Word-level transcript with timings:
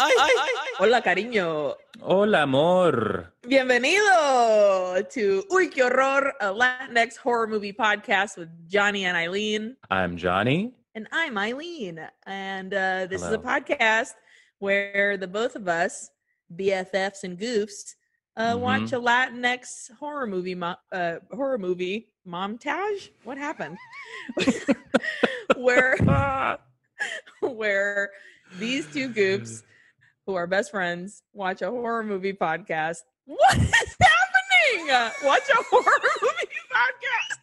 ay, 0.00 0.12
ay, 0.18 0.48
Hola, 0.78 1.02
cariño. 1.02 1.76
Hola, 2.00 2.42
amor. 2.42 3.32
Bienvenido 3.46 5.06
to 5.10 5.44
Uy, 5.50 5.68
qué 5.68 5.82
horror, 5.82 6.32
a 6.40 6.46
Latinx 6.52 7.16
horror 7.18 7.46
movie 7.46 7.72
podcast 7.72 8.38
with 8.38 8.48
Jonny 8.66 9.04
and 9.04 9.16
Aileen. 9.16 9.76
I'm 9.90 10.16
Jonny. 10.16 10.72
And 10.94 11.06
I'm 11.12 11.36
Aileen. 11.36 12.00
And 12.26 12.72
uh, 12.72 13.06
this 13.10 13.22
Hello. 13.22 13.34
is 13.34 13.38
a 13.38 13.38
podcast 13.38 14.14
where 14.58 15.16
the 15.18 15.28
both 15.28 15.54
of 15.54 15.68
us, 15.68 16.10
BFFs 16.56 17.22
and 17.24 17.38
goofs, 17.38 17.94
uh, 18.36 18.54
Mhm. 18.54 18.60
watch 18.60 18.92
a 18.92 18.98
Latinx 18.98 19.90
horror 19.98 20.26
movie, 20.26 20.54
mo- 20.54 20.76
uh, 20.92 21.16
horror 21.32 21.58
movie 21.58 22.08
montage. 22.26 23.10
What 23.24 23.36
happened? 23.38 23.76
where 25.56 25.96
where 27.40 28.10
these 28.58 28.86
two 28.92 29.08
goofs 29.10 29.62
who 30.26 30.34
are 30.34 30.46
best 30.46 30.70
friends 30.70 31.22
watch 31.32 31.62
a 31.62 31.70
horror 31.70 32.02
movie 32.04 32.32
podcast. 32.32 32.98
What 33.26 33.56
is 33.58 33.96
happening? 34.00 34.88
Watch 35.24 35.48
a 35.50 35.62
horror 35.70 36.00
movie 36.22 36.48
podcast. 36.72 37.36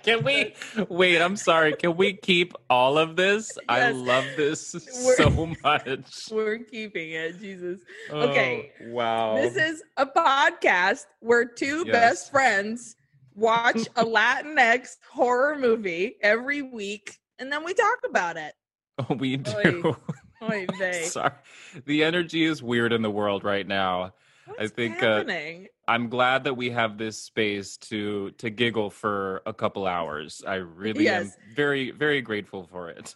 Can 0.04 0.22
we 0.22 0.54
wait? 0.88 1.20
I'm 1.20 1.34
sorry. 1.36 1.74
Can 1.74 1.96
we 1.96 2.12
keep 2.12 2.52
all 2.70 2.96
of 2.98 3.16
this? 3.16 3.58
I 3.68 3.90
love 3.90 4.24
this 4.36 4.74
We're- 5.04 5.16
so 5.16 5.46
much. 5.64 6.28
We're 6.30 6.58
keeping 6.58 7.10
it, 7.12 7.40
Jesus. 7.40 7.80
Oh, 8.10 8.20
okay. 8.28 8.72
Oh, 8.84 8.90
wow. 8.92 9.36
This 9.36 9.56
is 9.56 9.82
a 9.96 10.06
podcast 10.06 11.06
where 11.20 11.44
two 11.44 11.84
Yes. 11.86 11.92
best 11.92 12.30
friends 12.30 12.94
watch 13.34 13.80
a 13.96 14.04
Latinx 14.04 14.96
horror 15.10 15.58
movie 15.58 16.16
every 16.22 16.62
week 16.62 17.18
and 17.38 17.50
then 17.52 17.64
we 17.64 17.72
talk 17.74 17.98
about 18.08 18.36
it. 18.36 18.52
Oh, 18.98 19.14
we 19.14 19.36
do. 19.38 19.96
Oy 20.42 20.66
vey. 20.78 21.02
Sorry. 21.04 21.32
The 21.84 22.04
energy 22.04 22.44
is 22.44 22.62
weird 22.62 22.92
in 22.92 23.02
the 23.02 23.10
world 23.10 23.44
right 23.44 23.66
now. 23.66 24.14
What's 24.46 24.72
think, 24.72 25.02
uh. 25.02 25.24
I'm 25.86 26.08
glad 26.08 26.44
that 26.44 26.54
we 26.54 26.70
have 26.70 26.98
this 26.98 27.18
space 27.18 27.76
to 27.78 28.30
to 28.32 28.50
giggle 28.50 28.90
for 28.90 29.42
a 29.46 29.52
couple 29.54 29.86
hours. 29.86 30.42
I 30.46 30.56
really 30.56 31.04
Yes. 31.04 31.26
am 31.26 31.54
very 31.54 31.90
very 31.90 32.20
grateful 32.20 32.64
for 32.64 32.90
it. 32.90 33.14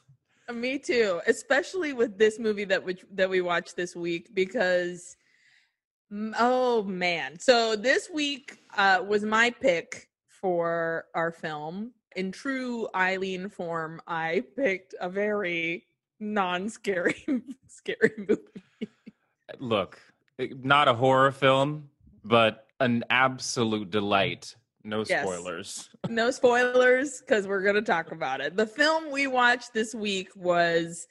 Me 0.53 0.79
too, 0.79 1.20
especially 1.27 1.92
with 1.92 2.19
this 2.19 2.39
movie 2.39 2.64
that 2.64 2.83
which 2.83 3.05
that 3.12 3.29
we 3.29 3.41
watched 3.41 3.77
this 3.77 3.95
week 3.95 4.34
because 4.34 5.17
oh 6.39 6.83
man. 6.83 7.39
So 7.39 7.77
this 7.77 8.11
week 8.12 8.59
uh 8.77 9.03
was 9.07 9.23
my 9.25 9.51
pick 9.51 10.09
for 10.29 11.07
our 11.14 11.31
film. 11.31 11.92
In 12.17 12.33
true 12.33 12.89
Aileen 12.95 13.48
form, 13.48 14.01
I 14.07 14.45
picked 14.57 14.95
a 15.01 15.09
very 15.09 15.86
non-scary 16.23 17.25
scary 17.67 18.12
movie. 18.17 18.89
Look, 19.59 20.01
eh, 20.39 20.48
not 20.62 20.89
a 20.89 20.95
horror 20.95 21.33
film, 21.33 21.89
but 22.25 22.67
an 22.81 23.05
absolute 23.11 23.91
delight. 23.91 24.55
No 24.84 25.05
Yes. 25.05 25.23
spoilers. 25.23 25.89
No 26.09 26.31
spoilers 26.31 27.20
because 27.20 27.47
we're 27.47 27.62
going 27.62 27.77
to 27.77 27.83
talk 27.83 28.11
about 28.12 28.41
it. 28.41 28.56
The 28.56 28.67
film 28.67 29.11
we 29.12 29.27
watched 29.29 29.73
this 29.73 29.95
week 29.95 30.29
was 30.34 31.06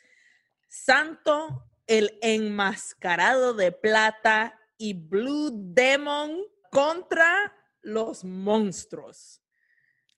Santo 0.70 1.62
el 1.88 2.08
Enmascarado 2.23 3.58
de 3.58 3.72
Plata 3.72 4.52
y 4.80 4.94
Blue 4.94 5.72
Demon 5.73 6.44
contra 6.73 7.52
los 7.86 8.23
monstruos. 8.23 9.40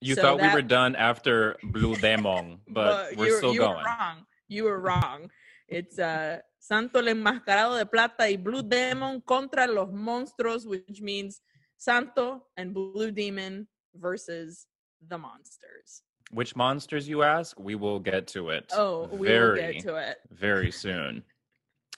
You 0.02 0.16
So 0.16 0.22
thought 0.22 0.42
we 0.42 0.50
were 0.50 0.62
done 0.62 0.96
after 0.96 1.56
Blue 1.64 1.96
Demon, 1.96 2.60
but 2.68 3.16
we're 3.16 3.38
still 3.38 3.54
going. 3.54 3.86
Wrong. 3.86 4.26
You 4.48 4.66
were 4.66 4.80
wrong. 4.80 5.30
It's 5.68 5.98
uh, 5.98 6.40
Santo 6.60 7.00
el 7.00 7.08
Enmascarado 7.08 7.78
de 7.78 7.86
Plata 7.86 8.24
y 8.30 8.36
Blue 8.36 8.64
Demon 8.64 9.22
contra 9.22 9.68
los 9.68 9.90
monstruos, 9.90 10.66
which 10.66 11.02
means 11.02 11.42
Santo 11.78 12.44
and 12.58 12.74
Blue 12.74 13.12
Demon 13.12 13.68
versus 13.96 14.68
the 15.10 15.18
monsters. 15.18 16.04
Which 16.32 16.56
monsters, 16.56 17.08
you 17.08 17.24
ask? 17.24 17.60
We 17.60 17.76
will 17.76 18.00
get 18.00 18.28
to 18.28 18.50
it. 18.50 18.72
Oh, 18.74 19.08
we 19.12 19.28
very, 19.28 19.50
will 19.50 19.74
get 19.74 19.84
to 19.84 19.96
it. 19.96 20.18
very 20.32 20.72
soon. 20.72 21.24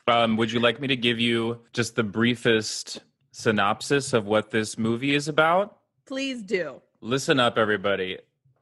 Um, 0.08 0.36
would 0.38 0.52
you 0.52 0.59
like 0.59 0.80
me 0.80 0.88
to 0.88 0.96
give 0.96 1.19
you 1.19 1.62
just 1.74 1.96
the 1.96 2.03
briefest 2.03 3.02
synopsis 3.31 4.14
of 4.14 4.25
what 4.25 4.52
this 4.52 4.78
movie 4.78 5.16
is 5.16 5.28
about? 5.28 5.78
Please 6.06 6.42
do. 6.42 6.81
Listen 7.02 7.40
up, 7.40 7.58
everybody. 7.58 8.19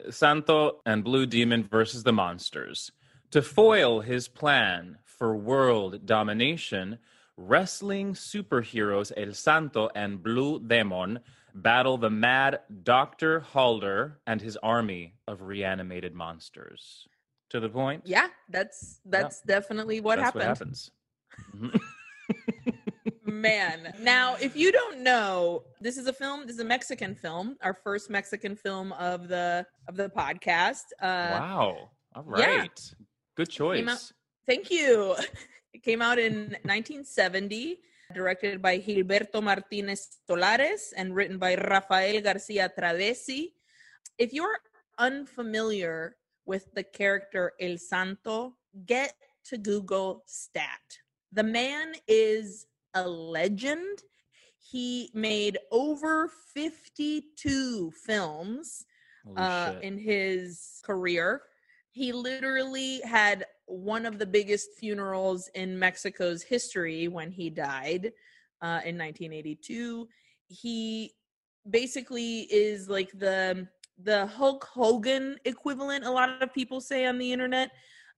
Santo 0.09 0.81
and 0.86 1.03
Blue 1.03 1.25
Demon 1.25 1.63
versus 1.63 2.03
the 2.03 2.13
monsters. 2.13 2.91
To 3.33 3.41
foil 3.41 4.01
his 4.01 4.27
plan 4.27 4.99
for 5.05 5.35
world 5.35 6.05
domination, 6.05 6.99
wrestling 7.35 8.13
superheroes 8.13 9.11
El 9.17 9.33
Santo 9.33 9.89
and 9.95 10.21
Blue 10.21 10.59
Demon 10.59 11.19
battle 11.55 11.97
the 11.97 12.11
mad 12.11 12.59
Dr. 12.83 13.39
Halder 13.39 14.19
and 14.27 14.39
his 14.39 14.55
army 14.57 15.16
of 15.27 15.41
reanimated 15.41 16.13
monsters. 16.13 17.07
To 17.49 17.59
the 17.59 17.69
point? 17.69 18.03
Yeah, 18.05 18.27
that's 18.49 18.99
that's 19.03 19.41
definitely 19.41 20.00
what 20.00 20.17
That's 20.19 20.25
happened. 20.25 20.41
what 20.41 20.47
happens. 20.50 20.91
Mhm. 21.55 21.81
Man. 23.25 23.95
Now, 24.00 24.35
if 24.35 24.55
you 24.55 24.71
don't 24.71 25.00
know, 25.00 25.63
this 25.81 25.97
is 25.97 26.05
a 26.05 26.13
film, 26.13 26.41
this 26.45 26.57
is 26.57 26.61
a 26.61 26.65
Mexican 26.65 27.15
film, 27.15 27.57
our 27.63 27.73
first 27.73 28.11
Mexican 28.11 28.55
film 28.55 28.91
of 28.91 29.27
the 29.27 29.65
of 29.88 29.95
the 29.95 30.09
podcast. 30.09 30.83
Uh 31.01 31.39
wow. 31.39 31.89
All 32.15 32.23
right. 32.25 32.39
yeah. 32.39 33.03
Good 33.35 33.49
Came 33.49 33.89
out- 33.89 33.97
choice. 33.97 34.13
Thank 34.45 34.69
you. 34.71 35.16
It 35.73 35.81
came 35.81 36.03
out 36.03 36.19
in 36.19 36.55
1970, 36.69 37.79
directed 38.13 38.61
by 38.61 38.77
Gilberto 38.77 39.41
Martinez 39.41 40.19
Solares 40.29 40.94
and 40.95 41.16
written 41.16 41.39
by 41.39 41.55
Rafael 41.55 42.21
Garcia 42.21 42.69
Travesi. 42.77 43.53
If 44.19 44.33
you're 44.33 44.59
unfamiliar 44.99 46.16
with 46.45 46.71
the 46.75 46.83
character 46.83 47.53
El 47.59 47.79
Santo, 47.79 48.53
get 48.85 49.16
to 49.45 49.57
Google 49.57 50.21
Stat. 50.27 51.00
The 51.31 51.44
man 51.44 51.94
is 52.07 52.67
a 52.94 53.07
legend. 53.07 54.03
He 54.59 55.09
made 55.15 55.57
over 55.71 56.29
52 56.53 57.91
films 57.91 58.85
uh, 59.35 59.73
in 59.81 59.97
his 59.97 60.81
career. 60.85 61.41
He 61.94 62.12
literally 62.12 63.02
had 63.02 63.46
one 63.68 64.08
of 64.08 64.18
the 64.18 64.26
biggest 64.26 64.70
funerals 64.80 65.48
in 65.54 65.78
Mexico's 65.78 66.42
history 66.42 67.08
when 67.08 67.31
he 67.31 67.52
died 67.52 68.12
uh, 68.64 68.81
in 68.84 68.98
1982. 68.98 70.08
He 70.48 71.14
basically 71.70 72.42
is 72.52 72.90
like 72.90 73.12
the 73.18 73.68
the 74.02 74.26
Hulk 74.26 74.64
Hogan 74.74 75.38
equivalent. 75.46 76.04
A 76.04 76.09
lot 76.09 76.42
of 76.42 76.52
people 76.52 76.81
say 76.81 77.06
on 77.06 77.20
the 77.20 77.31
internet, 77.31 77.70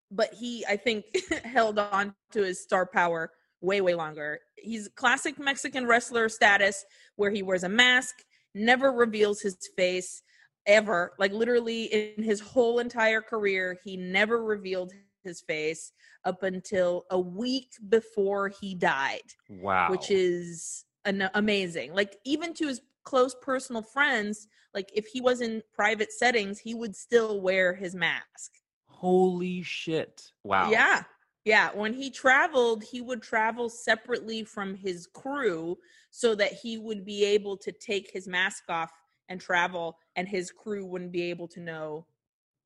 but 0.09 0.33
he 0.33 0.65
I 0.67 0.77
think 0.77 1.05
held 1.43 1.77
on 1.77 2.15
to 2.31 2.43
his 2.43 2.63
star 2.63 2.85
power 2.85 3.31
way 3.59 3.81
way 3.81 3.93
longer. 3.93 4.39
He's 4.55 4.87
classic 4.95 5.37
Mexican 5.37 5.85
wrestler 5.85 6.29
status 6.29 6.85
where 7.17 7.29
he 7.29 7.43
wears 7.43 7.63
a 7.63 7.69
mask, 7.69 8.15
never 8.53 8.93
reveals 8.93 9.41
his 9.41 9.57
face 9.75 10.23
ever 10.67 11.13
like 11.19 11.31
literally 11.31 11.85
in 11.85 12.23
his 12.23 12.39
whole 12.39 12.79
entire 12.79 13.21
career 13.21 13.77
he 13.83 13.95
never 13.97 14.43
revealed 14.43 14.91
his 15.23 15.41
face 15.41 15.91
up 16.23 16.43
until 16.43 17.05
a 17.11 17.19
week 17.19 17.73
before 17.89 18.49
he 18.49 18.75
died 18.75 19.21
wow. 19.49 19.89
which 19.89 20.11
is 20.11 20.85
an- 21.05 21.29
amazing 21.33 21.93
like 21.93 22.17
even 22.25 22.53
to 22.53 22.67
his 22.67 22.81
close 23.03 23.35
personal 23.41 23.81
friends 23.81 24.47
like 24.73 24.89
if 24.93 25.05
he 25.07 25.21
was 25.21 25.41
in 25.41 25.61
private 25.73 26.11
settings 26.11 26.59
he 26.59 26.73
would 26.73 26.95
still 26.95 27.41
wear 27.41 27.73
his 27.73 27.95
mask 27.95 28.51
Holy 28.87 29.61
shit. 29.61 30.31
Wow. 30.43 30.71
yeah 30.71 31.03
yeah 31.43 31.69
when 31.73 31.93
he 31.93 32.09
traveled 32.09 32.83
he 32.83 33.01
would 33.01 33.21
travel 33.21 33.69
separately 33.69 34.43
from 34.43 34.73
his 34.73 35.07
crew 35.13 35.77
so 36.09 36.33
that 36.33 36.53
he 36.53 36.77
would 36.77 37.05
be 37.05 37.23
able 37.23 37.57
to 37.57 37.71
take 37.71 38.09
his 38.11 38.27
mask 38.27 38.63
off 38.69 38.91
and 39.29 39.39
travel 39.41 39.97
and 40.15 40.27
his 40.27 40.51
crew 40.51 40.85
wouldn't 40.85 41.11
be 41.11 41.23
able 41.29 41.47
to 41.47 41.59
know 41.59 42.05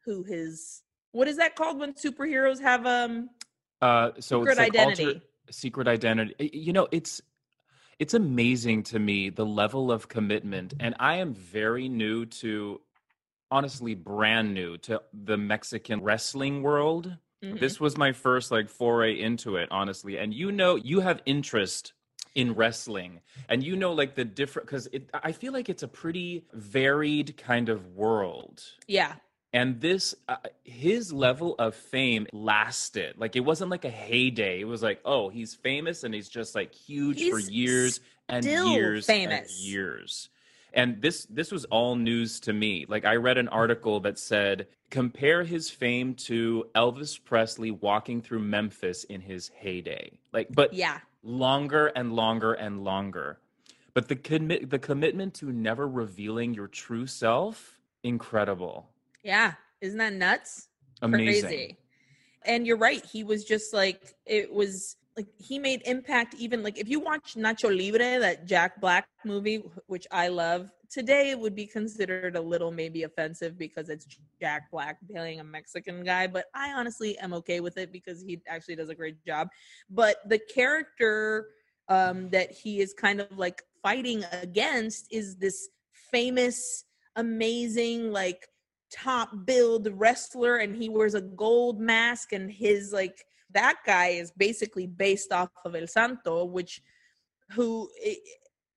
who 0.06 0.24
his 0.24 0.84
what 1.12 1.28
is 1.28 1.38
that 1.38 1.56
called 1.56 1.80
when 1.80 1.94
superheroes 1.94 2.62
have 2.62 2.86
um 2.86 3.30
Uh, 3.82 4.12
so 4.20 4.42
secret 4.42 4.52
it's 4.52 4.60
like 4.60 4.70
identity 4.72 5.06
alter- 5.06 5.22
secret 5.52 5.88
identity. 5.88 6.50
You 6.54 6.74
know, 6.74 6.88
it's 6.92 7.22
it's 7.98 8.14
amazing 8.14 8.84
to 8.84 9.00
me 9.00 9.30
the 9.30 9.46
level 9.46 9.92
of 9.92 10.08
commitment, 10.08 10.74
and 10.80 10.96
I 11.00 11.16
am 11.16 11.34
very 11.34 11.90
new 11.90 12.26
to, 12.26 12.82
honestly, 13.52 13.94
brand 13.96 14.54
new 14.54 14.78
to 14.80 15.02
the 15.14 15.38
Mexican 15.38 16.02
wrestling 16.02 16.62
world. 16.62 17.18
Mhm. 17.44 17.60
This 17.60 17.80
was 17.80 17.98
my 17.98 18.12
first 18.12 18.52
like 18.52 18.70
foray 18.70 19.20
into 19.20 19.56
it, 19.58 19.68
honestly. 19.72 20.18
And 20.18 20.34
you 20.34 20.52
know, 20.52 20.76
you 20.76 21.00
have 21.02 21.22
interest 21.26 21.94
in 22.36 22.54
wrestling 22.54 23.20
and 23.50 23.64
you 23.64 23.76
know 23.76 23.92
like 23.94 24.16
the 24.16 24.24
different 24.26 24.68
because 24.68 24.88
i 25.14 25.32
feel 25.32 25.52
like 25.52 25.70
it's 25.70 25.84
a 25.84 25.88
pretty 25.88 26.46
varied 26.54 27.36
kind 27.38 27.70
of 27.70 27.86
world 27.96 28.64
yeah 28.88 29.14
And 29.52 29.82
this, 29.82 30.14
uh, 30.28 30.36
his 30.64 31.12
level 31.12 31.56
of 31.58 31.74
fame 31.74 32.28
lasted. 32.32 33.16
Like 33.18 33.36
it 33.36 33.40
wasn't 33.40 33.72
like 33.72 33.84
a 33.84 33.90
heyday. 33.90 34.60
It 34.62 34.68
was 34.68 34.84
like, 34.84 35.00
oh, 35.06 35.30
he's 35.30 35.56
famous 35.56 36.04
and 36.04 36.14
he's 36.14 36.30
just 36.30 36.54
like 36.54 36.72
huge 36.72 37.18
He's 37.18 37.32
for 37.34 37.40
years 37.40 38.00
and 38.28 38.46
years 38.46 39.08
famous. 39.08 39.50
and 39.50 39.50
years. 39.68 40.30
And 40.72 41.02
this 41.02 41.26
this 41.32 41.52
was 41.52 41.66
all 41.66 41.96
news 41.96 42.40
to 42.42 42.54
me. 42.54 42.86
Like 42.88 43.06
I 43.06 43.16
read 43.16 43.40
an 43.40 43.48
article 43.48 44.00
that 44.02 44.20
said 44.20 44.68
compare 44.92 45.44
his 45.44 45.72
fame 45.72 46.14
to 46.30 46.66
Elvis 46.76 47.18
Presley 47.24 47.72
walking 47.72 48.22
through 48.22 48.44
Memphis 48.46 49.04
in 49.06 49.20
his 49.22 49.50
heyday. 49.50 50.20
Like 50.32 50.50
but 50.54 50.74
Yeah. 50.74 51.00
Longer 51.24 51.88
and 51.88 52.14
longer 52.14 52.54
and 52.54 52.84
longer. 52.84 53.40
But 53.94 54.08
the 54.08 54.16
commit 54.16 54.70
the 54.70 54.80
commitment 54.80 55.34
to 55.36 55.52
never 55.52 55.88
revealing 55.88 56.54
your 56.54 56.68
true 56.68 57.08
self, 57.08 57.80
incredible. 58.04 58.90
Yeah. 59.24 59.54
Isn't 59.82 59.98
that 59.98 60.14
nuts? 60.14 60.68
Amazing. 61.02 61.50
Crazy. 61.50 61.78
And 62.44 62.66
you're 62.66 62.78
right. 62.78 63.04
He 63.06 63.24
was 63.24 63.44
just 63.44 63.74
like, 63.74 64.16
it 64.26 64.54
was 64.54 64.96
like 65.18 65.28
he 65.38 65.60
made 65.60 65.82
impact 65.86 66.36
even 66.36 66.64
like 66.64 66.78
if 66.78 66.88
you 66.88 67.00
watch 67.00 67.36
Nacho 67.36 67.76
Libre, 67.76 68.20
that 68.20 68.46
Jack 68.46 68.80
Black 68.80 69.08
movie, 69.26 69.64
which 69.88 70.08
I 70.12 70.30
love, 70.30 70.72
today 70.90 71.30
it 71.30 71.40
would 71.40 71.56
be 71.56 71.66
considered 71.66 72.36
a 72.36 72.42
little 72.42 72.72
maybe 72.72 73.04
offensive 73.04 73.58
because 73.58 73.90
it's 73.90 74.08
Jack 74.40 74.72
Black 74.72 74.98
playing 75.10 75.40
a 75.40 75.44
Mexican 75.44 76.04
guy, 76.04 76.28
but 76.28 76.46
I 76.54 76.72
honestly 76.74 77.18
am 77.20 77.34
okay 77.34 77.60
with 77.60 77.78
it 77.78 77.92
because 77.92 78.22
he 78.22 78.42
actually 78.48 78.76
does 78.76 78.90
a 78.90 78.96
great 78.96 79.24
job. 79.26 79.50
But 79.90 80.18
the 80.28 80.40
character 80.40 81.50
um, 81.88 82.30
that 82.30 82.52
he 82.52 82.80
is 82.80 82.94
kind 82.94 83.20
of 83.22 83.38
like 83.38 83.64
fighting 83.82 84.24
against 84.32 85.08
is 85.12 85.38
this 85.38 85.70
famous, 86.12 86.86
amazing, 87.16 88.12
like 88.12 88.48
top 88.92 89.46
build 89.46 89.88
wrestler 89.94 90.58
and 90.58 90.76
he 90.76 90.90
wears 90.90 91.14
a 91.14 91.22
gold 91.22 91.80
mask 91.80 92.34
and 92.34 92.52
his 92.52 92.92
like 92.92 93.24
that 93.52 93.78
guy 93.86 94.08
is 94.08 94.32
basically 94.32 94.88
based 94.88 95.32
off 95.32 95.50
of 95.64 95.76
El 95.76 95.86
Santo 95.86 96.44
which 96.46 96.82
who 97.52 97.88
it, 98.02 98.18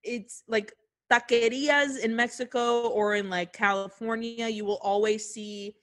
it's 0.03 0.43
like 0.49 0.75
taquerias 1.12 1.99
in 1.99 2.14
Mexico 2.17 2.88
or 2.88 3.14
in 3.17 3.29
like 3.29 3.53
California 3.53 4.49
you 4.49 4.64
will 4.64 4.81
always 4.82 5.23
see 5.35 5.76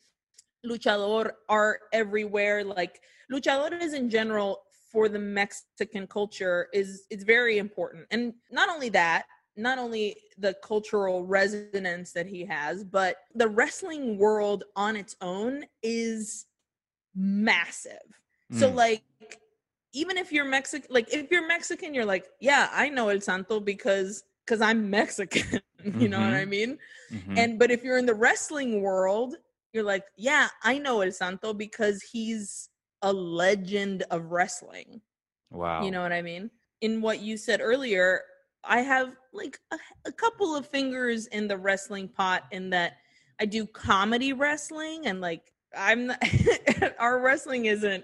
luchador 0.65 1.31
art 1.47 1.81
everywhere 1.93 2.63
like 2.63 3.01
luchadores 3.31 3.93
in 3.93 4.09
general 4.09 4.51
for 4.91 5.07
the 5.07 5.19
Mexican 5.19 6.07
culture 6.07 6.67
is 6.73 7.05
it's 7.11 7.23
very 7.23 7.57
important 7.59 8.05
and 8.11 8.33
not 8.51 8.69
only 8.69 8.89
that 8.89 9.25
not 9.55 9.77
only 9.77 10.15
the 10.37 10.55
cultural 10.63 11.25
resonance 11.25 12.13
that 12.13 12.25
he 12.25 12.45
has, 12.45 12.83
but 12.83 13.17
the 13.35 13.47
wrestling 13.47 14.17
world 14.17 14.63
on 14.75 14.95
its 14.95 15.15
own 15.21 15.65
is 15.83 16.45
massive. 17.13 18.07
So 18.51 18.71
Mm. 18.71 18.75
like 18.75 19.03
even 19.93 20.17
if 20.17 20.31
you're 20.31 20.45
Mexican 20.45 20.87
like 20.89 21.13
if 21.13 21.29
you're 21.31 21.47
Mexican 21.47 21.93
you're 21.93 22.05
like, 22.05 22.25
yeah, 22.39 22.69
I 22.71 22.89
know 22.89 23.09
El 23.09 23.21
Santo 23.21 23.59
because 23.59 24.23
cuz 24.49 24.61
I'm 24.61 24.89
Mexican. 24.89 25.61
you 26.01 26.09
know 26.09 26.19
what 26.19 26.33
I 26.33 26.45
mean? 26.45 26.77
Mhm. 27.11 27.37
And 27.37 27.59
but 27.59 27.71
if 27.71 27.83
you're 27.83 27.97
in 27.97 28.05
the 28.05 28.15
wrestling 28.15 28.81
world, 28.81 29.35
you're 29.73 29.83
like, 29.83 30.05
yeah, 30.17 30.49
I 30.63 30.79
know 30.79 31.01
El 31.01 31.11
Santo 31.11 31.53
because 31.53 32.01
he's 32.01 32.69
a 33.01 33.13
legend 33.13 34.03
of 34.11 34.31
wrestling. 34.31 35.01
wow. 35.51 35.83
You 35.85 35.91
know 35.91 36.01
what 36.01 36.11
I 36.13 36.21
mean? 36.21 36.49
In 36.81 37.01
what 37.01 37.19
you 37.21 37.37
said 37.37 37.61
earlier, 37.61 38.21
I 38.63 38.81
have 38.81 39.15
like 39.33 39.59
a, 39.71 39.77
a 40.05 40.11
couple 40.11 40.55
of 40.55 40.67
fingers 40.67 41.27
in 41.27 41.47
the 41.47 41.57
wrestling 41.57 42.09
pot 42.09 42.43
in 42.51 42.69
that 42.71 42.97
I 43.39 43.45
do 43.45 43.65
comedy 43.65 44.33
wrestling 44.33 45.07
and 45.07 45.21
like 45.21 45.53
I'm 45.77 46.07
not, 46.07 46.23
our 46.99 47.19
wrestling 47.21 47.65
isn't 47.65 48.03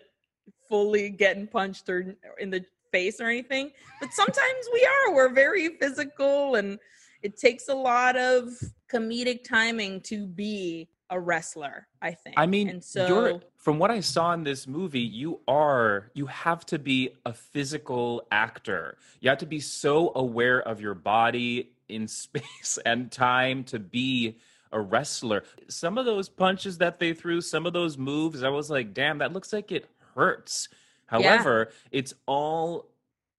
fully 0.69 1.09
getting 1.09 1.47
punched 1.47 1.89
or 1.89 2.15
in 2.39 2.49
the 2.51 2.65
face 2.95 3.19
or 3.19 3.25
anything, 3.25 3.71
but 3.99 4.13
sometimes 4.13 4.69
we 4.71 4.85
are. 4.85 5.13
We're 5.13 5.33
very 5.33 5.67
physical 5.77 6.55
and 6.55 6.79
it 7.21 7.37
takes 7.37 7.67
a 7.67 7.75
lot 7.75 8.15
of 8.15 8.49
comedic 8.89 9.43
timing 9.43 9.99
to 10.01 10.25
be 10.25 10.87
a 11.09 11.19
wrestler, 11.19 11.87
I 12.01 12.11
think. 12.11 12.35
I 12.37 12.45
mean, 12.45 12.69
and 12.69 12.83
so 12.83 13.07
you're 13.07 13.41
from 13.57 13.79
what 13.79 13.91
I 13.91 13.99
saw 13.99 14.31
in 14.33 14.43
this 14.43 14.65
movie, 14.67 15.01
you 15.01 15.41
are 15.47 16.09
you 16.13 16.27
have 16.27 16.65
to 16.67 16.79
be 16.79 17.09
a 17.25 17.33
physical 17.33 18.25
actor. 18.31 18.97
You 19.19 19.29
have 19.29 19.39
to 19.39 19.45
be 19.45 19.59
so 19.59 20.13
aware 20.15 20.61
of 20.61 20.79
your 20.79 20.95
body 20.95 21.71
in 21.89 22.07
space 22.23 22.79
and 22.85 23.11
time 23.11 23.65
to 23.65 23.79
be 23.79 24.37
a 24.71 24.79
wrestler. 24.79 25.43
Some 25.67 25.97
of 25.97 26.05
those 26.05 26.29
punches 26.29 26.77
that 26.77 26.99
they 26.99 27.13
threw, 27.13 27.41
some 27.41 27.65
of 27.65 27.73
those 27.73 27.97
moves, 27.97 28.41
I 28.43 28.49
was 28.49 28.69
like, 28.69 28.93
damn, 28.93 29.17
that 29.19 29.33
looks 29.33 29.51
like 29.51 29.71
it 29.71 29.89
hurts. 30.15 30.69
However, 31.07 31.71
it's 31.91 32.13
all 32.25 32.89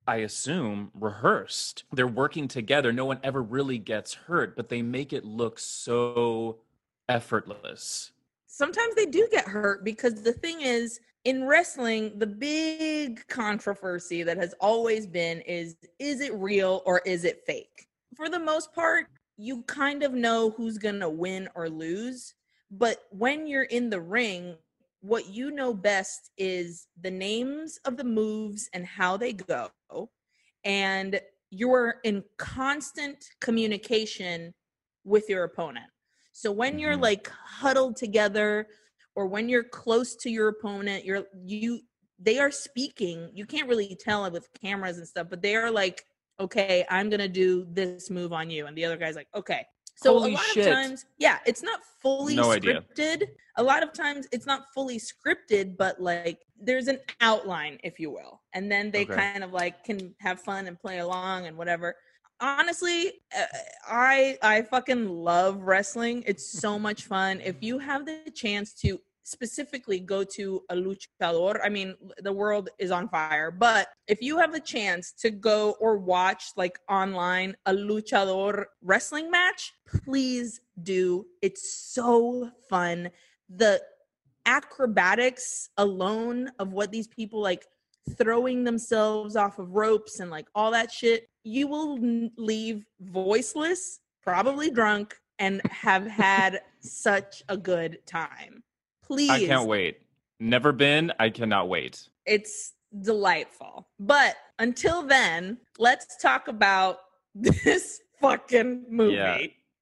I 0.07 0.17
assume 0.19 0.91
rehearsed. 0.95 1.85
They're 1.93 2.07
working 2.07 2.47
together. 2.49 2.93
No 2.93 3.05
one 3.07 3.19
ever 3.23 3.43
really 3.43 3.79
gets 3.79 4.15
hurt, 4.15 4.57
but 4.57 4.69
they 4.69 4.83
make 4.83 5.13
it 5.13 5.25
look 5.25 5.59
so 5.59 6.59
effortless. 7.09 8.13
sometimes 8.47 8.95
they 8.95 9.07
do 9.07 9.29
get 9.31 9.47
hurt 9.47 9.85
because 9.85 10.23
the 10.23 10.33
thing 10.33 10.61
is 10.61 11.01
in 11.25 11.45
wrestling 11.45 12.19
the 12.19 12.27
big 12.27 13.27
controversy 13.29 14.23
that 14.23 14.37
has 14.37 14.55
always 14.61 15.07
been 15.07 15.41
is 15.43 15.77
is 15.99 16.21
it 16.21 16.33
real 16.35 16.83
or 16.87 17.01
is 17.05 17.25
it 17.25 17.43
fake 17.47 17.87
for 18.15 18.29
the 18.29 18.39
most 18.39 18.73
part 18.73 19.07
you 19.37 19.63
kind 19.65 20.03
of 20.03 20.15
know 20.15 20.51
who's 20.51 20.79
going 20.79 21.01
to 21.01 21.09
win 21.09 21.49
or 21.55 21.69
lose 21.69 22.35
but 22.71 23.03
when 23.11 23.47
you're 23.47 23.65
in 23.65 23.91
the 23.91 24.01
ring 24.01 24.57
what 25.07 25.29
you 25.29 25.51
know 25.51 25.73
best 25.75 26.31
is 26.39 26.89
the 27.01 27.11
names 27.11 27.79
of 27.85 27.97
the 27.97 28.05
moves 28.05 28.69
and 28.73 28.87
how 28.87 29.17
they 29.17 29.33
go 29.33 29.71
and 30.65 31.21
you're 31.51 31.97
in 32.05 32.25
constant 32.39 33.25
communication 33.41 34.53
with 35.05 35.29
your 35.29 35.45
opponent 35.45 35.87
so 36.33 36.51
when 36.53 36.79
you're 36.79 36.97
Mhm. 36.97 37.03
like 37.03 37.29
huddled 37.29 37.97
together 37.97 38.69
or 39.15 39.27
when 39.27 39.49
you're 39.49 39.65
close 39.65 40.15
to 40.17 40.31
your 40.31 40.49
opponent, 40.49 41.05
you're 41.05 41.27
you 41.47 41.81
they 42.19 42.39
are 42.39 42.51
speaking. 42.51 43.31
You 43.35 43.47
can't 43.47 43.69
really 43.69 43.95
tell 43.99 44.25
it 44.27 44.33
with 44.33 44.49
cameras 44.63 44.99
and 44.99 45.09
stuff, 45.09 45.29
but 45.31 45.41
they 45.43 45.57
are 45.57 45.71
like, 45.71 46.05
okay, 46.41 46.85
I'm 46.91 47.09
gonna 47.11 47.29
do 47.29 47.67
this 47.71 48.11
move 48.11 48.33
on 48.35 48.51
you. 48.51 48.67
And 48.67 48.77
the 48.77 48.85
other 48.85 48.97
guy's 48.99 49.17
like, 49.17 49.29
okay. 49.35 49.67
So 49.97 50.19
Holy 50.19 50.33
a 50.33 50.35
lot 50.35 50.45
shit. 50.45 50.67
of 50.69 50.75
times, 50.75 51.07
yeah, 51.19 51.39
it's 51.47 51.63
not 51.63 51.81
fully 52.03 52.37
No 52.37 52.51
idea. 52.53 52.85
scripted. 52.97 53.23
A 53.57 53.63
lot 53.63 53.83
of 53.83 53.93
times 53.93 54.29
it's 54.31 54.47
not 54.47 54.65
fully 54.75 54.99
scripted, 54.99 55.77
but 55.77 56.01
like 56.01 56.41
there's 56.61 56.89
an 56.89 57.01
outline, 57.23 57.79
if 57.83 57.99
you 57.99 58.11
will. 58.11 58.43
And 58.53 58.71
then 58.71 58.91
they 58.91 59.05
Okay. 59.05 59.15
kind 59.15 59.43
of 59.43 59.53
like 59.53 59.85
can 59.85 60.15
have 60.21 60.41
fun 60.41 60.67
and 60.67 60.79
play 60.79 60.99
along 60.99 61.47
and 61.47 61.57
whatever 61.57 61.97
honestly 62.41 63.15
uh, 63.35 63.45
i 63.89 64.37
i 64.43 64.61
fucking 64.61 65.09
love 65.09 65.63
wrestling 65.63 66.23
it's 66.27 66.47
so 66.47 66.79
much 66.79 67.05
fun 67.05 67.41
if 67.43 67.63
you 67.63 67.79
have 67.79 68.05
the 68.05 68.31
chance 68.35 68.75
to 68.75 69.01
specifically 69.27 69.99
go 69.99 70.23
to 70.23 70.63
a 70.71 70.75
luchador 70.75 71.59
i 71.65 71.69
mean 71.69 71.95
the 72.19 72.33
world 72.33 72.69
is 72.79 72.91
on 72.91 73.09
fire 73.09 73.51
but 73.51 73.89
if 74.07 74.23
you 74.23 74.39
have 74.39 74.55
a 74.55 74.61
chance 74.61 75.13
to 75.13 75.31
go 75.31 75.75
or 75.81 75.99
watch 75.99 76.45
like 76.57 76.79
online 76.89 77.57
a 77.67 77.73
luchador 77.73 78.65
wrestling 78.83 79.31
match 79.31 79.73
please 80.05 80.61
do 80.83 81.27
it's 81.43 81.73
so 81.93 82.51
fun 82.71 83.11
the 83.49 83.81
acrobatics 84.47 85.71
alone 85.77 86.51
of 86.61 86.73
what 86.73 86.93
these 86.93 87.09
people 87.09 87.41
like 87.41 87.67
throwing 88.15 88.65
themselves 88.65 89.37
off 89.37 89.59
of 89.59 89.75
ropes 89.75 90.21
and 90.21 90.31
like 90.31 90.47
all 90.55 90.71
that 90.71 90.93
shit, 90.93 91.29
you 91.45 91.67
will 91.67 91.99
leave 92.37 92.85
voiceless, 93.01 94.01
probably 94.23 94.71
drunk, 94.71 95.17
and 95.39 95.61
have 95.71 96.07
had 96.07 96.61
such 96.81 97.43
a 97.49 97.57
good 97.57 97.99
time. 98.07 98.63
Please. 99.07 99.31
I 99.31 99.47
can't 99.47 99.69
wait. 99.69 100.01
Never 100.41 100.73
been. 100.73 101.13
I 101.19 101.31
cannot 101.31 101.69
wait. 101.69 102.09
It's 102.27 102.73
delightful. 103.03 103.87
But 103.99 104.37
until 104.59 105.03
then, 105.03 105.59
let's 105.79 106.17
talk 106.21 106.49
about 106.49 106.99
this 107.35 108.01
fucking 108.21 108.87
movie. 108.89 109.15
Yeah. 109.15 109.39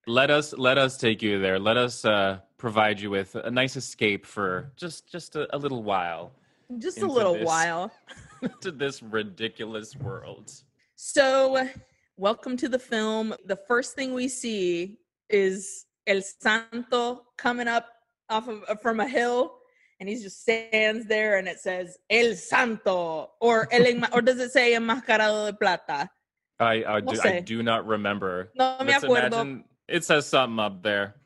Let 0.07 0.31
us 0.31 0.53
let 0.53 0.77
us 0.77 0.99
take 0.99 1.23
you 1.23 1.41
there. 1.41 1.59
Let 1.59 1.79
us 1.79 2.05
uh, 2.05 2.41
provide 2.59 3.01
you 3.01 3.11
with 3.11 3.35
a 3.37 3.51
nice 3.51 3.77
escape 3.77 4.27
for 4.27 4.73
just 4.77 5.11
just 5.11 5.35
a, 5.37 5.55
a 5.55 5.59
little 5.59 5.83
while 5.83 6.33
Just 6.79 7.01
a 7.01 7.07
little 7.07 7.35
this. 7.35 7.47
while. 7.47 7.91
to 8.61 8.71
this 8.71 9.03
ridiculous 9.03 9.97
world. 9.97 10.53
So, 10.97 11.69
welcome 12.19 12.57
to 12.59 12.69
the 12.69 12.79
film. 12.79 13.35
The 13.47 13.57
first 13.57 13.95
thing 13.95 14.13
we 14.13 14.29
see 14.29 14.99
is 15.31 15.87
El 16.07 16.21
Santo 16.21 17.23
coming 17.39 17.69
up 17.69 17.87
off 18.31 18.49
of 18.49 18.63
uh, 18.69 18.75
from 18.77 19.01
a 19.01 19.09
hill, 19.09 19.57
and 20.01 20.09
he 20.09 20.21
just 20.21 20.41
stands 20.43 21.07
there, 21.07 21.39
and 21.39 21.49
it 21.49 21.61
says 21.61 21.97
El 22.11 22.35
Santo, 22.35 23.31
or 23.41 23.69
El 23.73 24.05
or 24.13 24.23
does 24.23 24.39
it 24.39 24.53
say 24.53 24.75
Enmascarado 24.75 25.47
de 25.47 25.53
Plata? 25.55 26.11
I 26.61 26.85
I, 26.85 27.01
do, 27.01 27.21
I 27.23 27.41
do 27.41 27.63
not 27.63 27.87
remember. 27.87 28.51
No 28.55 28.79
me 28.81 28.87
Let's 28.93 29.05
acuerdo. 29.05 29.27
imagine 29.27 29.65
it 29.89 30.05
says 30.05 30.27
something 30.27 30.59
up 30.59 30.83
there. 30.83 31.17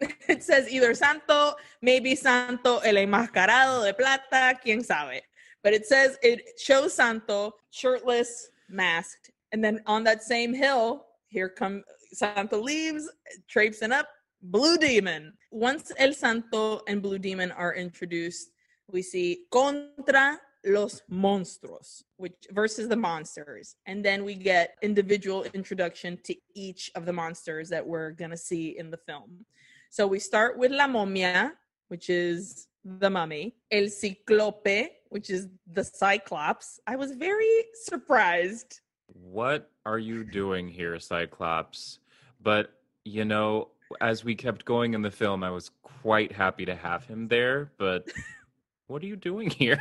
it 0.28 0.42
says 0.42 0.70
either 0.70 0.94
Santo, 0.94 1.54
maybe 1.82 2.14
Santo 2.14 2.78
el 2.78 2.94
enmascarado 2.94 3.84
de 3.84 3.92
plata, 3.94 4.58
quien 4.62 4.82
sabe. 4.82 5.20
But 5.62 5.74
it 5.74 5.86
says 5.86 6.16
it 6.22 6.40
shows 6.58 6.94
Santo 6.94 7.52
shirtless, 7.70 8.48
masked, 8.68 9.30
and 9.52 9.62
then 9.62 9.80
on 9.86 10.04
that 10.04 10.22
same 10.22 10.54
hill, 10.54 11.04
here 11.28 11.50
come 11.50 11.84
Santo 12.12 12.60
leaves, 12.60 13.10
traipsing 13.48 13.92
up, 13.92 14.08
Blue 14.42 14.78
Demon. 14.78 15.32
Once 15.50 15.92
El 15.98 16.12
Santo 16.12 16.80
and 16.88 17.02
Blue 17.02 17.18
Demon 17.18 17.50
are 17.52 17.74
introduced, 17.74 18.50
we 18.90 19.02
see 19.02 19.44
contra 19.50 20.38
los 20.64 21.02
monstruos, 21.10 22.04
which 22.16 22.34
versus 22.50 22.88
the 22.88 22.96
monsters, 22.96 23.76
and 23.86 24.04
then 24.04 24.24
we 24.24 24.34
get 24.34 24.76
individual 24.82 25.44
introduction 25.54 26.18
to 26.24 26.34
each 26.54 26.90
of 26.94 27.06
the 27.06 27.12
monsters 27.12 27.68
that 27.68 27.86
we're 27.86 28.10
gonna 28.10 28.36
see 28.36 28.78
in 28.78 28.90
the 28.90 28.96
film. 28.96 29.44
So 29.90 30.06
we 30.06 30.18
start 30.18 30.58
with 30.58 30.70
La 30.70 30.86
Momia, 30.86 31.52
which 31.88 32.10
is 32.10 32.68
the 32.84 33.10
mummy, 33.10 33.56
El 33.70 33.88
Ciclope, 33.88 34.90
which 35.08 35.30
is 35.30 35.48
the 35.72 35.84
Cyclops. 35.84 36.80
I 36.86 36.96
was 36.96 37.12
very 37.12 37.64
surprised. 37.74 38.80
What 39.06 39.70
are 39.84 39.98
you 39.98 40.24
doing 40.24 40.68
here, 40.68 40.98
Cyclops? 40.98 41.98
But 42.42 42.72
you 43.04 43.24
know, 43.24 43.68
as 44.00 44.24
we 44.24 44.34
kept 44.34 44.64
going 44.64 44.94
in 44.94 45.02
the 45.02 45.10
film, 45.10 45.42
I 45.42 45.50
was 45.50 45.70
quite 45.82 46.32
happy 46.32 46.64
to 46.66 46.74
have 46.74 47.04
him 47.04 47.28
there, 47.28 47.72
but 47.78 48.08
what 48.86 49.02
are 49.02 49.06
you 49.06 49.16
doing 49.16 49.50
here? 49.50 49.80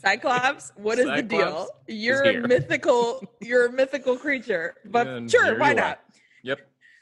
Cyclops, 0.00 0.72
what 0.76 0.98
is 0.98 1.06
the 1.06 1.22
deal? 1.22 1.68
You're 1.86 2.22
a 2.22 2.46
mythical, 2.46 3.24
you're 3.40 3.66
a 3.66 3.72
mythical 3.72 4.16
creature. 4.16 4.74
But 4.84 5.06
And 5.06 5.30
sure, 5.30 5.58
why 5.58 5.72
are. 5.72 5.74
not? 5.74 6.00
Yep. 6.42 6.60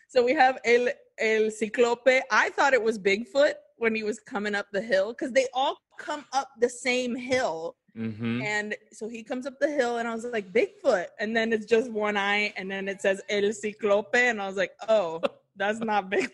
So 0.09 0.25
we 0.25 0.35
have 0.35 0.59
El 0.65 0.89
El 1.19 1.51
Ciclope. 1.51 2.23
I 2.31 2.51
thought 2.51 2.73
it 2.73 2.83
was 2.83 2.99
Bigfoot 2.99 3.55
when 3.77 3.95
he 3.95 4.03
was 4.03 4.19
coming 4.21 4.55
up 4.55 4.67
the 4.73 4.83
hill 4.83 5.13
because 5.13 5.33
they 5.33 5.47
all 5.55 5.77
come 5.99 6.25
up 6.33 6.49
the 6.59 6.69
same 6.69 7.15
hill. 7.15 7.77
Mm-hmm. 7.97 8.43
And 8.43 8.77
so 8.93 9.09
he 9.09 9.23
comes 9.23 9.47
up 9.47 9.59
the 9.61 9.69
hill, 9.69 9.99
and 9.99 10.09
I 10.09 10.15
was 10.15 10.25
like, 10.25 10.53
Bigfoot. 10.53 11.07
And 11.19 11.37
then 11.37 11.53
it's 11.53 11.67
just 11.67 11.91
one 11.91 12.17
eye, 12.17 12.53
and 12.57 12.71
then 12.71 12.89
it 12.89 13.01
says 13.01 13.21
El 13.29 13.53
Ciclope. 13.53 14.15
And 14.15 14.41
I 14.41 14.47
was 14.47 14.57
like, 14.57 14.73
oh, 14.89 15.21
that's 15.57 15.81
not 15.81 16.11
big. 16.11 16.31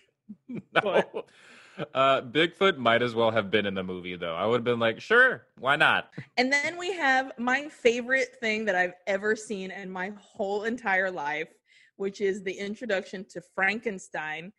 No. 0.83 1.25
Uh, 1.95 2.23
Bigfoot 2.23 2.79
might 2.79 3.03
as 3.03 3.15
well 3.15 3.31
have 3.31 3.51
been 3.51 3.67
in 3.67 3.75
the 3.75 3.83
movie, 3.83 4.17
though. 4.17 4.35
I 4.35 4.47
would 4.47 4.57
have 4.57 4.65
been 4.65 4.79
like, 4.79 5.01
sure, 5.01 5.47
why 5.59 5.77
not? 5.77 6.11
And 6.39 6.51
then 6.51 6.79
we 6.79 6.93
have 6.95 7.33
my 7.39 7.69
favorite 7.69 8.37
thing 8.41 8.65
that 8.65 8.75
I've 8.75 8.95
ever 9.07 9.37
seen 9.37 9.71
in 9.71 9.91
my 9.91 10.13
whole 10.19 10.65
entire 10.65 11.11
life, 11.11 11.49
which 11.97 12.21
is 12.21 12.43
the 12.43 12.53
introduction 12.53 13.27
to 13.31 13.43
Frankenstein. 13.55 14.53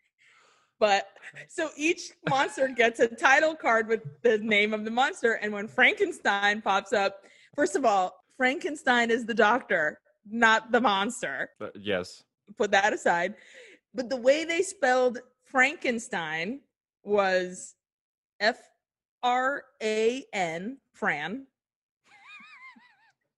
But 0.79 1.07
so 1.49 1.69
each 1.75 2.11
monster 2.29 2.67
gets 2.67 2.99
a 2.99 3.07
title 3.07 3.55
card 3.55 3.87
with 3.87 4.01
the 4.21 4.37
name 4.37 4.73
of 4.73 4.85
the 4.85 4.91
monster. 4.91 5.33
And 5.33 5.51
when 5.51 5.67
Frankenstein 5.67 6.61
pops 6.61 6.93
up, 6.93 7.21
first 7.55 7.75
of 7.75 7.83
all, 7.83 8.23
Frankenstein 8.37 9.09
is 9.09 9.25
the 9.25 9.33
doctor, 9.33 9.99
not 10.29 10.71
the 10.71 10.81
monster. 10.81 11.49
But 11.57 11.75
yes. 11.79 12.23
Put 12.57 12.71
that 12.71 12.93
aside. 12.93 13.33
But 13.95 14.09
the 14.09 14.17
way 14.17 14.45
they 14.45 14.61
spelled 14.61 15.17
Frankenstein 15.49 16.59
was 17.03 17.75
F 18.39 18.59
R 19.23 19.63
A 19.81 20.25
N, 20.33 20.77
Fran, 20.91 21.47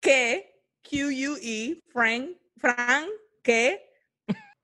K 0.01 0.45
Q 0.83 1.09
U 1.09 1.37
E, 1.41 1.75
Frank, 1.91 2.37
Frank, 2.57 3.11
K, 3.43 3.77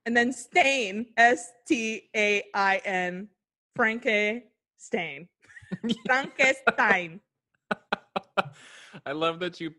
and 0.06 0.18
then 0.18 0.34
Stain, 0.34 1.06
S 1.18 1.52
T 1.68 2.10
A 2.16 2.44
I 2.54 2.82
N, 2.84 3.28
Franke 3.76 4.44
Stain. 4.78 5.28
Frankenstein. 6.06 7.20
I 9.06 9.12
love 9.12 9.40
that 9.40 9.60
you 9.60 9.72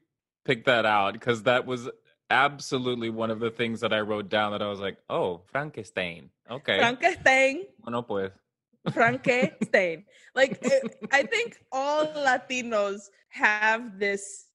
picked 0.44 0.66
that 0.66 0.86
out 0.86 1.14
because 1.14 1.42
that 1.44 1.66
was 1.66 1.88
absolutely 2.30 3.10
one 3.10 3.30
of 3.30 3.40
the 3.40 3.50
things 3.50 3.80
that 3.80 3.92
I 3.92 4.00
wrote 4.00 4.28
down 4.28 4.52
that 4.52 4.62
I 4.62 4.68
was 4.68 4.80
like, 4.80 4.98
oh, 5.10 5.42
Frankenstein. 5.46 6.30
Okay. 6.50 6.78
Frankenstein. 6.78 7.64
Bueno, 7.82 8.02
pues. 8.02 8.30
Frankenstein. 8.92 10.04
Like 10.34 10.58
it- 10.62 10.96
eh, 11.02 11.06
I 11.12 11.22
think 11.22 11.58
all 11.72 12.06
Latinos 12.06 13.08
have 13.30 13.98
this 13.98 14.46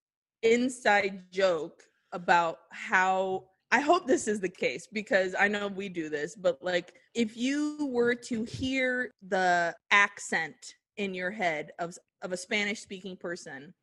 inside 0.41 1.24
joke 1.31 1.83
about 2.12 2.57
how 2.71 3.45
I 3.71 3.79
hope 3.79 4.05
this 4.05 4.27
is 4.27 4.39
the 4.41 4.50
case 4.50 4.88
because 4.91 5.33
I 5.39 5.48
know 5.48 5.67
we 5.67 5.88
do 5.88 6.10
this, 6.10 6.36
but 6.36 6.62
like 6.62 6.93
if 7.13 7.38
you 7.38 7.89
were 7.91 8.15
to 8.15 8.43
hear 8.43 9.12
the 9.27 9.74
accent 9.91 10.75
in 10.98 11.13
your 11.13 11.31
head 11.31 11.71
of 11.79 11.98
of 12.21 12.31
a 12.33 12.38
Spanish 12.38 12.81
speaking 12.81 13.15
person 13.15 13.74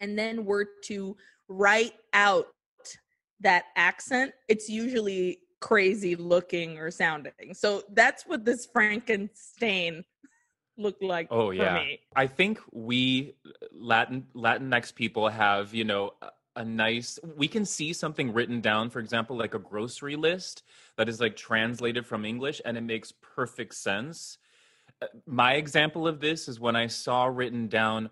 and 0.00 0.18
then 0.18 0.44
were 0.44 0.66
to 0.84 1.16
write 1.48 1.94
out 2.12 2.46
that 3.40 3.66
accent, 3.76 4.32
it's 4.48 4.68
usually 4.68 5.38
crazy 5.60 6.16
looking 6.16 6.78
or 6.78 6.90
sounding. 6.90 7.52
So 7.54 7.82
that's 7.92 8.24
what 8.24 8.44
this 8.44 8.66
Frankenstein 8.66 10.04
looked 10.76 11.02
like 11.02 11.28
Oh 11.30 11.48
for 11.48 11.54
yeah. 11.54 11.74
me. 11.74 12.00
I 12.14 12.26
think 12.26 12.60
we 12.72 13.34
Latin 13.72 14.26
Latinx 14.34 14.94
people 14.94 15.28
have, 15.28 15.74
you 15.74 15.84
know, 15.84 16.12
a- 16.22 16.64
nice 16.64 17.20
we 17.36 17.46
can 17.46 17.64
see 17.64 17.92
something 17.92 18.32
written 18.32 18.60
down, 18.60 18.90
for 18.90 18.98
example, 18.98 19.36
like 19.36 19.54
a 19.54 19.60
grocery 19.60 20.16
list 20.16 20.64
that 20.96 21.08
is 21.08 21.20
like 21.20 21.36
translated 21.36 22.04
from 22.04 22.24
English 22.24 22.60
and 22.64 22.76
it 22.76 22.80
makes 22.80 23.12
perfect 23.22 23.74
sense. 23.74 24.38
Uh, 25.00 25.06
My 25.24 25.54
example 25.54 26.08
of 26.08 26.18
this 26.18 26.48
is 26.48 26.58
when 26.58 26.74
I 26.74 26.88
saw 26.88 27.26
written 27.26 27.68
down 27.68 28.10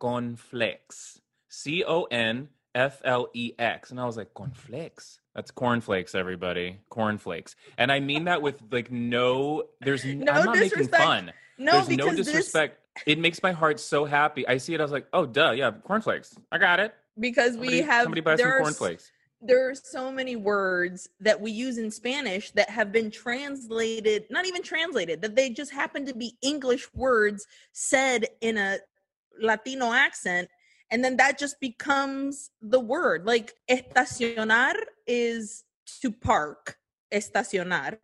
conflex 0.00 1.20
C 1.48 1.84
O 1.84 2.04
N 2.04 2.48
F 2.74 3.00
L 3.04 3.28
E 3.34 3.52
X. 3.58 3.90
And 3.90 4.00
I 4.00 4.04
was 4.04 4.16
like, 4.16 4.34
cornflakes. 4.34 5.20
That's 5.36 5.50
cornflakes, 5.50 6.14
everybody. 6.14 6.78
Cornflakes. 6.88 7.56
And 7.76 7.92
I 7.92 8.00
mean 8.00 8.24
that 8.24 8.40
with 8.40 8.62
like 8.72 8.90
no 8.90 9.64
there's 9.82 10.02
No 10.02 10.32
I'm 10.32 10.46
not 10.46 10.54
making 10.56 10.70
disrespect. 10.70 11.02
fun. 11.04 11.32
No, 11.58 11.72
There's 11.72 11.88
because 11.88 12.06
no 12.06 12.16
this 12.16 12.26
disrespect. 12.26 12.80
It 13.06 13.18
makes 13.18 13.42
my 13.42 13.52
heart 13.52 13.78
so 13.78 14.06
happy. 14.06 14.48
I 14.48 14.56
see 14.56 14.72
it. 14.72 14.80
I 14.80 14.82
was 14.82 14.92
like, 14.92 15.06
oh, 15.12 15.26
duh, 15.26 15.50
yeah, 15.50 15.70
cornflakes. 15.70 16.34
I 16.50 16.56
got 16.58 16.80
it. 16.80 16.94
because 17.20 17.52
Somebody, 17.52 17.70
we 17.76 17.82
have 17.82 18.04
somebody 18.04 18.22
buy 18.22 18.36
some 18.36 18.50
cornflakes. 18.62 19.12
there 19.42 19.68
are 19.68 19.74
so 19.74 20.10
many 20.10 20.36
words 20.36 21.06
that 21.20 21.38
we 21.38 21.50
use 21.50 21.76
in 21.76 21.90
Spanish 21.90 22.50
that 22.52 22.70
have 22.70 22.90
been 22.90 23.10
translated, 23.10 24.24
not 24.30 24.46
even 24.46 24.62
translated, 24.62 25.20
that 25.20 25.36
they 25.36 25.50
just 25.50 25.70
happen 25.72 26.06
to 26.06 26.14
be 26.14 26.34
English 26.40 26.88
words 26.94 27.46
said 27.72 28.26
in 28.40 28.56
a 28.56 28.78
Latino 29.38 29.92
accent. 29.92 30.48
And 30.90 31.04
then 31.04 31.16
that 31.16 31.38
just 31.38 31.60
becomes 31.60 32.50
the 32.62 32.80
word. 32.80 33.26
Like 33.26 33.54
estacionar 33.70 34.74
is 35.06 35.64
to 36.02 36.10
park, 36.12 36.78
estacionar. 37.12 37.98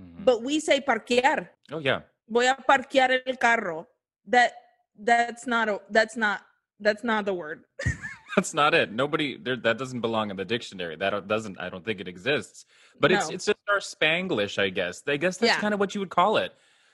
Mhm. 0.00 0.24
But 0.24 0.42
we 0.42 0.60
say 0.60 0.80
parquear. 0.80 1.50
Oh 1.70 1.78
yeah, 1.78 2.00
Voy 2.28 2.48
a 2.48 2.54
parquear 2.56 3.20
el 3.26 3.36
carro. 3.36 3.86
That 4.26 4.52
that's 4.98 5.46
not 5.46 5.68
a 5.68 5.80
that's 5.90 6.16
not 6.16 6.42
that's 6.80 7.04
not 7.04 7.24
the 7.24 7.34
word. 7.34 7.64
that's 8.36 8.54
not 8.54 8.74
it. 8.74 8.90
Nobody 8.90 9.36
there. 9.36 9.56
That 9.56 9.78
doesn't 9.78 10.00
belong 10.00 10.30
in 10.30 10.36
the 10.36 10.44
dictionary. 10.44 10.96
That 10.96 11.28
doesn't. 11.28 11.60
I 11.60 11.68
don't 11.68 11.84
think 11.84 12.00
it 12.00 12.08
exists. 12.08 12.64
But 12.98 13.12
it's 13.12 13.28
it's 13.30 13.46
just 13.46 13.58
our 13.68 13.78
Spanglish, 13.78 14.58
I 14.58 14.70
guess. 14.70 15.02
I 15.06 15.16
guess 15.18 15.36
that's 15.36 15.52
Yeah. 15.52 15.60
kind 15.60 15.74
of 15.74 15.80
what 15.80 15.94
you 15.94 16.00
would 16.00 16.10
call 16.10 16.36
it. 16.38 16.52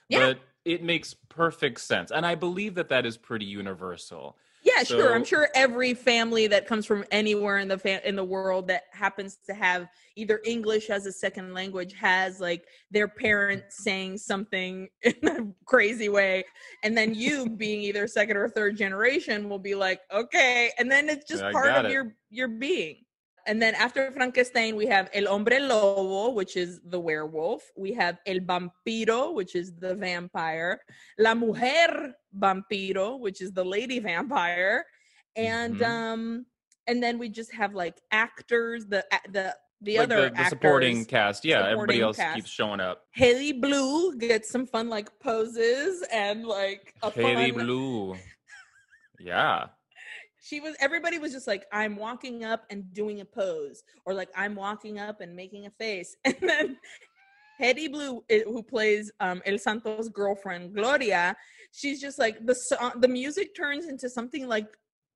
Yeah. 0.09 0.19
But 0.21 0.41
it 0.65 0.83
makes 0.83 1.15
perfect 1.29 1.81
sense, 1.81 2.11
and 2.11 2.27
I 2.27 2.35
believe 2.35 2.75
that 2.75 2.89
that 2.91 3.07
is 3.07 3.17
pretty 3.17 3.47
universal. 3.47 4.37
Yeah, 4.63 4.83
sure. 4.83 5.15
I'm 5.15 5.25
sure 5.25 5.49
every 5.55 5.95
family 5.95 6.47
that 6.49 6.67
comes 6.67 6.85
from 6.85 7.05
anywhere 7.11 7.59
in 7.59 7.69
the 7.69 7.79
fa- 7.79 8.07
in 8.07 8.17
the 8.17 8.25
world 8.25 8.69
that 8.69 8.85
happens 8.93 9.39
to 9.47 9.55
have 9.55 9.89
either 10.17 10.41
English 10.45 10.91
as 10.91 11.07
a 11.07 11.13
second 11.13 11.55
language 11.55 11.95
has 11.95 12.41
like 12.41 12.65
their 12.91 13.09
parents 13.09 13.83
saying 13.85 14.19
something 14.19 14.89
in 15.03 15.29
a 15.29 15.47
crazy 15.65 16.09
way, 16.09 16.45
and 16.83 16.97
then 16.97 17.15
you 17.15 17.49
being 17.49 17.83
either 17.83 18.07
second 18.07 18.37
or 18.37 18.49
third 18.49 18.77
generation 18.77 19.49
will 19.49 19.59
be 19.59 19.75
like, 19.75 20.01
okay, 20.13 20.73
and 20.79 20.91
then 20.91 21.09
it's 21.09 21.29
just 21.29 21.43
I 21.43 21.53
part 21.53 21.71
of 21.71 21.87
it. 21.87 21.93
your 21.93 22.15
your 22.31 22.49
being. 22.49 23.05
And 23.47 23.61
then 23.63 23.75
after 23.75 24.11
Frankenstein, 24.13 24.77
we 24.77 24.87
have 24.87 25.09
El 25.15 25.27
Hombre 25.27 25.59
Lobo, 25.61 26.31
which 26.33 26.57
is 26.57 26.81
the 26.85 27.01
werewolf. 27.01 27.63
We 27.77 27.93
have 27.95 28.19
El 28.27 28.41
Vampiro, 28.41 29.33
which 29.35 29.55
is 29.55 29.75
the 29.75 29.95
vampire. 29.95 30.81
La 31.19 31.35
Mujer 31.35 32.15
Vampiro, 32.37 33.19
which 33.19 33.41
is 33.41 33.53
the 33.53 33.65
lady 33.65 33.99
vampire. 34.01 34.85
And 35.37 35.77
Mhm. 35.77 35.87
um 35.89 36.47
and 36.87 37.03
then 37.03 37.19
we 37.19 37.29
just 37.29 37.53
have 37.53 37.75
like 37.75 38.01
actors, 38.11 38.87
the 38.87 39.05
the 39.31 39.55
the 39.81 39.99
Like 39.99 40.05
other 40.11 40.31
the, 40.31 40.35
the 40.35 40.45
supporting 40.49 41.05
cast. 41.05 41.45
Yeah, 41.45 41.65
everybody 41.69 42.01
else 42.01 42.17
cast. 42.17 42.35
keeps 42.37 42.51
showing 42.51 42.81
up. 42.81 43.05
Haley 43.13 43.53
Blue 43.53 44.17
gets 44.17 44.51
some 44.51 44.67
fun 44.67 44.89
like 44.89 45.09
poses 45.21 46.03
and 46.13 46.45
like 46.45 46.95
a 47.03 47.11
Haley 47.11 47.53
fun 47.53 47.65
Blue. 47.65 48.17
Yeah. 49.21 49.67
She 50.49 50.61
was 50.61 50.75
everybody 50.81 51.19
was 51.19 51.33
just 51.33 51.47
like 51.47 51.67
i'm 51.73 51.95
walking 51.95 52.43
up 52.43 52.65
and 52.71 52.91
doing 52.95 53.21
a 53.21 53.25
pose 53.25 53.83
or 54.07 54.15
like 54.15 54.31
i'm 54.35 54.55
walking 54.55 54.99
up 54.99 55.21
and 55.21 55.37
making 55.37 55.67
a 55.67 55.71
face 55.71 56.17
and 56.25 56.37
then 56.41 56.79
Heidi 57.61 57.89
Blue, 57.89 58.23
who 58.31 58.63
plays 58.63 59.11
um, 59.19 59.43
El 59.45 59.59
Santo's 59.59 60.09
girlfriend 60.09 60.75
Gloria, 60.75 61.37
she's 61.73 62.01
just 62.01 62.17
like 62.17 62.47
the 62.47 62.55
song. 62.55 62.93
The 63.01 63.09
music 63.09 63.55
turns 63.57 63.87
into 63.89 64.09
something 64.09 64.47
like 64.47 64.69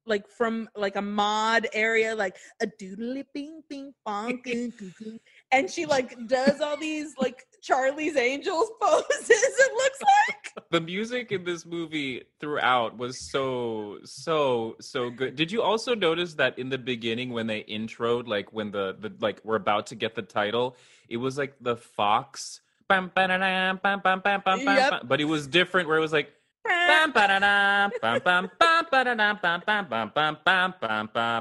like 0.07 0.25
from 0.37 0.69
like 0.77 0.97
a 0.97 1.03
mod 1.03 1.69
area, 1.73 2.15
like 2.15 2.37
a 2.61 2.67
doodly 2.67 3.25
bing 3.33 3.63
bing 3.69 3.95
bong, 4.05 4.41
goo, 4.43 4.71
goo, 4.73 4.91
goo. 4.99 5.19
And 5.53 5.71
she 5.71 5.87
like 5.87 6.17
does 6.27 6.61
all 6.61 6.77
these 6.77 7.15
like 7.21 7.47
Charlie's 7.63 8.17
Angels 8.17 8.71
poses. 8.81 9.31
It 9.31 9.73
looks 9.75 10.01
like 10.01 10.43
the 10.71 10.81
music 10.81 11.33
in 11.33 11.45
this 11.45 11.65
movie 11.65 12.25
throughout 12.41 12.97
was 12.99 13.31
so 13.31 13.99
so 14.05 14.77
so 14.81 15.11
good 15.11 15.37
did 15.37 15.53
you 15.53 15.63
also 15.63 15.95
notice 15.95 16.35
that 16.35 16.59
in 16.59 16.69
the 16.69 16.79
beginning 16.79 17.31
when 17.31 17.47
they 17.47 17.63
introed 17.65 18.27
like 18.27 18.53
when 18.53 18.71
the, 18.71 18.97
the 18.99 19.13
like 19.21 19.41
we're 19.45 19.57
about 19.57 19.87
to 19.87 19.95
get 19.95 20.15
the 20.15 20.23
title 20.23 20.77
it 21.09 21.19
was 21.19 21.39
like 21.39 21.55
the 21.61 21.77
fox 21.77 22.61
bam, 22.89 23.11
bam, 23.15 23.29
bam, 23.29 24.01
bam, 24.03 24.21
bam, 24.21 24.41
bam, 24.45 24.61
Yep. 24.61 25.03
but 25.05 25.21
it 25.21 25.25
was 25.25 25.47
different 25.47 25.89
where 25.89 25.97
it 25.97 26.01
was 26.01 26.13
like 26.13 26.33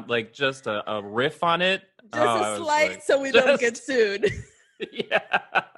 like 0.07 0.33
just 0.33 0.67
a, 0.67 0.91
a 0.91 1.01
riff 1.03 1.43
on 1.43 1.61
it 1.61 1.83
Oh, 2.13 2.17
just 2.17 2.49
Oh, 2.49 2.53
a 2.53 2.57
slight 2.57 2.89
like, 2.91 3.03
so 3.03 3.21
we 3.21 3.31
don't 3.31 3.59
get 3.59 3.77
sued. 3.77 4.31
yeah 4.91 5.19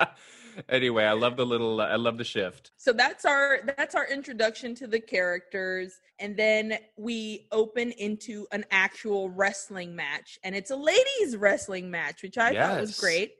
anyway 0.70 1.04
i 1.04 1.12
love 1.12 1.36
the 1.36 1.46
little 1.46 1.82
i 1.82 1.96
love 1.96 2.18
the 2.18 2.24
shift 2.24 2.72
so 2.78 2.94
that's 2.94 3.25
our 3.25 3.60
that's 3.75 3.96
our 3.96 4.08
introduction 4.08 4.74
to 4.75 4.88
the 4.88 5.00
characters 5.00 6.00
and 6.20 6.38
then 6.38 6.78
we 6.98 7.48
open 7.52 7.92
into 7.94 8.46
an 8.52 8.63
actual 8.72 9.30
wrestling 9.30 9.96
match 9.96 10.40
and 10.44 10.56
it's 10.56 10.72
a 10.72 10.75
ladies 10.75 11.36
wrestling 11.36 11.90
match 11.92 12.24
which 12.24 12.38
i 12.38 12.54
thought 12.54 12.80
was 12.80 12.98
great 13.00 13.32
it 13.32 13.36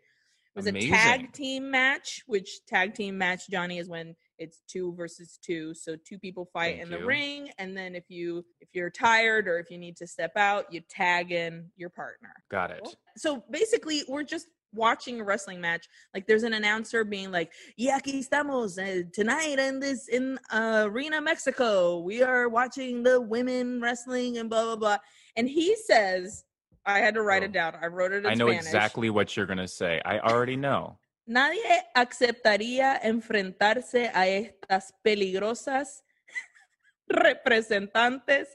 was 0.56 0.68
Amazing. 0.68 0.94
a 0.94 0.98
tag 0.98 1.32
team 1.34 1.72
match 1.72 2.24
which 2.28 2.66
tag 2.66 2.94
team 2.94 3.18
match 3.18 3.48
jonny 3.50 3.78
is 3.78 3.88
when 3.88 4.16
it's 4.44 4.62
two 4.68 4.94
versus 4.96 5.40
two 5.42 5.74
so 5.74 5.96
two 6.10 6.20
people 6.20 6.46
fight 6.54 6.76
Thank 6.78 6.84
in 6.84 6.90
the 6.92 7.00
you. 7.00 7.06
ring 7.06 7.50
and 7.58 7.76
then 7.78 7.96
if 7.96 8.06
you 8.10 8.46
if 8.62 8.70
you're 8.74 8.90
tired 8.90 9.48
or 9.48 9.58
if 9.60 9.72
you 9.72 9.78
need 9.78 9.96
to 9.98 10.08
step 10.16 10.34
out 10.36 10.72
you 10.74 10.82
tag 10.90 11.32
in 11.32 11.70
your 11.76 11.90
partner 11.90 12.34
got 12.50 12.70
it 12.72 12.84
so 13.16 13.44
basically, 13.52 14.04
we're 14.08 14.24
just 14.24 14.48
watching 14.74 15.22
a 15.22 15.24
wrestling 15.24 15.62
match. 15.62 15.88
Like 16.16 16.26
there's 16.26 16.42
an 16.42 16.54
announcer 16.54 17.04
being 17.04 17.30
like, 17.32 17.52
"Yeah, 17.78 18.00
aquí 18.00 18.16
estamos 18.28 18.80
uh, 18.80 19.04
tonight 19.14 19.60
in 19.60 19.80
this 19.80 20.08
in 20.08 20.40
uh, 20.52 20.86
Arena, 20.88 21.22
Mexico. 21.22 22.00
We 22.00 22.24
are 22.24 22.50
watching 22.50 23.04
the 23.04 23.22
women 23.22 23.80
wrestling 23.82 24.40
and 24.40 24.50
blah 24.50 24.64
blah 24.64 24.76
blah." 24.78 24.98
And 25.36 25.48
he 25.48 25.76
says, 25.76 26.44
"I 26.88 26.98
had 27.00 27.14
to 27.14 27.22
write 27.22 27.44
Oh. 27.44 27.46
it 27.46 27.52
down. 27.52 27.76
I 27.80 27.86
wrote 27.86 28.14
it 28.14 28.26
in 28.26 28.26
i 28.26 28.34
know 28.34 28.48
Spanish. 28.48 28.66
exactly 28.66 29.10
what 29.12 29.38
you're 29.38 29.46
gonna 29.46 29.68
say 29.68 30.02
i 30.06 30.18
already 30.20 30.56
know 30.56 30.98
Nadie 31.28 31.64
aceptaría 31.96 33.00
enfrentarse 33.02 34.12
a 34.14 34.28
estas 34.28 34.94
peligrosas 35.04 36.04
representantes 37.08 38.48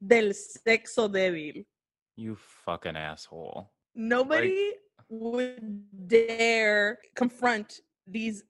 del 0.00 0.34
sexo 0.34 1.08
débil." 1.08 1.66
You 2.16 2.36
fucking 2.36 2.96
asshole. 2.96 3.70
Nobody 3.94 4.72
would 5.08 5.84
dare 6.08 6.98
confront 7.14 7.80
these 8.06 8.42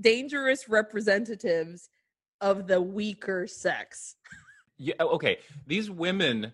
dangerous 0.00 0.68
representatives 0.68 1.88
of 2.40 2.66
the 2.66 2.80
weaker 2.80 3.46
sex. 3.46 4.16
Yeah, 4.78 4.94
okay. 5.00 5.38
These 5.66 5.90
women 5.90 6.52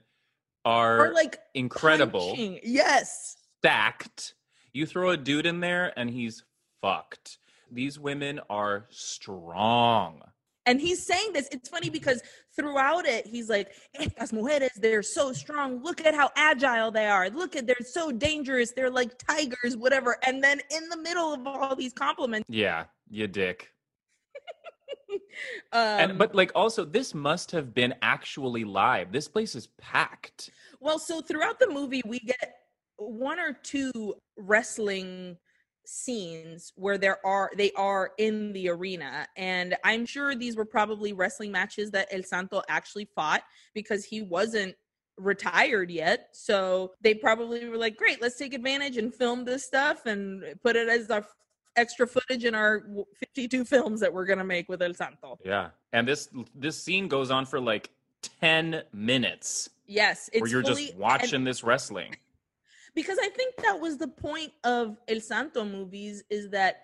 are 0.65 1.07
Or 1.09 1.13
like 1.15 1.39
incredible, 1.55 2.29
punching. 2.29 2.61
Yes. 2.65 3.37
stacked. 3.59 4.35
You 4.73 4.85
throw 4.85 5.11
a 5.11 5.17
dude 5.17 5.47
in 5.47 5.61
there 5.61 5.93
and 5.97 6.11
he's 6.11 6.43
fucked. 6.87 7.39
These 7.71 7.99
women 7.99 8.41
are 8.49 8.87
strong. 8.91 10.21
And 10.67 10.81
he's 10.81 11.05
saying 11.07 11.33
this. 11.33 11.49
It's 11.53 11.69
funny 11.69 11.91
because 11.91 12.23
throughout 12.57 13.07
it, 13.07 13.27
he's 13.27 13.49
like, 13.49 13.71
Estas 13.99 14.33
mujeres, 14.33 14.75
they're 14.77 15.03
so 15.03 15.33
strong. 15.33 15.83
Look 15.83 16.05
at 16.05 16.15
how 16.15 16.31
agile 16.37 16.91
they 16.91 17.07
are. 17.07 17.31
Look 17.31 17.55
at, 17.55 17.67
they're 17.67 17.77
so 17.85 18.11
dangerous. 18.11 18.73
They're 18.73 18.91
like 18.91 19.17
tigers, 19.19 19.77
whatever. 19.77 20.17
And 20.27 20.43
then 20.43 20.61
in 20.71 20.89
the 20.89 20.97
middle 20.97 21.33
of 21.33 21.47
all 21.47 21.77
these 21.77 21.93
compliments, 21.93 22.47
Yeah, 22.49 22.85
you 23.09 23.29
dick. 23.29 23.71
um, 25.73 25.81
and 25.81 26.19
but 26.19 26.35
like 26.35 26.51
also 26.55 26.85
this 26.85 27.15
must 27.15 27.53
have 27.53 27.73
been 27.73 27.95
actually 28.03 28.65
live. 28.65 29.13
This 29.13 29.29
place 29.29 29.55
is 29.55 29.69
packed. 29.79 30.51
Well, 30.81 30.99
so 30.99 31.21
throughout 31.21 31.61
the 31.61 31.69
movie, 31.69 32.03
we 32.05 32.19
get 32.19 32.57
one 32.97 33.39
or 33.39 33.53
two 33.53 34.15
wrestling 34.37 35.37
scenes 35.89 36.73
where 36.77 36.99
there 36.99 37.25
are 37.25 37.51
they 37.57 37.71
are 37.73 38.13
in 38.19 38.53
the 38.53 38.69
arena 38.69 39.27
and 39.37 39.77
i'm 39.85 40.05
sure 40.07 40.35
these 40.35 40.57
were 40.57 40.65
probably 40.65 41.13
wrestling 41.13 41.53
matches 41.53 41.91
that 41.91 42.09
el 42.11 42.23
santo 42.23 42.63
actually 42.69 43.09
fought 43.15 43.43
because 43.75 44.05
he 44.05 44.23
wasn't 44.23 44.75
retired 45.19 45.91
yet 45.91 46.29
so 46.33 46.93
they 47.01 47.15
probably 47.15 47.69
were 47.69 47.77
like 47.77 47.97
great 47.97 48.21
let's 48.21 48.37
take 48.37 48.53
advantage 48.53 48.97
and 48.99 49.15
film 49.15 49.45
this 49.45 49.65
stuff 49.65 50.05
and 50.07 50.45
put 50.63 50.77
it 50.77 50.89
as 50.89 51.11
our 51.11 51.25
extra 51.77 52.07
footage 52.07 52.45
in 52.45 52.55
our 52.55 52.85
52 53.19 53.65
films 53.65 54.01
that 54.01 54.13
we're 54.13 54.27
going 54.27 54.39
to 54.39 54.45
make 54.45 54.69
with 54.69 54.83
el 54.83 54.95
santo 54.95 55.39
Yeah. 55.45 55.71
And 55.93 56.07
this 56.09 56.29
this 56.55 56.83
scene 56.83 57.09
goes 57.09 57.31
on 57.31 57.47
for 57.47 57.61
like 57.61 57.91
10 58.41 58.83
minutes 58.93 59.71
yes 59.87 60.29
it's 60.33 60.41
where 60.43 60.51
you're 60.51 60.63
fully- 60.63 60.75
just 60.83 60.93
and- 60.93 61.01
watching 61.01 61.45
this 61.45 61.63
wrestling. 61.63 62.17
Because 62.97 63.19
I 63.23 63.29
think 63.29 63.55
that 63.59 63.79
was 63.79 63.99
the 63.99 64.09
point 64.09 64.53
of 64.65 64.97
El 65.07 65.21
Santo 65.21 65.65
movies 65.65 66.25
is 66.31 66.49
that 66.51 66.81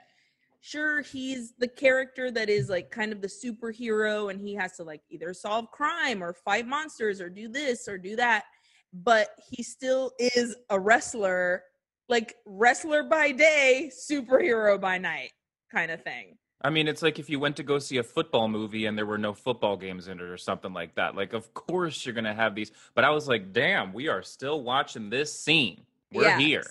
sure 0.60 1.00
he's 1.00 1.54
the 1.58 1.66
character 1.66 2.30
that 2.30 2.48
is 2.48 2.68
like 2.68 2.90
kind 2.92 3.10
of 3.10 3.20
the 3.20 3.26
superhero 3.26 4.30
and 4.30 4.40
he 4.40 4.54
has 4.54 4.76
to 4.76 4.84
like 4.84 5.00
either 5.10 5.34
solve 5.34 5.68
crime 5.72 6.22
or 6.22 6.32
fight 6.32 6.68
monsters 6.68 7.20
or 7.20 7.28
do 7.28 7.48
this 7.48 7.88
or 7.88 7.98
do 7.98 8.14
that 8.14 8.44
but 8.92 9.30
he 9.50 9.60
still 9.60 10.12
is 10.20 10.54
a 10.70 10.78
wrestler 10.78 11.64
like 12.08 12.36
wrestler 12.46 13.02
by 13.02 13.32
day 13.32 13.90
superhero 13.92 14.80
by 14.80 14.98
night 14.98 15.32
kind 15.72 15.90
of 15.90 16.00
thing 16.04 16.38
I 16.64 16.70
mean, 16.70 16.86
it's 16.86 17.02
like 17.02 17.18
if 17.18 17.28
you 17.28 17.40
went 17.40 17.56
to 17.56 17.64
go 17.64 17.80
see 17.80 17.96
a 17.96 18.04
football 18.04 18.46
movie 18.46 18.86
and 18.86 18.96
there 18.96 19.04
were 19.04 19.18
no 19.18 19.34
football 19.34 19.76
games 19.76 20.06
in 20.06 20.20
it 20.20 20.22
or 20.22 20.36
something 20.36 20.72
like 20.72 20.94
that. 20.94 21.16
Like, 21.16 21.32
of 21.32 21.52
course 21.54 22.06
you're 22.06 22.14
gonna 22.14 22.32
have 22.32 22.54
these. 22.54 22.70
But 22.94 23.02
I 23.02 23.10
was 23.10 23.26
like, 23.26 23.52
damn, 23.52 23.92
we 23.92 24.06
are 24.06 24.22
still 24.22 24.62
watching 24.62 25.10
this 25.10 25.36
scene. 25.36 25.82
We're 26.12 26.24
Yeah. 26.24 26.38
here, 26.38 26.64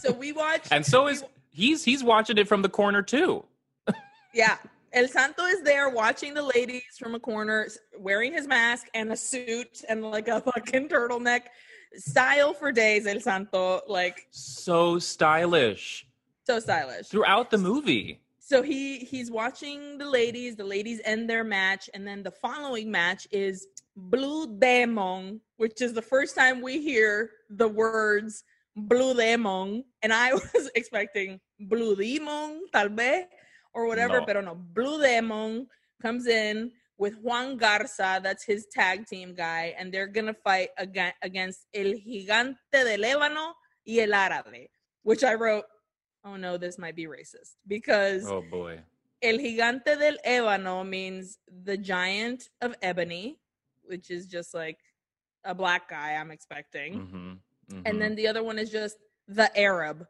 so 0.00 0.12
we 0.12 0.32
watch 0.32 0.66
and 0.70 0.84
so 0.84 1.08
is 1.08 1.24
he's 1.50 1.84
he's 1.84 2.02
watching 2.04 2.38
it 2.38 2.48
from 2.48 2.62
the 2.62 2.68
corner 2.68 3.02
too. 3.02 3.44
Yeah. 4.32 4.56
El 4.92 5.08
Santo 5.08 5.42
is 5.44 5.62
there 5.62 5.88
watching 5.88 6.34
the 6.34 6.42
ladies 6.42 6.82
from 6.98 7.14
a 7.16 7.20
corner, 7.20 7.66
wearing 7.98 8.32
his 8.32 8.46
mask 8.46 8.86
and 8.94 9.12
a 9.12 9.16
suit 9.16 9.82
and 9.88 10.02
like 10.04 10.28
a 10.28 10.40
fucking 10.40 10.88
turtleneck. 10.88 11.42
Style 11.96 12.52
for 12.54 12.70
days, 12.72 13.06
El 13.06 13.20
Santo. 13.20 13.80
Like 13.88 14.26
So 14.30 14.98
stylish 14.98 16.06
so 16.46 16.60
stylish. 16.60 17.08
throughout 17.08 17.50
the 17.50 17.58
movie. 17.58 18.20
So 18.38 18.62
he 18.62 18.98
he's 18.98 19.30
watching 19.30 19.98
the 19.98 20.04
ladies. 20.08 20.54
The 20.56 20.64
ladies 20.64 21.00
end 21.04 21.28
their 21.30 21.44
match, 21.44 21.88
and 21.94 22.06
then 22.06 22.22
the 22.22 22.30
following 22.30 22.90
match 22.90 23.26
is 23.32 23.66
Blue 23.96 24.58
Demon, 24.58 25.40
which 25.56 25.80
is 25.80 25.92
the 25.92 26.02
first 26.02 26.34
time 26.36 26.60
we 26.60 26.80
hear 26.82 27.30
the 27.50 27.66
words 27.68 28.44
Blue 28.76 29.14
Demon. 29.14 29.84
And 30.02 30.12
I 30.12 30.32
was 30.54 30.70
expecting 30.74 31.40
Blue 31.60 31.94
Demon, 31.96 32.62
tal 32.72 32.88
vez, 32.88 33.24
or 33.72 33.86
whatever, 33.86 34.20
No. 34.20 34.26
pero 34.26 34.40
no. 34.40 34.54
Blue 34.54 35.00
Demon 35.02 35.66
comes 36.02 36.26
in 36.26 36.72
with 36.96 37.16
Juan 37.18 37.56
Garza, 37.56 38.20
that's 38.22 38.44
his 38.44 38.66
tag 38.72 39.06
team 39.06 39.34
guy, 39.34 39.74
and 39.78 39.92
they're 39.92 40.06
gonna 40.06 40.34
fight 40.44 40.68
aga- 40.78 41.14
against 41.22 41.66
El 41.74 41.94
Gigante 41.94 42.56
del 42.70 43.00
Ébano 43.02 43.52
y 43.84 43.98
El 43.98 44.10
Árabe, 44.12 44.68
which 45.02 45.24
I 45.24 45.34
wrote 45.34 45.64
oh 46.24 46.36
no, 46.36 46.56
this 46.56 46.78
might 46.78 46.94
be 46.96 47.06
racist 47.06 47.56
because 47.66 48.26
Oh 48.30 48.42
boy. 48.48 48.78
El 49.20 49.38
Gigante 49.38 49.98
del 49.98 50.18
Ébano 50.24 50.86
means 50.88 51.38
the 51.64 51.76
giant 51.76 52.48
of 52.60 52.74
ebony, 52.80 53.38
which 53.82 54.10
is 54.10 54.26
just 54.26 54.54
like 54.54 54.78
a 55.44 55.54
black 55.54 55.88
guy, 55.90 56.12
I'm 56.14 56.30
expecting. 56.30 56.94
Mm-hmm. 56.94 57.32
Hmm 57.70 57.80
And 57.84 58.00
then 58.00 58.14
the 58.14 58.26
other 58.26 58.42
one 58.42 58.58
is 58.58 58.70
just 58.70 58.96
the 59.28 59.50
Arab, 59.58 60.06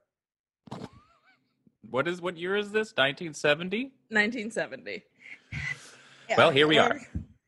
what 1.90 2.08
is 2.08 2.20
what 2.20 2.36
year 2.36 2.56
is 2.56 2.72
this? 2.72 2.92
1970. 2.96 3.92
1970. 4.08 5.04
Well, 6.36 6.50
here 6.50 6.66
we 6.66 6.78
are. 6.78 7.00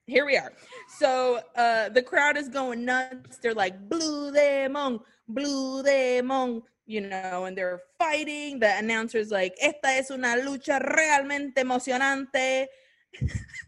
Here 0.06 0.24
we 0.24 0.36
are. 0.36 0.52
So 0.98 1.40
uh, 1.56 1.88
the 1.88 2.02
crowd 2.02 2.36
is 2.36 2.48
going 2.48 2.84
nuts. 2.84 3.38
They're 3.38 3.54
like, 3.54 3.88
Blue 3.88 4.32
Demon, 4.32 5.00
Blue 5.26 5.82
Demon, 5.82 6.62
you 6.86 7.00
know, 7.00 7.46
and 7.46 7.58
they're 7.58 7.80
fighting. 7.98 8.60
The 8.60 8.78
announcer's 8.78 9.32
like, 9.32 9.54
Esta 9.60 9.88
es 9.88 10.10
una 10.10 10.36
lucha 10.36 10.78
realmente 10.80 11.56
emocionante. 11.56 12.66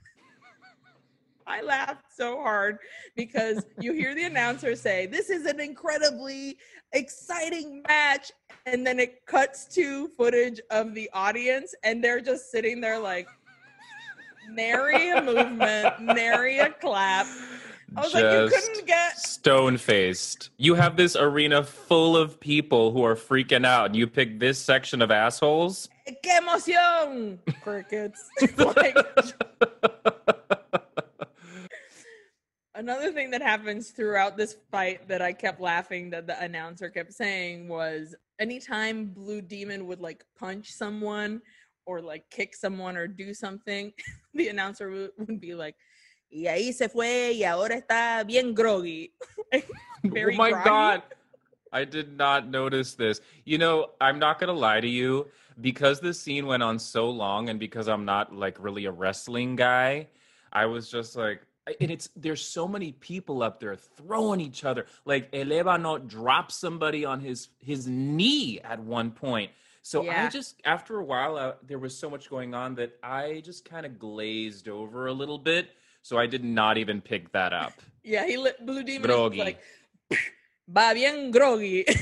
I 1.48 1.62
laughed 1.62 2.04
so 2.14 2.42
hard 2.42 2.78
because 3.16 3.64
you 3.80 3.94
hear 3.94 4.14
the 4.14 4.24
announcer 4.24 4.76
say, 4.76 5.06
This 5.06 5.30
is 5.30 5.46
an 5.46 5.60
incredibly 5.60 6.58
exciting 6.92 7.82
match. 7.88 8.30
And 8.66 8.86
then 8.86 9.00
it 9.00 9.24
cuts 9.24 9.64
to 9.74 10.08
footage 10.08 10.60
of 10.70 10.94
the 10.94 11.08
audience, 11.14 11.74
and 11.82 12.04
they're 12.04 12.20
just 12.20 12.50
sitting 12.50 12.82
there 12.82 12.98
like, 12.98 13.26
nary 14.50 15.10
a 15.10 15.22
movement, 15.22 16.00
nary 16.00 16.58
a 16.58 16.70
clap. 16.70 17.26
I 17.96 18.02
was 18.02 18.12
like, 18.12 18.24
you 18.24 18.48
couldn't 18.50 18.86
get 18.86 19.18
stone 19.18 19.78
faced. 19.78 20.50
You 20.58 20.74
have 20.74 20.96
this 20.96 21.16
arena 21.16 21.64
full 21.64 22.16
of 22.16 22.38
people 22.38 22.92
who 22.92 23.02
are 23.02 23.14
freaking 23.14 23.64
out, 23.64 23.86
and 23.86 23.96
you 23.96 24.06
pick 24.06 24.38
this 24.38 24.58
section 24.58 25.00
of 25.00 25.10
assholes. 25.10 25.88
¡Qué 26.22 26.38
emoción! 26.38 27.38
Crickets. 27.62 28.28
like, 28.76 28.96
another 32.78 33.12
thing 33.12 33.30
that 33.32 33.42
happens 33.42 33.90
throughout 33.90 34.36
this 34.36 34.56
fight 34.70 35.08
that 35.08 35.20
I 35.20 35.32
kept 35.32 35.60
laughing 35.60 36.10
that 36.10 36.28
the 36.28 36.40
announcer 36.40 36.88
kept 36.88 37.12
saying 37.12 37.68
was 37.68 38.14
anytime 38.38 39.06
Blue 39.06 39.42
Demon 39.42 39.86
would 39.88 40.00
like 40.00 40.24
punch 40.38 40.72
someone 40.72 41.42
or 41.86 42.00
like 42.00 42.24
kick 42.30 42.54
someone 42.54 42.96
or 42.96 43.08
do 43.08 43.34
something, 43.34 43.92
the 44.34 44.48
announcer 44.48 44.90
would, 44.90 45.10
would 45.18 45.40
be 45.40 45.54
like, 45.54 45.74
y 46.30 46.46
ahí 46.46 46.72
se 46.72 46.88
fue 46.88 47.32
y 47.34 47.42
ahora 47.44 47.82
está 47.82 48.24
bien 48.24 48.54
groggy. 48.54 49.12
oh 49.54 49.60
my 50.36 50.50
groggy. 50.50 50.64
god. 50.64 51.02
I 51.70 51.84
did 51.84 52.16
not 52.16 52.48
notice 52.48 52.94
this. 52.94 53.20
You 53.44 53.58
know, 53.58 53.90
I'm 54.00 54.18
not 54.18 54.38
going 54.38 54.48
to 54.48 54.58
lie 54.58 54.80
to 54.80 54.88
you 54.88 55.26
because 55.60 56.00
this 56.00 56.18
scene 56.18 56.46
went 56.46 56.62
on 56.62 56.78
so 56.78 57.10
long 57.10 57.50
and 57.50 57.60
because 57.60 57.88
I'm 57.88 58.06
not 58.06 58.34
like 58.34 58.56
really 58.58 58.86
a 58.86 58.90
wrestling 58.90 59.54
guy, 59.54 60.08
I 60.50 60.64
was 60.64 60.90
just 60.90 61.14
like 61.14 61.42
and 61.80 61.90
it's 61.90 62.08
there's 62.16 62.44
so 62.44 62.68
many 62.68 62.92
people 62.92 63.42
up 63.42 63.60
there 63.60 63.76
throwing 63.76 64.40
each 64.40 64.64
other. 64.64 64.86
Like 65.04 65.28
El 65.32 65.46
Ébano 65.46 66.06
dropped 66.06 66.52
somebody 66.52 67.04
on 67.04 67.20
his 67.20 67.48
his 67.58 67.86
knee 67.86 68.60
at 68.60 68.80
one 68.80 69.10
point. 69.10 69.50
So 69.82 70.04
yeah. 70.04 70.26
I 70.26 70.28
just 70.28 70.60
after 70.64 70.98
a 70.98 71.04
while 71.04 71.36
uh, 71.36 71.52
there 71.66 71.78
was 71.78 71.96
so 71.96 72.10
much 72.10 72.28
going 72.28 72.54
on 72.54 72.74
that 72.76 72.98
I 73.02 73.42
just 73.44 73.64
kind 73.64 73.86
of 73.86 73.98
glazed 73.98 74.68
over 74.68 75.06
a 75.06 75.12
little 75.12 75.38
bit. 75.38 75.70
So 76.02 76.18
I 76.18 76.26
did 76.26 76.44
not 76.44 76.78
even 76.78 77.00
pick 77.00 77.32
that 77.32 77.52
up. 77.52 77.72
yeah, 78.04 78.26
he 78.26 78.36
lit 78.36 78.64
Blue 78.64 78.82
Demon 78.82 79.08
groggy. 79.10 79.38
like 79.38 79.60
va 80.68 80.92
bien 80.94 81.30
groggy. 81.30 81.84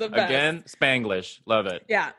Again, 0.00 0.62
Spanglish. 0.66 1.40
Love 1.46 1.66
it. 1.66 1.84
Yeah. 1.88 2.10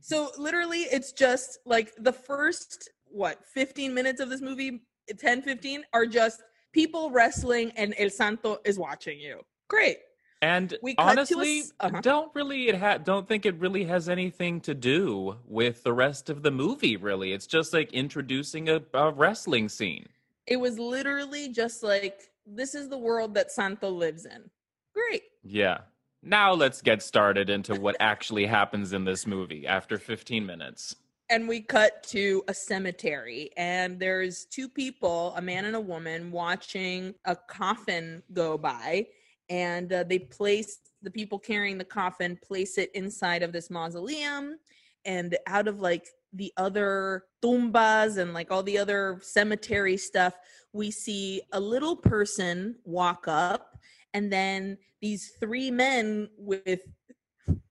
So 0.00 0.30
literally 0.38 0.80
it's 0.80 1.12
just 1.12 1.58
like 1.64 1.92
the 1.98 2.12
first 2.12 2.90
what 3.16 3.44
15 3.46 3.92
minutes 3.94 4.20
of 4.20 4.28
this 4.28 4.40
movie 4.40 4.82
10 5.16 5.42
15 5.42 5.84
are 5.92 6.06
just 6.06 6.42
people 6.72 7.10
wrestling 7.10 7.72
and 7.76 7.94
El 7.98 8.10
Santo 8.10 8.58
is 8.64 8.78
watching 8.78 9.18
you. 9.18 9.40
Great. 9.68 9.98
And 10.42 10.76
we 10.82 10.94
honestly, 10.98 11.62
a, 11.80 11.86
uh-huh. 11.86 12.00
don't 12.02 12.34
really 12.34 12.68
it 12.68 12.76
ha- 12.76 12.98
don't 12.98 13.26
think 13.26 13.46
it 13.46 13.58
really 13.58 13.84
has 13.84 14.08
anything 14.08 14.60
to 14.60 14.74
do 14.74 15.36
with 15.46 15.82
the 15.82 15.94
rest 15.94 16.28
of 16.28 16.42
the 16.42 16.50
movie. 16.50 16.96
Really, 16.96 17.32
it's 17.32 17.46
just 17.46 17.72
like 17.72 17.90
introducing 17.92 18.68
a, 18.68 18.82
a 18.92 19.10
wrestling 19.10 19.70
scene. 19.70 20.06
It 20.46 20.58
was 20.58 20.78
literally 20.78 21.48
just 21.48 21.82
like 21.82 22.30
this 22.46 22.74
is 22.74 22.90
the 22.90 22.98
world 22.98 23.34
that 23.34 23.50
Santo 23.50 23.88
lives 23.88 24.26
in. 24.26 24.50
Great. 24.94 25.22
Yeah. 25.42 25.78
Now 26.22 26.52
let's 26.52 26.82
get 26.82 27.02
started 27.02 27.48
into 27.48 27.74
what 27.74 27.96
actually 27.98 28.46
happens 28.46 28.92
in 28.92 29.04
this 29.04 29.26
movie 29.26 29.66
after 29.66 29.96
15 29.96 30.44
minutes 30.44 30.96
and 31.28 31.48
we 31.48 31.60
cut 31.60 32.02
to 32.04 32.42
a 32.48 32.54
cemetery 32.54 33.50
and 33.56 33.98
there's 33.98 34.44
two 34.44 34.68
people 34.68 35.34
a 35.36 35.42
man 35.42 35.64
and 35.64 35.76
a 35.76 35.80
woman 35.80 36.30
watching 36.30 37.14
a 37.24 37.34
coffin 37.34 38.22
go 38.32 38.56
by 38.56 39.06
and 39.48 39.92
uh, 39.92 40.04
they 40.04 40.18
place 40.18 40.78
the 41.02 41.10
people 41.10 41.38
carrying 41.38 41.78
the 41.78 41.84
coffin 41.84 42.38
place 42.42 42.78
it 42.78 42.90
inside 42.94 43.42
of 43.42 43.52
this 43.52 43.70
mausoleum 43.70 44.56
and 45.04 45.36
out 45.46 45.68
of 45.68 45.80
like 45.80 46.06
the 46.32 46.52
other 46.56 47.24
tumbas 47.42 48.18
and 48.18 48.34
like 48.34 48.50
all 48.50 48.62
the 48.62 48.78
other 48.78 49.18
cemetery 49.22 49.96
stuff 49.96 50.34
we 50.72 50.90
see 50.90 51.42
a 51.52 51.60
little 51.60 51.96
person 51.96 52.76
walk 52.84 53.26
up 53.26 53.78
and 54.14 54.32
then 54.32 54.78
these 55.00 55.32
three 55.40 55.70
men 55.70 56.28
with 56.38 56.80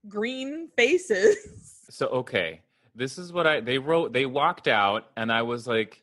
green 0.08 0.70
faces. 0.78 1.38
So 1.90 2.08
okay 2.08 2.62
this 2.96 3.18
is 3.18 3.32
what 3.34 3.46
I 3.46 3.60
they 3.60 3.78
wrote 3.78 4.14
they 4.14 4.26
walked 4.26 4.68
out 4.68 5.08
and 5.16 5.32
I 5.32 5.42
was 5.42 5.68
like 5.68 6.02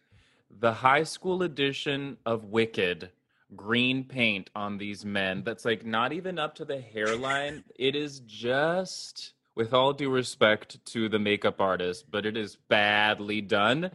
the 0.51 0.73
high 0.73 1.05
school 1.05 1.43
edition 1.43 2.19
of 2.27 2.45
Wicked 2.45 3.11
green 3.57 4.05
paint 4.05 4.51
on 4.55 4.79
these 4.79 5.05
men 5.05 5.43
that's 5.45 5.65
like 5.65 5.85
not 5.85 6.13
even 6.13 6.39
up 6.39 6.55
to 6.57 6.65
the 6.65 6.81
hairline. 6.81 7.65
it 7.79 7.95
is 7.95 8.21
just 8.21 9.33
with 9.55 9.75
all 9.75 9.93
due 9.93 10.11
respect 10.11 10.83
to 10.87 11.09
the 11.11 11.19
makeup 11.19 11.61
artist, 11.61 12.11
but 12.11 12.25
it 12.25 12.37
is 12.37 12.57
badly 12.69 13.43
done. 13.43 13.91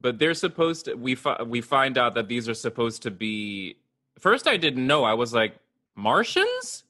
But 0.00 0.18
they're 0.18 0.34
supposed 0.34 0.86
to 0.86 0.94
we 0.94 1.14
fi- 1.14 1.42
we 1.42 1.60
find 1.60 1.98
out 1.98 2.14
that 2.14 2.28
these 2.28 2.48
are 2.48 2.54
supposed 2.54 3.02
to 3.02 3.10
be 3.10 3.76
First 4.18 4.48
I 4.48 4.56
didn't 4.56 4.86
know. 4.86 5.04
I 5.04 5.14
was 5.14 5.32
like 5.32 5.56
Martians? 5.94 6.84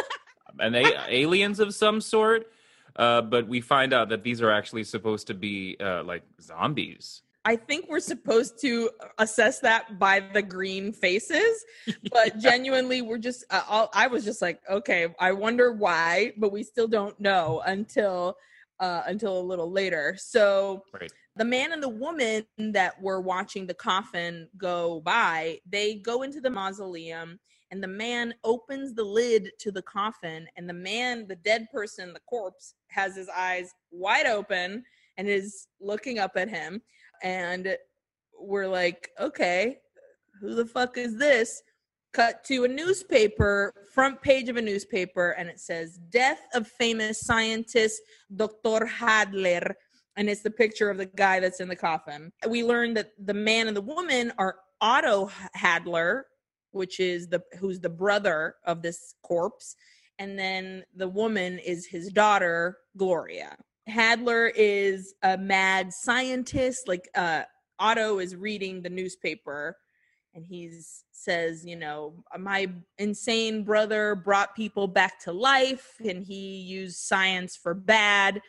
and 0.58 0.74
they 0.74 0.92
aliens 1.08 1.60
of 1.60 1.74
some 1.74 2.00
sort 2.00 2.50
uh, 2.96 3.22
but 3.22 3.48
we 3.48 3.60
find 3.60 3.92
out 3.92 4.08
that 4.08 4.22
these 4.22 4.40
are 4.40 4.50
actually 4.50 4.84
supposed 4.84 5.26
to 5.26 5.34
be 5.34 5.76
uh, 5.80 6.02
like 6.04 6.22
zombies. 6.40 7.22
I 7.46 7.56
think 7.56 7.86
we're 7.88 8.00
supposed 8.00 8.58
to 8.62 8.90
assess 9.18 9.60
that 9.60 9.98
by 9.98 10.20
the 10.20 10.40
green 10.40 10.92
faces, 10.92 11.64
but 12.10 12.38
genuinely, 12.40 13.02
we're 13.02 13.18
just. 13.18 13.44
Uh, 13.50 13.62
all, 13.68 13.90
I 13.92 14.06
was 14.06 14.24
just 14.24 14.40
like, 14.40 14.60
okay, 14.70 15.08
I 15.20 15.32
wonder 15.32 15.72
why, 15.72 16.32
but 16.38 16.52
we 16.52 16.62
still 16.62 16.88
don't 16.88 17.18
know 17.20 17.62
until 17.66 18.36
uh, 18.80 19.02
until 19.06 19.38
a 19.38 19.42
little 19.42 19.70
later. 19.70 20.16
So. 20.18 20.84
Right. 20.92 21.12
The 21.36 21.44
man 21.44 21.72
and 21.72 21.82
the 21.82 21.88
woman 21.88 22.46
that 22.56 23.02
were 23.02 23.20
watching 23.20 23.66
the 23.66 23.74
coffin 23.74 24.48
go 24.56 25.00
by, 25.00 25.58
they 25.68 25.96
go 25.96 26.22
into 26.22 26.40
the 26.40 26.48
mausoleum 26.48 27.40
and 27.74 27.82
the 27.82 27.88
man 27.88 28.32
opens 28.44 28.94
the 28.94 29.02
lid 29.02 29.50
to 29.58 29.72
the 29.72 29.82
coffin 29.82 30.46
and 30.56 30.68
the 30.68 30.72
man 30.72 31.26
the 31.26 31.34
dead 31.34 31.66
person 31.72 32.12
the 32.12 32.20
corpse 32.20 32.74
has 32.86 33.16
his 33.16 33.28
eyes 33.28 33.74
wide 33.90 34.26
open 34.26 34.84
and 35.16 35.28
is 35.28 35.66
looking 35.80 36.20
up 36.20 36.36
at 36.36 36.48
him. 36.48 36.80
And 37.24 37.76
we're 38.40 38.68
like 38.68 39.10
okay 39.20 39.78
who 40.40 40.54
the 40.54 40.66
fuck 40.66 40.96
is 40.96 41.16
this? 41.16 41.62
Cut 42.12 42.44
to 42.44 42.62
a 42.62 42.68
newspaper 42.68 43.72
front 43.92 44.22
page 44.22 44.48
of 44.48 44.56
a 44.56 44.62
newspaper 44.62 45.30
and 45.30 45.48
it 45.48 45.58
says 45.58 45.98
death 46.10 46.46
of 46.54 46.68
famous 46.68 47.20
scientist 47.20 48.02
dr 48.36 48.86
hadler. 48.86 49.74
And 50.16 50.30
it's 50.30 50.42
the 50.42 50.50
picture 50.50 50.90
of 50.90 50.98
the 50.98 51.06
guy 51.06 51.40
that's 51.40 51.58
in 51.58 51.66
the 51.66 51.74
coffin. 51.74 52.30
We 52.48 52.62
learned 52.62 52.96
that 52.98 53.10
the 53.18 53.34
man 53.34 53.66
and 53.66 53.76
the 53.76 53.80
woman 53.80 54.32
are 54.38 54.58
otto 54.80 55.28
hadler 55.56 56.22
which 56.74 57.00
is 57.00 57.28
the 57.28 57.42
who's 57.58 57.80
the 57.80 57.88
brother 57.88 58.56
of 58.66 58.82
this 58.82 59.14
corpse. 59.22 59.76
And 60.18 60.38
then 60.38 60.84
the 60.94 61.08
woman 61.08 61.58
is 61.58 61.86
his 61.86 62.10
daughter 62.12 62.78
gloria. 62.96 63.56
Hadler 63.88 64.50
is 64.54 65.14
a 65.22 65.36
mad 65.36 65.92
scientist 65.92 66.88
like 66.88 67.08
uh 67.14 67.42
otto 67.78 68.18
is 68.18 68.36
reading 68.36 68.82
the 68.82 68.90
newspaper. 68.90 69.76
And 70.34 70.44
he 70.44 70.70
says 71.12 71.64
you 71.64 71.76
know 71.76 72.14
my 72.38 72.68
insane 72.98 73.62
brother 73.62 74.14
brought 74.14 74.56
people 74.56 74.86
back 74.86 75.20
to 75.20 75.32
life 75.32 75.94
and 76.04 76.24
he 76.24 76.60
used 76.60 76.96
science 76.96 77.56
for 77.56 77.74
bad. 77.74 78.40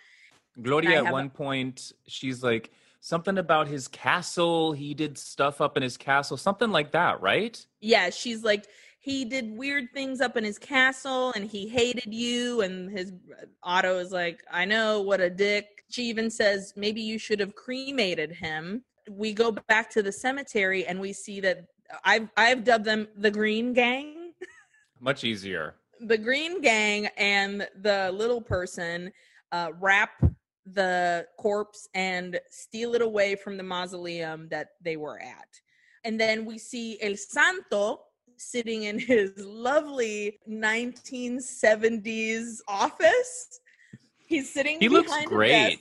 Gloria 0.62 1.04
at 1.04 1.12
one 1.12 1.28
a- 1.28 1.30
point 1.30 1.92
she's 2.08 2.44
like 2.44 2.72
something 3.06 3.38
about 3.38 3.68
his 3.68 3.88
castle. 3.88 4.72
He 4.74 4.96
did 4.96 5.16
stuff 5.18 5.62
up 5.62 5.78
in 5.78 5.84
his 5.84 5.96
castle, 5.96 6.38
something 6.38 6.72
like 6.72 6.92
that, 6.92 7.22
right? 7.22 7.64
Yeah, 7.80 8.10
she's 8.10 8.44
like 8.44 8.66
he 9.00 9.24
did 9.24 9.56
weird 9.56 9.86
things 9.94 10.20
up 10.20 10.36
in 10.36 10.44
his 10.44 10.58
castle 10.58 11.32
and 11.36 11.46
he 11.46 11.68
hated 11.68 12.12
you 12.12 12.62
and 12.62 12.90
his 12.90 13.14
Otto 13.62 14.00
is 14.00 14.12
like, 14.12 14.42
"I 14.52 14.66
know, 14.66 15.02
what 15.02 15.22
a 15.22 15.30
dick." 15.30 15.84
She 15.90 16.06
even 16.06 16.32
says 16.32 16.74
maybe 16.76 17.02
you 17.02 17.20
should 17.20 17.40
have 17.40 17.54
cremated 17.54 18.32
him. 18.32 18.84
We 19.10 19.34
go 19.34 19.52
back 19.52 19.92
to 19.92 20.02
the 20.02 20.12
cemetery 20.12 20.88
and 20.88 21.00
we 21.00 21.14
see 21.14 21.40
that 21.42 21.66
I've 22.04 22.28
I've 22.36 22.64
dubbed 22.64 22.86
them 22.86 23.08
the 23.16 23.30
Green 23.30 23.74
Gang. 23.74 24.34
Much 25.00 25.24
easier. 25.24 25.76
the 26.02 26.18
Green 26.18 26.60
Gang 26.62 27.08
and 27.18 27.68
the 27.82 28.12
little 28.12 28.42
person 28.42 29.12
uh, 29.52 29.70
wrap 29.80 30.12
the 30.66 31.28
corpse 31.38 31.88
and 31.94 32.40
steal 32.50 32.96
it 32.96 33.02
away 33.02 33.36
from 33.36 33.58
the 33.58 33.64
mausoleum 33.64 34.48
that 34.50 34.70
they 34.82 34.98
were 34.98 35.20
at. 35.20 35.60
And 36.04 36.20
then 36.20 36.46
we 36.46 36.58
see 36.58 37.00
El 37.02 37.16
Santo 37.16 38.02
sitting 38.38 38.84
in 38.84 39.00
his 39.00 39.32
lovely 39.38 40.40
1970s 40.50 42.58
office. 42.68 43.60
He's 44.28 44.52
sitting 44.52 44.80
he 44.80 44.90
looks 44.90 45.14
great. 45.26 45.80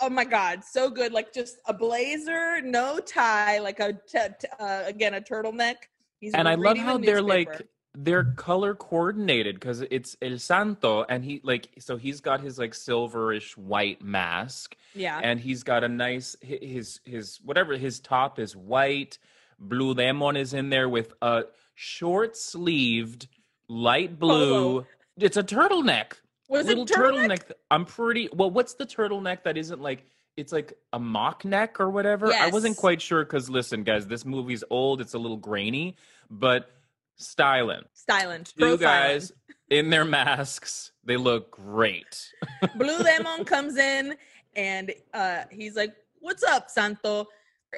oh 0.00 0.08
my 0.08 0.24
god, 0.24 0.64
so 0.64 0.88
good! 0.88 1.12
Like 1.12 1.32
just 1.32 1.58
a 1.66 1.74
blazer, 1.74 2.60
no 2.62 2.98
tie, 3.00 3.58
like 3.58 3.80
a 3.80 3.92
t- 3.92 4.18
t- 4.40 4.48
uh, 4.58 4.84
again 4.86 5.14
a 5.14 5.20
turtleneck. 5.20 5.76
He's 6.18 6.32
and 6.34 6.48
I 6.48 6.54
love 6.54 6.78
how 6.78 6.96
the 6.96 7.06
they're 7.06 7.22
like. 7.22 7.66
They're 7.94 8.24
color 8.24 8.74
coordinated 8.74 9.56
because 9.56 9.82
it's 9.82 10.16
El 10.22 10.38
Santo, 10.38 11.04
and 11.08 11.24
he 11.24 11.40
like 11.44 11.68
so 11.78 11.96
he's 11.96 12.20
got 12.20 12.40
his 12.40 12.58
like 12.58 12.72
silverish 12.72 13.56
white 13.56 14.02
mask, 14.02 14.76
yeah, 14.94 15.20
and 15.22 15.38
he's 15.38 15.62
got 15.62 15.84
a 15.84 15.88
nice 15.88 16.36
his 16.40 17.00
his 17.04 17.38
whatever 17.44 17.76
his 17.76 18.00
top 18.00 18.38
is 18.38 18.56
white. 18.56 19.18
Blue 19.58 19.92
Lemon 19.92 20.36
is 20.36 20.54
in 20.54 20.70
there 20.70 20.88
with 20.88 21.12
a 21.22 21.44
short 21.74 22.36
sleeved 22.36 23.28
light 23.68 24.18
blue. 24.18 24.50
Polo. 24.50 24.86
It's 25.18 25.36
a 25.36 25.42
turtleneck. 25.42 26.14
was 26.48 26.66
little 26.66 26.84
it 26.84 26.90
turtleneck? 26.90 27.28
turtleneck. 27.28 27.52
I'm 27.70 27.84
pretty 27.84 28.28
well. 28.32 28.50
What's 28.50 28.74
the 28.74 28.86
turtleneck 28.86 29.42
that 29.44 29.56
isn't 29.56 29.80
like? 29.80 30.06
It's 30.34 30.50
like 30.50 30.72
a 30.94 30.98
mock 30.98 31.44
neck 31.44 31.78
or 31.78 31.90
whatever. 31.90 32.28
Yes. 32.28 32.40
I 32.40 32.48
wasn't 32.48 32.78
quite 32.78 33.02
sure 33.02 33.22
because 33.22 33.50
listen, 33.50 33.84
guys, 33.84 34.06
this 34.06 34.24
movie's 34.24 34.64
old. 34.70 35.02
It's 35.02 35.12
a 35.12 35.18
little 35.18 35.36
grainy, 35.36 35.96
but 36.30 36.70
styling. 37.16 37.82
Styling, 37.94 38.44
Two 38.44 38.76
profiling. 38.76 38.80
guys 38.80 39.32
in 39.70 39.90
their 39.90 40.04
masks. 40.04 40.92
They 41.04 41.16
look 41.16 41.50
great. 41.50 42.30
Blue 42.76 42.98
Lemon 42.98 43.44
comes 43.44 43.76
in 43.76 44.14
and 44.54 44.92
uh, 45.14 45.44
he's 45.50 45.76
like, 45.76 45.94
What's 46.20 46.44
up, 46.44 46.70
Santo? 46.70 47.26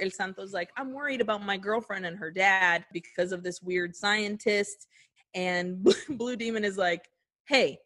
El 0.00 0.10
Santo's 0.10 0.52
like, 0.52 0.70
I'm 0.76 0.92
worried 0.92 1.20
about 1.20 1.42
my 1.44 1.56
girlfriend 1.56 2.04
and 2.04 2.18
her 2.18 2.30
dad 2.30 2.84
because 2.92 3.32
of 3.32 3.42
this 3.42 3.62
weird 3.62 3.94
scientist. 3.94 4.88
And 5.34 5.86
Blue 6.10 6.36
Demon 6.36 6.64
is 6.64 6.76
like, 6.76 7.08
Hey, 7.46 7.78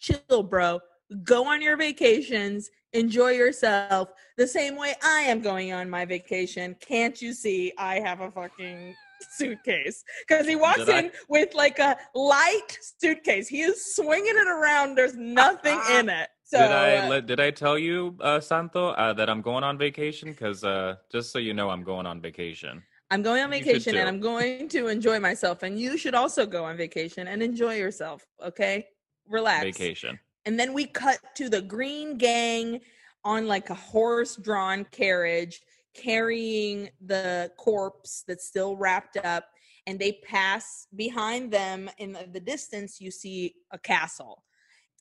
chill, 0.00 0.42
bro. 0.42 0.80
Go 1.24 1.44
on 1.46 1.60
your 1.60 1.76
vacations, 1.76 2.70
enjoy 2.92 3.30
yourself 3.30 4.10
the 4.36 4.46
same 4.46 4.76
way 4.76 4.94
I 5.02 5.20
am 5.22 5.40
going 5.40 5.72
on 5.72 5.90
my 5.90 6.04
vacation. 6.04 6.76
Can't 6.80 7.20
you 7.20 7.32
see 7.32 7.72
I 7.76 7.98
have 7.98 8.20
a 8.20 8.30
fucking 8.30 8.94
suitcase? 9.30 10.04
Because 10.26 10.46
he 10.46 10.56
walks 10.56 10.78
Did 10.78 10.90
I- 10.90 10.98
in 10.98 11.10
with 11.28 11.54
like 11.54 11.78
a 11.78 11.96
light 12.14 12.78
suitcase. 12.98 13.48
He 13.48 13.62
is 13.62 13.94
swinging 13.94 14.34
it 14.36 14.48
around. 14.48 14.96
There's 14.96 15.16
nothing 15.16 15.80
in 15.92 16.08
it. 16.08 16.28
So 16.44 16.58
did 16.58 16.72
I 16.72 16.96
uh, 16.96 17.20
did 17.20 17.38
I 17.38 17.50
tell 17.52 17.78
you, 17.78 18.16
uh, 18.20 18.40
Santo, 18.40 18.88
uh, 18.88 19.12
that 19.12 19.30
I'm 19.30 19.40
going 19.40 19.62
on 19.62 19.78
vacation? 19.78 20.30
Because 20.30 20.64
uh, 20.64 20.96
just 21.12 21.32
so 21.32 21.38
you 21.38 21.54
know, 21.54 21.70
I'm 21.70 21.84
going 21.84 22.06
on 22.06 22.20
vacation. 22.20 22.82
I'm 23.12 23.22
going 23.22 23.42
on 23.42 23.50
vacation 23.50 23.96
and. 23.96 24.08
I'm 24.08 24.20
going 24.20 24.68
to 24.70 24.88
enjoy 24.88 25.20
myself. 25.20 25.62
And 25.62 25.78
you 25.78 25.96
should 25.96 26.14
also 26.14 26.46
go 26.46 26.64
on 26.64 26.76
vacation 26.76 27.28
and 27.28 27.42
enjoy 27.42 27.74
yourself. 27.76 28.26
Okay, 28.44 28.86
relax. 29.28 29.62
Vacation. 29.62 30.18
And 30.44 30.58
then 30.58 30.72
we 30.72 30.86
cut 30.86 31.18
to 31.36 31.48
the 31.48 31.62
Green 31.62 32.18
Gang 32.18 32.80
on 33.24 33.46
like 33.46 33.70
a 33.70 33.74
horse-drawn 33.74 34.86
carriage 34.86 35.60
carrying 35.94 36.90
the 37.04 37.50
corpse 37.58 38.24
that's 38.26 38.46
still 38.46 38.76
wrapped 38.76 39.16
up. 39.18 39.44
And 39.86 39.98
they 39.98 40.20
pass 40.24 40.86
behind 40.94 41.50
them 41.50 41.90
in 41.98 42.16
the, 42.32 42.40
distance. 42.40 43.00
You 43.00 43.10
see 43.10 43.54
a 43.72 43.78
castle. 43.78 44.44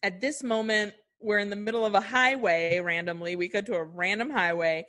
At 0.04 0.22
this 0.22 0.42
moment, 0.42 0.94
we're 1.22 1.40
in 1.40 1.50
the 1.50 1.56
middle 1.56 1.86
of 1.86 1.94
a 1.96 2.02
highway 2.02 2.80
randomly. 2.80 3.36
We 3.36 3.50
go 3.50 3.62
to 3.62 3.76
a 3.76 3.84
random 3.84 4.30
highway, 4.30 4.86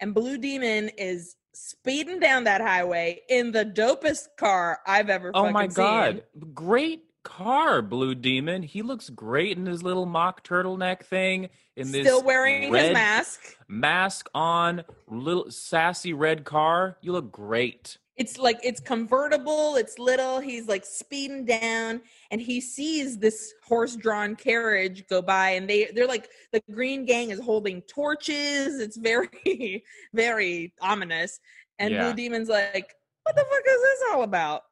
and 0.00 0.14
Blue 0.14 0.36
Demon 0.36 0.90
is 0.98 1.36
speeding 1.54 2.20
down 2.20 2.44
that 2.44 2.60
highway 2.60 3.20
in 3.28 3.50
the 3.50 3.64
dopest 3.64 4.28
car 4.38 4.78
I've 4.86 5.10
ever 5.10 5.32
Oh 5.34 5.50
my 5.50 5.62
fucking 5.68 5.70
seen. 5.70 5.84
god. 5.84 6.22
Great 6.54 7.02
car, 7.22 7.82
Blue 7.82 8.14
Demon. 8.14 8.62
He 8.62 8.82
looks 8.82 9.08
great 9.10 9.56
in 9.56 9.66
his 9.66 9.82
little 9.82 10.06
mock 10.06 10.44
turtleneck 10.44 11.02
thing. 11.04 11.48
In 11.76 11.92
this 11.92 12.06
Still 12.06 12.22
wearing 12.22 12.62
his 12.74 12.92
mask. 12.92 13.56
mask 13.68 14.28
on, 14.34 14.84
little 15.08 15.50
sassy 15.50 16.12
red 16.12 16.44
car. 16.44 16.96
You 17.00 17.12
look 17.12 17.30
great. 17.32 17.96
it's 18.16 18.36
like 18.38 18.58
it's 18.62 18.80
convertible 18.80 19.76
it's 19.76 19.98
little 19.98 20.40
he's 20.40 20.68
like 20.68 20.84
speeding 20.84 21.46
down 21.46 22.02
and 22.30 22.38
he 22.40 22.60
sees 22.60 23.16
this 23.18 23.54
horse-drawn 23.66 24.36
carriage 24.36 25.06
go 25.08 25.22
by 25.22 25.50
and 25.50 25.70
they 25.70 25.86
they're 25.94 26.06
like 26.08 26.28
the 26.52 26.60
green 26.70 27.06
gang 27.06 27.30
is 27.30 27.40
holding 27.40 27.80
torches 27.82 28.78
it's 28.78 28.98
very 28.98 29.82
very 30.12 30.74
ominous 30.82 31.40
and 31.78 31.94
Yeah. 31.94 32.12
blue 32.12 32.24
demon's 32.24 32.48
like 32.50 32.92
what 33.22 33.36
the 33.36 33.42
fuck 33.50 33.64
is 33.66 33.80
this 33.82 34.02
all 34.12 34.22
about 34.24 34.64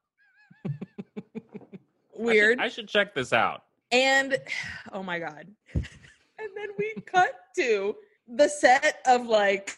weird. 2.19 2.61
I 2.61 2.69
should 2.69 2.89
check 2.89 3.15
this 3.15 3.33
out. 3.33 3.63
and 3.91 4.39
oh 4.93 5.03
my 5.03 5.19
god. 5.19 5.47
And 6.41 6.51
then 6.57 6.69
we 6.79 6.95
cut 7.05 7.33
to 7.57 7.97
the 8.29 8.49
set 8.49 9.01
of 9.07 9.27
like 9.27 9.77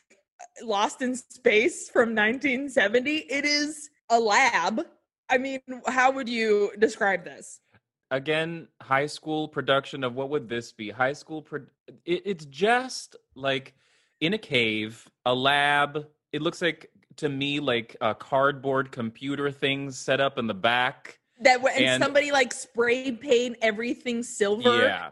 lost 0.63 1.01
in 1.01 1.17
space 1.17 1.89
from 1.89 2.11
1970 2.15 3.17
it 3.17 3.47
is 3.47 3.89
a 4.11 4.21
lab. 4.21 4.83
I 5.31 5.39
mean 5.39 5.61
how 5.87 6.11
would 6.11 6.29
you 6.29 6.71
describe 6.79 7.25
this? 7.25 7.61
Again 8.11 8.69
high 8.83 9.07
school 9.07 9.49
production 9.49 10.05
of 10.05 10.15
what 10.17 10.29
would 10.29 10.51
this 10.51 10.71
be? 10.71 10.91
High 10.91 11.15
school 11.15 11.41
pro- 11.41 11.65
it, 12.05 12.23
it's 12.27 12.45
just 12.45 13.17
like 13.35 13.73
in 14.21 14.35
a 14.35 14.39
cave 14.39 15.09
a 15.25 15.35
lab. 15.35 16.07
It 16.33 16.43
looks 16.43 16.61
like 16.61 16.91
to 17.17 17.29
me 17.31 17.59
like 17.59 17.97
a 18.03 18.15
cardboard 18.15 18.93
computer 18.93 19.51
things 19.51 19.97
set 19.99 20.21
up 20.21 20.37
in 20.39 20.47
the 20.47 20.55
back 20.55 21.20
that 21.41 21.61
and, 21.65 21.85
And- 21.85 22.03
somebody 22.03 22.33
like 22.33 22.53
spray 22.53 23.13
paint 23.13 23.57
everything 23.63 24.23
silver. 24.23 24.83
Yeah. 24.85 25.11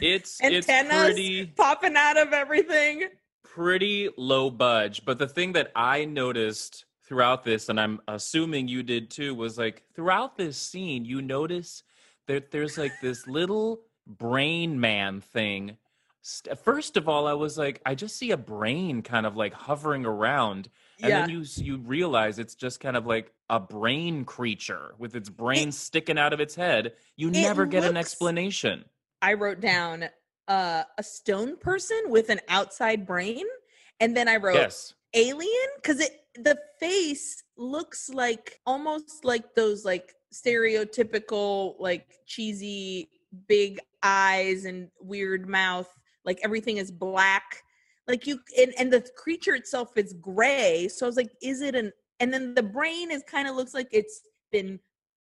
It's 0.00 0.38
it's 0.42 0.68
Antennas? 0.68 1.12
pretty 1.12 1.46
popping 1.46 1.96
out 1.96 2.16
of 2.16 2.32
everything. 2.32 3.08
pretty 3.44 4.08
low 4.16 4.50
budge. 4.50 5.04
But 5.04 5.18
the 5.18 5.28
thing 5.28 5.52
that 5.52 5.70
i 5.74 6.04
noticed 6.04 6.84
throughout 7.04 7.44
this 7.44 7.68
and 7.68 7.78
i'm 7.80 8.00
assuming 8.08 8.66
you 8.68 8.82
did 8.82 9.10
too 9.10 9.34
was 9.34 9.56
like 9.56 9.84
throughout 9.94 10.36
this 10.36 10.56
scene 10.58 11.04
you 11.04 11.22
notice 11.22 11.82
that 12.26 12.50
there's 12.50 12.76
like 12.76 12.92
this 13.00 13.26
little 13.28 13.80
brain 14.06 14.78
man 14.80 15.20
thing. 15.20 15.76
First 16.64 16.96
of 16.96 17.08
all 17.08 17.26
i 17.28 17.32
was 17.32 17.56
like 17.56 17.80
i 17.86 17.94
just 17.94 18.16
see 18.16 18.32
a 18.32 18.36
brain 18.36 19.02
kind 19.02 19.24
of 19.26 19.36
like 19.36 19.54
hovering 19.54 20.04
around 20.04 20.68
and 21.02 21.10
yeah. 21.10 21.20
then 21.20 21.30
you 21.30 21.44
you 21.56 21.76
realize 21.78 22.38
it's 22.38 22.54
just 22.54 22.80
kind 22.80 22.96
of 22.96 23.06
like 23.06 23.32
a 23.50 23.60
brain 23.60 24.24
creature 24.24 24.94
with 24.98 25.14
its 25.14 25.28
brain 25.28 25.70
sticking 25.72 26.18
out 26.18 26.32
of 26.32 26.40
its 26.40 26.54
head. 26.54 26.92
You 27.16 27.30
never 27.30 27.66
get 27.66 27.84
an 27.84 27.96
explanation. 27.96 28.84
I 29.22 29.34
wrote 29.34 29.60
down 29.60 30.08
uh, 30.48 30.84
a 30.96 31.02
stone 31.02 31.56
person 31.56 32.00
with 32.08 32.28
an 32.28 32.40
outside 32.48 33.06
brain 33.06 33.44
and 34.00 34.16
then 34.16 34.28
i 34.28 34.36
wrote 34.36 34.54
yes. 34.54 34.94
alien 35.14 35.68
because 35.76 36.00
it 36.00 36.20
the 36.36 36.58
face 36.78 37.42
looks 37.56 38.10
like 38.10 38.60
almost 38.66 39.24
like 39.24 39.54
those 39.54 39.84
like 39.84 40.14
stereotypical 40.32 41.74
like 41.78 42.18
cheesy 42.26 43.08
big 43.48 43.78
eyes 44.02 44.64
and 44.64 44.88
weird 45.00 45.48
mouth 45.48 45.88
like 46.24 46.38
everything 46.42 46.76
is 46.76 46.90
black 46.90 47.62
like 48.08 48.26
you 48.26 48.38
and, 48.58 48.72
and 48.78 48.92
the 48.92 49.00
creature 49.16 49.54
itself 49.54 49.90
is 49.96 50.12
gray 50.14 50.88
so 50.88 51.06
i 51.06 51.08
was 51.08 51.16
like 51.16 51.30
is 51.42 51.60
it 51.60 51.74
an 51.74 51.92
and 52.20 52.32
then 52.32 52.54
the 52.54 52.62
brain 52.62 53.10
is 53.10 53.22
kind 53.24 53.48
of 53.48 53.54
looks 53.56 53.74
like 53.74 53.88
it's 53.92 54.22
been 54.52 54.78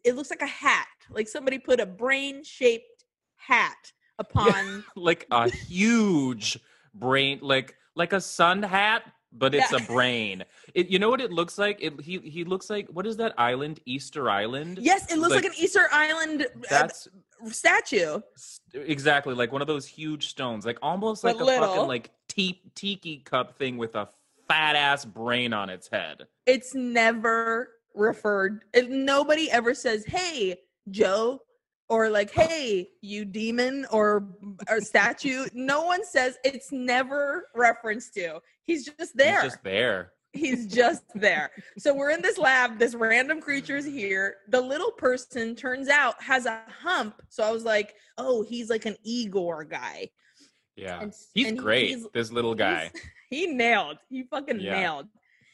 it 0.04 0.14
looks 0.16 0.30
like 0.30 0.42
a 0.42 0.46
hat 0.46 0.86
like 1.10 1.28
somebody 1.28 1.58
put 1.58 1.78
a 1.80 1.86
brain 1.86 2.42
shaped 2.44 3.04
hat 3.36 3.92
upon 4.18 4.84
like 4.96 5.26
a 5.30 5.50
huge 5.68 6.58
brain 6.94 7.38
like 7.42 7.74
like 7.94 8.12
a 8.12 8.20
sun 8.20 8.62
hat 8.62 9.02
but 9.32 9.54
it's 9.54 9.70
Yeah. 9.70 9.78
a 9.78 9.86
brain. 9.86 10.44
It, 10.74 10.88
you 10.88 10.98
know 10.98 11.08
what 11.08 11.20
it 11.20 11.30
looks 11.30 11.56
like? 11.56 11.78
It, 11.80 12.00
he 12.00 12.18
he 12.18 12.42
looks 12.42 12.68
like 12.68 12.88
what 12.88 13.06
is 13.06 13.16
that 13.18 13.32
island? 13.38 13.78
Easter 13.86 14.28
island? 14.28 14.80
Yes 14.82 15.08
it 15.12 15.18
looks 15.20 15.34
like, 15.36 15.44
Like, 15.44 15.52
an 15.52 15.58
easter 15.64 15.86
island 15.92 16.42
uh, 16.42 16.58
that's 16.68 17.06
statue. 17.52 18.18
s- 18.34 18.58
exactly 18.74 19.34
like 19.34 19.52
one 19.52 19.60
of 19.62 19.68
those 19.68 19.86
huge 19.86 20.26
stones 20.30 20.66
like 20.66 20.78
almost 20.82 21.22
like 21.22 21.36
But 21.36 21.42
a 21.42 21.46
little. 21.46 21.68
fucking 21.68 21.86
like 21.86 22.10
tiki 22.30 23.22
cup 23.24 23.58
thing 23.58 23.76
with 23.76 23.94
a 23.94 24.08
fat 24.48 24.76
ass 24.76 25.04
brain 25.04 25.52
on 25.52 25.70
its 25.70 25.88
head. 25.88 26.26
It's 26.46 26.74
never 26.74 27.68
referred 27.94 28.62
nobody 28.88 29.50
ever 29.50 29.74
says 29.74 30.04
hey 30.04 30.56
joe 30.90 31.40
or 31.88 32.08
like 32.08 32.30
hey 32.30 32.88
you 33.00 33.24
demon 33.24 33.86
or 33.90 34.26
or 34.68 34.80
statue. 34.80 35.46
No 35.54 35.84
one 35.84 36.04
says 36.04 36.38
it's 36.44 36.72
never 36.72 37.48
referenced 37.54 38.14
to. 38.14 38.40
He's 38.64 38.86
just 38.86 39.16
there. 39.16 39.42
He's 39.42 39.50
just 39.50 39.64
there. 39.64 40.12
He's 40.32 40.66
just 40.66 41.02
there. 41.16 41.50
So 41.76 41.92
we're 41.92 42.10
in 42.10 42.22
this 42.22 42.38
lab 42.38 42.78
this 42.78 42.94
random 42.94 43.40
creature's 43.40 43.84
here. 43.84 44.36
The 44.48 44.60
little 44.60 44.92
person 44.92 45.56
turns 45.56 45.88
out 45.88 46.22
has 46.22 46.46
a 46.46 46.62
hump. 46.82 47.20
So 47.28 47.42
i 47.42 47.50
was 47.50 47.64
like 47.64 47.94
oh 48.18 48.42
he's 48.42 48.70
like 48.70 48.86
an 48.86 48.96
igor 49.04 49.64
guy 49.64 50.10
yeah 50.80 51.00
And- 51.02 51.14
he's 51.34 51.48
and 51.48 51.56
he- 51.58 51.62
great 51.62 51.88
he's- 51.90 52.06
this 52.18 52.30
little 52.32 52.54
guy 52.54 52.90
he 53.30 53.46
nailed. 53.46 53.98
He 54.08 54.18
fucking 54.24 54.60
Yeah. 54.60 54.80
nailed. 54.80 55.06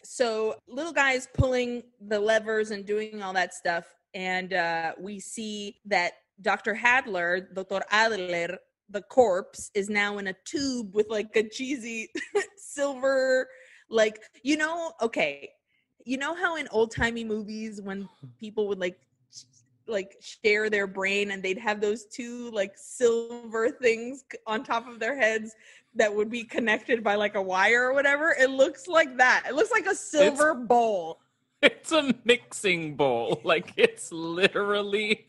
So 0.04 0.54
little 0.78 0.92
guy's 0.92 1.26
pulling 1.40 1.82
the 2.12 2.20
levers 2.30 2.70
and 2.70 2.86
doing 2.86 3.22
all 3.24 3.32
that 3.34 3.52
stuff, 3.54 3.84
and 4.14 4.52
uh, 4.54 4.92
we 5.06 5.14
see 5.20 5.54
that 5.86 6.12
Dr. 6.40 6.74
Hadler, 6.74 7.32
Dr. 7.54 7.82
Adler, 7.90 8.58
the 8.88 9.02
corpse 9.02 9.70
is 9.74 9.88
now 9.90 10.18
in 10.18 10.28
a 10.28 10.34
tube 10.44 10.94
with 10.94 11.08
like 11.10 11.34
a 11.34 11.42
cheesy 11.56 12.08
silver 12.56 13.48
like 13.90 14.16
you 14.44 14.56
know 14.56 14.92
okay 15.02 15.48
you 16.04 16.16
know 16.16 16.34
how 16.42 16.56
in 16.56 16.66
old 16.70 16.90
timey 16.94 17.24
movies 17.24 17.80
when 17.82 18.08
people 18.40 18.68
would 18.68 18.78
like 18.78 18.96
like 19.88 20.16
share 20.20 20.68
their 20.70 20.86
brain 20.86 21.30
and 21.30 21.42
they'd 21.42 21.58
have 21.58 21.80
those 21.80 22.04
two 22.06 22.50
like 22.50 22.72
silver 22.76 23.70
things 23.70 24.24
on 24.46 24.62
top 24.62 24.88
of 24.88 24.98
their 24.98 25.16
heads 25.16 25.54
that 25.94 26.14
would 26.14 26.30
be 26.30 26.44
connected 26.44 27.02
by 27.02 27.14
like 27.14 27.34
a 27.34 27.42
wire 27.42 27.88
or 27.88 27.94
whatever 27.94 28.34
it 28.38 28.50
looks 28.50 28.86
like 28.86 29.16
that 29.16 29.44
it 29.48 29.54
looks 29.54 29.70
like 29.70 29.86
a 29.86 29.94
silver 29.94 30.50
it's, 30.50 30.66
bowl 30.66 31.20
it's 31.62 31.92
a 31.92 32.14
mixing 32.24 32.94
bowl 32.94 33.40
like 33.44 33.72
it's 33.76 34.12
literally 34.12 35.26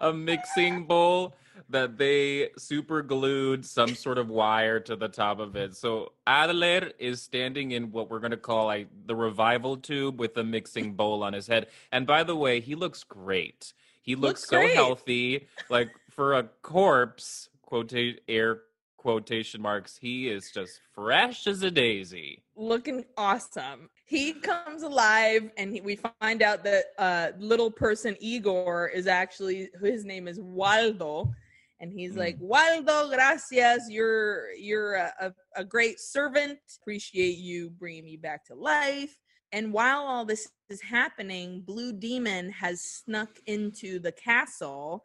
a 0.00 0.12
mixing 0.12 0.84
bowl 0.84 1.34
that 1.70 1.96
they 1.96 2.50
super 2.58 3.02
glued 3.02 3.64
some 3.64 3.94
sort 3.94 4.18
of 4.18 4.28
wire 4.28 4.80
to 4.80 4.96
the 4.96 5.08
top 5.08 5.38
of 5.40 5.56
it. 5.56 5.74
So 5.74 6.12
Adler 6.26 6.92
is 6.98 7.22
standing 7.22 7.72
in 7.72 7.90
what 7.90 8.10
we're 8.10 8.20
going 8.20 8.32
to 8.32 8.36
call 8.36 8.66
like 8.66 8.88
the 9.06 9.16
revival 9.16 9.76
tube 9.76 10.20
with 10.20 10.36
a 10.36 10.44
mixing 10.44 10.92
bowl 10.92 11.22
on 11.22 11.32
his 11.32 11.46
head. 11.46 11.68
And 11.90 12.06
by 12.06 12.22
the 12.22 12.36
way, 12.36 12.60
he 12.60 12.74
looks 12.74 13.02
great. 13.02 13.72
He 14.04 14.14
looks, 14.16 14.42
looks 14.42 14.48
so 14.50 14.58
great. 14.58 14.74
healthy. 14.74 15.48
Like 15.70 15.90
for 16.10 16.34
a 16.34 16.44
corpse, 16.62 17.48
quote 17.62 17.92
air 18.28 18.60
quotation 18.98 19.60
marks, 19.60 19.96
he 19.96 20.28
is 20.28 20.50
just 20.52 20.80
fresh 20.94 21.46
as 21.46 21.62
a 21.62 21.70
daisy. 21.70 22.42
Looking 22.54 23.04
awesome. 23.16 23.88
He 24.04 24.34
comes 24.34 24.82
alive 24.82 25.50
and 25.56 25.72
he, 25.72 25.80
we 25.80 25.96
find 26.20 26.42
out 26.42 26.64
that 26.64 26.84
uh 26.98 27.28
little 27.38 27.70
person 27.70 28.14
Igor 28.20 28.88
is 28.88 29.06
actually 29.06 29.70
his 29.82 30.04
name 30.04 30.28
is 30.28 30.38
Waldo 30.38 31.32
and 31.80 31.92
he's 31.92 32.14
mm. 32.14 32.18
like 32.18 32.36
waldo 32.40 33.08
gracias 33.08 33.82
you're 33.90 34.52
you're 34.52 34.94
a, 34.94 35.12
a, 35.20 35.32
a, 35.56 35.64
great 35.64 36.00
servant 36.00 36.58
appreciate 36.80 37.36
you 37.36 37.70
bringing 37.70 38.04
me 38.04 38.16
back 38.16 38.44
to 38.44 38.54
life 38.54 39.18
and 39.54 39.72
while 39.72 40.00
all 40.00 40.24
this 40.24 40.50
is 40.68 40.82
happening 40.82 41.62
blue 41.62 41.92
demon 41.92 42.50
has 42.50 42.80
snuck 42.82 43.30
into 43.46 43.98
the 43.98 44.12
castle 44.12 45.04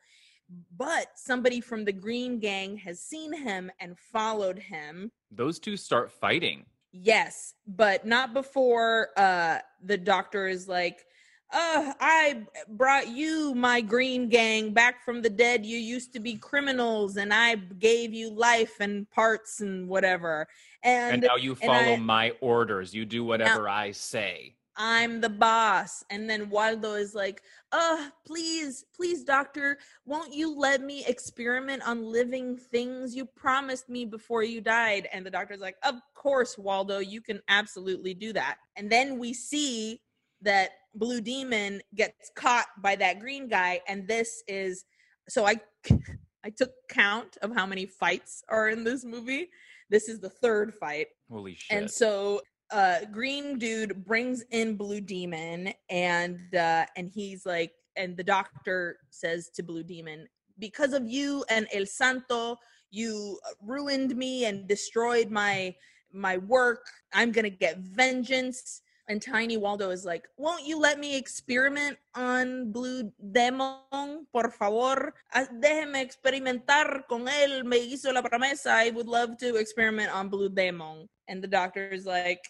but 0.75 1.07
somebody 1.15 1.61
from 1.61 1.85
the 1.85 1.93
green 1.93 2.39
gang 2.39 2.75
has 2.77 2.99
seen 2.99 3.31
him 3.31 3.69
and 3.79 3.95
followed 4.11 4.57
him. 4.57 5.11
Those 5.31 5.59
two 5.59 5.77
start 5.77 6.11
fighting. 6.11 6.65
Yes 6.91 7.53
but 7.67 8.05
not 8.05 8.33
before 8.33 9.09
uh 9.15 9.59
the 9.83 9.97
doctor 9.97 10.47
is 10.47 10.67
like 10.67 11.05
uh, 11.51 11.93
I 11.99 12.45
brought 12.67 13.07
you, 13.07 13.55
my 13.55 13.81
green 13.81 14.29
gang, 14.29 14.71
back 14.71 15.03
from 15.03 15.21
the 15.21 15.29
dead. 15.29 15.65
You 15.65 15.77
used 15.77 16.13
to 16.13 16.19
be 16.19 16.35
criminals, 16.35 17.17
and 17.17 17.33
I 17.33 17.55
gave 17.55 18.13
you 18.13 18.29
life 18.29 18.79
and 18.79 19.09
parts 19.09 19.61
and 19.61 19.87
whatever. 19.87 20.47
And, 20.83 21.15
and 21.15 21.23
now 21.23 21.35
you 21.37 21.55
follow 21.55 21.93
I, 21.93 21.97
my 21.97 22.31
orders. 22.41 22.93
You 22.93 23.05
do 23.05 23.23
whatever 23.23 23.67
I 23.67 23.91
say. 23.91 24.55
I'm 24.81 25.19
the 25.19 25.29
boss. 25.29 26.05
And 26.09 26.29
then 26.29 26.49
Waldo 26.49 26.93
is 26.93 27.13
like, 27.13 27.41
uh, 27.73 28.09
please, 28.25 28.85
please, 28.95 29.25
doctor, 29.25 29.77
won't 30.05 30.33
you 30.33 30.57
let 30.57 30.81
me 30.81 31.03
experiment 31.05 31.85
on 31.85 32.01
living 32.01 32.55
things? 32.55 33.13
You 33.13 33.25
promised 33.25 33.89
me 33.89 34.05
before 34.05 34.43
you 34.43 34.61
died. 34.61 35.09
And 35.11 35.25
the 35.25 35.31
doctor's 35.31 35.59
like, 35.59 35.75
of 35.83 35.95
course, 36.15 36.57
Waldo, 36.57 36.99
you 36.99 37.19
can 37.19 37.41
absolutely 37.49 38.13
do 38.13 38.31
that. 38.33 38.57
And 38.77 38.89
then 38.89 39.19
we 39.19 39.33
see 39.33 39.99
that 40.41 40.69
Blue 40.95 41.21
Demon 41.21 41.81
gets 41.95 42.31
caught 42.35 42.67
by 42.81 42.95
that 42.95 43.19
green 43.19 43.47
guy, 43.47 43.81
and 43.87 44.07
this 44.07 44.43
is 44.47 44.85
so 45.27 45.45
I 45.45 45.59
I 46.43 46.49
took 46.49 46.71
count 46.89 47.37
of 47.41 47.53
how 47.53 47.65
many 47.65 47.85
fights 47.85 48.43
are 48.49 48.69
in 48.69 48.83
this 48.83 49.05
movie. 49.05 49.49
This 49.89 50.07
is 50.07 50.19
the 50.19 50.29
third 50.29 50.73
fight. 50.73 51.07
Holy 51.29 51.55
shit! 51.55 51.77
And 51.77 51.89
so 51.89 52.41
uh 52.71 52.99
green 53.11 53.57
dude 53.57 54.05
brings 54.05 54.43
in 54.51 54.75
blue 54.75 55.01
demon 55.01 55.73
and 55.89 56.39
uh 56.55 56.85
and 56.95 57.11
he's 57.13 57.45
like 57.45 57.71
and 57.95 58.15
the 58.15 58.23
doctor 58.23 58.97
says 59.09 59.49
to 59.55 59.63
blue 59.63 59.83
demon 59.83 60.27
because 60.59 60.93
of 60.93 61.07
you 61.07 61.43
and 61.49 61.67
el 61.73 61.85
santo 61.85 62.55
you 62.91 63.39
ruined 63.63 64.15
me 64.15 64.45
and 64.45 64.67
destroyed 64.67 65.31
my 65.31 65.73
my 66.13 66.37
work 66.37 66.85
i'm 67.13 67.31
gonna 67.31 67.49
get 67.49 67.77
vengeance 67.79 68.81
and 69.09 69.19
Tiny 69.19 69.57
Waldo 69.57 69.89
is 69.89 70.05
like, 70.05 70.29
"Won't 70.37 70.65
you 70.65 70.79
let 70.79 70.99
me 70.99 71.17
experiment 71.17 71.97
on 72.15 72.71
Blue 72.71 73.11
Demon, 73.31 74.27
por 74.31 74.51
favor? 74.51 75.15
Ah, 75.33 75.47
déjeme 75.51 75.99
experimentar 75.99 77.07
con 77.09 77.27
él. 77.27 77.65
Me 77.65 77.79
hizo 77.79 78.13
la 78.13 78.21
promesa. 78.21 78.67
I 78.67 78.91
would 78.91 79.07
love 79.07 79.35
to 79.37 79.55
experiment 79.55 80.13
on 80.13 80.29
Blue 80.29 80.47
Demon." 80.47 81.09
And 81.27 81.43
the 81.43 81.47
doctor 81.47 81.89
is 81.89 82.05
like, 82.05 82.41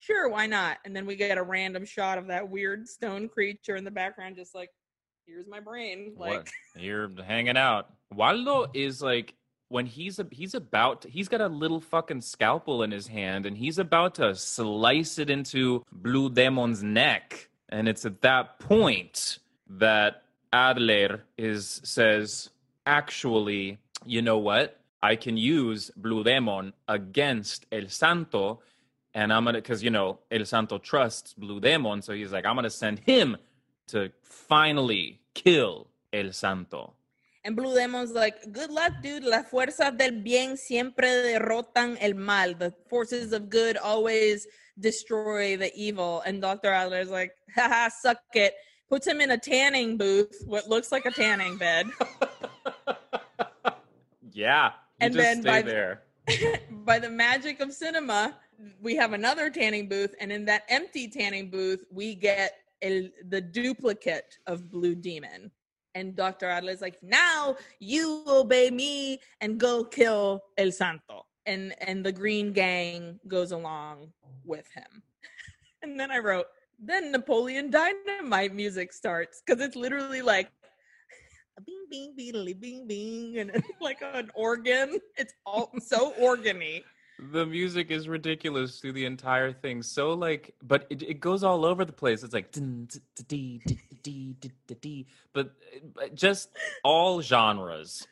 "Sure, 0.00 0.30
why 0.30 0.46
not?" 0.46 0.78
And 0.86 0.96
then 0.96 1.04
we 1.04 1.16
get 1.16 1.36
a 1.36 1.42
random 1.42 1.84
shot 1.84 2.16
of 2.16 2.28
that 2.28 2.48
weird 2.48 2.88
stone 2.88 3.28
creature 3.28 3.76
in 3.76 3.84
the 3.84 3.90
background, 3.90 4.36
just 4.36 4.54
like, 4.54 4.70
"Here's 5.26 5.46
my 5.46 5.60
brain." 5.60 6.14
Like 6.16 6.48
what? 6.74 6.82
you're 6.82 7.10
hanging 7.22 7.58
out. 7.58 7.92
Waldo 8.10 8.70
is 8.72 9.02
like 9.02 9.34
when 9.68 9.86
he's 9.86 10.18
a, 10.18 10.26
he's 10.30 10.54
about 10.54 11.02
to, 11.02 11.08
he's 11.08 11.28
got 11.28 11.40
a 11.40 11.48
little 11.48 11.80
fucking 11.80 12.20
scalpel 12.20 12.82
in 12.82 12.90
his 12.90 13.06
hand 13.08 13.46
and 13.46 13.56
he's 13.56 13.78
about 13.78 14.14
to 14.16 14.34
slice 14.34 15.18
it 15.18 15.30
into 15.30 15.84
Blue 15.90 16.30
Demon's 16.30 16.82
neck. 16.82 17.48
And 17.68 17.88
it's 17.88 18.06
at 18.06 18.22
that 18.22 18.58
point 18.60 19.38
that 19.68 20.22
Adler 20.52 21.24
is 21.36 21.80
says 21.84 22.50
actually 22.86 23.78
you 24.04 24.22
know 24.22 24.38
what? 24.38 24.80
I 25.02 25.16
can 25.16 25.36
use 25.36 25.90
Blue 25.96 26.24
Demon 26.24 26.72
against 26.88 27.66
El 27.70 27.88
Santo 27.88 28.60
and 29.14 29.32
I'm 29.32 29.44
gonna 29.44 29.58
because 29.58 29.82
you 29.82 29.90
know 29.90 30.18
El 30.30 30.44
Santo 30.44 30.78
trusts 30.78 31.34
Blue 31.34 31.60
Demon 31.60 32.02
so 32.02 32.12
he's 32.12 32.32
like 32.32 32.44
I'm 32.44 32.54
gonna 32.54 32.70
send 32.70 32.98
him 33.00 33.36
to 33.88 34.10
finally 34.22 35.20
kill 35.34 35.88
El 36.12 36.32
Santo 36.32 36.94
And 37.46 37.54
Blue 37.54 37.76
Demon's 37.76 38.10
like, 38.10 38.52
good 38.52 38.72
luck, 38.72 38.92
dude. 39.00 39.22
Las 39.22 39.48
fuerzas 39.48 39.96
del 39.96 40.20
bien 40.20 40.56
siempre 40.56 41.06
derrotan 41.06 41.96
el 42.00 42.14
mal. 42.14 42.54
The 42.54 42.74
forces 42.90 43.32
of 43.32 43.48
good 43.48 43.76
always 43.76 44.48
destroy 44.80 45.56
the 45.56 45.72
evil. 45.76 46.22
And 46.26 46.42
Dr. 46.42 46.72
Adler's 46.72 47.08
like, 47.08 47.30
haha, 47.54 47.88
suck 47.88 48.18
it. 48.34 48.54
Puts 48.90 49.06
him 49.06 49.20
in 49.20 49.30
a 49.30 49.38
tanning 49.38 49.96
booth, 49.96 50.42
what 50.44 50.68
looks 50.68 50.90
like 50.90 51.06
a 51.06 51.12
tanning 51.12 51.56
bed. 51.56 51.86
yeah. 54.32 54.72
and 55.00 55.14
then 55.14 55.40
by 55.42 55.62
there. 55.62 56.02
The, 56.26 56.58
by 56.84 56.98
the 56.98 57.10
magic 57.10 57.60
of 57.60 57.72
cinema, 57.72 58.34
we 58.82 58.96
have 58.96 59.12
another 59.12 59.50
tanning 59.50 59.88
booth, 59.88 60.16
and 60.20 60.32
in 60.32 60.44
that 60.46 60.64
empty 60.68 61.06
tanning 61.06 61.50
booth, 61.50 61.84
we 61.92 62.16
get 62.16 62.54
the 62.82 63.40
duplicate 63.40 64.38
of 64.48 64.68
Blue 64.68 64.96
Demon 64.96 65.52
and 65.96 66.14
Dr. 66.14 66.46
Adler's 66.46 66.82
like, 66.82 66.98
now 67.02 67.56
you 67.80 68.22
obey 68.28 68.70
me 68.70 69.18
and 69.40 69.58
go 69.58 69.82
kill 69.82 70.42
El 70.58 70.70
Santo. 70.70 71.24
And 71.46 71.74
and 71.80 72.04
the 72.04 72.12
Green 72.12 72.52
Gang 72.52 73.18
goes 73.26 73.52
along 73.52 74.12
with 74.44 74.66
him. 74.74 75.02
and 75.82 75.98
then 75.98 76.10
I 76.10 76.18
wrote, 76.18 76.46
then 76.78 77.12
Napoleon 77.12 77.70
Dynamite 77.70 78.54
music 78.54 78.92
starts 78.92 79.42
because 79.44 79.62
it's 79.64 79.76
literally 79.76 80.20
like 80.20 80.50
a 81.56 81.62
bing 81.62 81.86
bing 81.90 82.14
beedly 82.18 82.60
bing 82.60 82.86
bing 82.86 83.38
and 83.38 83.50
it's 83.54 83.68
like 83.80 84.02
an 84.02 84.30
organ. 84.34 85.00
It's 85.16 85.32
all 85.46 85.72
so 85.80 86.12
organy 86.20 86.82
the 87.18 87.46
music 87.46 87.90
is 87.90 88.08
ridiculous 88.08 88.78
through 88.78 88.92
the 88.92 89.06
entire 89.06 89.50
thing. 89.52 89.82
So 89.82 90.12
like, 90.12 90.54
but 90.62 90.86
it, 90.90 91.02
it 91.02 91.20
goes 91.20 91.42
all 91.42 91.64
over 91.64 91.84
the 91.84 91.92
place. 91.92 92.22
It's 92.22 92.34
like, 92.34 92.52
but 95.32 95.52
just 96.14 96.50
all 96.84 97.20
genres, 97.20 98.06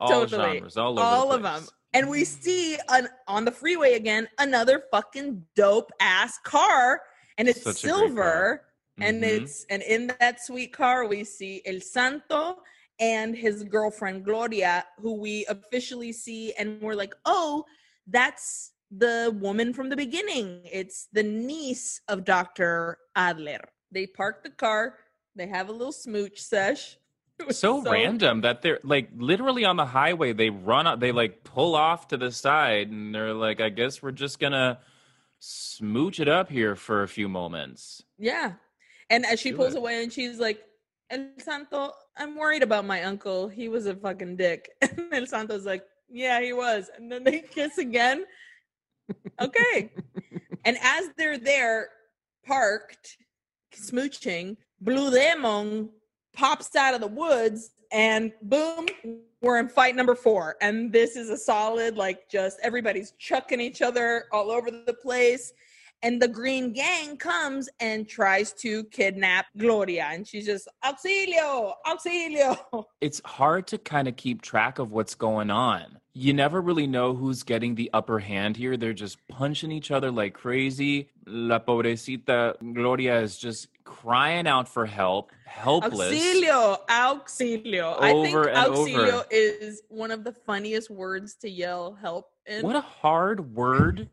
all 0.00 0.08
totally. 0.08 0.58
genres, 0.58 0.76
all 0.76 0.98
over 0.98 1.02
all 1.02 1.32
of 1.32 1.42
them. 1.42 1.64
And 1.92 2.08
we 2.08 2.24
see 2.24 2.78
on 2.88 3.08
on 3.26 3.44
the 3.44 3.50
freeway 3.50 3.94
again 3.94 4.28
another 4.38 4.84
fucking 4.90 5.44
dope 5.56 5.90
ass 6.00 6.38
car, 6.44 7.02
and 7.38 7.48
it's 7.48 7.62
Such 7.62 7.76
silver, 7.76 8.62
and 9.00 9.22
mm-hmm. 9.22 9.44
it's 9.44 9.66
and 9.70 9.82
in 9.82 10.12
that 10.20 10.44
sweet 10.44 10.72
car 10.72 11.06
we 11.06 11.24
see 11.24 11.62
El 11.66 11.80
Santo 11.80 12.58
and 13.00 13.34
his 13.34 13.64
girlfriend 13.64 14.24
Gloria, 14.24 14.84
who 14.98 15.14
we 15.14 15.46
officially 15.46 16.12
see, 16.12 16.52
and 16.54 16.80
we're 16.80 16.94
like, 16.94 17.14
oh 17.24 17.64
that's 18.10 18.72
the 18.90 19.36
woman 19.40 19.72
from 19.72 19.88
the 19.88 19.96
beginning. 19.96 20.62
It's 20.64 21.08
the 21.12 21.22
niece 21.22 22.00
of 22.08 22.24
Dr. 22.24 22.98
Adler. 23.14 23.60
They 23.92 24.06
park 24.06 24.42
the 24.42 24.50
car, 24.50 24.94
they 25.36 25.46
have 25.46 25.68
a 25.68 25.72
little 25.72 25.92
smooch 25.92 26.40
sesh. 26.40 26.96
So, 27.48 27.82
so, 27.82 27.90
random 27.90 28.42
that 28.42 28.60
they're 28.60 28.80
like 28.84 29.08
literally 29.16 29.64
on 29.64 29.76
the 29.76 29.86
highway. 29.86 30.34
They 30.34 30.50
run 30.50 30.86
up, 30.86 31.00
they 31.00 31.10
like 31.10 31.42
pull 31.42 31.74
off 31.74 32.08
to 32.08 32.18
the 32.18 32.30
side, 32.30 32.90
and 32.90 33.14
they're 33.14 33.32
like, 33.32 33.62
I 33.62 33.70
guess 33.70 34.02
we're 34.02 34.10
just 34.12 34.38
gonna 34.38 34.78
smooch 35.38 36.20
it 36.20 36.28
up 36.28 36.50
here 36.50 36.76
for 36.76 37.02
a 37.02 37.08
few 37.08 37.30
moments. 37.30 38.02
Yeah. 38.18 38.52
And 39.08 39.24
as 39.24 39.40
she 39.40 39.52
Do 39.52 39.56
pulls 39.56 39.74
it. 39.74 39.78
away 39.78 40.02
and 40.02 40.12
she's 40.12 40.38
like, 40.38 40.60
El 41.08 41.30
Santo, 41.38 41.92
I'm 42.18 42.36
worried 42.36 42.62
about 42.62 42.84
my 42.84 43.04
uncle. 43.04 43.48
He 43.48 43.70
was 43.70 43.86
a 43.86 43.94
fucking 43.96 44.36
dick. 44.36 44.68
And 44.82 45.08
El 45.10 45.24
Santo's 45.26 45.64
like, 45.64 45.82
Yeah, 46.10 46.42
he 46.42 46.52
was. 46.52 46.90
And 46.94 47.10
then 47.10 47.24
they 47.24 47.40
kiss 47.54 47.78
again. 47.78 48.26
Okay. 49.40 49.90
and 50.66 50.76
as 50.82 51.08
they're 51.16 51.38
there, 51.38 51.88
parked, 52.46 53.16
smooching, 53.74 54.58
Blue 54.80 55.10
Demon 55.10 55.90
pops 56.32 56.74
out 56.76 56.94
of 56.94 57.00
the 57.00 57.06
woods 57.06 57.72
and 57.92 58.32
boom, 58.42 58.86
we're 59.42 59.58
in 59.58 59.68
fight 59.68 59.96
number 59.96 60.14
four. 60.14 60.56
And 60.60 60.92
this 60.92 61.16
is 61.16 61.28
a 61.28 61.36
solid, 61.36 61.96
like, 61.96 62.28
just 62.30 62.58
everybody's 62.62 63.12
chucking 63.18 63.60
each 63.60 63.82
other 63.82 64.26
all 64.32 64.50
over 64.50 64.70
the 64.70 64.94
place. 65.02 65.52
And 66.02 66.20
the 66.20 66.28
Green 66.28 66.72
Gang 66.72 67.18
comes 67.18 67.68
and 67.78 68.08
tries 68.08 68.52
to 68.54 68.84
kidnap 68.84 69.46
Gloria. 69.56 70.08
And 70.10 70.26
she's 70.26 70.46
just, 70.46 70.68
auxilio, 70.84 71.74
auxilio. 71.86 72.58
It's 73.00 73.20
hard 73.24 73.66
to 73.68 73.78
kind 73.78 74.08
of 74.08 74.16
keep 74.16 74.42
track 74.42 74.78
of 74.78 74.92
what's 74.92 75.14
going 75.14 75.50
on. 75.50 75.98
You 76.12 76.34
never 76.34 76.60
really 76.60 76.86
know 76.86 77.14
who's 77.14 77.42
getting 77.42 77.74
the 77.74 77.90
upper 77.94 78.18
hand 78.18 78.56
here. 78.56 78.76
They're 78.76 78.92
just 78.92 79.16
punching 79.28 79.72
each 79.72 79.90
other 79.90 80.10
like 80.10 80.34
crazy. 80.34 81.08
La 81.26 81.58
pobrecita 81.60 82.56
Gloria 82.74 83.20
is 83.20 83.38
just 83.38 83.68
crying 83.84 84.46
out 84.46 84.68
for 84.68 84.86
help, 84.86 85.30
helpless. 85.44 86.12
Auxilio, 86.12 86.78
auxilio. 86.88 87.96
I 88.00 88.12
think 88.12 88.36
auxilio 88.36 89.08
over. 89.08 89.24
is 89.30 89.82
one 89.88 90.10
of 90.10 90.24
the 90.24 90.32
funniest 90.32 90.90
words 90.90 91.34
to 91.36 91.50
yell 91.50 91.96
help 92.00 92.30
in. 92.46 92.64
What 92.64 92.76
a 92.76 92.80
hard 92.80 93.54
word 93.54 94.08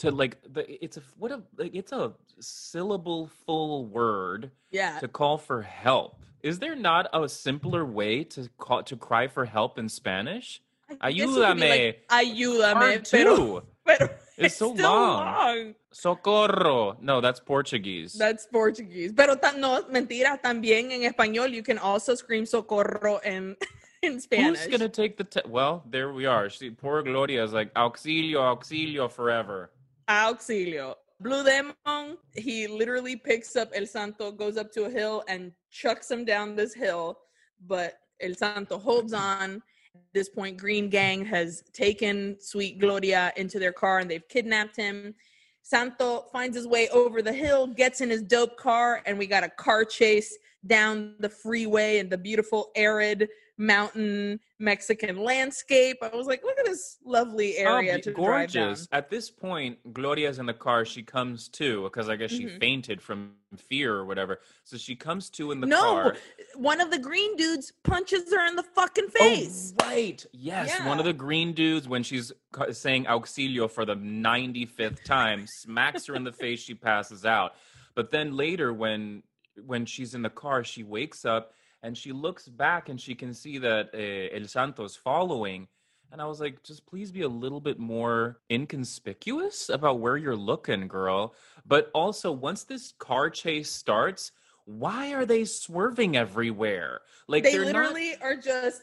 to 0.00 0.10
like. 0.10 0.38
The, 0.52 0.84
it's 0.84 0.96
a 0.96 1.02
what 1.18 1.30
a 1.30 1.42
like, 1.56 1.74
it's 1.74 1.92
a 1.92 2.12
syllable 2.40 3.30
full 3.46 3.86
word 3.86 4.50
yeah. 4.70 4.98
to 5.00 5.08
call 5.08 5.38
for 5.38 5.62
help. 5.62 6.22
Is 6.42 6.58
there 6.58 6.74
not 6.74 7.08
a 7.12 7.28
simpler 7.28 7.84
way 7.84 8.24
to 8.24 8.48
call 8.58 8.82
to 8.84 8.96
cry 8.96 9.28
for 9.28 9.44
help 9.44 9.78
in 9.78 9.88
Spanish? 9.88 10.62
I 11.00 11.12
guess 11.12 11.28
it 11.28 11.34
could 11.34 11.56
be 11.56 11.68
like, 11.68 12.08
ayúdame, 12.10 13.10
pero, 13.10 13.36
too. 13.36 13.62
pero 13.86 14.10
It's 14.36 14.56
so 14.56 14.74
still 14.74 14.90
long. 14.90 15.24
long. 15.24 15.74
Socorro. 15.92 16.96
No, 17.00 17.20
that's 17.20 17.40
Portuguese. 17.40 18.14
That's 18.14 18.46
Portuguese. 18.46 19.12
Pero 19.12 19.36
ta- 19.36 19.52
no, 19.52 19.82
mentira, 19.90 20.40
también 20.42 20.90
en 20.90 21.02
español 21.12 21.52
you 21.52 21.62
can 21.62 21.78
also 21.78 22.14
scream 22.14 22.46
socorro 22.46 23.18
in, 23.24 23.56
in 24.02 24.18
Spanish. 24.26 24.60
Who's 24.60 24.78
gonna 24.78 24.88
take 24.88 25.16
the 25.16 25.24
te- 25.24 25.46
well? 25.46 25.82
There 25.88 26.12
we 26.12 26.26
are. 26.26 26.48
She, 26.48 26.70
poor 26.70 27.02
Gloria 27.02 27.44
is 27.44 27.52
like 27.52 27.72
auxilio, 27.74 28.40
auxilio 28.40 29.10
forever. 29.10 29.70
Auxilio. 30.10 30.96
Blue 31.20 31.44
Demon, 31.44 32.16
he 32.34 32.66
literally 32.66 33.14
picks 33.14 33.54
up 33.54 33.70
El 33.74 33.86
Santo, 33.86 34.32
goes 34.32 34.56
up 34.56 34.72
to 34.72 34.84
a 34.84 34.90
hill 34.90 35.22
and 35.28 35.52
chucks 35.70 36.10
him 36.10 36.24
down 36.24 36.56
this 36.56 36.74
hill. 36.74 37.18
But 37.66 37.98
El 38.20 38.34
Santo 38.34 38.78
holds 38.78 39.12
on. 39.12 39.62
At 39.94 40.00
this 40.12 40.28
point, 40.28 40.56
Green 40.56 40.88
Gang 40.88 41.24
has 41.26 41.62
taken 41.72 42.36
Sweet 42.40 42.80
Gloria 42.80 43.32
into 43.36 43.58
their 43.58 43.72
car 43.72 44.00
and 44.00 44.10
they've 44.10 44.28
kidnapped 44.28 44.76
him. 44.76 45.14
Santo 45.62 46.24
finds 46.32 46.56
his 46.56 46.66
way 46.66 46.88
over 46.88 47.22
the 47.22 47.32
hill, 47.32 47.66
gets 47.66 48.00
in 48.00 48.10
his 48.10 48.22
dope 48.22 48.56
car, 48.56 49.02
and 49.06 49.18
we 49.18 49.26
got 49.26 49.44
a 49.44 49.48
car 49.48 49.84
chase 49.84 50.36
down 50.66 51.14
the 51.20 51.28
freeway 51.28 51.98
in 51.98 52.08
the 52.08 52.18
beautiful 52.18 52.70
arid 52.74 53.28
mountain 53.60 54.40
Mexican 54.58 55.18
landscape. 55.18 55.98
I 56.02 56.08
was 56.16 56.26
like, 56.26 56.42
look 56.42 56.58
at 56.58 56.64
this 56.64 56.96
lovely 57.04 57.58
area 57.58 57.96
Oh, 57.96 58.00
to 58.00 58.12
drive 58.14 58.52
down. 58.52 58.64
gorgeous. 58.68 58.88
At 58.90 59.10
this 59.10 59.30
point, 59.30 59.92
Gloria's 59.92 60.38
in 60.38 60.46
the 60.46 60.54
car. 60.54 60.84
She 60.86 61.02
comes 61.02 61.48
to 61.50 61.84
because 61.84 62.08
I 62.08 62.16
guess 62.16 62.30
she 62.30 62.46
Mhm. 62.46 62.58
fainted 62.58 63.02
from 63.02 63.34
fear 63.58 63.94
or 63.94 64.06
whatever. 64.06 64.40
So 64.64 64.78
she 64.78 64.96
comes 64.96 65.28
to 65.30 65.52
in 65.52 65.60
the 65.60 65.66
no, 65.66 65.80
car. 65.80 66.16
one 66.54 66.80
of 66.80 66.90
the 66.90 66.98
green 66.98 67.36
dudes 67.36 67.70
punches 67.84 68.32
her 68.32 68.46
in 68.48 68.56
the 68.56 68.62
fucking 68.62 69.08
face. 69.10 69.74
Oh, 69.80 69.86
right. 69.86 70.24
Yes. 70.32 70.80
One 70.86 70.98
of 70.98 71.04
the 71.04 71.12
green 71.12 71.52
dudes, 71.52 71.86
when 71.86 72.02
she's 72.02 72.32
saying 72.72 73.04
auxilio 73.04 73.70
for 73.70 73.84
the 73.84 73.94
95th 73.94 75.04
time, 75.04 75.46
smacks 75.46 76.06
her 76.06 76.14
in 76.14 76.24
the 76.24 76.32
face. 76.32 76.60
She 76.60 76.74
passes 76.74 77.26
out. 77.26 77.54
But 77.94 78.10
then 78.10 78.36
later, 78.36 78.72
when 78.72 79.22
when 79.66 79.84
she's 79.84 80.14
in 80.14 80.22
the 80.22 80.30
car, 80.30 80.64
she 80.64 80.82
wakes 80.82 81.26
up 81.26 81.52
and 81.82 81.96
she 81.96 82.12
looks 82.12 82.48
back 82.48 82.88
and 82.88 83.00
she 83.00 83.14
can 83.14 83.32
see 83.32 83.58
that 83.58 83.90
uh, 83.94 84.36
El 84.36 84.46
Santo's 84.46 84.96
following. 84.96 85.68
And 86.12 86.20
I 86.20 86.26
was 86.26 86.40
like, 86.40 86.62
just 86.64 86.86
please 86.86 87.12
be 87.12 87.22
a 87.22 87.28
little 87.28 87.60
bit 87.60 87.78
more 87.78 88.40
inconspicuous 88.50 89.68
about 89.68 90.00
where 90.00 90.16
you're 90.16 90.36
looking, 90.36 90.88
girl. 90.88 91.34
But 91.64 91.90
also, 91.94 92.32
once 92.32 92.64
this 92.64 92.92
car 92.98 93.30
chase 93.30 93.70
starts, 93.70 94.32
why 94.64 95.12
are 95.14 95.24
they 95.24 95.44
swerving 95.44 96.16
everywhere? 96.16 97.00
Like 97.28 97.44
they 97.44 97.52
they're 97.52 97.72
not 97.72 97.92
literally 97.92 98.14
are 98.20 98.36
just 98.36 98.82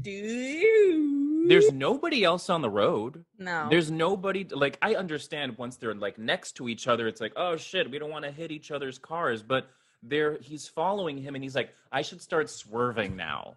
dude. 0.00 1.48
there's 1.48 1.72
nobody 1.72 2.24
else 2.24 2.50
on 2.50 2.62
the 2.62 2.70
road. 2.70 3.24
no. 3.38 3.68
There's 3.68 3.90
nobody 3.90 4.46
like 4.50 4.78
I 4.82 4.94
understand 4.94 5.58
once 5.58 5.76
they're 5.76 5.94
like 5.94 6.18
next 6.18 6.52
to 6.52 6.68
each 6.68 6.88
other, 6.88 7.08
it's 7.08 7.20
like, 7.20 7.32
oh 7.36 7.56
shit, 7.56 7.90
we 7.90 7.98
don't 7.98 8.10
want 8.10 8.24
to 8.24 8.30
hit 8.30 8.50
each 8.50 8.70
other's 8.70 8.98
cars. 8.98 9.42
But 9.42 9.68
there 10.02 10.38
he's 10.40 10.68
following 10.68 11.18
him 11.18 11.34
and 11.34 11.42
he's 11.44 11.54
like, 11.54 11.70
I 11.92 12.02
should 12.02 12.20
start 12.20 12.50
swerving 12.50 13.16
now. 13.16 13.56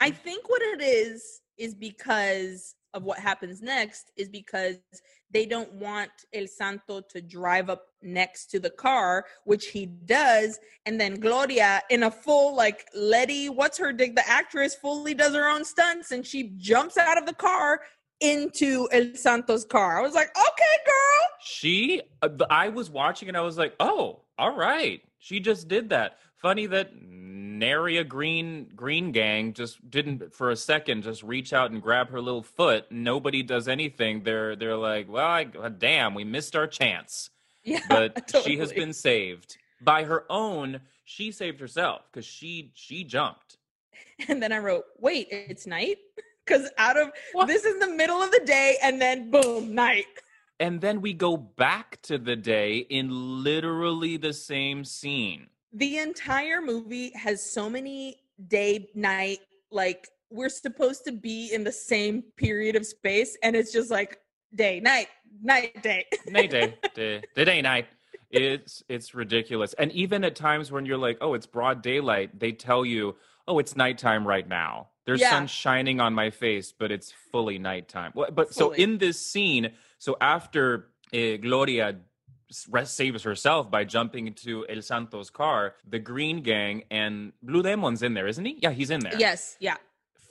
I 0.00 0.10
think 0.10 0.48
what 0.48 0.62
it 0.62 0.82
is 0.82 1.40
is 1.58 1.74
because 1.74 2.74
of 2.94 3.02
what 3.02 3.18
happens 3.18 3.60
next 3.60 4.12
is 4.16 4.28
because 4.28 4.76
they 5.30 5.44
don't 5.46 5.72
want 5.74 6.10
El 6.32 6.46
Santo 6.46 7.00
to 7.10 7.20
drive 7.20 7.68
up 7.68 7.86
next 8.02 8.46
to 8.52 8.60
the 8.60 8.70
car, 8.70 9.26
which 9.44 9.66
he 9.66 9.86
does, 9.86 10.60
and 10.86 11.00
then 11.00 11.14
Gloria 11.14 11.82
in 11.90 12.04
a 12.04 12.10
full 12.10 12.54
like 12.54 12.86
Letty, 12.94 13.48
what's 13.48 13.78
her 13.78 13.92
dig? 13.92 14.14
The 14.14 14.28
actress 14.28 14.76
fully 14.76 15.12
does 15.12 15.34
her 15.34 15.48
own 15.48 15.64
stunts 15.64 16.12
and 16.12 16.24
she 16.24 16.52
jumps 16.56 16.96
out 16.96 17.18
of 17.18 17.26
the 17.26 17.34
car 17.34 17.80
into 18.20 18.88
El 18.92 19.14
Santo's 19.14 19.64
car. 19.64 19.98
I 19.98 20.02
was 20.02 20.14
like, 20.14 20.28
okay, 20.28 20.84
girl. 20.86 21.28
She 21.42 22.00
uh, 22.22 22.28
I 22.48 22.68
was 22.68 22.88
watching 22.90 23.28
and 23.28 23.36
I 23.36 23.40
was 23.40 23.58
like, 23.58 23.74
oh, 23.80 24.22
all 24.38 24.56
right. 24.56 25.02
She 25.24 25.40
just 25.40 25.68
did 25.68 25.88
that. 25.88 26.18
Funny 26.36 26.66
that 26.66 26.94
Naria 26.94 28.06
Green 28.06 28.70
Green 28.76 29.10
Gang 29.10 29.54
just 29.54 29.90
didn't 29.90 30.34
for 30.34 30.50
a 30.50 30.56
second 30.56 31.02
just 31.02 31.22
reach 31.22 31.54
out 31.54 31.70
and 31.70 31.80
grab 31.80 32.10
her 32.10 32.20
little 32.20 32.42
foot. 32.42 32.84
Nobody 32.90 33.42
does 33.42 33.66
anything. 33.66 34.22
They're 34.22 34.54
they're 34.54 34.76
like, 34.76 35.08
well, 35.08 35.24
I, 35.26 35.44
damn, 35.44 36.12
we 36.12 36.24
missed 36.24 36.54
our 36.54 36.66
chance. 36.66 37.30
Yeah, 37.66 37.80
but 37.88 38.30
she 38.44 38.58
has 38.58 38.74
been 38.74 38.92
saved 38.92 39.56
by 39.80 40.04
her 40.04 40.26
own 40.28 40.82
she 41.06 41.32
saved 41.32 41.58
herself 41.60 42.02
because 42.12 42.26
she 42.26 42.72
she 42.74 43.04
jumped 43.04 43.56
And 44.28 44.42
then 44.42 44.52
I 44.52 44.58
wrote, 44.58 44.84
wait, 44.98 45.28
it's 45.30 45.66
night? 45.66 45.96
Because 46.44 46.70
out 46.76 46.98
of 46.98 47.10
What? 47.32 47.46
this 47.46 47.64
is 47.64 47.80
the 47.80 47.88
middle 47.88 48.20
of 48.20 48.30
the 48.32 48.42
day, 48.44 48.76
and 48.82 49.00
then 49.00 49.30
boom, 49.30 49.74
night. 49.74 50.04
And 50.60 50.80
then 50.80 51.00
we 51.00 51.12
go 51.12 51.36
back 51.36 52.00
to 52.02 52.18
the 52.18 52.36
day 52.36 52.78
in 52.78 53.42
literally 53.42 54.16
the 54.16 54.32
same 54.32 54.84
scene. 54.84 55.48
The 55.72 55.98
entire 55.98 56.60
movie 56.60 57.10
has 57.14 57.42
so 57.42 57.68
many 57.68 58.18
day, 58.48 58.88
night, 58.94 59.40
like 59.70 60.08
we're 60.30 60.48
supposed 60.48 61.04
to 61.04 61.12
be 61.12 61.52
in 61.52 61.64
the 61.64 61.72
same 61.72 62.22
period 62.36 62.76
of 62.76 62.86
space, 62.86 63.36
and 63.42 63.56
it's 63.56 63.72
just 63.72 63.90
like 63.90 64.18
day, 64.54 64.80
night, 64.80 65.08
night, 65.42 65.82
day. 65.82 66.04
night 66.28 66.50
day 66.50 66.74
day 66.94 67.22
day, 67.34 67.44
day 67.44 67.62
night. 67.62 67.86
It's 68.30 68.82
it's 68.88 69.14
ridiculous. 69.14 69.74
And 69.74 69.92
even 69.92 70.24
at 70.24 70.34
times 70.34 70.72
when 70.72 70.86
you're 70.86 70.98
like 70.98 71.18
oh 71.20 71.34
it's 71.34 71.46
broad 71.46 71.82
daylight 71.82 72.38
they 72.40 72.50
tell 72.52 72.84
you 72.84 73.14
oh 73.46 73.58
it's 73.60 73.76
nighttime 73.76 74.26
right 74.26 74.48
now. 74.48 74.88
There's 75.06 75.20
Yeah. 75.20 75.30
sun 75.30 75.46
shining 75.46 76.00
on 76.00 76.14
my 76.14 76.30
face 76.30 76.72
but 76.72 76.90
it's 76.90 77.12
fully 77.30 77.58
nighttime. 77.58 78.10
Well, 78.14 78.30
but 78.32 78.52
so 78.52 78.72
in 78.72 78.98
this 78.98 79.20
scene 79.24 79.72
so 80.04 80.16
after 80.20 80.88
uh, 81.14 81.36
gloria 81.46 81.96
saves 82.84 83.22
herself 83.22 83.70
by 83.70 83.82
jumping 83.84 84.26
into 84.26 84.66
el 84.68 84.82
santo's 84.82 85.30
car 85.30 85.74
the 85.88 85.98
green 85.98 86.42
gang 86.42 86.84
and 86.90 87.32
blue 87.42 87.62
demon's 87.62 88.02
in 88.02 88.12
there 88.14 88.26
isn't 88.26 88.44
he 88.44 88.58
yeah 88.60 88.70
he's 88.70 88.90
in 88.90 89.00
there 89.00 89.18
Yes, 89.18 89.56
yeah. 89.60 89.76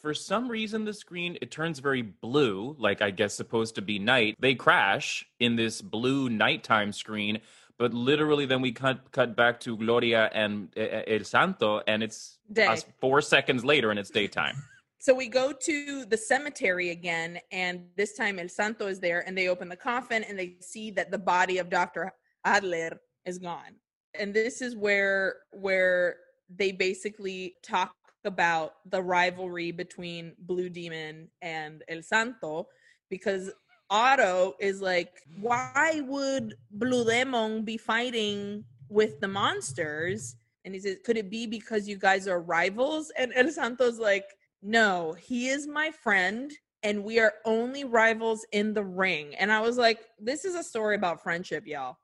for 0.01 0.13
some 0.13 0.47
reason 0.47 0.85
the 0.85 0.93
screen 0.93 1.37
it 1.41 1.49
turns 1.49 1.79
very 1.79 2.03
blue 2.03 2.75
like 2.77 3.01
i 3.01 3.09
guess 3.09 3.33
supposed 3.33 3.73
to 3.75 3.81
be 3.81 3.97
night 3.97 4.35
they 4.39 4.53
crash 4.53 5.25
in 5.39 5.55
this 5.55 5.81
blue 5.81 6.29
nighttime 6.29 6.91
screen 6.91 7.39
but 7.79 7.93
literally 7.93 8.45
then 8.45 8.61
we 8.61 8.71
cut 8.71 9.11
cut 9.11 9.35
back 9.35 9.59
to 9.59 9.75
gloria 9.77 10.29
and 10.33 10.69
eh, 10.77 11.01
eh, 11.07 11.15
el 11.17 11.23
santo 11.23 11.81
and 11.87 12.03
it's 12.03 12.37
Day. 12.51 12.67
us 12.67 12.85
four 13.01 13.21
seconds 13.21 13.65
later 13.65 13.89
and 13.89 13.99
it's 13.99 14.11
daytime 14.11 14.55
So 15.03 15.13
we 15.13 15.27
go 15.27 15.51
to 15.51 16.05
the 16.05 16.15
cemetery 16.15 16.91
again, 16.91 17.37
and 17.51 17.87
this 17.97 18.13
time 18.13 18.39
El 18.39 18.47
Santo 18.47 18.87
is 18.87 19.01
there, 19.01 19.27
and 19.27 19.37
they 19.37 19.49
open 19.49 19.67
the 19.67 19.75
coffin 19.75 20.23
and 20.23 20.39
they 20.39 20.55
see 20.61 20.91
that 20.91 21.11
the 21.11 21.17
body 21.17 21.57
of 21.57 21.69
Dr. 21.69 22.13
Adler 22.45 23.01
is 23.25 23.37
gone. 23.37 23.75
And 24.17 24.33
this 24.33 24.61
is 24.61 24.77
where 24.77 25.35
where 25.51 26.15
they 26.47 26.71
basically 26.71 27.55
talk 27.61 27.93
about 28.23 28.75
the 28.91 29.01
rivalry 29.01 29.73
between 29.73 30.35
Blue 30.39 30.69
Demon 30.69 31.27
and 31.41 31.83
El 31.89 32.01
Santo 32.01 32.69
because 33.09 33.51
Otto 33.89 34.53
is 34.61 34.81
like, 34.81 35.11
why 35.41 35.99
would 36.05 36.55
Blue 36.71 37.03
Demon 37.03 37.65
be 37.65 37.75
fighting 37.75 38.63
with 38.87 39.19
the 39.19 39.27
monsters? 39.27 40.37
And 40.63 40.73
he 40.73 40.79
says, 40.79 40.99
could 41.03 41.17
it 41.17 41.29
be 41.29 41.45
because 41.45 41.89
you 41.89 41.97
guys 41.97 42.25
are 42.25 42.39
rivals? 42.39 43.11
And 43.17 43.33
El 43.35 43.51
Santo's 43.51 43.99
like, 43.99 44.23
no, 44.63 45.13
he 45.13 45.49
is 45.49 45.67
my 45.67 45.91
friend 45.91 46.51
and 46.81 47.03
we 47.03 47.19
are 47.19 47.33
only 47.45 47.83
rivals 47.83 48.45
in 48.51 48.73
the 48.73 48.83
ring. 48.83 49.35
And 49.35 49.51
I 49.51 49.61
was 49.61 49.77
like, 49.77 49.99
this 50.19 50.45
is 50.45 50.55
a 50.55 50.63
story 50.63 50.95
about 50.95 51.23
friendship, 51.23 51.65
y'all. 51.65 51.97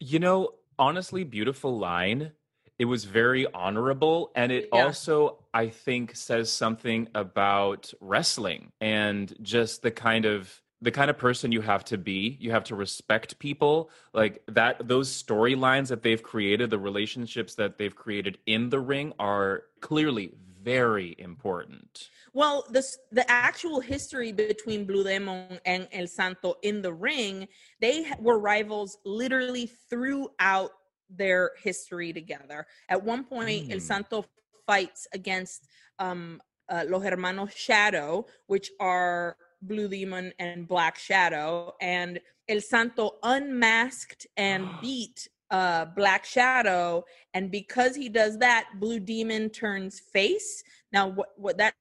You 0.00 0.18
know, 0.18 0.50
honestly, 0.78 1.24
beautiful 1.24 1.78
line. 1.78 2.32
It 2.78 2.84
was 2.86 3.04
very 3.04 3.46
honorable. 3.52 4.30
And 4.34 4.52
it 4.52 4.68
Yeah. 4.72 4.84
also, 4.84 5.44
I 5.52 5.68
think, 5.68 6.14
says 6.14 6.50
something 6.50 7.08
about 7.14 7.92
wrestling 8.00 8.72
and 8.80 9.34
just 9.42 9.82
the 9.82 9.90
kind 9.90 10.24
of 10.24 10.62
the 10.80 10.92
kind 10.92 11.10
of 11.10 11.18
person 11.18 11.50
you 11.50 11.60
have 11.60 11.84
to 11.84 11.98
be 11.98 12.36
you 12.38 12.52
have 12.52 12.62
to 12.62 12.76
respect 12.76 13.36
people 13.40 13.90
like 14.14 14.40
that 14.46 14.86
those 14.86 15.10
storylines 15.10 15.88
that 15.88 16.02
they've 16.04 16.22
created 16.22 16.70
the 16.70 16.78
relationships 16.78 17.56
that 17.56 17.78
they've 17.78 17.96
created 17.96 18.38
in 18.46 18.68
the 18.70 18.78
ring 18.78 19.12
are 19.18 19.64
clearly 19.80 20.30
very 20.62 21.14
important 21.18 22.08
Well, 22.32 22.64
this 22.70 22.98
the 23.10 23.28
actual 23.30 23.80
history 23.80 24.32
between 24.32 24.84
Blue 24.84 25.04
Demon 25.04 25.58
and 25.64 25.88
El 25.92 26.06
Santo 26.06 26.54
in 26.62 26.82
the 26.82 26.92
ring, 26.92 27.48
they 27.80 28.06
were 28.20 28.38
rivals 28.38 28.98
literally 29.04 29.66
throughout 29.90 30.70
their 31.10 31.52
history 31.62 32.12
together. 32.12 32.66
At 32.88 33.02
one 33.02 33.24
point, 33.24 33.70
El 33.72 33.78
Mm. 33.78 33.82
Santo 33.82 34.24
fights 34.66 35.06
against 35.12 35.66
um, 35.98 36.40
uh, 36.68 36.84
Los 36.86 37.02
Hermanos 37.02 37.52
Shadow, 37.54 38.26
which 38.46 38.70
are 38.78 39.36
Blue 39.62 39.88
Demon 39.88 40.32
and 40.38 40.68
Black 40.68 40.96
Shadow, 40.98 41.74
and 41.80 42.20
El 42.48 42.60
Santo 42.60 43.18
unmasked 43.22 44.26
and 44.36 44.68
beat 44.82 45.28
uh, 45.50 45.86
Black 45.96 46.24
Shadow, 46.24 47.04
and 47.34 47.50
because 47.50 47.96
he 47.96 48.08
does 48.08 48.38
that, 48.38 48.68
Blue 48.78 49.00
Demon 49.00 49.50
turns 49.50 49.98
face. 50.00 50.62
Now, 50.92 51.08
what 51.08 51.28
what 51.36 51.58
that 51.58 51.74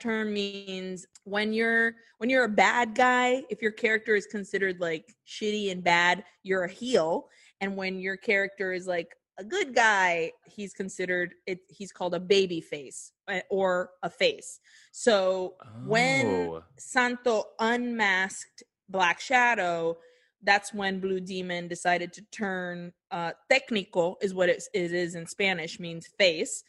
term 0.00 0.32
means 0.34 1.06
when 1.24 1.52
you're 1.52 1.94
when 2.18 2.28
you're 2.28 2.44
a 2.44 2.48
bad 2.48 2.94
guy 2.94 3.42
if 3.48 3.62
your 3.62 3.70
character 3.70 4.14
is 4.14 4.26
considered 4.26 4.78
like 4.80 5.14
shitty 5.26 5.70
and 5.70 5.82
bad 5.82 6.24
you're 6.42 6.64
a 6.64 6.70
heel 6.70 7.28
and 7.60 7.74
when 7.74 7.98
your 8.00 8.16
character 8.16 8.72
is 8.72 8.86
like 8.86 9.16
a 9.38 9.44
good 9.44 9.74
guy 9.74 10.30
he's 10.46 10.74
considered 10.74 11.32
it 11.46 11.60
he's 11.68 11.92
called 11.92 12.14
a 12.14 12.20
baby 12.20 12.60
face 12.60 13.12
uh, 13.28 13.40
or 13.50 13.90
a 14.02 14.10
face 14.10 14.60
so 14.92 15.54
when 15.86 16.26
Oh. 16.26 16.64
santo 16.76 17.44
unmasked 17.60 18.62
black 18.88 19.20
shadow 19.20 19.96
that's 20.44 20.72
when 20.72 21.00
blue 21.00 21.20
demon 21.20 21.68
decided 21.68 22.12
to 22.12 22.22
turn 22.30 22.92
uh 23.10 23.32
técnico 23.50 24.14
is 24.22 24.34
what 24.34 24.48
it, 24.48 24.62
is 24.74 25.14
in 25.14 25.26
spanish 25.26 25.80
means 25.80 26.06
face 26.18 26.64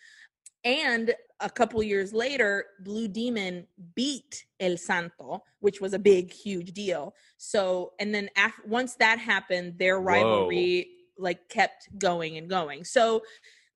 and 0.66 1.14
a 1.42 1.50
couple 1.50 1.82
years 1.84 2.12
later, 2.12 2.66
Blue 2.80 3.08
Demon 3.08 3.68
beat 3.94 4.46
El 4.60 4.78
Santo, 4.78 5.44
which 5.60 5.80
was 5.80 5.94
a 5.94 6.00
big, 6.00 6.32
huge 6.34 6.72
deal. 6.72 7.14
So, 7.38 7.94
and 8.00 8.14
then 8.14 8.30
after 8.36 8.64
once 8.68 8.96
that 8.96 9.20
happened, 9.20 9.78
their 9.78 10.00
rivalry 10.00 10.88
like 11.18 11.48
kept 11.50 11.90
going 12.00 12.38
and 12.38 12.50
going. 12.50 12.84
So, 12.84 13.22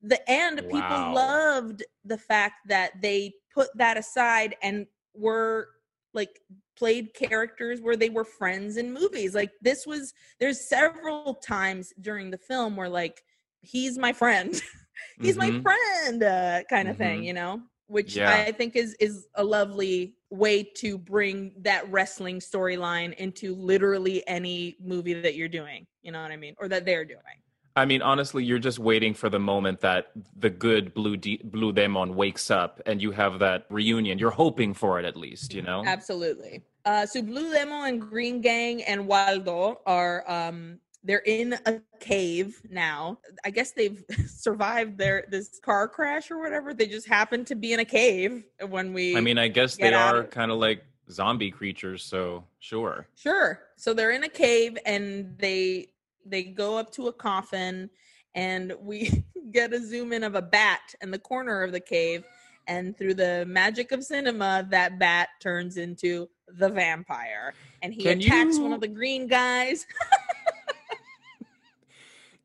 the 0.01 0.19
end, 0.29 0.61
Wow. 0.63 0.69
people 0.71 1.13
loved 1.13 1.83
the 2.05 2.17
fact 2.17 2.67
that 2.69 3.01
they 3.01 3.33
put 3.53 3.67
that 3.75 3.97
aside 3.97 4.55
and 4.63 4.87
were 5.13 5.67
like 6.13 6.39
played 6.77 7.13
characters 7.13 7.81
where 7.81 7.95
they 7.97 8.09
were 8.09 8.23
friends 8.25 8.77
in 8.77 8.91
movies. 8.93 9.35
Like 9.35 9.51
this 9.61 9.85
was 9.85 10.13
there's 10.39 10.67
several 10.67 11.35
times 11.35 11.93
during 12.01 12.31
the 12.31 12.37
film 12.37 12.75
where 12.75 12.89
like 12.89 13.21
he's 13.61 13.97
my 13.97 14.13
friend. 14.13 14.53
he's 15.21 15.37
my 15.37 15.49
Mhm. 15.49 15.63
friend 15.63 16.23
uh, 16.23 16.63
kind 16.69 16.89
of 16.89 16.97
thing 16.97 17.21
Mhm. 17.21 17.25
you 17.25 17.33
know 17.33 17.61
which 17.87 18.17
Yeah. 18.17 18.45
i 18.47 18.51
think 18.51 18.75
is 18.75 18.95
is 18.99 19.27
a 19.35 19.43
lovely 19.43 20.13
way 20.29 20.61
to 20.63 20.97
bring 20.97 21.53
that 21.61 21.89
wrestling 21.89 22.39
storyline 22.39 23.13
into 23.15 23.55
literally 23.55 24.25
any 24.27 24.75
movie 24.79 25.13
that 25.13 25.35
you're 25.35 25.47
doing 25.47 25.87
you 26.01 26.11
know 26.11 26.21
what 26.21 26.31
i 26.31 26.35
mean 26.37 26.53
or 26.59 26.67
that 26.67 26.85
they're 26.85 27.05
doing 27.05 27.39
I 27.75 27.85
mean, 27.85 28.01
honestly, 28.01 28.43
you're 28.43 28.59
just 28.59 28.79
waiting 28.79 29.13
for 29.13 29.29
the 29.29 29.39
moment 29.39 29.81
that 29.81 30.11
the 30.35 30.49
good 30.49 30.93
blue 30.93 31.17
de- 31.17 31.41
blue 31.43 31.71
demon 31.71 32.15
wakes 32.15 32.51
up 32.51 32.81
and 32.85 33.01
you 33.01 33.11
have 33.11 33.39
that 33.39 33.65
reunion. 33.69 34.19
You're 34.19 34.31
hoping 34.31 34.73
for 34.73 34.99
it 34.99 35.05
at 35.05 35.15
least, 35.15 35.53
you 35.53 35.61
know. 35.61 35.83
absolutely 35.85 36.63
uh 36.85 37.05
so 37.05 37.21
blue 37.21 37.53
Demon 37.53 37.85
and 37.85 38.01
green 38.01 38.39
gang 38.41 38.81
and 38.83 39.05
waldo 39.05 39.81
are 39.85 40.23
um 40.31 40.79
they're 41.03 41.23
in 41.25 41.53
a 41.65 41.81
cave 41.99 42.61
now 42.69 43.17
i 43.43 43.49
guess 43.49 43.71
they've 43.71 44.03
survived 44.27 44.97
their 44.97 45.25
this 45.29 45.59
car 45.59 45.87
crash 45.87 46.31
or 46.31 46.39
whatever 46.39 46.73
they 46.73 46.87
just 46.87 47.07
happen 47.07 47.43
to 47.43 47.55
be 47.55 47.73
in 47.73 47.79
a 47.79 47.85
cave 47.85 48.43
when 48.69 48.93
we 48.93 49.15
I 49.15 49.21
mean, 49.21 49.37
I 49.37 49.47
guess 49.47 49.75
they 49.75 49.93
are 49.93 50.23
kind 50.23 50.51
of 50.51 50.57
like 50.57 50.83
zombie 51.11 51.51
creatures, 51.51 52.03
so 52.03 52.43
sure. 52.59 53.07
Sure. 53.15 53.61
So 53.75 53.93
they're 53.93 54.11
in 54.11 54.23
a 54.23 54.29
cave 54.29 54.77
and 54.85 55.35
they 55.37 55.87
they 56.29 56.43
go 56.43 56.77
up 56.77 56.91
to 56.93 57.07
a 57.07 57.13
coffin 57.13 57.89
and 58.35 58.73
we 58.81 59.23
get 59.51 59.73
a 59.73 59.79
zoom 59.79 60.13
in 60.13 60.23
of 60.23 60.35
a 60.35 60.41
bat 60.41 60.93
in 61.01 61.11
the 61.11 61.19
corner 61.19 61.63
of 61.63 61.71
the 61.71 61.79
cave 61.79 62.23
and 62.67 62.97
through 62.97 63.15
the 63.15 63.45
magic 63.47 63.91
of 63.91 64.03
cinema 64.03 64.65
that 64.69 64.99
bat 64.99 65.29
turns 65.39 65.77
into 65.77 66.29
the 66.57 66.69
vampire 66.69 67.53
and 67.81 67.93
he 67.93 68.03
Can 68.03 68.19
attacks 68.19 68.59
one 68.59 68.73
of 68.73 68.81
the 68.81 68.87
green 68.87 69.27
guys. 69.27 69.85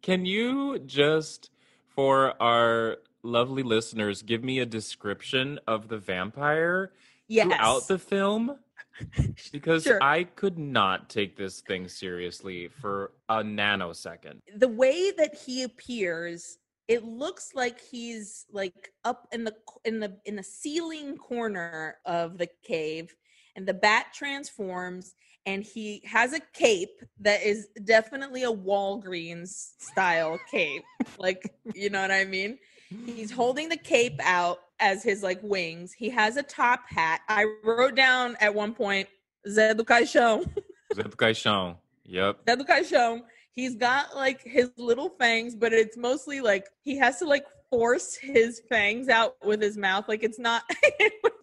Can 0.03 0.27
you 0.27 0.79
just, 0.81 1.51
for 1.89 2.41
our 2.43 2.99
lovely 3.23 3.63
listeners, 3.63 4.23
give 4.23 4.45
me 4.45 4.59
a 4.59 4.67
description 4.67 5.59
of 5.67 5.89
the 5.89 5.97
vampire 5.97 6.93
yes. 7.27 7.47
throughout 7.47 7.89
the 7.89 7.99
film? 7.99 8.59
Because 9.53 9.85
Sure. 9.85 10.03
I 10.03 10.25
could 10.25 10.59
not 10.59 11.09
take 11.09 11.37
this 11.37 11.61
thing 11.61 11.89
seriously 11.89 12.69
for 12.69 13.13
a 13.29 13.37
nanosecond. 13.43 14.41
the 14.57 14.69
way 14.69 15.11
that 15.13 15.35
he 15.35 15.63
appears 15.63 16.59
it 16.87 17.03
looks 17.05 17.53
like 17.55 17.81
he's 17.81 18.45
like 18.53 18.93
up 19.05 19.27
in 19.33 19.45
the 19.45 19.55
in 19.85 20.01
the 20.01 20.17
in 20.27 20.37
the 20.37 20.43
ceiling 20.43 21.17
corner 21.17 21.97
of 22.05 22.37
the 22.39 22.49
cave 22.63 23.15
and 23.57 23.67
the 23.67 23.75
bat 23.75 24.07
transforms 24.13 25.15
and 25.47 25.63
he 25.63 26.03
has 26.05 26.33
a 26.33 26.41
cape 26.53 27.01
that 27.21 27.43
is 27.43 27.69
definitely 27.85 28.45
a 28.45 28.53
Walgreens 28.53 29.73
style 29.79 30.39
cape 30.51 30.83
like 31.19 31.55
you 31.75 31.89
know 31.91 32.03
what 32.03 32.11
i 32.11 32.25
mean 32.25 32.59
he's 33.07 33.31
holding 33.31 33.69
the 33.69 33.77
cape 33.77 34.21
out 34.23 34.59
as 34.81 35.03
his 35.03 35.23
like 35.23 35.41
wings 35.43 35.93
he 35.93 36.09
has 36.11 36.37
a 36.37 36.43
top 36.43 36.81
hat 36.89 37.21
i 37.29 37.45
wrote 37.63 37.95
down 37.95 38.37
at 38.41 38.55
one 38.55 38.73
point 38.75 39.09
Zé 39.49 39.77
do 39.77 39.85
Caixão 39.85 40.45
Zé 40.95 41.03
Caixão. 41.17 41.77
Yep. 42.05 42.47
Zé 42.47 42.57
do 42.59 42.65
Caixão. 42.65 43.23
He's 43.53 43.75
got 43.77 44.15
like 44.17 44.43
his 44.43 44.71
little 44.77 45.11
fangs, 45.19 45.55
but 45.55 45.73
it's 45.73 45.97
mostly 45.97 46.41
like 46.41 46.67
he 46.83 46.97
has 46.99 47.19
to 47.19 47.25
like 47.27 47.45
force 47.71 48.15
his 48.15 48.63
fangs 48.69 49.09
out 49.09 49.37
with 49.45 49.61
his 49.61 49.77
mouth. 49.77 50.09
Like 50.09 50.23
it's 50.23 50.39
not. 50.39 50.63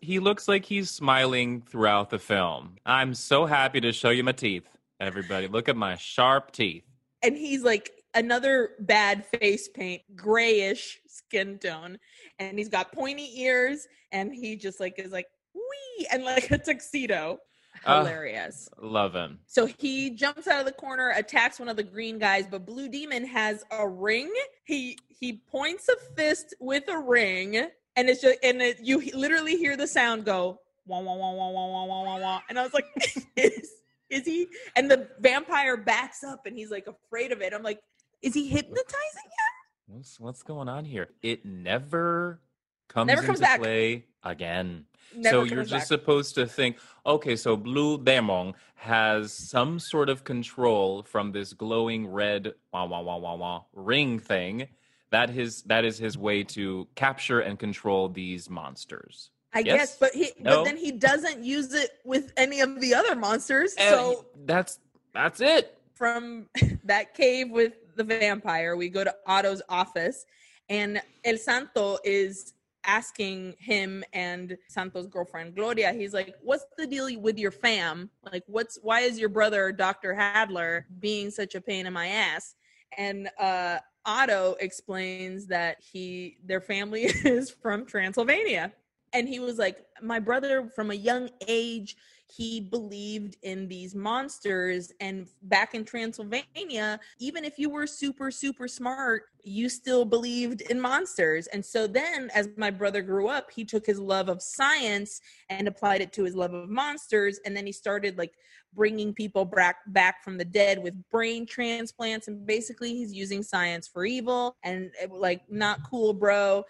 He 0.04 0.18
looks 0.18 0.48
like 0.48 0.66
he's 0.66 0.90
smiling 0.90 1.62
throughout 1.62 2.10
the 2.10 2.18
film. 2.18 2.78
I'm 2.88 3.14
so 3.14 3.46
happy 3.46 3.80
to 3.82 3.92
show 3.92 4.10
you 4.10 4.24
my 4.24 4.32
teeth, 4.32 4.68
everybody. 5.00 5.48
Look 5.48 5.70
at 5.70 5.78
my 5.78 5.96
sharp 5.96 6.52
teeth. 6.52 6.84
and 7.22 7.38
he's 7.38 7.62
like 7.62 7.92
another 8.14 8.72
bad 8.80 9.26
face 9.26 9.68
paint, 9.68 10.02
grayish 10.16 11.00
skin 11.08 11.58
tone, 11.60 11.98
and 12.40 12.58
he's 12.58 12.70
got 12.70 12.92
pointy 12.92 13.42
ears, 13.42 13.88
and 14.12 14.34
he 14.34 14.56
just 14.56 14.80
like 14.80 14.98
is 14.98 15.12
like 15.12 15.28
wee 15.54 16.08
and 16.12 16.24
like 16.24 16.50
a 16.52 16.58
tuxedo. 16.58 17.40
Ah. 17.86 18.00
Hilarious. 18.00 18.70
Love 18.82 19.14
him. 19.14 19.40
So 19.48 19.66
he 19.66 20.12
jumps 20.12 20.48
out 20.48 20.60
of 20.60 20.66
the 20.66 20.74
corner, 20.74 21.14
attacks 21.16 21.60
one 21.60 21.70
of 21.70 21.78
the 21.78 21.84
green 21.84 22.20
guys, 22.20 22.46
but 22.50 22.66
Blue 22.66 22.90
Demon 22.90 23.26
has 23.26 23.64
a 23.72 23.88
ring. 23.88 24.32
He 24.66 24.98
he 25.08 25.42
points 25.50 25.90
a 25.90 25.96
fist 26.16 26.54
with 26.60 26.84
a 26.90 27.00
ring, 27.00 27.68
and 27.96 28.10
it's 28.10 28.22
just 28.22 28.38
and 28.44 28.62
it, 28.62 28.80
you 28.82 29.02
literally 29.14 29.56
hear 29.56 29.78
the 29.78 29.88
sound 29.88 30.26
go 30.26 30.60
wah 30.86 31.00
wah 31.00 31.16
wah 31.16 31.32
wah 31.34 31.50
wah 31.50 31.68
wah 31.68 31.86
wah 31.86 32.04
wah 32.04 32.20
wah. 32.20 32.42
And 32.50 32.60
I 32.60 32.64
was 32.64 32.74
like, 32.74 32.86
is 33.36 33.72
is 34.10 34.26
he? 34.26 34.48
And 34.76 34.92
the 34.92 35.08
vampire 35.20 35.78
backs 35.78 36.24
up, 36.24 36.46
and 36.46 36.58
he's 36.58 36.72
like 36.72 36.88
afraid 36.88 37.32
of 37.32 37.42
it. 37.42 37.54
I'm 37.54 37.64
like, 37.64 37.80
is 38.22 38.34
he 38.34 38.48
hypnotizing 38.48 39.24
him? 39.26 39.96
What's 39.96 40.20
what's 40.20 40.44
going 40.44 40.70
on 40.70 40.86
here? 40.86 41.10
It 41.22 41.46
never 41.46 42.40
comes 42.88 43.08
Never 43.08 43.22
comes 43.24 43.40
into 43.40 43.50
back. 43.50 43.60
play 43.60 44.06
again. 44.24 44.86
Never 45.14 45.38
so 45.38 45.44
you're 45.44 45.64
just 45.64 45.72
back. 45.72 45.84
supposed 45.88 46.36
to 46.36 46.46
think, 46.46 46.78
okay, 47.06 47.36
so 47.36 47.58
Blue 47.58 47.98
Demon 48.02 48.54
has 48.76 49.34
some 49.34 49.80
sort 49.80 50.10
of 50.10 50.24
control 50.24 51.04
from 51.04 51.32
this 51.34 51.54
glowing 51.54 52.08
red 52.08 52.54
wah 52.72 52.86
wah 52.86 53.02
wah 53.02 53.18
wah 53.18 53.36
wah 53.36 53.64
ring 53.74 54.20
thing. 54.20 54.68
That 55.12 55.30
his 55.30 55.64
that 55.64 55.84
is 55.84 55.98
his 55.98 56.18
way 56.18 56.44
to 56.46 56.88
capture 56.96 57.42
and 57.42 57.60
control 57.60 58.08
these 58.08 58.50
monsters. 58.50 59.32
I 59.54 59.60
Yes? 59.60 59.76
guess, 59.78 59.98
but 59.98 60.12
he 60.14 60.32
No? 60.40 60.58
but 60.60 60.64
then 60.64 60.78
he 60.78 60.94
doesn't 60.94 61.44
use 61.44 61.74
it 61.74 61.90
with 62.06 62.32
any 62.38 62.62
of 62.62 62.80
the 62.80 62.94
other 62.96 63.16
monsters. 63.18 63.74
And 63.78 63.90
so 63.94 64.26
that's 64.46 64.80
that's 65.14 65.42
it. 65.42 65.78
from 65.96 66.48
that 66.86 67.14
cave 67.14 67.52
with 67.52 67.74
the 67.96 68.04
vampire, 68.04 68.76
we 68.76 68.90
go 68.90 69.04
to 69.04 69.16
Otto's 69.26 69.62
office, 69.70 70.26
and 70.70 71.02
El 71.26 71.38
Santo 71.38 71.98
is 72.04 72.54
asking 72.84 73.56
him 73.60 74.04
and 74.14 74.58
Santo's 74.68 75.08
girlfriend 75.08 75.56
Gloria, 75.56 75.94
he's 75.94 76.14
like, 76.14 76.36
"What's 76.42 76.66
the 76.78 76.88
deal 76.88 77.08
with 77.20 77.38
your 77.38 77.52
fam? 77.52 78.10
Like, 78.32 78.44
what's 78.48 78.80
why 78.82 79.02
is 79.02 79.20
your 79.20 79.30
brother 79.30 79.72
Dr. 79.72 80.14
Adler 80.14 80.88
being 81.00 81.30
such 81.30 81.56
a 81.56 81.62
pain 81.62 81.86
in 81.86 81.94
my 81.94 82.08
ass?" 82.08 82.56
And 82.98 83.30
uh, 83.40 83.80
Otto 84.06 84.56
explains 84.60 85.48
that 85.48 85.78
he 85.82 86.38
their 86.44 86.62
family 86.62 87.04
is 87.26 87.52
from 87.52 87.86
Transylvania, 87.86 88.72
and 89.14 89.28
he 89.28 89.40
was 89.40 89.58
like, 89.58 89.86
"My 90.02 90.20
brother 90.20 90.70
from 90.76 90.92
a 90.92 90.96
young 90.96 91.30
age." 91.48 91.96
he 92.32 92.62
believed 92.62 93.36
in 93.44 93.68
these 93.68 93.94
monsters 93.94 94.92
and 95.02 95.28
back 95.44 95.74
in 95.74 95.84
transylvania 95.84 97.00
even 97.20 97.44
if 97.44 97.60
you 97.60 97.70
were 97.70 97.86
super 97.86 98.32
super 98.32 98.68
smart 98.68 99.24
you 99.44 99.68
still 99.68 100.06
believed 100.06 100.62
in 100.62 100.80
monsters 100.80 101.48
and 101.48 101.66
so 101.66 101.88
then 101.88 102.30
as 102.34 102.48
my 102.58 102.72
brother 102.72 103.02
grew 103.02 103.28
up 103.28 103.52
he 103.52 103.66
took 103.66 103.86
his 103.86 104.00
love 104.00 104.30
of 104.30 104.42
science 104.42 105.20
and 105.50 105.68
applied 105.68 106.02
it 106.02 106.14
to 106.14 106.24
his 106.24 106.36
love 106.36 106.54
of 106.54 106.70
monsters 106.70 107.40
and 107.46 107.56
then 107.56 107.66
he 107.66 107.72
started 107.72 108.18
like 108.18 108.34
bringing 108.74 109.14
people 109.14 109.44
back 109.44 109.78
back 109.88 110.24
from 110.24 110.38
the 110.38 110.46
dead 110.46 110.82
with 110.82 110.94
brain 111.10 111.46
transplants 111.46 112.30
and 112.30 112.46
basically 112.46 112.94
he's 112.94 113.14
using 113.14 113.44
science 113.44 113.88
for 113.88 114.06
evil 114.06 114.56
and 114.64 114.92
eh, 115.02 115.08
like 115.12 115.42
not 115.50 115.80
cool 115.90 116.14
bro 116.14 116.64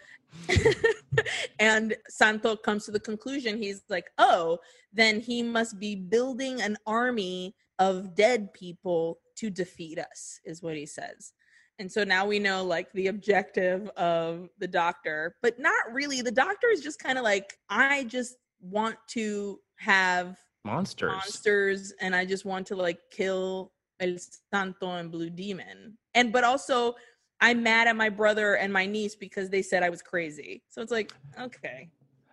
and 1.58 1.94
santo 2.08 2.56
comes 2.56 2.84
to 2.84 2.90
the 2.90 3.00
conclusion 3.00 3.56
he's 3.56 3.82
like 3.88 4.10
oh 4.18 4.58
then 4.92 5.20
he 5.20 5.42
must 5.42 5.78
be 5.78 5.94
building 5.94 6.60
an 6.60 6.76
army 6.86 7.54
of 7.78 8.14
dead 8.14 8.52
people 8.52 9.18
to 9.36 9.50
defeat 9.50 9.98
us, 9.98 10.40
is 10.44 10.62
what 10.62 10.76
he 10.76 10.86
says. 10.86 11.32
And 11.78 11.90
so 11.90 12.04
now 12.04 12.26
we 12.26 12.38
know 12.38 12.64
like 12.64 12.92
the 12.92 13.08
objective 13.08 13.88
of 13.90 14.50
the 14.58 14.68
doctor, 14.68 15.36
but 15.42 15.58
not 15.58 15.92
really. 15.92 16.22
The 16.22 16.30
doctor 16.30 16.68
is 16.68 16.80
just 16.80 17.02
kind 17.02 17.18
of 17.18 17.24
like, 17.24 17.58
I 17.68 18.04
just 18.04 18.36
want 18.60 18.96
to 19.08 19.58
have 19.76 20.38
monsters. 20.64 21.10
Monsters, 21.10 21.92
and 22.00 22.14
I 22.14 22.24
just 22.24 22.44
want 22.44 22.66
to 22.68 22.76
like 22.76 23.00
kill 23.10 23.72
El 23.98 24.16
Santo 24.52 24.90
and 24.92 25.10
Blue 25.10 25.30
Demon. 25.30 25.98
And 26.14 26.32
but 26.32 26.44
also 26.44 26.94
I'm 27.42 27.60
mad 27.60 27.88
at 27.88 27.96
my 27.96 28.08
brother 28.08 28.54
and 28.54 28.72
my 28.72 28.86
niece 28.86 29.16
because 29.16 29.50
they 29.50 29.62
said 29.62 29.82
I 29.82 29.90
was 29.90 30.00
crazy. 30.00 30.62
So 30.70 30.80
it's 30.80 30.92
like, 30.92 31.12
okay. 31.38 31.90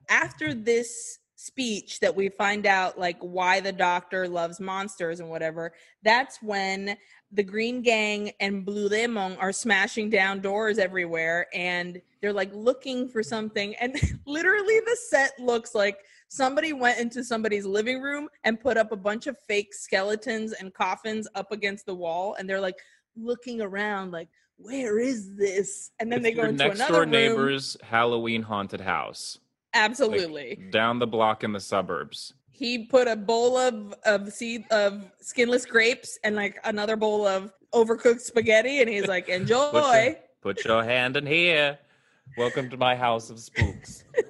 After 0.07 0.53
this 0.53 1.17
speech 1.35 1.99
that 2.01 2.15
we 2.15 2.29
find 2.29 2.67
out 2.67 2.99
like 2.99 3.17
why 3.21 3.59
the 3.59 3.71
doctor 3.71 4.27
loves 4.27 4.59
monsters 4.59 5.21
and 5.21 5.29
whatever 5.29 5.71
that's 6.03 6.43
when 6.43 6.97
the 7.31 7.41
green 7.41 7.81
gang 7.81 8.29
and 8.41 8.65
blue 8.65 8.89
demon 8.89 9.37
are 9.37 9.53
smashing 9.53 10.09
down 10.09 10.41
doors 10.41 10.77
everywhere 10.77 11.47
and 11.53 12.01
they're 12.21 12.33
like 12.33 12.53
looking 12.53 13.07
for 13.07 13.23
something 13.23 13.73
and 13.77 13.95
literally 14.25 14.81
the 14.81 14.97
set 15.07 15.31
looks 15.39 15.73
like 15.73 15.99
somebody 16.27 16.73
went 16.73 16.99
into 16.99 17.23
somebody's 17.23 17.65
living 17.65 18.01
room 18.01 18.27
and 18.43 18.59
put 18.59 18.75
up 18.75 18.91
a 18.91 18.97
bunch 18.97 19.25
of 19.25 19.37
fake 19.47 19.73
skeletons 19.73 20.51
and 20.51 20.73
coffins 20.73 21.25
up 21.35 21.53
against 21.53 21.85
the 21.85 21.95
wall 21.95 22.35
and 22.37 22.49
they're 22.49 22.59
like 22.59 22.79
looking 23.15 23.61
around 23.61 24.11
like 24.11 24.27
where 24.61 24.99
is 24.99 25.35
this 25.35 25.91
and 25.99 26.11
then 26.11 26.19
it's 26.19 26.29
they 26.29 26.33
go 26.33 26.43
into 26.43 26.63
next 26.63 26.75
another 26.79 26.93
door 26.93 27.01
room. 27.01 27.11
neighbor's 27.11 27.77
halloween 27.81 28.41
haunted 28.43 28.81
house 28.81 29.39
Absolutely. 29.73 30.57
Like 30.59 30.71
down 30.71 30.99
the 30.99 31.07
block 31.07 31.43
in 31.43 31.51
the 31.53 31.59
suburbs. 31.59 32.33
He 32.51 32.85
put 32.85 33.07
a 33.07 33.15
bowl 33.15 33.57
of 33.57 33.93
of 34.05 34.33
seed 34.33 34.65
of 34.71 35.03
skinless 35.21 35.65
grapes 35.65 36.17
and 36.23 36.35
like 36.35 36.57
another 36.63 36.95
bowl 36.95 37.25
of 37.25 37.53
overcooked 37.73 38.21
spaghetti, 38.21 38.81
and 38.81 38.89
he's 38.89 39.07
like, 39.07 39.29
"Enjoy." 39.29 39.69
put, 39.71 39.83
your, 39.83 40.15
put 40.41 40.65
your 40.65 40.83
hand 40.83 41.15
in 41.15 41.25
here. 41.25 41.77
Welcome 42.37 42.69
to 42.71 42.77
my 42.77 42.95
house 42.95 43.29
of 43.29 43.39
spooks. 43.39 44.03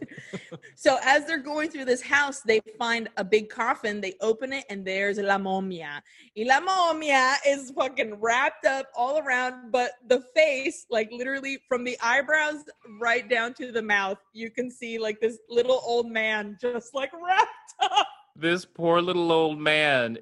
so 0.79 0.97
as 1.03 1.25
they're 1.25 1.37
going 1.37 1.69
through 1.69 1.83
this 1.83 2.01
house, 2.01 2.39
they 2.39 2.61
find 2.77 3.09
a 3.17 3.23
big 3.25 3.49
coffin. 3.49 3.99
They 3.99 4.13
open 4.21 4.53
it, 4.53 4.63
and 4.69 4.85
there's 4.85 5.17
la 5.17 5.37
momia. 5.37 6.01
Y 6.37 6.45
la 6.47 6.61
momia 6.61 7.35
is 7.45 7.71
fucking 7.71 8.15
wrapped 8.21 8.65
up 8.65 8.85
all 8.95 9.19
around, 9.19 9.73
but 9.73 9.91
the 10.07 10.21
face, 10.33 10.85
like 10.89 11.09
literally 11.11 11.59
from 11.67 11.83
the 11.83 11.97
eyebrows 12.01 12.63
right 12.97 13.29
down 13.29 13.53
to 13.55 13.73
the 13.73 13.81
mouth, 13.81 14.19
you 14.31 14.49
can 14.49 14.71
see 14.71 14.97
like 14.97 15.19
this 15.19 15.39
little 15.49 15.81
old 15.85 16.09
man 16.09 16.57
just 16.61 16.95
like 16.95 17.11
wrapped 17.27 17.73
up. 17.81 18.07
This 18.37 18.63
poor 18.63 19.01
little 19.01 19.33
old 19.33 19.59
man 19.59 20.17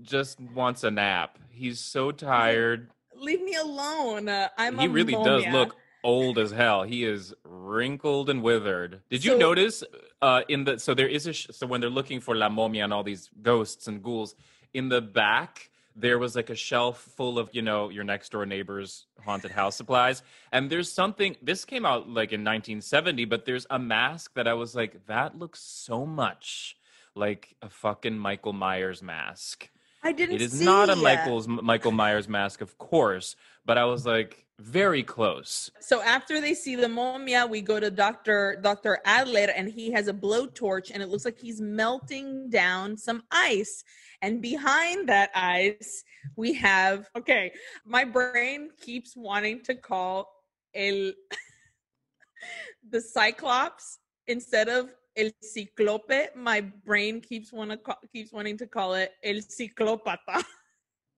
just 0.00 0.40
wants 0.40 0.84
a 0.84 0.90
nap. 0.90 1.38
He's 1.50 1.80
so 1.80 2.12
tired. 2.12 2.88
Leave 3.14 3.42
me 3.42 3.56
alone. 3.56 4.30
Uh, 4.30 4.48
I'm. 4.56 4.78
He 4.78 4.88
really 4.88 5.12
momia. 5.12 5.24
does 5.42 5.52
look 5.52 5.76
old 6.04 6.38
as 6.38 6.50
hell. 6.52 6.82
He 6.84 7.04
is 7.04 7.34
wrinkled 7.44 8.30
and 8.30 8.42
withered. 8.42 9.00
Did 9.10 9.24
you 9.24 9.32
So- 9.32 9.38
notice 9.38 9.84
uh, 10.22 10.42
in 10.48 10.64
the 10.64 10.78
so 10.78 10.94
there 10.94 11.08
is 11.08 11.26
a 11.26 11.32
sh- 11.32 11.46
so 11.50 11.66
when 11.66 11.80
they're 11.80 11.90
looking 11.90 12.20
for 12.20 12.34
La 12.36 12.48
Momia 12.48 12.84
and 12.84 12.92
all 12.92 13.04
these 13.04 13.30
ghosts 13.42 13.86
and 13.88 14.02
ghouls 14.02 14.34
in 14.74 14.88
the 14.88 15.00
back 15.00 15.70
there 15.94 16.18
was 16.18 16.36
like 16.36 16.48
a 16.50 16.54
shelf 16.54 17.00
full 17.16 17.38
of 17.38 17.48
you 17.52 17.62
know 17.62 17.88
your 17.88 18.04
next 18.04 18.30
door 18.32 18.44
neighbor's 18.46 19.06
haunted 19.24 19.50
house 19.50 19.76
supplies 19.76 20.22
and 20.52 20.70
there's 20.70 20.90
something 20.90 21.36
this 21.42 21.64
came 21.64 21.84
out 21.86 22.08
like 22.08 22.32
in 22.32 22.42
1970 22.44 23.24
but 23.26 23.44
there's 23.44 23.66
a 23.70 23.78
mask 23.78 24.34
that 24.34 24.46
I 24.48 24.54
was 24.54 24.74
like 24.76 25.06
that 25.06 25.36
looks 25.38 25.60
so 25.60 26.04
much 26.06 26.76
like 27.14 27.54
a 27.62 27.68
fucking 27.68 28.16
Michael 28.18 28.52
Myers 28.52 29.02
mask. 29.02 29.70
I 30.02 30.12
didn't. 30.12 30.36
It 30.36 30.42
is 30.42 30.52
see 30.52 30.64
not 30.64 30.88
a 30.90 30.94
yet. 30.94 31.02
Michael's 31.02 31.48
Michael 31.48 31.92
Myers 31.92 32.28
mask, 32.28 32.60
of 32.60 32.78
course, 32.78 33.36
but 33.64 33.78
I 33.78 33.84
was 33.84 34.06
like 34.06 34.46
very 34.60 35.02
close. 35.02 35.70
So 35.80 36.02
after 36.02 36.40
they 36.40 36.54
see 36.54 36.74
the 36.74 36.86
momia, 36.86 37.48
we 37.48 37.60
go 37.60 37.78
to 37.78 37.90
Doctor 37.90 38.58
Doctor 38.62 38.98
Adler, 39.04 39.48
and 39.54 39.68
he 39.68 39.90
has 39.92 40.08
a 40.08 40.12
blowtorch, 40.12 40.90
and 40.92 41.02
it 41.02 41.08
looks 41.08 41.24
like 41.24 41.38
he's 41.38 41.60
melting 41.60 42.50
down 42.50 42.96
some 42.96 43.22
ice. 43.30 43.84
And 44.22 44.42
behind 44.42 45.08
that 45.08 45.30
ice, 45.34 46.04
we 46.36 46.54
have 46.54 47.08
okay. 47.16 47.52
My 47.84 48.04
brain 48.04 48.70
keeps 48.80 49.16
wanting 49.16 49.62
to 49.62 49.74
call 49.74 50.28
el 50.74 51.12
the 52.90 53.00
Cyclops 53.00 53.98
instead 54.26 54.68
of 54.68 54.90
el 55.18 55.30
Ciclope. 55.42 56.34
My 56.34 56.60
brain 56.60 57.20
keeps 57.20 57.52
want 57.52 57.70
to 57.72 57.96
keeps 58.12 58.32
wanting 58.32 58.56
to 58.58 58.66
call 58.66 58.94
it 58.94 59.12
el 59.22 59.36
Ciclopata. 59.36 60.44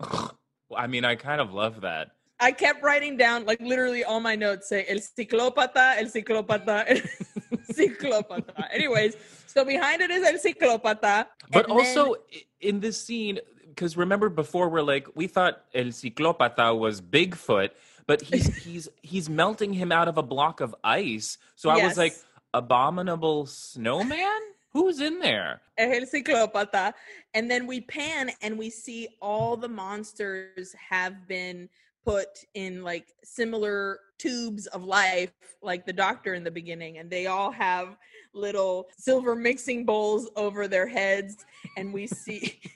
I 0.77 0.87
mean, 0.87 1.05
I 1.05 1.15
kind 1.17 1.41
of 1.41 1.53
love 1.53 1.83
that. 1.83 2.13
I 2.41 2.53
kept 2.53 2.83
writing 2.83 3.17
down, 3.17 3.45
like 3.45 3.61
literally 3.61 4.03
all 4.03 4.19
my 4.21 4.35
notes 4.35 4.69
say 4.69 4.87
El 4.89 4.97
Ciclópata, 4.99 5.99
El 5.99 6.07
Ciclópata, 6.07 6.85
El 6.89 6.97
Ciclópata. 7.71 8.67
Anyways, 8.73 9.17
so 9.47 9.65
behind 9.65 10.01
it 10.01 10.11
is 10.11 10.27
El 10.27 10.39
Ciclópata. 10.39 11.27
But 11.51 11.67
also 11.67 12.15
then- 12.15 12.41
in 12.61 12.81
this 12.81 12.99
scene, 13.01 13.41
because 13.69 13.97
remember 13.97 14.31
before 14.31 14.71
we're 14.71 14.81
like 14.81 15.07
we 15.15 15.27
thought 15.27 15.65
El 15.75 15.87
Ciclopata 15.87 16.77
was 16.77 17.03
Bigfoot, 17.03 17.71
but 18.07 18.23
he's 18.23 18.57
he's 18.65 18.89
he's 19.03 19.29
melting 19.29 19.75
him 19.75 19.93
out 19.93 20.09
of 20.09 20.17
a 20.17 20.23
block 20.23 20.63
of 20.63 20.75
ice. 20.83 21.37
So 21.57 21.69
I 21.69 21.85
was 21.85 21.99
like, 21.99 22.13
Yes. 22.13 22.25
Abominable 22.55 23.47
snowman? 23.47 24.41
Who's 24.73 25.01
in 25.01 25.19
there? 25.19 25.61
El 25.79 26.03
Ciclópata. 26.03 26.93
And 27.35 27.51
then 27.51 27.67
we 27.67 27.81
pan 27.81 28.31
and 28.43 28.57
we 28.59 28.71
see 28.71 29.09
all 29.21 29.57
the 29.57 29.69
monsters 29.69 30.75
have 30.75 31.27
been 31.27 31.69
put 32.05 32.45
in 32.55 32.83
like 32.83 33.07
similar 33.25 34.01
tubes 34.19 34.67
of 34.69 34.85
life, 34.85 35.33
like 35.63 35.87
the 35.87 35.93
doctor 35.93 36.35
in 36.35 36.45
the 36.45 36.51
beginning, 36.51 36.99
and 36.99 37.11
they 37.11 37.27
all 37.27 37.51
have 37.51 37.97
little 38.33 38.89
silver 38.97 39.35
mixing 39.35 39.85
bowls 39.85 40.31
over 40.37 40.69
their 40.69 40.87
heads. 40.87 41.45
And 41.77 41.93
we 41.93 42.07
see. 42.07 42.61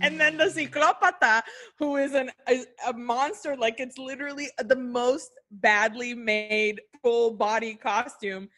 And 0.00 0.18
then 0.18 0.38
the 0.38 0.44
Ciclopata, 0.44 1.42
who 1.78 1.96
is 1.96 2.14
an 2.14 2.30
a, 2.48 2.64
a 2.86 2.94
monster, 2.94 3.54
like 3.56 3.78
it's 3.78 3.98
literally 3.98 4.48
the 4.64 4.74
most 4.74 5.32
badly 5.50 6.14
made 6.14 6.80
full 7.02 7.32
body 7.32 7.74
costume. 7.74 8.48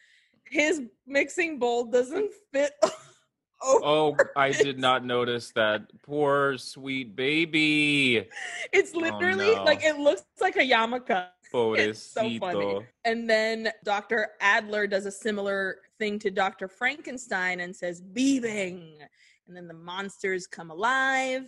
His 0.45 0.81
mixing 1.05 1.59
bowl 1.59 1.85
doesn't 1.85 2.31
fit. 2.51 2.73
Oh, 3.67 4.15
I 4.35 4.51
did 4.51 4.77
not 4.77 5.03
notice 5.03 5.51
that. 5.55 5.83
Poor 6.03 6.57
sweet 6.57 7.15
baby. 7.15 8.27
It's 8.71 8.91
oh, 8.93 8.99
literally 8.99 9.55
no. 9.55 9.63
like 9.63 9.83
it 9.83 9.97
looks 9.97 10.23
like 10.39 10.55
a 10.55 10.59
yarmulke. 10.59 11.27
It's 11.53 12.01
so 12.01 12.29
funny. 12.37 12.85
And 13.05 13.29
then 13.29 13.69
Dr. 13.85 14.31
Adler 14.41 14.87
does 14.87 15.05
a 15.05 15.11
similar 15.11 15.77
thing 15.99 16.19
to 16.19 16.29
Dr. 16.29 16.67
Frankenstein 16.67 17.61
and 17.61 17.73
says, 17.73 18.01
Beaving. 18.01 18.97
And 19.47 19.55
then 19.55 19.69
the 19.69 19.73
monsters 19.73 20.47
come 20.47 20.69
alive. 20.69 21.47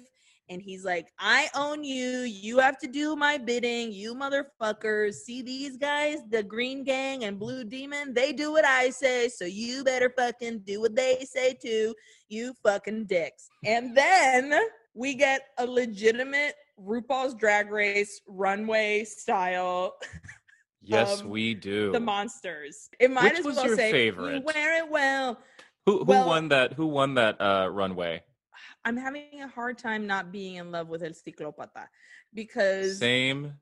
And 0.49 0.61
he's 0.61 0.85
like, 0.85 1.07
I 1.19 1.49
own 1.55 1.83
you. 1.83 2.19
You 2.19 2.59
have 2.59 2.77
to 2.79 2.87
do 2.87 3.15
my 3.17 3.37
bidding. 3.37 3.91
You 3.91 4.15
motherfuckers. 4.15 5.15
See 5.15 5.41
these 5.41 5.75
guys, 5.77 6.19
the 6.29 6.41
Green 6.41 6.83
Gang 6.85 7.25
and 7.25 7.37
Blue 7.37 7.63
Demon? 7.65 8.13
They 8.13 8.31
do 8.31 8.51
what 8.53 8.63
I 8.65 8.89
say. 8.89 9.27
So 9.27 9.43
you 9.45 9.83
better 9.83 10.09
fucking 10.17 10.59
do 10.59 10.79
what 10.81 10.95
they 10.95 11.25
say 11.29 11.53
too. 11.61 11.93
You 12.29 12.53
fucking 12.63 13.07
dicks. 13.07 13.49
And 13.65 13.95
then 13.95 14.53
we 14.93 15.15
get 15.15 15.41
a 15.57 15.65
legitimate 15.65 16.55
RuPaul's 16.79 17.33
Drag 17.33 17.69
Race 17.71 18.21
runway 18.27 19.03
style 19.03 19.95
Yes, 20.81 21.19
Um, 21.21 21.29
we 21.29 21.53
do. 21.53 21.91
the 21.91 21.99
monsters. 21.99 22.89
It 22.97 23.11
might 23.11 23.23
Which 23.33 23.39
as 23.39 23.45
was 23.45 23.55
well 23.57 23.65
your 23.67 23.75
say 23.75 23.91
favorite? 23.91 24.45
"We 24.45 24.53
wear 24.53 24.77
it 24.85 24.89
well. 24.89 25.37
who 25.85 25.97
who 25.99 26.05
well- 26.05 26.27
won 26.27 26.47
that? 26.49 26.73
Who 26.73 26.87
won 26.87 27.15
that 27.15 27.41
uh, 27.41 27.67
runway? 27.69 28.23
I'm 28.87 28.95
having 28.95 29.41
a 29.43 29.49
hard 29.49 29.77
time 29.77 30.07
not 30.07 30.31
being 30.31 30.55
in 30.55 30.71
love 30.71 30.87
with 30.87 31.03
El 31.03 31.09
Ciclopata 31.09 31.87
because 32.33 32.99
Same 32.99 33.55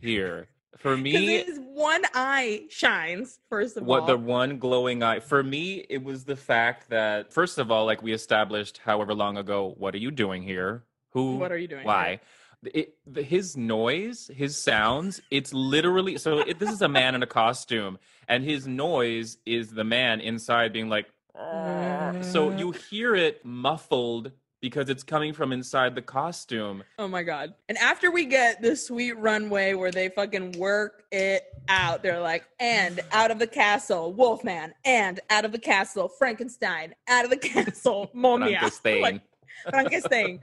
here. 0.00 0.48
For 0.76 0.96
me, 0.96 1.44
his 1.44 1.60
one 1.60 2.02
eye 2.14 2.64
shines. 2.68 3.38
First 3.48 3.76
of 3.76 3.84
what 3.84 4.00
all, 4.00 4.06
what 4.06 4.12
the 4.12 4.18
one 4.18 4.58
glowing 4.58 5.04
eye 5.04 5.20
for 5.20 5.40
me 5.40 5.86
it 5.88 6.02
was 6.02 6.24
the 6.24 6.34
fact 6.34 6.90
that 6.90 7.32
first 7.32 7.58
of 7.58 7.70
all 7.70 7.86
like 7.86 8.02
we 8.02 8.12
established 8.12 8.78
however 8.78 9.14
long 9.14 9.36
ago 9.36 9.72
what 9.78 9.94
are 9.94 9.98
you 9.98 10.10
doing 10.10 10.42
here 10.42 10.82
who 11.10 11.36
what 11.36 11.52
are 11.52 11.58
you 11.58 11.68
doing? 11.68 11.84
why 11.84 12.18
it, 12.64 12.94
the, 13.06 13.22
his 13.22 13.56
noise 13.56 14.30
his 14.34 14.56
sounds 14.56 15.20
it's 15.30 15.52
literally 15.52 16.18
so 16.18 16.38
it, 16.40 16.58
this 16.58 16.70
is 16.70 16.82
a 16.82 16.88
man 16.88 17.14
in 17.14 17.22
a 17.22 17.26
costume 17.26 17.98
and 18.28 18.42
his 18.42 18.66
noise 18.66 19.36
is 19.46 19.70
the 19.70 19.84
man 19.84 20.20
inside 20.20 20.72
being 20.72 20.88
like 20.88 21.06
"Arr." 21.34 22.22
so 22.22 22.48
mm-hmm. 22.48 22.58
you 22.58 22.70
hear 22.72 23.14
it 23.14 23.44
muffled 23.44 24.32
because 24.62 24.88
it's 24.88 25.02
coming 25.02 25.34
from 25.34 25.52
inside 25.52 25.94
the 25.94 26.00
costume 26.00 26.82
Oh 26.98 27.08
my 27.08 27.22
god! 27.22 27.54
And 27.68 27.76
after 27.76 28.10
we 28.10 28.24
get 28.24 28.62
this 28.62 28.86
sweet 28.86 29.18
runway 29.18 29.74
where 29.74 29.90
they 29.90 30.08
fucking 30.08 30.52
work 30.52 31.04
it 31.10 31.44
out, 31.68 32.02
they're 32.02 32.20
like, 32.20 32.44
and 32.60 33.00
out 33.10 33.30
of 33.30 33.38
the 33.38 33.46
castle, 33.46 34.12
Wolfman, 34.14 34.72
and 34.84 35.20
out 35.30 35.44
of 35.44 35.52
the 35.52 35.58
castle, 35.58 36.08
Frankenstein, 36.08 36.94
out 37.08 37.24
of 37.24 37.30
the 37.30 37.36
castle, 37.48 38.10
Momia, 38.14 38.58
Frankenstein. 38.58 39.02
like 39.02 39.22
Frankenstein. 39.68 40.40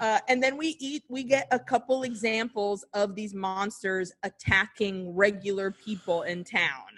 Uh, 0.00 0.20
and 0.28 0.42
then 0.42 0.56
we 0.56 0.76
eat. 0.78 1.04
We 1.08 1.24
get 1.24 1.48
a 1.50 1.58
couple 1.58 2.02
examples 2.02 2.84
of 2.94 3.14
these 3.14 3.34
monsters 3.34 4.12
attacking 4.22 5.14
regular 5.14 5.70
people 5.70 6.22
in 6.22 6.44
town. 6.44 6.88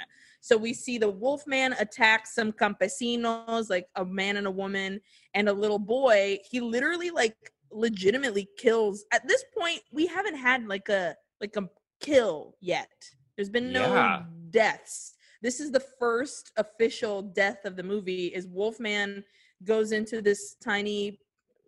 So 0.44 0.58
we 0.58 0.74
see 0.74 0.98
the 0.98 1.08
Wolfman 1.08 1.72
attack 1.80 2.26
some 2.26 2.52
campesinos, 2.52 3.70
like 3.70 3.88
a 3.96 4.04
man 4.04 4.36
and 4.36 4.46
a 4.46 4.50
woman, 4.50 5.00
and 5.32 5.48
a 5.48 5.52
little 5.54 5.78
boy. 5.78 6.38
He 6.50 6.60
literally 6.60 7.08
like 7.08 7.34
legitimately 7.72 8.50
kills. 8.58 9.06
At 9.10 9.26
this 9.26 9.42
point, 9.58 9.80
we 9.90 10.04
haven't 10.04 10.36
had 10.36 10.66
like 10.66 10.90
a 10.90 11.16
like 11.40 11.56
a 11.56 11.66
kill 11.98 12.56
yet. 12.60 12.92
There's 13.36 13.48
been 13.48 13.72
no 13.72 13.94
Yeah. 13.94 14.24
deaths. 14.50 15.14
This 15.40 15.60
is 15.60 15.72
the 15.72 15.80
first 15.80 16.52
official 16.58 17.22
death 17.22 17.64
of 17.64 17.74
the 17.76 17.82
movie. 17.82 18.26
Is 18.26 18.46
Wolfman 18.46 19.24
goes 19.64 19.92
into 19.92 20.20
this 20.20 20.56
tiny 20.62 21.20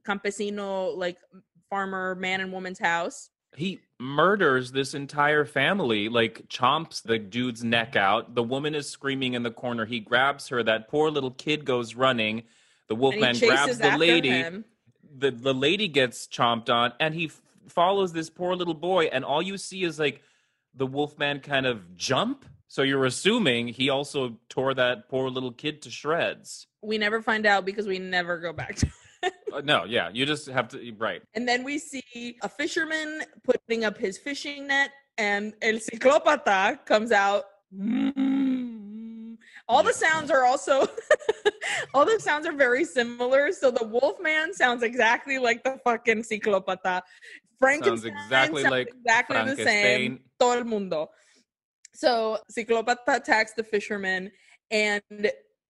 campesino 0.06 0.94
like 0.94 1.16
farmer 1.70 2.14
man 2.16 2.42
and 2.42 2.52
woman's 2.52 2.78
house. 2.78 3.30
He 3.56 3.80
murders 3.98 4.72
this 4.72 4.94
entire 4.94 5.44
family 5.44 6.08
like 6.08 6.48
chomps 6.48 7.02
the 7.02 7.18
dude's 7.18 7.64
neck 7.64 7.96
out. 7.96 8.34
The 8.34 8.42
woman 8.42 8.74
is 8.74 8.88
screaming 8.88 9.32
in 9.34 9.42
the 9.42 9.50
corner. 9.50 9.86
He 9.86 10.00
grabs 10.00 10.48
her. 10.48 10.62
That 10.62 10.88
poor 10.88 11.10
little 11.10 11.30
kid 11.30 11.64
goes 11.64 11.94
running. 11.94 12.42
The 12.88 12.94
wolfman 12.94 13.38
grabs 13.38 13.78
the 13.78 13.96
lady. 13.96 14.28
him. 14.30 14.64
the, 15.18 15.30
the 15.30 15.54
lady 15.54 15.88
gets 15.88 16.26
chomped 16.26 16.68
on 16.68 16.92
and 17.00 17.14
he 17.14 17.26
f- 17.26 17.40
follows 17.68 18.12
this 18.12 18.30
poor 18.30 18.54
little 18.54 18.74
boy 18.74 19.06
and 19.06 19.24
all 19.24 19.42
you 19.42 19.58
see 19.58 19.82
is 19.82 19.98
like 19.98 20.22
the 20.74 20.86
wolfman 20.86 21.40
kind 21.40 21.66
of 21.66 21.96
jump. 21.96 22.44
So 22.68 22.82
you're 22.82 23.06
assuming 23.06 23.68
he 23.68 23.90
also 23.90 24.36
tore 24.48 24.74
that 24.74 25.08
poor 25.08 25.30
little 25.30 25.52
kid 25.52 25.82
to 25.82 25.90
shreds. 25.90 26.66
We 26.82 26.98
never 26.98 27.22
find 27.22 27.46
out 27.46 27.64
because 27.64 27.86
we 27.86 27.98
never 27.98 28.38
go 28.38 28.52
back 28.52 28.76
to 28.76 28.86
Uh, 29.52 29.60
no 29.64 29.84
yeah 29.84 30.10
you 30.12 30.26
just 30.26 30.46
have 30.48 30.68
to 30.68 30.92
right 30.98 31.22
And 31.34 31.48
then 31.48 31.64
we 31.64 31.78
see 31.78 32.36
a 32.42 32.48
fisherman 32.48 33.22
putting 33.44 33.84
up 33.84 33.96
his 33.96 34.18
fishing 34.18 34.66
net, 34.66 34.90
and 35.18 35.54
El 35.62 35.74
Ciclopata 35.74 36.84
comes 36.84 37.12
out. 37.12 37.44
All 39.68 39.82
the 39.82 39.92
sounds 39.92 40.30
are 40.30 40.44
also, 40.44 40.86
all 41.94 42.04
the 42.04 42.20
sounds 42.20 42.46
are 42.46 42.52
very 42.52 42.84
similar. 42.84 43.52
So 43.52 43.70
the 43.70 43.84
Wolfman 43.84 44.54
sounds 44.54 44.82
exactly 44.82 45.38
like 45.38 45.64
the 45.64 45.78
fucking 45.84 46.22
Ciclopata. 46.22 47.02
Frankenstein 47.58 48.12
exactly 48.12 48.62
sounds 48.62 48.70
like 48.70 48.88
exactly 48.88 49.54
the 49.54 49.56
same. 49.56 50.20
Todo 50.38 50.58
el 50.58 50.64
mundo. 50.64 51.10
So 51.94 52.38
Ciclopata 52.56 53.16
attacks 53.16 53.54
the 53.54 53.64
fisherman, 53.64 54.30
and 54.70 55.02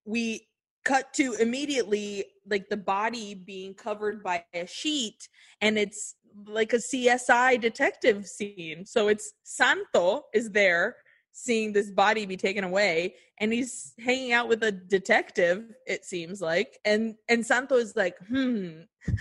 we 0.05 0.46
cut 0.87 1.13
to 1.13 1.33
immediately 1.33 2.25
like 2.49 2.69
the 2.69 2.77
body 2.77 3.35
being 3.35 3.73
covered 3.73 4.23
by 4.23 4.43
a 4.53 4.65
sheet, 4.65 5.27
and 5.61 5.77
it's 5.77 6.15
like 6.47 6.73
a 6.73 6.77
CSI 6.77 7.59
detective 7.59 8.25
scene. 8.25 8.85
So 8.85 9.09
it's 9.09 9.33
Santo 9.43 10.23
is 10.33 10.49
there 10.51 10.95
seeing 11.33 11.71
this 11.71 11.91
body 11.91 12.25
be 12.25 12.37
taken 12.37 12.63
away 12.63 13.13
and 13.39 13.53
he's 13.53 13.93
hanging 14.03 14.31
out 14.31 14.47
with 14.47 14.63
a 14.63 14.71
detective 14.71 15.65
it 15.85 16.03
seems 16.03 16.41
like 16.41 16.79
and 16.83 17.13
and 17.29 17.45
santo 17.45 17.75
is 17.75 17.95
like 17.95 18.15
hmm 18.27 18.79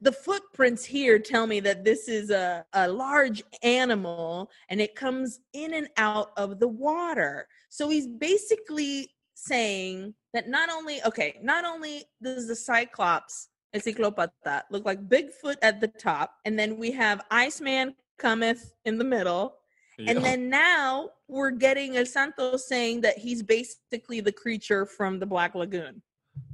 the 0.00 0.12
footprints 0.12 0.84
here 0.84 1.18
tell 1.18 1.46
me 1.46 1.60
that 1.60 1.84
this 1.84 2.08
is 2.08 2.30
a, 2.30 2.64
a 2.72 2.88
large 2.88 3.42
animal 3.62 4.50
and 4.68 4.80
it 4.80 4.94
comes 4.94 5.40
in 5.52 5.74
and 5.74 5.88
out 5.96 6.30
of 6.36 6.60
the 6.60 6.68
water. 6.68 7.48
So 7.68 7.88
he's 7.88 8.06
basically 8.06 9.10
saying 9.38 10.14
that 10.34 10.48
not 10.48 10.68
only, 10.70 11.00
okay, 11.04 11.38
not 11.42 11.64
only 11.64 12.04
does 12.22 12.48
the 12.48 12.56
Cyclops, 12.56 13.48
El 13.72 13.80
Ciclopata, 13.80 14.62
look 14.70 14.84
like 14.84 15.08
Bigfoot 15.08 15.56
at 15.62 15.80
the 15.80 15.88
top, 15.88 16.34
and 16.44 16.58
then 16.58 16.78
we 16.78 16.90
have 16.92 17.24
Iceman 17.30 17.94
cometh 18.18 18.74
in 18.84 18.98
the 18.98 19.04
middle, 19.04 19.54
and 20.06 20.24
then 20.24 20.48
now 20.48 21.10
we're 21.26 21.50
getting 21.50 21.96
El 21.96 22.06
Santos 22.06 22.68
saying 22.68 23.00
that 23.00 23.18
he's 23.18 23.42
basically 23.42 24.20
the 24.20 24.32
creature 24.32 24.86
from 24.86 25.18
the 25.18 25.26
Black 25.26 25.56
Lagoon. 25.56 26.02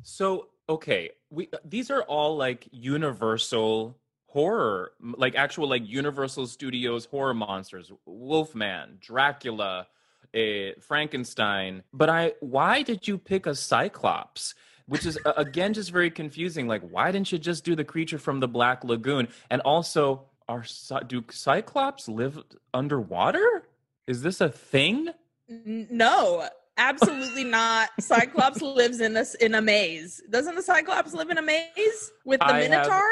So 0.03 0.49
okay, 0.68 1.11
we 1.30 1.49
uh, 1.53 1.59
these 1.64 1.91
are 1.91 2.03
all 2.05 2.37
like 2.37 2.66
Universal 2.72 3.99
horror, 4.26 4.93
like 5.01 5.35
actual 5.35 5.68
like 5.68 5.87
Universal 5.87 6.47
Studios 6.47 7.05
horror 7.05 7.35
monsters. 7.35 7.93
Wolfman, 8.07 8.97
Dracula, 8.99 9.89
uh, 10.35 10.80
Frankenstein. 10.80 11.82
But 11.93 12.09
I, 12.11 12.32
why 12.41 12.82
did 12.82 13.07
you 13.07 13.18
pick 13.18 13.47
a 13.47 13.55
Cyclops? 13.55 14.55
Which 14.87 15.07
is 15.07 15.18
again 15.37 15.72
just 15.72 15.91
very 15.91 16.11
confusing. 16.11 16.68
Like, 16.68 16.82
why 16.91 17.11
didn't 17.11 17.32
you 17.32 17.39
just 17.39 17.64
do 17.64 17.74
the 17.74 17.85
creature 17.85 18.18
from 18.18 18.41
the 18.41 18.49
Black 18.49 18.85
Lagoon? 18.85 19.28
And 19.51 19.62
also, 19.62 20.26
are 20.47 20.64
do 21.07 21.24
Cyclops 21.30 22.07
live 22.07 22.39
underwater? 22.74 23.62
Is 24.07 24.20
this 24.20 24.43
a 24.43 24.51
thing? 24.51 25.09
No, 25.49 26.47
absolutely 26.76 27.45
not. 27.59 27.91
Cyclops 27.99 28.61
lives 28.61 29.01
in 29.01 29.16
a 29.16 29.24
in 29.41 29.55
a 29.55 29.62
maze. 29.62 30.22
Doesn't 30.28 30.55
the 30.55 30.62
Cyclops 30.62 31.14
live 31.14 31.30
in 31.30 31.39
a 31.39 31.43
maze 31.43 32.12
with 32.26 32.41
the 32.41 32.47
I 32.47 32.61
Minotaur? 32.61 33.09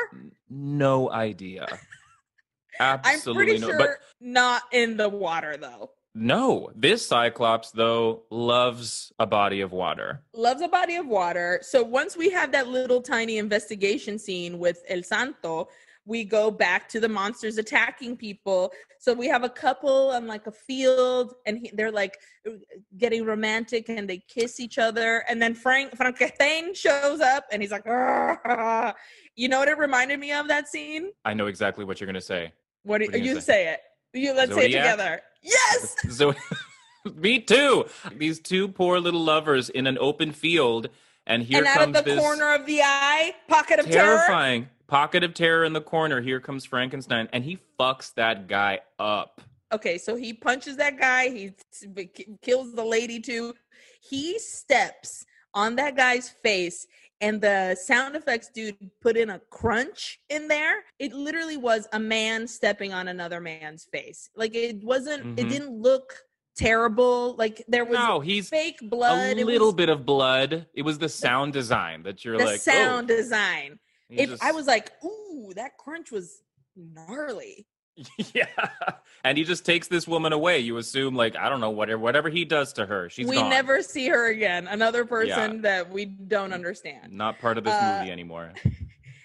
no 0.50 1.10
idea. 1.10 1.66
I'm 2.80 3.00
Absolutely 3.04 3.44
pretty 3.44 3.58
no. 3.60 3.66
sure 3.68 3.78
But 3.78 3.88
not 4.20 4.62
in 4.72 4.96
the 4.96 5.08
water 5.08 5.56
though. 5.56 5.90
No, 6.14 6.70
this 6.74 7.06
Cyclops 7.06 7.70
though 7.70 8.22
loves 8.30 9.12
a 9.18 9.26
body 9.26 9.60
of 9.62 9.72
water. 9.72 10.22
Loves 10.34 10.60
a 10.60 10.68
body 10.68 10.96
of 10.96 11.06
water. 11.06 11.60
So 11.62 11.82
once 11.82 12.16
we 12.16 12.30
have 12.30 12.52
that 12.52 12.68
little 12.68 13.00
tiny 13.00 13.38
investigation 13.38 14.18
scene 14.18 14.58
with 14.58 14.82
El 14.88 15.02
Santo, 15.02 15.68
we 16.04 16.24
go 16.24 16.50
back 16.50 16.88
to 16.90 17.00
the 17.00 17.08
monsters 17.08 17.58
attacking 17.58 18.16
people. 18.16 18.72
So 18.98 19.14
we 19.14 19.28
have 19.28 19.44
a 19.44 19.48
couple 19.48 20.10
on 20.10 20.26
like 20.26 20.46
a 20.46 20.52
field, 20.52 21.34
and 21.46 21.58
he, 21.58 21.70
they're 21.72 21.92
like 21.92 22.18
getting 22.98 23.24
romantic, 23.24 23.88
and 23.88 24.08
they 24.10 24.18
kiss 24.18 24.60
each 24.60 24.78
other. 24.78 25.24
And 25.28 25.40
then 25.40 25.54
Frank 25.54 25.96
Frankenstein 25.96 26.74
shows 26.74 27.20
up, 27.20 27.44
and 27.52 27.62
he's 27.62 27.70
like, 27.70 27.86
you 29.36 29.48
know 29.48 29.60
what 29.60 29.68
it 29.68 29.78
reminded 29.78 30.18
me 30.20 30.32
of 30.32 30.48
that 30.48 30.68
scene? 30.68 31.10
I 31.24 31.34
know 31.34 31.46
exactly 31.46 31.84
what 31.84 32.00
you're 32.00 32.06
gonna 32.06 32.20
say. 32.20 32.52
What 32.82 32.98
do 32.98 33.06
What 33.06 33.14
are 33.14 33.18
you 33.18 33.24
you, 33.24 33.30
gonna 33.34 33.40
say? 33.42 33.68
it? 33.72 33.80
You 34.12 34.34
let's 34.34 34.54
say 34.54 34.66
it 34.66 34.72
together. 34.72 35.22
Yes. 35.42 35.96
So, 36.10 36.34
me 37.14 37.40
too. 37.40 37.86
These 38.16 38.40
two 38.40 38.68
poor 38.68 39.00
little 39.00 39.22
lovers 39.22 39.70
in 39.70 39.86
an 39.86 39.98
open 39.98 40.32
field, 40.32 40.88
and 41.26 41.42
here 41.42 41.58
and 41.58 41.66
out 41.66 41.76
of 41.76 41.82
comes 41.82 41.96
the 41.96 42.02
this 42.02 42.20
corner 42.20 42.54
of 42.54 42.66
the 42.66 42.82
eye, 42.82 43.34
pocket 43.48 43.80
of 43.80 43.86
terror. 43.86 44.18
terrifying 44.18 44.68
pocket 44.92 45.24
of 45.24 45.32
terror 45.32 45.64
in 45.64 45.72
the 45.72 45.80
corner. 45.80 46.20
Here 46.20 46.38
comes 46.38 46.66
Frankenstein, 46.66 47.26
and 47.32 47.42
he 47.42 47.58
fucks 47.80 48.12
that 48.14 48.46
guy 48.46 48.80
up. 48.98 49.40
Okay, 49.72 49.96
so 49.96 50.14
he 50.14 50.34
punches 50.34 50.76
that 50.76 50.98
guy. 50.98 51.30
He 51.30 51.52
kills 52.42 52.74
the 52.74 52.84
lady 52.84 53.18
too. 53.18 53.54
He 54.02 54.38
steps 54.38 55.24
on 55.54 55.76
that 55.76 55.96
guy's 55.96 56.28
face, 56.28 56.86
and 57.22 57.40
the 57.40 57.74
sound 57.76 58.16
effects 58.16 58.50
dude 58.50 58.76
put 59.00 59.16
in 59.16 59.30
a 59.30 59.38
crunch 59.48 60.20
in 60.28 60.48
there. 60.48 60.82
It 60.98 61.14
literally 61.14 61.56
was 61.56 61.88
a 61.92 61.98
man 61.98 62.46
stepping 62.48 62.92
on 62.92 63.08
another 63.08 63.40
man's 63.40 63.84
face. 63.90 64.28
Like 64.36 64.54
it 64.54 64.82
wasn't. 64.82 65.38
It 65.38 65.46
Mhm. 65.46 65.50
didn't 65.50 65.80
look 65.80 66.14
terrible. 66.56 67.34
Like 67.36 67.64
there 67.68 67.84
was 67.84 67.98
No, 67.98 68.20
he's 68.20 68.48
fake 68.50 68.78
blood. 68.82 69.38
a 69.38 69.44
little 69.44 69.68
was 69.68 69.74
bit 69.76 69.88
of 69.88 70.04
blood. 70.04 70.66
It 70.74 70.82
was 70.82 70.98
the 70.98 71.08
sound 71.08 71.52
design 71.52 72.02
that 72.02 72.24
you're 72.24 72.36
the 72.36 72.44
like, 72.44 72.60
sound 72.60 73.10
oh. 73.10 73.16
design. 73.16 73.78
If 74.10 74.42
I 74.42 74.52
was 74.52 74.66
like, 74.66 74.92
ooh, 75.02 75.52
that 75.54 75.78
crunch 75.78 76.10
was 76.10 76.42
gnarly. 76.76 77.66
yeah. 78.34 78.46
And 79.24 79.38
he 79.38 79.44
just 79.44 79.64
takes 79.64 79.88
this 79.88 80.08
woman 80.08 80.32
away. 80.32 80.58
You 80.60 80.78
assume, 80.78 81.14
like, 81.14 81.36
I 81.36 81.48
don't 81.48 81.60
know, 81.60 81.70
whatever 81.70 81.98
whatever 81.98 82.28
he 82.28 82.44
does 82.44 82.72
to 82.74 82.86
her, 82.86 83.08
she's 83.08 83.26
we 83.28 83.36
gone. 83.36 83.50
never 83.50 83.82
see 83.82 84.08
her 84.08 84.30
again. 84.30 84.66
Another 84.66 85.04
person 85.04 85.62
that 85.62 85.90
we 85.90 86.06
don't 86.06 86.52
understand. 86.52 87.12
not 87.12 87.38
part 87.38 87.58
of 87.58 87.64
this 87.64 87.74
Uh, 87.74 87.98
movie 88.00 88.10
anymore. 88.12 88.52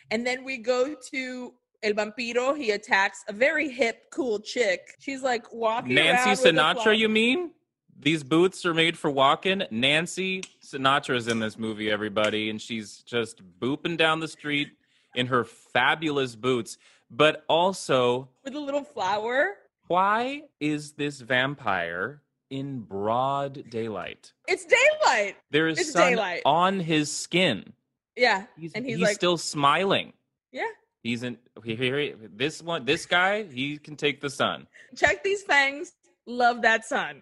And 0.10 0.26
then 0.26 0.46
we 0.46 0.58
go 0.58 0.96
to 1.12 1.54
El 1.84 1.92
Vampiro. 1.92 2.58
He 2.58 2.72
attacks 2.72 3.26
a 3.28 3.34
very 3.34 3.68
hip, 3.70 4.04
cool 4.10 4.40
chick. 4.40 4.96
She's 5.00 5.22
like 5.22 5.52
walking. 5.54 5.96
Nancy 5.96 6.30
Sinatra, 6.50 6.98
you 6.98 7.10
mean? 7.10 7.52
These 8.00 8.24
boots 8.24 8.66
are 8.66 8.74
made 8.74 8.98
for 8.98 9.12
walking. 9.12 9.64
Nancy 9.70 10.44
Sinatra's 10.66 11.28
in 11.28 11.40
this 11.40 11.58
movie, 11.60 11.92
everybody, 11.92 12.50
and 12.50 12.62
she's 12.62 13.00
just 13.00 13.42
booping 13.60 13.98
down 13.98 14.22
the 14.22 14.30
street 14.30 14.70
in 15.16 15.28
her 15.28 15.44
fabulous 15.44 16.38
boots. 16.38 16.78
But 17.10 17.46
also, 17.48 18.30
with 18.44 18.56
a 18.56 18.60
little 18.60 18.84
flower. 18.84 19.56
why 19.88 20.44
is 20.60 20.94
this 20.94 21.22
vampire 21.22 22.22
in 22.50 22.82
broad 22.82 23.70
daylight? 23.70 24.34
It's 24.48 24.66
daylight. 24.66 25.38
There 25.52 25.68
is 25.68 25.80
It's 25.80 25.92
sun 25.94 26.12
daylight. 26.12 26.42
on 26.46 26.80
his 26.80 27.12
skin. 27.12 27.74
Yeah, 28.16 28.46
He's, 28.58 28.74
And 28.74 28.86
he's 28.86 28.98
he's 28.98 29.06
like- 29.06 29.16
still 29.16 29.38
smiling. 29.38 30.14
yeah. 30.52 30.68
He's 31.04 31.24
in 31.24 31.38
here. 31.64 31.78
here- 31.78 32.16
This 32.34 32.62
one, 32.62 32.84
this 32.84 33.06
guy, 33.06 33.44
he 33.44 33.78
can 33.78 33.96
take 33.96 34.20
the 34.20 34.30
sun. 34.30 34.68
Check 34.96 35.24
these 35.24 35.44
fangs. 35.44 35.94
Love 36.26 36.64
that 36.64 36.84
sun. 36.84 37.22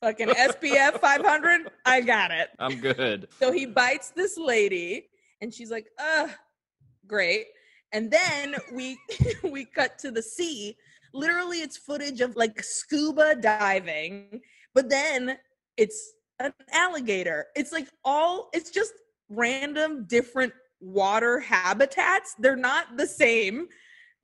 Fucking 0.00 0.28
SPF 0.28 0.98
500. 1.00 1.70
I 1.84 2.00
got 2.00 2.30
it. 2.30 2.48
I'm 2.58 2.80
good. 2.80 3.28
So 3.38 3.52
he 3.52 3.66
bites 3.66 4.10
this 4.10 4.38
lady, 4.38 5.08
and 5.42 5.52
she's 5.52 5.70
like, 5.70 5.88
"Uh, 5.98 6.28
great." 7.06 7.46
And 7.92 8.10
then 8.10 8.56
we 8.72 8.98
we 9.42 9.64
cut 9.64 9.98
to 10.00 10.10
the 10.10 10.22
sea. 10.22 10.76
Literally, 11.12 11.58
it's 11.58 11.76
footage 11.76 12.20
of 12.20 12.36
like 12.36 12.62
scuba 12.62 13.36
diving, 13.36 14.40
but 14.74 14.88
then 14.88 15.38
it's 15.76 16.12
an 16.38 16.52
alligator. 16.72 17.46
It's 17.54 17.72
like 17.72 17.88
all. 18.04 18.48
It's 18.52 18.70
just 18.70 18.92
random 19.28 20.04
different 20.06 20.52
water 20.80 21.40
habitats. 21.40 22.34
They're 22.38 22.56
not 22.56 22.96
the 22.96 23.06
same. 23.06 23.68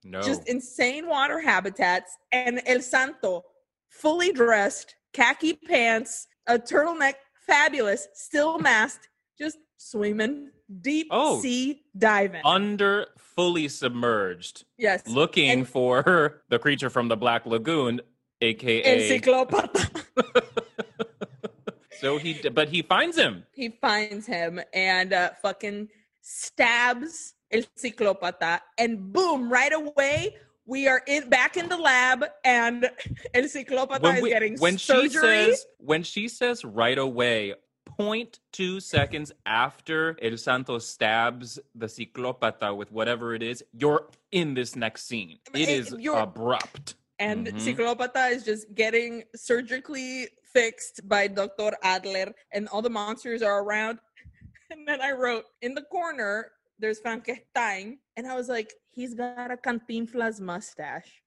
No. 0.05 0.21
Just 0.23 0.49
insane 0.49 1.07
water 1.09 1.41
habitats. 1.41 2.17
And 2.33 2.61
El 2.67 2.81
Santo, 2.81 3.43
fully 3.89 4.33
dressed, 4.33 4.97
khaki 5.13 5.55
pants, 5.55 6.27
a 6.47 6.59
turtleneck, 6.59 7.15
fabulous, 7.47 8.09
still 8.15 8.59
masked, 8.59 9.09
just 9.39 9.59
swimming, 9.83 10.51
deep 10.80 11.09
Oh. 11.11 11.41
sea 11.41 11.83
diving. 11.97 12.43
under 12.45 13.07
fully 13.16 13.68
submerged, 13.68 14.64
yes. 14.78 15.07
looking 15.07 15.51
And- 15.51 15.68
for 15.68 16.43
the 16.49 16.59
creature 16.59 16.91
from 16.91 17.09
the 17.09 17.16
Black 17.16 17.47
Lagoon, 17.47 18.01
aka. 18.41 19.11
Ciclopata. 19.11 20.05
so 22.01 22.18
he, 22.18 22.35
but 22.53 22.68
he 22.68 22.83
finds 22.83 23.16
him. 23.16 23.45
he 23.53 23.68
finds 23.70 24.26
him 24.26 24.61
and 24.72 25.12
uh, 25.12 25.30
fucking 25.41 25.89
stabs 26.20 27.35
El 27.51 27.62
Ciclopata. 27.78 28.61
And 28.78 29.12
boom, 29.12 29.51
right 29.53 29.72
away, 29.72 30.37
we 30.64 30.89
are 30.89 31.03
in 31.07 31.28
back 31.28 31.57
in 31.57 31.68
the 31.68 31.76
lab, 31.76 32.24
and 32.45 32.89
El 33.35 33.45
Ciclopata 33.45 34.16
is 34.16 34.22
we- 34.22 34.30
getting 34.30 34.57
when 34.59 34.78
surgery. 34.78 35.09
she 35.09 35.18
says, 35.51 35.66
when 35.78 36.03
she 36.03 36.28
says 36.28 36.64
right 36.64 36.99
away, 36.99 37.55
0.2 38.03 38.80
seconds 38.82 39.32
after 39.46 40.16
El 40.20 40.36
Santo 40.36 40.78
stabs 40.78 41.59
the 41.74 41.86
Ciclopata 41.86 42.74
with 42.76 42.90
whatever 42.92 43.34
it 43.34 43.42
is, 43.42 43.62
you're 43.72 44.09
in 44.30 44.55
this 44.55 44.74
next 44.76 45.07
scene. 45.07 45.38
It 45.55 45.61
It- 45.61 45.68
is 45.68 45.94
you're- 45.98 46.18
abrupt. 46.20 46.96
and 47.18 47.46
Mhm. 47.46 47.61
Ciclopata 47.76 48.32
is 48.32 48.44
just 48.44 48.74
getting 48.74 49.22
surgically 49.36 50.28
fixed 50.53 51.07
by 51.09 51.28
Dr. 51.28 51.76
Adler, 51.82 52.34
and 52.53 52.68
all 52.68 52.82
the 52.82 52.90
monsters 52.90 53.42
are 53.42 53.62
around. 53.62 53.98
And 54.72 54.88
then 54.88 55.00
I 55.03 55.12
wrote 55.12 55.44
in 55.61 55.74
the 55.74 55.82
corner, 55.82 56.50
there's 56.78 56.98
Frankenstein, 56.98 57.98
and 58.16 58.26
I 58.26 58.34
was 58.34 58.48
like, 58.48 58.72
he's 58.90 59.12
got 59.14 59.50
a 59.50 59.57
Cantinflas 59.57 60.40
mustache. 60.40 61.22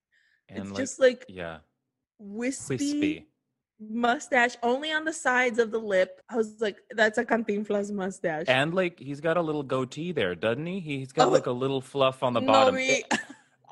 And 0.49 0.59
it's 0.59 0.69
like, 0.71 0.77
just 0.77 0.99
like 0.99 1.25
yeah, 1.29 1.59
wispy, 2.17 2.75
wispy. 2.75 3.27
Mustache, 3.79 4.55
only 4.63 4.91
on 4.91 5.05
the 5.05 5.13
sides 5.13 5.59
of 5.59 5.71
the 5.71 5.77
lip. 5.79 6.21
I 6.29 6.35
was 6.37 6.55
like, 6.59 6.77
that's 6.91 7.17
a 7.17 7.25
Cantinflas 7.25 7.91
mustache. 7.91 8.45
And 8.47 8.73
like 8.73 8.99
he's 8.99 9.21
got 9.21 9.37
a 9.37 9.41
little 9.41 9.63
goatee 9.63 10.11
there, 10.11 10.35
doesn't 10.35 10.65
he? 10.65 10.79
He's 10.79 11.11
got 11.11 11.27
Oh. 11.27 11.31
like 11.31 11.45
a 11.47 11.51
little 11.51 11.81
fluff 11.81 12.23
on 12.23 12.33
the 12.33 12.39
No, 12.41 12.47
bottom. 12.47 12.75
Uh, 12.75 13.17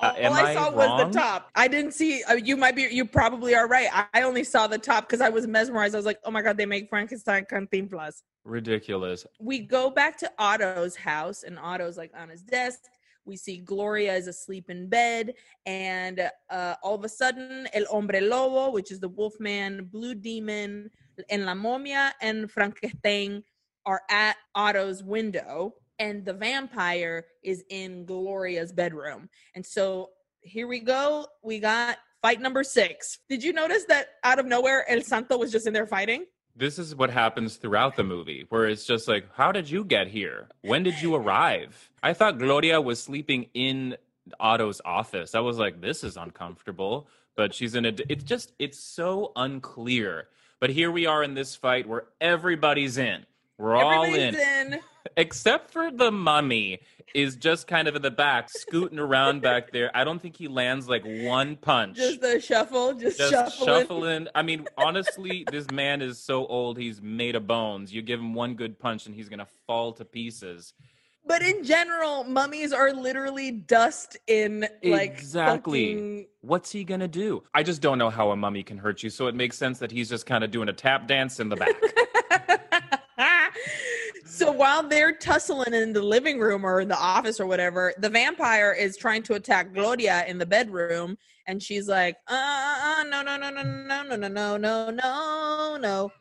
all 0.00 0.34
I 0.34 0.42
I 0.50 0.54
saw 0.54 0.70
was 0.72 1.06
the 1.12 1.18
top. 1.18 1.50
I 1.54 1.68
didn't 1.68 1.92
see. 1.92 2.22
Uh, 2.24 2.34
you 2.34 2.56
might 2.56 2.74
be. 2.76 2.82
You 2.90 3.04
probably 3.04 3.54
are 3.54 3.68
right. 3.68 3.88
I, 3.92 4.06
I 4.12 4.22
only 4.22 4.44
saw 4.44 4.66
the 4.66 4.78
top 4.78 5.06
because 5.08 5.20
I 5.20 5.28
was 5.28 5.46
mesmerized. 5.46 5.94
I 5.94 5.98
was 5.98 6.06
like, 6.06 6.18
"Oh 6.24 6.30
my 6.30 6.42
god, 6.42 6.56
they 6.56 6.66
make 6.66 6.88
Frankenstein 6.90 7.44
Cantinflas." 7.50 8.22
Ridiculous. 8.44 9.24
We 9.40 9.60
go 9.60 9.90
back 9.90 10.18
to 10.18 10.30
Otto's 10.38 10.96
house, 10.96 11.44
and 11.44 11.58
Otto's 11.58 11.96
like 11.96 12.10
on 12.18 12.28
his 12.28 12.42
desk. 12.42 12.80
We 13.26 13.36
see 13.36 13.58
Gloria 13.58 14.14
is 14.14 14.26
asleep 14.26 14.68
in 14.68 14.88
bed, 14.88 15.34
and 15.66 16.30
uh, 16.50 16.74
all 16.82 16.94
of 16.94 17.04
a 17.04 17.08
sudden, 17.08 17.66
El 17.72 17.86
Hombre 17.86 18.20
Lobo, 18.20 18.70
which 18.70 18.90
is 18.90 19.00
the 19.00 19.08
Wolfman, 19.08 19.88
Blue 19.90 20.14
Demon, 20.14 20.90
and 21.30 21.46
La 21.46 21.54
Momia 21.54 22.12
and 22.20 22.50
Frankenstein 22.50 23.42
are 23.86 24.02
at 24.10 24.36
Otto's 24.54 25.02
window, 25.02 25.74
and 25.98 26.24
the 26.24 26.32
vampire 26.32 27.24
is 27.42 27.64
in 27.70 28.04
Gloria's 28.04 28.72
bedroom. 28.72 29.28
And 29.54 29.64
so 29.64 30.10
here 30.40 30.66
we 30.66 30.80
go. 30.80 31.26
We 31.42 31.58
got 31.58 31.98
fight 32.22 32.40
number 32.40 32.64
six. 32.64 33.18
Did 33.28 33.42
you 33.42 33.52
notice 33.52 33.84
that 33.88 34.06
out 34.24 34.38
of 34.38 34.46
nowhere, 34.46 34.88
El 34.90 35.02
Santo 35.02 35.38
was 35.38 35.52
just 35.52 35.66
in 35.66 35.72
there 35.72 35.86
fighting? 35.86 36.24
This 36.56 36.78
is 36.78 36.94
what 36.94 37.10
happens 37.10 37.56
throughout 37.56 37.96
the 37.96 38.04
movie, 38.04 38.46
where 38.48 38.66
it's 38.66 38.86
just 38.86 39.08
like, 39.08 39.26
how 39.34 39.50
did 39.50 39.68
you 39.68 39.84
get 39.84 40.06
here? 40.06 40.48
When 40.62 40.84
did 40.84 41.02
you 41.02 41.14
arrive? 41.16 41.90
I 42.02 42.12
thought 42.12 42.38
Gloria 42.38 42.80
was 42.80 43.02
sleeping 43.02 43.46
in 43.54 43.96
Otto's 44.38 44.80
office. 44.84 45.34
I 45.34 45.40
was 45.40 45.58
like, 45.58 45.80
this 45.80 46.04
is 46.04 46.16
uncomfortable. 46.16 47.08
But 47.36 47.52
she's 47.54 47.74
in 47.74 47.84
a. 47.84 47.92
It's 48.08 48.22
just, 48.22 48.52
it's 48.60 48.78
so 48.78 49.32
unclear. 49.34 50.28
But 50.60 50.70
here 50.70 50.92
we 50.92 51.06
are 51.06 51.24
in 51.24 51.34
this 51.34 51.56
fight 51.56 51.88
where 51.88 52.04
everybody's 52.20 52.96
in. 52.98 53.26
We're 53.58 53.76
all 53.76 54.04
in. 54.04 54.34
In. 54.34 54.80
except 55.16 55.70
for 55.70 55.90
the 55.90 56.10
mummy 56.10 56.80
is 57.14 57.36
just 57.36 57.66
kind 57.68 57.86
of 57.86 57.94
in 57.94 58.02
the 58.02 58.10
back 58.10 58.48
scooting 58.48 58.98
around 58.98 59.42
back 59.42 59.70
there 59.70 59.90
i 59.94 60.02
don't 60.02 60.18
think 60.20 60.34
he 60.36 60.48
lands 60.48 60.88
like 60.88 61.04
one 61.04 61.54
punch 61.56 61.96
Just 61.96 62.20
the 62.22 62.40
shuffle, 62.40 62.94
just, 62.94 63.18
just 63.18 63.30
shuffling. 63.58 63.66
shuffling 63.82 64.28
i 64.34 64.42
mean 64.42 64.66
honestly 64.78 65.44
this 65.52 65.70
man 65.70 66.00
is 66.02 66.18
so 66.18 66.46
old 66.46 66.78
he's 66.78 67.00
made 67.02 67.36
of 67.36 67.46
bones 67.46 67.92
you 67.92 68.00
give 68.02 68.18
him 68.18 68.32
one 68.34 68.54
good 68.54 68.78
punch 68.78 69.04
and 69.06 69.14
he's 69.14 69.28
gonna 69.28 69.46
fall 69.66 69.92
to 69.92 70.04
pieces 70.06 70.72
But 71.26 71.42
in 71.42 71.64
general, 71.64 72.24
mummies 72.24 72.72
are 72.72 72.92
literally 72.92 73.50
dust 73.52 74.16
in 74.26 74.66
like 74.82 75.12
Exactly. 75.12 75.94
fucking- 75.94 76.26
what's 76.40 76.72
he 76.72 76.82
gonna 76.82 77.06
do 77.08 77.42
i 77.54 77.62
just 77.62 77.82
don't 77.82 77.98
know 77.98 78.10
how 78.10 78.30
a 78.30 78.36
mummy 78.36 78.62
can 78.62 78.78
hurt 78.78 79.02
you 79.02 79.10
so 79.10 79.26
it 79.28 79.34
makes 79.34 79.56
sense 79.58 79.78
that 79.80 79.92
he's 79.92 80.08
just 80.08 80.24
kind 80.26 80.42
of 80.42 80.50
doing 80.50 80.68
a 80.70 80.72
tap 80.72 81.06
dance 81.06 81.38
in 81.38 81.50
the 81.50 81.56
back 81.56 81.74
so 84.24 84.50
while 84.52 84.82
they're 84.82 85.14
tussling 85.16 85.74
in 85.74 85.92
the 85.92 86.02
living 86.02 86.38
room 86.38 86.64
or 86.64 86.80
in 86.80 86.88
the 86.88 86.98
office 86.98 87.40
or 87.40 87.46
whatever, 87.46 87.92
the 87.98 88.08
vampire 88.08 88.72
is 88.72 88.96
trying 88.96 89.22
to 89.24 89.34
attack 89.34 89.72
Gloria 89.72 90.24
in 90.26 90.38
the 90.38 90.46
bedroom, 90.46 91.16
and 91.46 91.62
she's 91.62 91.88
like, 91.88 92.16
"Uh, 92.28 92.34
uh, 92.34 93.00
uh 93.00 93.02
no, 93.04 93.22
no, 93.22 93.36
no, 93.36 93.50
no, 93.50 93.62
no, 93.62 94.02
no, 94.02 94.16
no, 94.16 94.28
no, 94.28 94.56
no, 94.56 94.90
no, 94.90 95.76
no." 95.80 96.12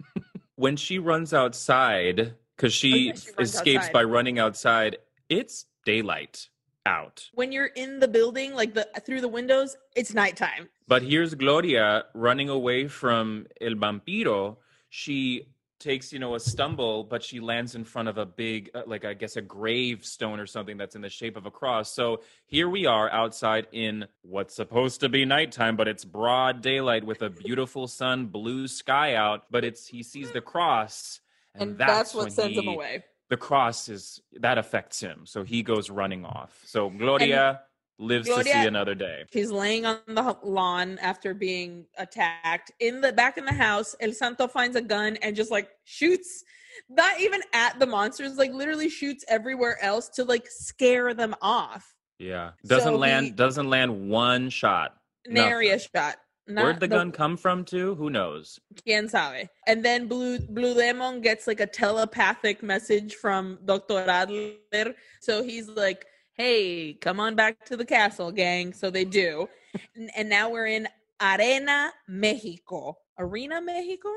when 0.55 0.75
she 0.75 0.99
runs 0.99 1.33
outside 1.33 2.35
because 2.55 2.73
she, 2.73 2.91
Oh, 2.91 2.95
yeah, 2.95 3.13
she 3.13 3.31
escapes 3.39 3.77
outside. 3.85 3.93
by 3.93 4.03
running 4.03 4.39
outside 4.39 4.97
it's 5.29 5.65
daylight 5.85 6.47
out 6.85 7.29
When 7.33 7.51
you're 7.51 7.67
in 7.67 7.99
the 7.99 8.07
building, 8.07 8.53
like 8.53 8.73
the 8.73 8.87
through 9.05 9.21
the 9.21 9.27
windows, 9.27 9.77
it's 9.95 10.13
nighttime. 10.13 10.69
But 10.87 11.01
here's 11.01 11.33
Gloria 11.33 12.05
running 12.13 12.49
away 12.49 12.87
from 12.87 13.47
El 13.61 13.75
Vampiro. 13.75 14.57
She 14.89 15.47
takes, 15.83 16.13
you 16.13 16.19
know, 16.19 16.35
a 16.35 16.39
stumble, 16.39 17.03
but 17.03 17.21
she 17.21 17.39
lands 17.39 17.75
in 17.75 17.83
front 17.83 18.07
of 18.07 18.17
a 18.17 18.25
big, 18.25 18.71
uh, 18.73 18.83
like, 18.87 19.03
I 19.05 19.13
guess, 19.13 19.35
a 19.35 19.41
gravestone 19.41 20.39
or 20.39 20.47
something 20.47 20.77
that's 20.77 20.95
in 20.95 21.01
the 21.01 21.09
shape 21.09 21.35
of 21.35 21.45
a 21.45 21.51
cross. 21.51 21.93
So 21.93 22.21
here 22.45 22.69
we 22.69 22.85
are 22.85 23.11
outside 23.11 23.67
in 23.71 24.05
what's 24.21 24.55
supposed 24.55 25.01
to 25.01 25.09
be 25.09 25.25
nighttime, 25.25 25.75
but 25.75 25.87
it's 25.87 26.05
broad 26.05 26.61
daylight 26.61 27.03
with 27.03 27.21
a 27.21 27.29
beautiful 27.29 27.87
sun, 27.87 28.27
blue 28.27 28.67
sky 28.67 29.15
out. 29.15 29.43
But 29.51 29.65
it's, 29.65 29.85
he 29.85 30.01
sees 30.01 30.31
the 30.31 30.41
cross. 30.41 31.19
And, 31.53 31.71
And, 31.71 31.77
that's, 31.77 32.13
what 32.13 32.23
when 32.23 32.31
sends 32.31 32.57
him 32.57 32.67
away. 32.67 33.03
The 33.29 33.37
cross 33.37 33.89
is, 33.89 34.21
that 34.39 34.57
affects 34.57 34.99
him. 34.99 35.25
So 35.25 35.43
he 35.43 35.63
goes 35.63 35.89
running 35.89 36.23
off. 36.25 36.61
So 36.65 36.89
Gloria 36.89 37.61
lives 37.99 38.27
to 38.27 38.43
see 38.43 38.51
another 38.65 38.95
day. 38.95 39.23
She's 39.31 39.51
laying 39.51 39.85
on 39.85 39.99
the 40.07 40.37
lawn 40.43 40.97
after 41.01 41.33
being 41.33 41.85
attacked. 41.97 42.71
In 42.79 43.01
the 43.01 43.13
back 43.13 43.37
in 43.37 43.45
the 43.45 43.53
house, 43.53 43.95
El 43.99 44.11
Santo 44.13 44.47
finds 44.47 44.75
a 44.75 44.81
gun 44.81 45.17
and 45.21 45.35
just 45.35 45.51
like 45.51 45.69
shoots, 45.85 46.43
not 46.89 47.19
even 47.19 47.41
at 47.53 47.79
the 47.79 47.85
monsters, 47.85 48.37
like 48.37 48.51
literally 48.51 48.89
shoots 48.89 49.23
everywhere 49.27 49.77
else 49.81 50.09
to 50.09 50.23
like 50.23 50.45
scare 50.47 51.13
them 51.13 51.35
off. 51.41 51.93
Yeah. 52.19 52.51
Doesn't 52.65 52.93
So 52.93 52.97
land 52.97 53.25
he- 53.27 53.31
doesn't 53.31 53.69
land 53.69 54.09
one 54.09 54.49
shot. 54.49 54.95
nary 55.27 55.69
a 55.69 55.79
shot. 55.79 56.17
Not 56.45 56.63
Where'd 56.65 56.79
the 56.81 56.89
gun 56.89 57.13
come 57.13 57.37
from, 57.37 57.63
too? 57.63 57.95
Who 57.95 58.09
knows? 58.09 58.59
Quien 58.83 59.07
sabe? 59.07 59.47
And 59.65 59.83
then 59.83 60.09
Blue 60.09 60.37
Blue 60.39 60.73
Demon 60.73 61.21
gets 61.21 61.47
like 61.47 61.61
a 61.61 61.65
telepathic 61.65 62.61
message 62.61 63.15
from 63.15 63.59
Dr. 63.63 63.99
Adler. 64.09 64.93
So 65.21 65.41
he's 65.41 65.69
like, 65.69 66.05
"Hey, 66.35 66.93
come 66.93 67.19
on 67.19 67.35
back 67.35 67.65
to 67.65 67.77
the 67.77 67.85
castle, 67.85 68.31
gang." 68.31 68.73
So 68.73 68.89
they 68.89 69.05
do, 69.05 69.47
and, 69.95 70.09
and 70.15 70.29
now 70.29 70.49
we're 70.49 70.67
in 70.67 70.87
Arena, 71.21 71.91
Mexico. 72.07 72.97
Arena, 73.17 73.61
Mexico. 73.61 74.09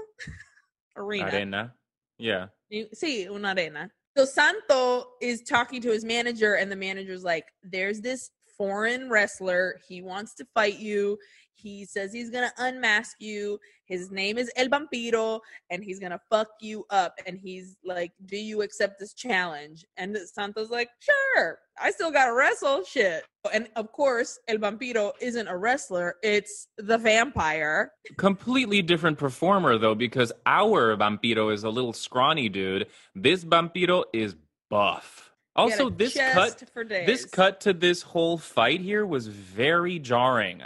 Arena. 0.96 1.26
Arena. 1.30 1.74
Yeah. 2.18 2.46
You- 2.68 2.88
Sí, 2.94 3.28
una 3.30 3.52
arena. 3.54 3.90
So 4.16 4.24
Santo 4.24 5.04
is 5.20 5.42
talking 5.42 5.80
to 5.82 5.90
his 5.90 6.04
manager, 6.04 6.54
and 6.54 6.72
the 6.72 6.76
manager's 6.76 7.22
like, 7.24 7.44
There's 7.62 8.00
this 8.00 8.30
foreign 8.56 9.10
wrestler. 9.10 9.78
He 9.86 10.00
wants 10.00 10.34
to 10.36 10.46
fight 10.54 10.78
you. 10.78 11.18
He 11.56 11.84
says 11.84 12.12
he's 12.12 12.30
gonna 12.30 12.52
unmask 12.58 13.16
you. 13.18 13.58
His 13.86 14.10
name 14.10 14.36
is 14.36 14.50
El 14.56 14.68
Vampiro, 14.68 15.40
and 15.70 15.82
he's 15.82 15.98
gonna 15.98 16.20
fuck 16.30 16.48
you 16.60 16.84
up. 16.90 17.14
And 17.26 17.38
he's 17.38 17.76
like, 17.84 18.12
Do 18.24 18.36
you 18.36 18.62
accept 18.62 18.98
this 19.00 19.14
challenge? 19.14 19.84
And 19.96 20.16
Santo's 20.16 20.70
like, 20.70 20.90
Sure, 21.00 21.58
I 21.80 21.90
still 21.90 22.10
gotta 22.10 22.32
wrestle. 22.32 22.84
Shit. 22.84 23.24
And 23.52 23.68
of 23.76 23.90
course, 23.92 24.38
El 24.48 24.58
Vampiro 24.58 25.12
isn't 25.20 25.48
a 25.48 25.56
wrestler, 25.56 26.16
it's 26.22 26.68
the 26.78 26.98
vampire. 26.98 27.92
Completely 28.16 28.82
different 28.82 29.18
performer, 29.18 29.78
though, 29.78 29.94
because 29.94 30.32
our 30.44 30.96
Vampiro 30.96 31.52
is 31.52 31.64
a 31.64 31.70
little 31.70 31.92
scrawny 31.92 32.48
dude. 32.48 32.86
This 33.14 33.44
Vampiro 33.44 34.04
is 34.12 34.36
buff. 34.68 35.30
Also, 35.56 35.88
this 35.88 36.14
cut 36.14 36.62
for. 36.72 36.84
This 36.84 37.24
cut 37.24 37.62
to 37.62 37.72
this 37.72 38.02
whole 38.02 38.36
fight 38.36 38.80
here 38.80 39.06
was 39.06 39.26
very 39.26 39.98
jarring. 39.98 40.62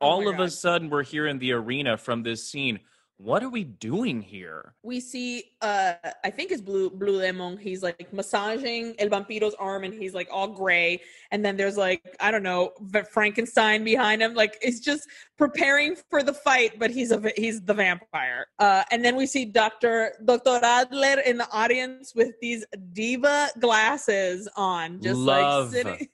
All 0.00 0.28
Oh 0.28 0.30
of 0.32 0.40
a 0.40 0.50
sudden, 0.50 0.90
we're 0.90 1.02
here 1.02 1.26
in 1.26 1.38
the 1.38 1.52
arena 1.52 1.96
from 1.96 2.22
this 2.22 2.48
scene. 2.48 2.80
What 3.16 3.42
are 3.42 3.48
we 3.48 3.64
doing 3.64 4.22
here? 4.22 4.74
we 4.84 5.00
see 5.00 5.44
uh 5.60 5.92
i 6.24 6.30
think 6.30 6.50
it's 6.50 6.62
blue 6.62 6.88
blue 6.88 7.20
demon 7.20 7.58
he's 7.58 7.82
like 7.82 8.10
massaging 8.12 8.94
el 8.98 9.08
vampiro's 9.08 9.54
arm 9.58 9.84
and 9.84 9.92
he's 9.92 10.14
like 10.14 10.28
all 10.30 10.48
gray 10.48 11.00
and 11.32 11.44
then 11.44 11.56
there's 11.56 11.76
like 11.76 12.16
i 12.20 12.30
don't 12.30 12.42
know 12.44 12.70
frankenstein 13.10 13.84
behind 13.84 14.22
him 14.22 14.34
like 14.34 14.56
it's 14.62 14.80
just 14.80 15.08
preparing 15.36 15.96
for 16.08 16.22
the 16.22 16.32
fight 16.32 16.78
but 16.78 16.90
he's 16.90 17.10
a 17.10 17.20
he's 17.36 17.60
the 17.62 17.74
vampire 17.74 18.46
uh 18.60 18.82
and 18.90 19.04
then 19.04 19.14
we 19.16 19.26
see 19.26 19.44
dr 19.44 20.12
dr 20.24 20.60
adler 20.64 21.20
in 21.26 21.36
the 21.36 21.48
audience 21.52 22.14
with 22.14 22.32
these 22.40 22.64
diva 22.92 23.48
glasses 23.58 24.48
on 24.56 25.02
just 25.02 25.18
Love. 25.18 25.72
like 25.72 25.84
sitting 25.84 26.08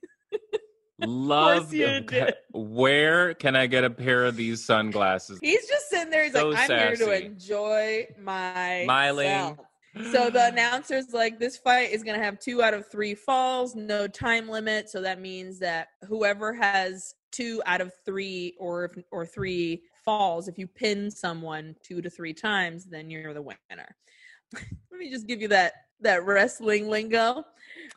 Love. 1.09 1.73
you 1.73 2.01
did. 2.01 2.35
Where 2.53 3.35
can 3.35 3.57
I 3.57 3.67
get 3.67 3.85
a 3.85 3.91
pair 3.91 4.25
of 4.25 4.37
these 4.37 4.65
sunglasses? 4.65 5.39
he's 5.43 5.67
just 5.69 5.89
sitting 5.91 6.11
there 6.11 6.25
he's 6.25 6.33
So 6.33 6.49
like 6.49 6.71
i'm 6.71 6.79
here 6.79 6.97
to 6.97 7.25
enjoy 7.25 8.07
my 8.21 8.83
Smiling. 8.85 9.59
So 10.11 10.29
the 10.29 10.49
announcer's 10.49 11.13
like, 11.13 11.39
this 11.39 11.57
fight 11.57 11.93
is 11.93 12.03
going 12.03 12.19
to 12.19 12.25
have 12.25 12.41
two 12.41 12.63
out 12.63 12.75
of 12.75 12.91
three 12.91 13.15
falls, 13.15 13.77
no 13.77 14.09
time 14.09 14.49
limit. 14.49 14.91
So 14.91 15.01
that 15.03 15.21
means 15.21 15.61
that 15.61 15.89
whoever 16.09 16.53
has 16.53 17.15
two 17.31 17.63
out 17.65 17.81
of 17.81 17.93
three 18.05 18.55
or 18.59 18.91
or 19.13 19.25
three 19.25 19.83
falls, 20.05 20.49
if 20.49 20.59
you 20.59 20.67
pin 20.67 21.11
someone 21.11 21.77
two 21.83 22.03
to 22.03 22.11
three 22.11 22.35
times, 22.35 22.87
then 22.87 23.09
you're 23.09 23.35
the 23.35 23.43
winner. 23.43 23.97
Let 24.53 24.99
me 24.99 25.11
just 25.11 25.29
give 25.29 25.41
you 25.41 25.49
that 25.49 25.75
that 26.01 26.25
wrestling 26.25 26.89
lingo. 26.89 27.45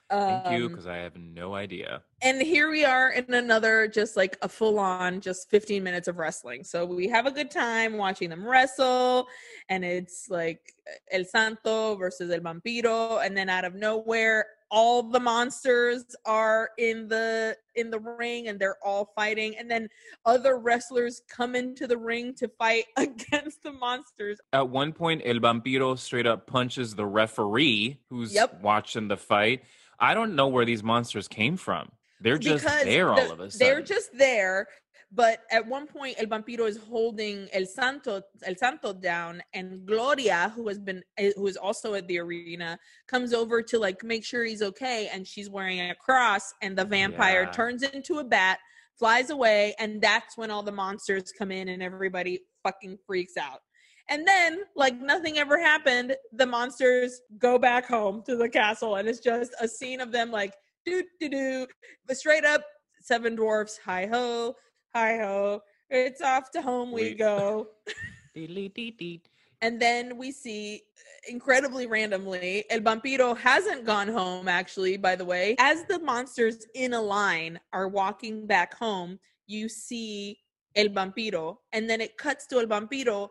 Thank 0.10 0.52
you, 0.52 0.66
Um, 0.66 0.72
because 0.72 0.88
I 0.88 0.98
have 0.98 1.18
no 1.18 1.56
idea. 1.56 2.02
and 2.22 2.42
here 2.42 2.70
we 2.72 2.86
are 2.86 3.12
in 3.12 3.34
another 3.34 3.88
just 3.88 4.16
like 4.18 4.38
a 4.42 4.50
full 4.50 4.80
on 4.80 5.20
just 5.22 5.50
15 5.52 5.84
minutes 5.84 6.08
of 6.08 6.18
wrestling 6.18 6.64
so 6.64 6.84
we 6.86 7.08
have 7.08 7.26
a 7.28 7.32
good 7.32 7.52
time 7.52 7.96
watching 7.98 8.30
them 8.30 8.44
wrestle 8.44 9.28
and 9.70 9.84
it's 9.86 10.28
like 10.30 10.74
el 11.12 11.24
santo 11.26 11.96
versus 11.96 12.32
el 12.32 12.40
vampiro 12.40 13.24
and 13.24 13.36
then 13.38 13.50
out 13.50 13.66
of 13.66 13.76
nowhere 13.76 14.46
all 14.72 15.04
the 15.04 15.20
monsters 15.20 16.04
are 16.26 16.72
in 16.78 17.08
the 17.08 17.56
in 17.76 17.90
the 17.92 18.00
ring 18.00 18.48
and 18.48 18.60
they're 18.60 18.78
all 18.84 19.12
fighting 19.16 19.56
and 19.60 19.70
then 19.70 19.88
other 20.26 20.58
wrestlers 20.58 21.22
come 21.30 21.54
into 21.56 21.86
the 21.88 21.98
ring 21.98 22.34
to 22.34 22.48
fight 22.58 22.86
against 22.98 23.62
the 23.64 23.72
monsters 23.72 24.40
At 24.54 24.68
one 24.70 24.92
point, 24.92 25.22
El 25.24 25.36
Vampiro 25.40 25.98
straight 25.98 26.26
up 26.28 26.48
punches 26.48 26.96
the 26.96 27.06
referee 27.06 28.00
who's 28.10 28.34
Yep. 28.34 28.62
watching 28.62 29.08
the 29.08 29.18
fight. 29.18 29.64
I 30.00 30.14
don't 30.14 30.36
know 30.36 30.48
where 30.48 30.66
these 30.66 30.84
monsters 30.84 31.28
came 31.28 31.58
from. 31.58 31.90
They're 32.22 32.38
just 32.38 32.64
because 32.64 32.84
there 32.84 33.06
the- 33.06 33.12
all 33.12 33.32
of 33.32 33.40
a 33.40 33.52
sudden. 33.52 33.60
They're 33.60 33.82
just 33.82 34.10
there. 34.18 34.68
But 35.10 35.40
at 35.52 35.66
one 35.66 35.88
point, 35.88 36.16
El 36.20 36.26
Vampiro 36.26 36.68
is 36.68 36.76
holding 36.78 37.48
El 37.54 37.66
Santo, 37.66 38.22
El 38.44 38.56
Santo 38.58 38.92
down, 38.92 39.42
and 39.54 39.86
Gloria, 39.86 40.52
who 40.54 40.68
has 40.68 40.80
been, 40.80 41.02
eh, 41.18 41.32
who 41.38 41.48
is 41.48 41.56
also 41.56 41.94
at 41.94 42.08
the 42.10 42.20
arena, 42.20 42.78
comes 43.08 43.34
over 43.34 43.62
to 43.62 43.80
like 43.80 44.04
make 44.04 44.26
sure 44.26 44.44
he's 44.44 44.62
okay, 44.62 45.08
and 45.14 45.26
she's 45.26 45.50
wearing 45.50 45.80
a 45.80 45.96
cross, 45.96 46.52
and 46.62 46.78
the 46.78 46.84
vampire 46.84 47.44
Yeah. 47.44 47.52
turns 47.52 47.84
into 47.84 48.20
a 48.20 48.24
bat, 48.26 48.60
flies 49.00 49.30
away, 49.30 49.76
and 49.80 50.02
that's 50.02 50.36
when 50.38 50.52
all 50.52 50.64
the 50.64 50.74
monsters 50.74 51.32
come 51.32 51.52
in, 51.52 51.70
and 51.70 51.82
everybody 51.82 52.42
fucking 52.64 52.98
freaks 53.08 53.38
out. 53.38 53.62
And 54.10 54.26
then, 54.28 54.60
like 54.76 55.00
nothing 55.02 55.38
ever 55.38 55.60
happened, 55.60 56.16
the 56.32 56.46
monsters 56.46 57.22
go 57.40 57.58
back 57.60 57.86
home 57.86 58.24
to 58.26 58.36
the 58.36 58.48
castle, 58.50 58.96
and 58.96 59.08
it's 59.08 59.20
just 59.20 59.52
a 59.60 59.68
scene 59.68 60.00
of 60.00 60.12
them 60.12 60.32
like 60.32 60.54
do 60.86 61.04
do 61.20 61.28
do, 61.30 61.68
but 62.06 62.16
straight 62.18 62.46
up 62.46 62.62
seven 63.02 63.36
dwarfs, 63.36 63.78
hi 63.84 64.06
ho, 64.06 64.56
hi 64.96 65.18
ho, 65.18 65.62
it's 65.90 66.22
off 66.22 66.52
to 66.52 66.62
home 66.62 66.92
we 66.92 67.04
We- 67.10 67.14
go. 67.16 67.68
Dee-lee-dee-dee. 68.36 69.24
And 69.62 69.80
then 69.82 70.18
we 70.18 70.32
see, 70.32 70.84
uh, 71.00 71.32
incredibly 71.32 71.88
randomly, 71.88 72.64
El 72.70 72.82
Vampiro 72.82 73.36
hasn't 73.36 73.86
gone 73.86 74.08
home, 74.08 74.48
actually, 74.48 74.98
by 74.98 75.16
the 75.16 75.26
way. 75.26 75.56
As 75.58 75.84
the 75.86 75.98
monsters 76.00 76.68
in 76.76 76.94
a 76.94 77.02
line 77.02 77.60
are 77.74 77.88
walking 77.88 78.46
back 78.46 78.76
home, 78.76 79.20
you 79.48 79.68
see 79.68 80.38
El 80.76 80.90
Vampiro, 80.90 81.58
and 81.74 81.90
then 81.90 82.00
it 82.02 82.18
cuts 82.18 82.46
to 82.48 82.60
El 82.60 82.68
Vampiro 82.68 83.30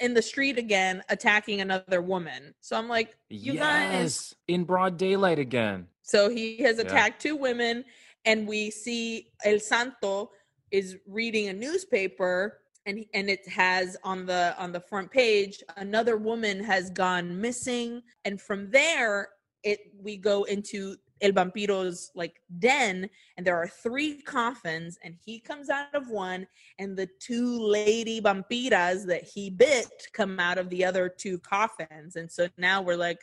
in 0.00 0.14
the 0.14 0.22
street 0.22 0.58
again, 0.58 1.02
attacking 1.08 1.60
another 1.60 2.02
woman. 2.02 2.54
So 2.60 2.76
I'm 2.76 2.88
like, 2.88 3.16
you 3.30 3.54
guys. 3.54 3.92
yes, 3.92 4.34
in 4.48 4.64
broad 4.64 4.96
daylight 4.96 5.38
again. 5.38 5.86
So 6.02 6.28
he 6.28 6.58
has 6.58 6.76
Yeah. 6.78 6.84
attacked 6.84 7.22
two 7.22 7.36
women, 7.36 7.84
and 8.24 8.46
we 8.46 8.70
see 8.70 9.30
El 9.44 9.58
Santo 9.60 10.30
is 10.70 10.96
reading 11.06 11.48
a 11.48 11.52
newspaper, 11.52 12.60
and 12.86 12.98
he- 12.98 13.08
and 13.14 13.30
it 13.30 13.46
has 13.48 13.96
on 14.02 14.26
the 14.26 14.54
on 14.58 14.72
the 14.72 14.80
front 14.80 15.10
page 15.10 15.62
another 15.76 16.16
woman 16.16 16.62
has 16.62 16.90
gone 16.90 17.40
missing, 17.40 18.02
and 18.24 18.40
from 18.40 18.70
there 18.70 19.28
it 19.62 19.80
we 19.98 20.16
go 20.16 20.44
into 20.44 20.96
El 21.24 21.32
Vampiro's 21.32 22.10
like 22.14 22.40
den, 22.58 23.08
and 23.36 23.46
there 23.46 23.56
are 23.56 23.66
three 23.66 24.20
coffins, 24.22 24.98
and 25.02 25.16
he 25.24 25.40
comes 25.40 25.70
out 25.70 25.94
of 25.94 26.08
one, 26.10 26.46
and 26.78 26.96
the 26.96 27.08
two 27.18 27.58
lady 27.58 28.20
vampiras 28.20 29.06
that 29.06 29.24
he 29.24 29.48
bit 29.48 29.88
come 30.12 30.38
out 30.38 30.58
of 30.58 30.68
the 30.68 30.84
other 30.84 31.08
two 31.08 31.38
coffins, 31.38 32.16
and 32.16 32.30
so 32.30 32.46
now 32.58 32.82
we're 32.82 32.96
like 32.96 33.18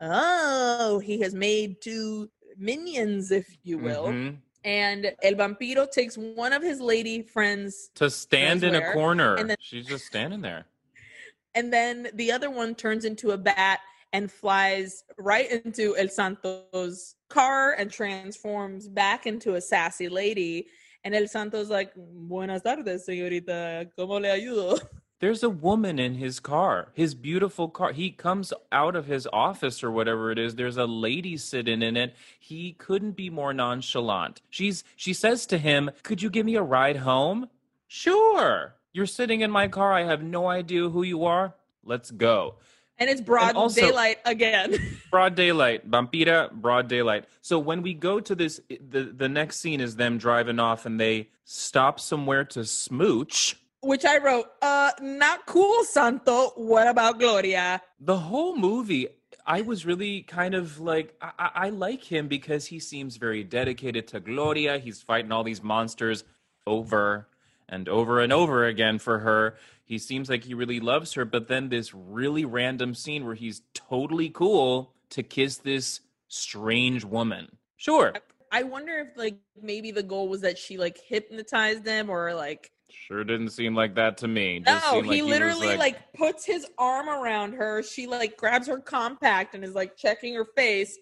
oh, 0.00 0.98
he 0.98 1.20
has 1.20 1.34
made 1.34 1.80
two 1.80 2.28
minions, 2.58 3.30
if 3.30 3.46
you 3.62 3.78
will. 3.78 4.08
Mhm. 4.08 4.36
And 4.64 5.14
El 5.22 5.34
Vampiro 5.34 5.90
takes 5.90 6.18
one 6.18 6.52
of 6.52 6.62
his 6.62 6.80
lady 6.80 7.22
friends, 7.22 7.90
To 7.94 8.10
stand 8.10 8.64
in 8.64 8.74
a 8.74 8.92
corner. 8.92 9.36
and 9.36 9.48
then- 9.48 9.56
She's 9.60 9.86
just 9.86 10.04
standing 10.04 10.40
there. 10.42 10.66
and 11.54 11.72
then 11.72 12.08
the 12.14 12.32
other 12.32 12.50
one 12.50 12.74
turns 12.74 13.04
into 13.04 13.30
a 13.30 13.38
bat 13.38 13.80
and 14.14 14.30
flies 14.30 15.02
right 15.18 15.50
into 15.50 15.96
El 15.96 16.08
Santo's 16.08 17.16
car 17.28 17.72
and 17.72 17.90
transforms 17.90 18.88
back 18.88 19.26
into 19.26 19.56
a 19.56 19.60
sassy 19.60 20.08
lady. 20.08 20.68
And 21.02 21.16
El 21.16 21.26
Santo's 21.26 21.68
like, 21.68 21.92
Buenas 21.96 22.62
tardes, 22.62 23.06
señorita. 23.06 23.90
¿Cómo 23.98 24.22
le 24.22 24.28
ayudo? 24.28 24.80
There's 25.20 25.42
a 25.42 25.50
woman 25.50 25.98
in 25.98 26.14
his 26.14 26.38
car, 26.38 26.92
his 26.94 27.14
beautiful 27.14 27.68
car. 27.68 27.92
He 27.92 28.10
comes 28.10 28.52
out 28.70 28.94
of 28.94 29.06
his 29.06 29.26
office 29.32 29.82
or 29.82 29.90
whatever 29.90 30.30
it 30.30 30.38
is. 30.38 30.54
There's 30.54 30.76
a 30.76 30.86
lady 30.86 31.36
sitting 31.36 31.82
in 31.82 31.96
it. 31.96 32.14
He 32.38 32.72
couldn't 32.72 33.12
be 33.12 33.30
more 33.30 33.52
nonchalant. 33.52 34.42
She's 34.50 34.84
she 34.96 35.14
says 35.14 35.46
to 35.46 35.58
him, 35.58 35.90
"Could 36.02 36.20
you 36.20 36.30
give 36.30 36.44
me 36.44 36.56
a 36.56 36.62
ride 36.62 36.98
home?" 36.98 37.48
Sure. 37.88 38.74
You're 38.92 39.06
sitting 39.06 39.40
in 39.40 39.50
my 39.50 39.66
car. 39.66 39.92
I 39.92 40.04
have 40.04 40.22
no 40.22 40.46
idea 40.46 40.90
who 40.90 41.02
you 41.02 41.24
are. 41.24 41.54
Let's 41.84 42.10
go. 42.10 42.56
And 42.98 43.10
it's 43.10 43.20
broad 43.20 43.56
also- 43.56 43.80
daylight 43.80 44.18
again. 44.24 44.76
Broad 45.10 45.36
daylight, 45.36 45.88
Vampira, 45.88 46.50
broad 46.50 46.88
daylight. 46.88 47.26
So 47.40 47.56
when 47.60 47.82
we 47.82 47.94
go 47.94 48.18
to 48.18 48.34
this, 48.34 48.60
the 48.68 49.04
the 49.04 49.28
next 49.28 49.58
scene 49.60 49.80
is 49.80 49.94
them 49.94 50.18
driving 50.18 50.58
off, 50.58 50.86
and 50.86 50.98
they 50.98 51.28
stop 51.44 52.00
somewhere 52.00 52.44
to 52.46 52.64
smooch. 52.64 53.54
Which 53.80 54.04
I 54.04 54.18
wrote, 54.18 54.46
uh, 54.60 54.90
not 55.00 55.46
cool, 55.46 55.84
Santo. 55.84 56.48
What 56.56 56.88
about 56.88 57.20
Gloria? 57.20 57.80
the 58.00 58.16
whole 58.18 58.56
movie 58.56 59.06
i 59.46 59.60
was 59.60 59.86
really 59.86 60.22
kind 60.22 60.54
of 60.54 60.80
like 60.80 61.14
I, 61.22 61.30
I 61.38 61.50
I 61.54 61.68
like 61.68 62.02
him 62.02 62.28
because 62.28 62.66
he 62.66 62.78
seems 62.80 63.16
very 63.18 63.44
dedicated 63.44 64.08
to 64.08 64.20
gloria 64.20 64.78
he's 64.78 65.00
fighting 65.00 65.30
all 65.32 65.44
these 65.44 65.62
monsters 65.62 66.24
over 66.66 67.28
and 67.68 67.88
over 67.88 68.20
and 68.20 68.32
over 68.32 68.66
again 68.66 68.98
for 68.98 69.20
her. 69.20 69.54
He 69.84 69.98
seems 69.98 70.30
like 70.30 70.44
he 70.44 70.54
really 70.54 70.80
loves 70.80 71.12
her, 71.14 71.24
but 71.24 71.48
then 71.48 71.68
this 71.68 71.92
really 71.94 72.44
random 72.44 72.94
scene 72.94 73.24
where 73.26 73.34
he's 73.34 73.62
totally 73.74 74.30
cool 74.30 74.94
to 75.10 75.22
kiss 75.22 75.58
this 75.58 76.00
strange 76.28 77.04
woman. 77.04 77.58
Sure. 77.76 78.14
I 78.50 78.62
wonder 78.62 78.98
if 78.98 79.16
like 79.16 79.36
maybe 79.60 79.90
the 79.90 80.02
goal 80.02 80.28
was 80.28 80.40
that 80.42 80.56
she 80.56 80.78
like 80.78 80.98
hypnotized 80.98 81.86
him 81.86 82.08
or 82.08 82.34
like 82.34 82.70
Sure 82.90 83.24
didn't 83.24 83.50
seem 83.50 83.74
like 83.74 83.94
that 83.96 84.16
to 84.18 84.28
me. 84.28 84.60
Just 84.60 84.92
no, 84.92 85.02
he 85.02 85.22
was 85.22 85.30
literally 85.30 85.76
like, 85.76 86.12
puts 86.12 86.44
his 86.44 86.66
arm 86.78 87.08
around 87.08 87.52
her. 87.54 87.82
She 87.82 88.06
like 88.06 88.36
grabs 88.36 88.68
her 88.68 88.78
compact 88.78 89.54
and 89.54 89.64
is 89.64 89.74
like 89.74 89.96
checking 89.96 90.34
her 90.34 90.44
face, 90.56 90.96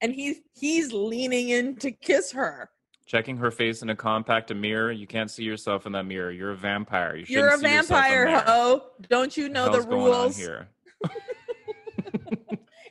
and 0.00 0.12
he's 0.12 0.40
he's 0.54 0.92
leaning 0.92 1.50
in 1.50 1.76
to 1.76 1.92
kiss 1.92 2.32
her. 2.32 2.70
Checking 3.06 3.36
her 3.36 3.50
face 3.50 3.82
in 3.82 3.90
a 3.90 3.96
compact 3.96 4.50
a 4.50 4.54
mirror. 4.54 4.92
You 4.92 5.06
can't 5.06 5.30
see 5.30 5.44
yourself 5.44 5.86
in 5.86 5.92
that 5.92 6.04
mirror. 6.04 6.30
You're 6.30 6.50
a 6.50 6.56
vampire. 6.56 7.16
You 7.16 7.24
You're 7.28 7.54
a 7.54 7.58
vampire, 7.58 8.28
ho! 8.28 8.42
Oh, 8.46 8.82
don't 9.08 9.36
you 9.36 9.48
know 9.48 9.70
the 9.70 9.82
on 9.82 9.88
rules? 9.88 10.36
here? 10.36 10.68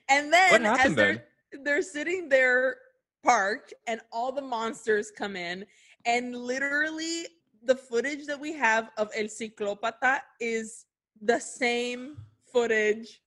And 0.08 0.32
then 0.32 0.64
What 0.64 0.80
as 0.80 0.96
they're 0.96 1.26
they're 1.64 1.82
sitting 1.82 2.30
there 2.30 2.78
parked, 3.24 3.74
and 3.88 4.00
all 4.12 4.32
the 4.32 4.42
monsters 4.42 5.10
come 5.10 5.36
in, 5.36 5.66
and 6.06 6.36
literally 6.36 7.26
the 7.64 7.76
footage 7.76 8.28
that 8.28 8.40
we 8.40 8.54
have 8.54 8.92
of 8.98 9.10
El 9.16 9.26
Ciclopata 9.26 10.20
is 10.40 10.86
the 11.22 11.40
same 11.40 12.18
footage. 12.52 13.22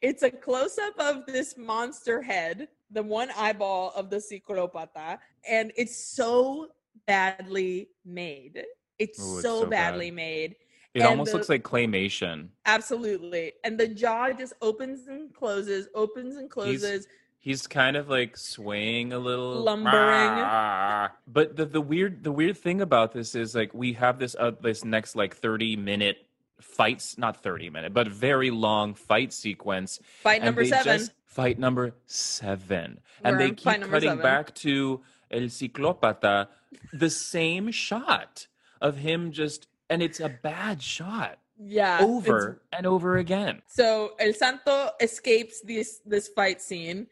It's 0.00 0.22
a 0.22 0.30
close 0.30 0.78
up 0.78 0.98
of 0.98 1.26
this 1.26 1.58
monster 1.58 2.22
head, 2.22 2.68
the 2.94 3.02
one 3.02 3.28
eyeball 3.36 3.92
of 3.94 4.08
the 4.08 4.16
Ciclopata, 4.16 5.18
and 5.48 5.72
it's 5.76 5.96
so 5.96 6.68
badly 7.06 7.88
made. 8.04 8.64
It's, 8.98 9.20
Ooh, 9.20 9.34
it's 9.34 9.42
so, 9.42 9.60
so 9.60 9.66
bad. 9.66 9.90
badly 9.92 10.10
made. 10.10 10.56
It 10.94 11.00
And 11.00 11.08
almost 11.08 11.32
the- 11.32 11.38
looks 11.38 11.48
like 11.48 11.64
claymation. 11.64 12.48
Absolutely. 12.66 13.52
And 13.64 13.78
the 13.78 13.88
jaw 13.88 14.30
just 14.32 14.52
opens 14.62 15.08
and 15.08 15.34
closes, 15.34 15.88
opens 15.94 16.36
and 16.36 16.48
closes. 16.48 17.08
He's 17.40 17.66
kind 17.66 17.96
of 17.96 18.08
like 18.08 18.36
swaying 18.38 19.12
a 19.12 19.18
little, 19.18 19.60
Lumbering. 19.62 19.92
Ah. 19.92 21.12
But 21.26 21.56
the, 21.56 21.66
the 21.66 21.80
weird 21.80 22.24
the 22.24 22.32
weird 22.32 22.56
thing 22.56 22.80
about 22.80 23.12
this 23.12 23.34
is 23.34 23.54
like 23.54 23.74
we 23.74 23.92
have 23.94 24.18
this 24.18 24.34
uh, 24.38 24.52
this 24.62 24.82
next 24.82 25.14
like 25.14 25.34
thirty 25.36 25.76
minute 25.76 26.24
fights, 26.62 27.18
not 27.18 27.42
thirty 27.42 27.68
minute, 27.68 27.92
but 27.92 28.08
very 28.08 28.50
long 28.50 28.94
fight 28.94 29.30
sequence. 29.30 29.98
Fight 30.22 30.42
number 30.42 30.64
seven. 30.64 30.84
just- 30.84 31.10
fight 31.34 31.58
number 31.58 31.94
seven, 32.06 33.00
We're 33.22 33.30
and 33.30 33.40
they 33.40 33.50
keep 33.50 33.64
cutting 33.64 33.90
seven. 34.10 34.22
back 34.22 34.54
to 34.56 35.00
El 35.30 35.42
Ciclopata, 35.42 36.46
the 36.92 37.10
same 37.10 37.72
shot 37.72 38.46
of 38.80 38.98
him 38.98 39.32
just, 39.32 39.66
and 39.90 40.00
it's 40.02 40.20
a 40.20 40.28
bad 40.28 40.80
shot 40.80 41.38
yeah. 41.58 41.98
over 42.00 42.62
and 42.72 42.86
over 42.86 43.16
again. 43.16 43.62
So 43.66 44.12
El 44.20 44.32
Santo 44.32 44.90
escapes 45.00 45.60
this 45.62 46.00
this 46.06 46.28
fight 46.28 46.62
scene. 46.62 47.08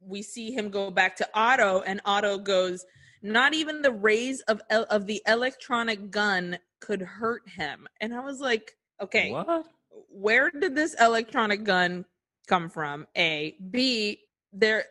We 0.00 0.22
see 0.22 0.52
him 0.52 0.70
go 0.70 0.90
back 0.90 1.16
to 1.16 1.28
Otto, 1.34 1.82
and 1.82 2.00
Otto 2.04 2.38
goes, 2.38 2.86
"Not 3.22 3.54
even 3.54 3.82
the 3.82 3.90
rays 3.92 4.40
of 4.42 4.60
el- 4.70 4.86
of 4.90 5.06
the 5.06 5.20
electronic 5.26 6.10
gun 6.10 6.58
could 6.78 7.02
hurt 7.02 7.48
him." 7.48 7.88
And 8.00 8.14
I 8.14 8.20
was 8.20 8.40
like, 8.40 8.76
"Okay, 9.00 9.32
What? 9.32 9.66
where 10.10 10.50
did 10.50 10.76
this 10.76 10.94
electronic 11.00 11.64
gun 11.64 12.04
come 12.46 12.68
from? 12.68 13.06
A, 13.16 13.56
B. 13.70 14.20
There, 14.52 14.84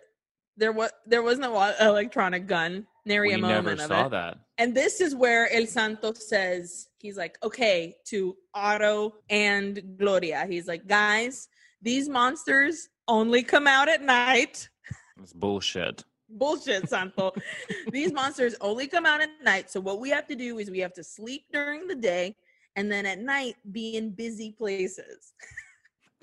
there 0.58 0.72
was 0.72 0.91
there 1.06 1.22
was 1.22 1.39
no 1.39 1.62
electronic 1.80 2.47
gun. 2.47 2.86
Nary 3.06 3.30
We 3.30 3.34
a 3.34 3.38
never 3.38 3.54
moment 3.70 3.82
of 3.82 3.88
saw 3.88 4.06
it. 4.06 4.12
that. 4.12 4.38
And 4.58 4.76
this 4.76 5.01
is 5.01 5.16
where 5.16 5.51
El 5.51 5.66
Santo 5.66 6.14
says, 6.14 6.88
he's 6.99 7.18
like, 7.18 7.38
okay, 7.43 7.95
to 8.06 8.36
Otto 8.54 9.16
and 9.30 9.97
Gloria. 9.97 10.45
He's 10.47 10.68
like, 10.68 10.88
guys, 10.88 11.49
these 11.82 12.08
monsters 12.08 12.88
only 13.08 13.43
come 13.43 13.68
out 13.68 13.89
at 13.89 14.01
night. 14.01 14.70
It's 15.22 15.34
bullshit. 15.34 16.04
Bullshit, 16.30 16.88
Santo. 16.89 17.34
these 17.91 18.14
monsters 18.14 18.56
only 18.62 18.88
come 18.88 19.06
out 19.06 19.22
at 19.22 19.30
night. 19.43 19.70
So 19.70 19.80
what 19.80 19.99
we 19.99 20.10
have 20.10 20.28
to 20.28 20.36
do 20.36 20.60
is 20.60 20.72
we 20.72 20.80
have 20.80 20.93
to 20.93 21.04
sleep 21.04 21.45
during 21.51 21.88
the 21.88 21.95
day 21.95 22.36
and 22.76 22.91
then 22.91 23.06
at 23.06 23.20
night 23.20 23.56
be 23.72 23.97
in 23.97 24.12
busy 24.12 24.51
places. 24.51 25.34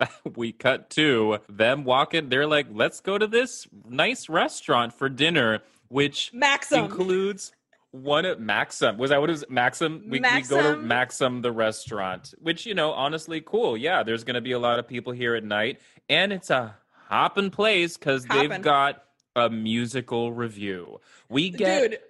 we 0.36 0.52
cut 0.52 0.90
to 0.90 1.38
them 1.48 1.84
walking. 1.84 2.28
They're 2.28 2.46
like, 2.46 2.66
let's 2.70 3.00
go 3.00 3.18
to 3.18 3.26
this 3.26 3.66
nice 3.88 4.28
restaurant 4.28 4.92
for 4.92 5.08
dinner, 5.08 5.62
which 5.88 6.30
Maxim. 6.32 6.84
includes 6.84 7.52
one 7.92 8.24
of 8.24 8.38
Maxim. 8.38 8.98
Was 8.98 9.10
that 9.10 9.20
what 9.20 9.30
it 9.30 9.32
was? 9.32 9.44
Maxim? 9.48 10.04
We, 10.04 10.20
we 10.20 10.42
go 10.42 10.62
to 10.62 10.76
Maxim. 10.76 10.88
Maxim, 10.88 11.42
the 11.42 11.52
restaurant, 11.52 12.34
which, 12.40 12.66
you 12.66 12.74
know, 12.74 12.92
honestly, 12.92 13.40
cool. 13.40 13.76
Yeah, 13.76 14.02
there's 14.02 14.24
going 14.24 14.34
to 14.34 14.40
be 14.40 14.52
a 14.52 14.58
lot 14.58 14.78
of 14.78 14.86
people 14.86 15.12
here 15.12 15.34
at 15.34 15.44
night. 15.44 15.80
And 16.08 16.32
it's 16.32 16.50
a 16.50 16.76
hopping 17.08 17.50
place 17.50 17.96
because 17.96 18.24
they've 18.24 18.62
got 18.62 19.02
a 19.34 19.50
musical 19.50 20.32
review. 20.32 21.00
We 21.28 21.50
get 21.50 22.02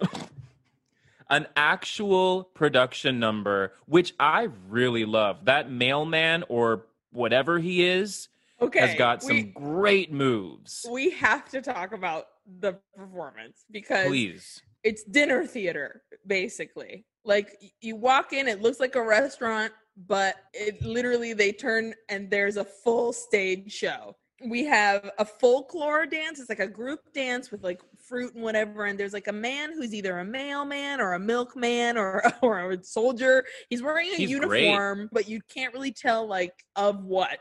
an 1.30 1.46
actual 1.56 2.44
production 2.44 3.18
number, 3.18 3.72
which 3.86 4.14
I 4.20 4.48
really 4.68 5.04
love. 5.04 5.46
That 5.46 5.70
mailman 5.70 6.44
or 6.48 6.84
whatever 7.14 7.58
he 7.58 7.86
is 7.86 8.28
okay. 8.60 8.80
has 8.80 8.94
got 8.96 9.22
some 9.22 9.36
we, 9.36 9.42
great 9.42 10.12
moves. 10.12 10.84
we 10.90 11.10
have 11.10 11.48
to 11.50 11.62
talk 11.62 11.92
about 11.92 12.26
the 12.60 12.78
performance 12.96 13.64
because 13.70 14.06
Please. 14.06 14.60
it's 14.82 15.02
dinner 15.04 15.46
theater 15.46 16.02
basically 16.26 17.06
like 17.24 17.56
you 17.80 17.96
walk 17.96 18.32
in 18.32 18.48
it 18.48 18.60
looks 18.60 18.80
like 18.80 18.96
a 18.96 19.02
restaurant 19.02 19.72
but 20.06 20.36
it 20.52 20.82
literally 20.82 21.32
they 21.32 21.52
turn 21.52 21.94
and 22.08 22.30
there's 22.30 22.56
a 22.56 22.64
full 22.64 23.12
stage 23.12 23.72
show 23.72 24.14
we 24.46 24.64
have 24.64 25.10
a 25.18 25.24
folklore 25.24 26.04
dance 26.04 26.38
it's 26.38 26.48
like 26.48 26.58
a 26.60 26.66
group 26.66 27.00
dance 27.14 27.50
with 27.50 27.62
like 27.62 27.80
fruit 28.08 28.34
and 28.34 28.42
whatever 28.42 28.84
and 28.84 28.98
there's 28.98 29.12
like 29.12 29.28
a 29.28 29.32
man 29.32 29.72
who's 29.72 29.94
either 29.94 30.18
a 30.18 30.24
mailman 30.24 31.00
or 31.00 31.14
a 31.14 31.18
milkman 31.18 31.96
or 31.96 32.22
or 32.42 32.72
a 32.72 32.82
soldier 32.84 33.44
he's 33.70 33.82
wearing 33.82 34.10
a 34.12 34.16
He's 34.16 34.38
great. 34.38 34.64
uniform 34.64 35.08
but 35.12 35.28
you 35.28 35.40
can't 35.52 35.72
really 35.72 35.92
tell 35.92 36.26
like 36.26 36.52
of 36.76 37.04
what 37.04 37.40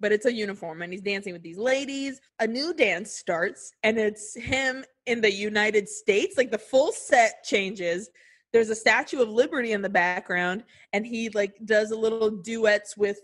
but 0.00 0.10
it's 0.12 0.26
a 0.26 0.32
uniform 0.32 0.82
and 0.82 0.92
he's 0.92 1.00
dancing 1.00 1.32
with 1.32 1.44
these 1.44 1.56
ladies. 1.56 2.20
A 2.40 2.46
new 2.46 2.74
dance 2.74 3.12
starts 3.12 3.72
and 3.84 3.96
it's 3.96 4.34
him 4.34 4.84
in 5.06 5.20
the 5.20 5.32
United 5.32 5.88
States. 5.88 6.36
Like 6.36 6.50
the 6.50 6.58
full 6.58 6.90
set 6.90 7.44
changes. 7.44 8.10
There's 8.52 8.68
a 8.68 8.74
Statue 8.74 9.22
of 9.22 9.28
Liberty 9.28 9.70
in 9.70 9.80
the 9.80 9.88
background 9.88 10.64
and 10.92 11.06
he 11.06 11.28
like 11.30 11.54
does 11.64 11.92
a 11.92 11.96
little 11.96 12.30
duets 12.30 12.96
with 12.96 13.20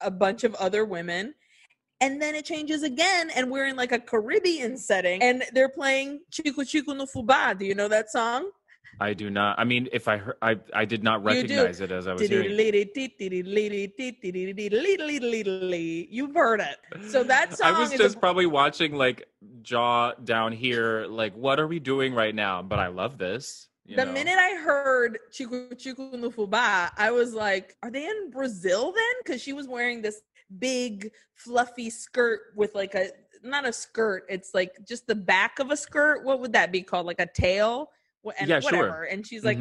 a 0.00 0.12
bunch 0.12 0.44
of 0.44 0.54
other 0.54 0.84
women. 0.84 1.34
And 2.02 2.20
then 2.20 2.34
it 2.34 2.44
changes 2.44 2.82
again 2.82 3.30
and 3.30 3.48
we're 3.48 3.66
in 3.66 3.76
like 3.76 3.92
a 3.92 3.98
Caribbean 4.00 4.76
setting 4.76 5.22
and 5.22 5.44
they're 5.52 5.68
playing 5.68 6.20
Tico 6.32 6.64
Tico 6.64 6.92
no 6.94 7.06
Fuba. 7.06 7.56
Do 7.56 7.64
you 7.64 7.76
know 7.76 7.86
that 7.86 8.10
song? 8.10 8.50
I 9.00 9.14
do 9.14 9.30
not. 9.30 9.58
I 9.58 9.64
mean, 9.64 9.88
if 9.92 10.08
I 10.08 10.16
heard, 10.16 10.36
I, 10.42 10.56
I 10.74 10.84
did 10.84 11.04
not 11.04 11.24
recognize 11.24 11.80
it 11.80 11.92
as 11.92 12.08
I 12.08 12.12
was 12.12 12.22
hearing. 12.22 12.50
You've 16.10 16.34
heard 16.34 16.60
it. 16.60 16.76
So 17.08 17.24
that 17.24 17.56
song 17.56 17.74
I 17.74 17.78
was 17.78 17.92
just 17.92 18.16
a- 18.16 18.18
probably 18.18 18.46
watching 18.46 18.96
like 18.96 19.28
jaw 19.62 20.12
down 20.24 20.50
here, 20.52 21.06
like 21.08 21.34
what 21.34 21.60
are 21.60 21.68
we 21.68 21.78
doing 21.78 22.14
right 22.14 22.34
now? 22.34 22.62
But 22.62 22.80
I 22.80 22.88
love 22.88 23.16
this. 23.16 23.68
you 23.86 23.96
the 23.96 24.04
know. 24.04 24.12
minute 24.12 24.36
I 24.38 24.56
heard 24.56 25.18
Tico 25.32 25.68
Tico 25.70 26.16
no 26.16 26.30
Fuba, 26.30 26.90
I 26.96 27.12
was 27.12 27.32
like, 27.32 27.76
are 27.82 27.90
they 27.90 28.06
in 28.06 28.30
Brazil 28.30 28.92
then? 28.92 29.14
Because 29.24 29.40
she 29.40 29.52
was 29.52 29.68
wearing 29.68 30.02
this 30.02 30.20
big 30.58 31.10
fluffy 31.34 31.90
skirt 31.90 32.40
with 32.56 32.74
like 32.74 32.94
a 32.94 33.08
not 33.42 33.66
a 33.66 33.72
skirt 33.72 34.24
it's 34.28 34.54
like 34.54 34.76
just 34.86 35.06
the 35.06 35.14
back 35.14 35.58
of 35.58 35.70
a 35.70 35.76
skirt 35.76 36.24
what 36.24 36.40
would 36.40 36.52
that 36.52 36.70
be 36.70 36.82
called 36.82 37.06
like 37.06 37.20
a 37.20 37.26
tail 37.26 37.90
and 38.38 38.48
yeah, 38.48 38.60
whatever 38.60 38.88
sure. 38.88 39.02
and 39.10 39.26
she's 39.26 39.44
like 39.44 39.58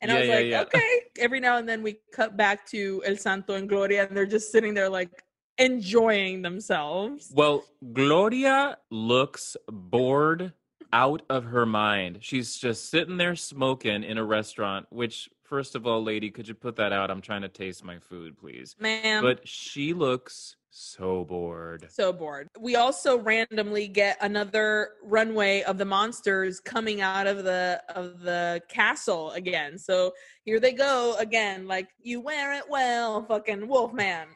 and 0.00 0.10
i 0.10 0.18
was 0.20 0.28
like 0.28 0.66
okay 0.66 1.00
every 1.18 1.40
now 1.40 1.58
and 1.58 1.68
then 1.68 1.82
we 1.82 1.98
cut 2.12 2.36
back 2.36 2.66
to 2.66 3.02
el 3.04 3.16
santo 3.16 3.54
and 3.54 3.68
gloria 3.68 4.06
and 4.06 4.16
they're 4.16 4.24
just 4.24 4.50
sitting 4.50 4.72
there 4.72 4.88
like 4.88 5.22
enjoying 5.58 6.40
themselves 6.40 7.30
well 7.34 7.64
gloria 7.92 8.78
looks 8.90 9.56
bored 9.70 10.52
out 10.92 11.20
of 11.28 11.44
her 11.44 11.66
mind 11.66 12.18
she's 12.22 12.56
just 12.56 12.88
sitting 12.88 13.18
there 13.18 13.36
smoking 13.36 14.02
in 14.02 14.16
a 14.16 14.24
restaurant 14.24 14.86
which 14.88 15.28
first 15.48 15.74
of 15.74 15.86
all, 15.86 16.02
lady, 16.02 16.30
could 16.30 16.46
you 16.46 16.54
put 16.54 16.76
that 16.76 16.92
out? 16.92 17.10
I'm 17.10 17.22
trying 17.22 17.42
to 17.42 17.48
taste 17.48 17.82
my 17.82 17.98
food, 17.98 18.36
please. 18.38 18.76
Man, 18.78 19.22
But 19.22 19.48
she 19.48 19.94
looks 19.94 20.56
so 20.70 21.24
bored. 21.24 21.86
so 21.90 22.12
bored. 22.12 22.48
We 22.60 22.76
also 22.76 23.18
randomly 23.18 23.88
get 23.88 24.18
another 24.20 24.90
runway 25.02 25.62
of 25.62 25.78
the 25.78 25.84
monsters 25.86 26.60
coming 26.60 27.00
out 27.00 27.26
of 27.26 27.42
the 27.42 27.82
of 27.88 28.20
the 28.20 28.62
castle 28.68 29.30
again. 29.32 29.78
So 29.78 30.12
here 30.44 30.60
they 30.60 30.72
go 30.72 31.16
again, 31.18 31.66
like 31.66 31.88
you 32.02 32.20
wear 32.20 32.52
it 32.52 32.64
well, 32.68 33.24
fucking 33.24 33.66
Wolfman, 33.66 34.28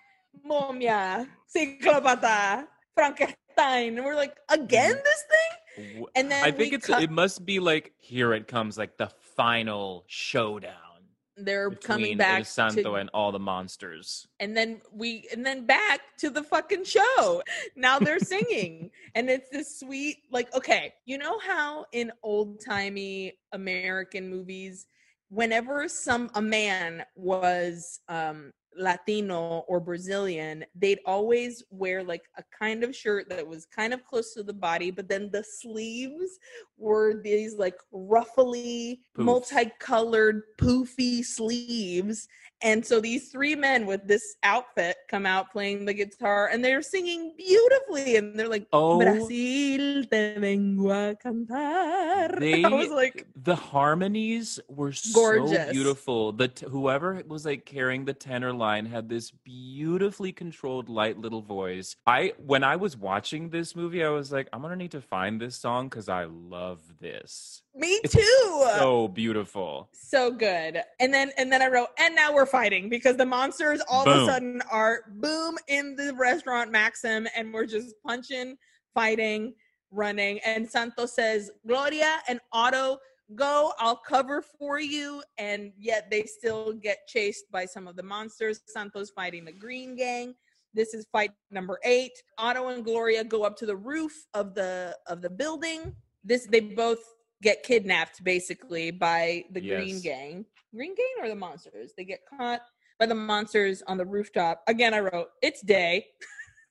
Momia, 0.48 1.28
Ciclopata, 1.55 2.66
Frankenstein. 2.94 3.97
And 3.98 4.05
we're 4.05 4.16
like, 4.16 4.36
again, 4.48 4.94
this 5.05 5.24
thing? 5.30 6.06
And 6.16 6.30
then 6.30 6.44
I 6.44 6.51
think 6.51 6.72
it's 6.72 6.86
cut- 6.86 7.02
it 7.02 7.10
must 7.10 7.47
be 7.47 7.60
like 7.60 7.93
here 7.98 8.32
it 8.32 8.48
comes 8.48 8.76
like 8.76 8.97
the 8.97 9.10
final 9.36 10.05
showdown 10.06 10.91
they're 11.36 11.70
coming 11.70 12.16
back 12.16 12.44
Santo 12.46 12.82
to, 12.82 12.94
and 12.94 13.10
all 13.14 13.32
the 13.32 13.38
monsters. 13.38 14.26
and 14.40 14.56
then 14.56 14.80
we 14.92 15.26
and 15.32 15.44
then 15.44 15.64
back 15.64 16.00
to 16.18 16.30
the 16.30 16.42
fucking 16.42 16.84
show 16.84 17.42
now 17.76 17.98
they're 17.98 18.18
singing 18.20 18.90
and 19.14 19.30
it's 19.30 19.48
this 19.50 19.80
sweet 19.80 20.18
like 20.30 20.54
okay 20.54 20.92
you 21.06 21.16
know 21.18 21.38
how 21.38 21.86
in 21.92 22.12
old-timey 22.22 23.32
american 23.52 24.28
movies 24.28 24.86
whenever 25.30 25.88
some 25.88 26.30
a 26.34 26.42
man 26.42 27.02
was 27.16 28.00
um 28.09 28.52
latino 28.77 29.65
or 29.69 29.81
brazilian 29.81 30.65
they'd 30.74 31.01
always 31.07 31.62
wear 31.70 32.03
like 32.03 32.23
a 32.39 32.43
kind 32.57 32.85
of 32.85 32.94
shirt 32.94 33.28
that 33.28 33.47
was 33.47 33.66
kind 33.66 33.93
of 33.93 34.05
close 34.05 34.35
to 34.35 34.43
the 34.43 34.53
body 34.53 34.90
but 34.90 35.09
then 35.09 35.31
the 35.32 35.44
sleeves 35.44 36.39
were 36.78 37.20
these 37.23 37.57
like 37.57 37.77
ruffly 37.93 39.01
Poofs. 39.16 39.24
multicolored 39.24 40.43
poofy 40.59 41.24
sleeves 41.24 42.28
and 42.62 42.85
so 42.85 43.01
these 43.01 43.28
three 43.28 43.55
men 43.55 43.86
with 43.86 44.07
this 44.07 44.36
outfit 44.43 44.97
come 45.09 45.27
out 45.27 45.51
playing 45.51 45.85
the 45.85 45.94
guitar 45.94 46.49
and 46.53 46.65
they're 46.65 46.82
singing 46.82 47.35
beautifully 47.36 48.16
and 48.16 48.39
they're 48.39 48.49
like 48.49 48.66
Oh, 48.73 48.99
Brasil 48.99 49.28
te 49.28 50.36
vengo 50.39 50.90
a 50.90 51.15
cantar. 51.16 52.39
they 52.40 52.65
I 52.65 52.69
was 52.69 52.90
like 52.90 53.27
the 53.36 53.55
harmonies 53.57 54.61
were 54.69 54.93
so 54.93 55.47
beautiful. 55.70 56.32
The 56.32 56.49
t- 56.49 56.66
whoever 56.66 57.23
was 57.27 57.44
like 57.44 57.65
carrying 57.65 58.05
the 58.05 58.12
tenor 58.15 58.53
line 58.62 58.86
had 58.86 59.09
this 59.09 59.32
beautifully 59.44 60.32
controlled, 60.32 60.89
light 60.89 61.18
little 61.18 61.43
voice. 61.43 61.97
I 62.06 62.32
when 62.39 62.62
I 62.62 62.76
was 62.76 62.97
watching 62.97 63.51
this 63.51 63.74
movie, 63.74 64.05
I 64.05 64.09
was 64.09 64.30
like, 64.30 64.48
I'm 64.52 64.62
gonna 64.62 64.76
need 64.76 64.93
to 64.93 65.01
find 65.01 65.40
this 65.40 65.56
song 65.56 65.89
because 65.89 66.09
I 66.09 66.24
love 66.24 66.80
this. 67.01 67.62
me 67.74 68.01
It's 68.05 68.14
too. 68.14 68.66
So 68.78 69.09
beautiful. 69.09 69.89
so 69.93 70.30
good. 70.30 70.80
And 71.01 71.12
then 71.12 71.32
and 71.36 71.52
then 71.52 71.60
I 71.60 71.68
wrote, 71.68 71.89
and 71.98 72.14
now 72.14 72.32
we're 72.32 72.47
fighting 72.47 72.89
because 72.89 73.16
the 73.16 73.26
monsters 73.26 73.80
all 73.90 74.09
of 74.09 74.22
a 74.22 74.26
sudden 74.26 74.62
are 74.70 75.01
boom 75.16 75.59
in 75.68 75.97
the 75.97 76.14
restaurant 76.14 76.70
Maxim, 76.70 77.26
and 77.36 77.52
we're 77.52 77.66
just 77.66 77.94
punching, 78.06 78.56
fighting, 78.94 79.55
running. 79.90 80.39
And 80.47 80.68
Santos 80.68 81.14
says, 81.14 81.51
Gloria 81.66 82.18
and 82.28 82.40
Otto, 82.52 82.98
go, 83.35 83.73
I'll 83.78 83.97
cover 83.97 84.43
for 84.59 84.81
you. 84.81 85.23
And 85.39 85.73
yet 85.78 86.11
they 86.11 86.24
still 86.24 86.73
get 86.73 87.07
chased 87.07 87.51
by 87.51 87.66
some 87.66 87.89
of 87.89 87.97
the 87.97 88.03
monsters. 88.03 88.61
Santos 88.66 89.11
fighting 89.11 89.44
the 89.44 89.53
Green 89.53 89.97
Gang. 89.97 90.35
This 90.74 90.94
is 90.94 91.07
fight 91.12 91.32
number 91.51 91.78
eight. 91.85 92.12
Otto 92.39 92.69
and 92.69 92.85
Gloria 92.85 93.24
go 93.24 93.44
up 93.44 93.57
to 93.59 93.66
the 93.66 93.77
roof 93.77 94.27
of 94.35 94.55
the 94.55 94.97
of 95.07 95.20
the 95.20 95.31
building. 95.31 95.94
This 96.24 96.47
they 96.47 96.61
both 96.61 97.01
get 97.43 97.62
kidnapped 97.62 98.24
basically 98.24 98.90
by 98.90 99.44
the 99.51 99.61
Green 99.61 100.01
Gang. 100.01 100.47
Green 100.74 100.94
Gang 100.94 101.24
or 101.24 101.28
the 101.28 101.35
monsters? 101.35 101.93
They 101.97 102.05
get 102.05 102.20
caught 102.27 102.62
by 102.99 103.07
the 103.07 103.15
monsters 103.15 103.82
on 103.86 103.99
the 103.99 104.07
rooftop. 104.07 104.62
Again, 104.66 104.94
I 104.94 105.01
wrote, 105.01 105.28
it's 105.43 105.61
day. 105.61 106.07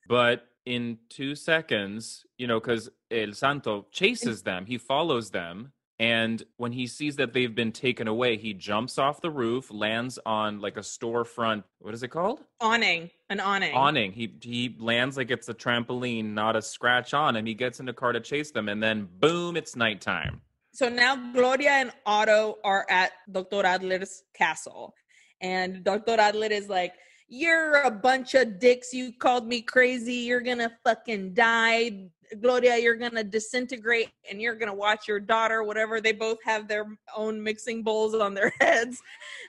But 0.08 0.48
in 0.66 0.98
two 1.08 1.36
seconds, 1.36 2.26
you 2.36 2.48
know, 2.48 2.58
because 2.58 2.90
El 3.10 3.32
Santo 3.32 3.86
chases 3.92 4.42
them, 4.42 4.66
he 4.66 4.76
follows 4.76 5.30
them. 5.30 5.72
And 6.02 6.42
when 6.56 6.72
he 6.72 6.88
sees 6.88 7.14
that 7.16 7.32
they've 7.32 7.54
been 7.54 7.70
taken 7.70 8.08
away, 8.08 8.36
he 8.36 8.54
jumps 8.54 8.98
off 8.98 9.20
the 9.20 9.30
roof, 9.30 9.70
lands 9.70 10.18
on 10.26 10.60
like 10.60 10.76
a 10.76 10.80
storefront. 10.80 11.62
What 11.78 11.94
is 11.94 12.02
it 12.02 12.08
called? 12.08 12.40
Awning. 12.60 13.10
An 13.30 13.38
awning. 13.38 13.72
Awning. 13.72 14.10
He 14.10 14.34
he 14.40 14.74
lands 14.80 15.16
like 15.16 15.30
it's 15.30 15.48
a 15.48 15.54
trampoline, 15.54 16.34
not 16.34 16.56
a 16.56 16.62
scratch 16.62 17.14
on 17.14 17.36
him. 17.36 17.46
He 17.46 17.54
gets 17.54 17.78
in 17.78 17.86
the 17.86 17.92
car 17.92 18.12
to 18.12 18.18
chase 18.18 18.50
them, 18.50 18.68
and 18.68 18.82
then 18.82 19.08
boom, 19.20 19.56
it's 19.56 19.76
nighttime. 19.76 20.40
So 20.72 20.88
now 20.88 21.14
Gloria 21.32 21.70
and 21.70 21.92
Otto 22.04 22.58
are 22.64 22.84
at 22.90 23.12
Dr. 23.30 23.64
Adler's 23.64 24.24
castle. 24.34 24.96
And 25.40 25.84
Dr. 25.84 26.18
Adler 26.18 26.48
is 26.48 26.68
like, 26.68 26.94
You're 27.34 27.80
a 27.80 27.90
bunch 27.90 28.34
of 28.34 28.58
dicks. 28.58 28.92
You 28.92 29.10
called 29.10 29.46
me 29.46 29.62
crazy. 29.62 30.16
You're 30.16 30.42
going 30.42 30.58
to 30.58 30.70
fucking 30.84 31.32
die. 31.32 32.10
Gloria, 32.42 32.76
you're 32.76 32.96
going 32.96 33.14
to 33.14 33.24
disintegrate 33.24 34.10
and 34.30 34.38
you're 34.38 34.54
going 34.54 34.68
to 34.68 34.74
watch 34.74 35.08
your 35.08 35.18
daughter, 35.18 35.62
whatever. 35.62 35.98
They 35.98 36.12
both 36.12 36.36
have 36.44 36.68
their 36.68 36.84
own 37.16 37.42
mixing 37.42 37.82
bowls 37.82 38.14
on 38.14 38.34
their 38.34 38.52
heads 38.60 39.00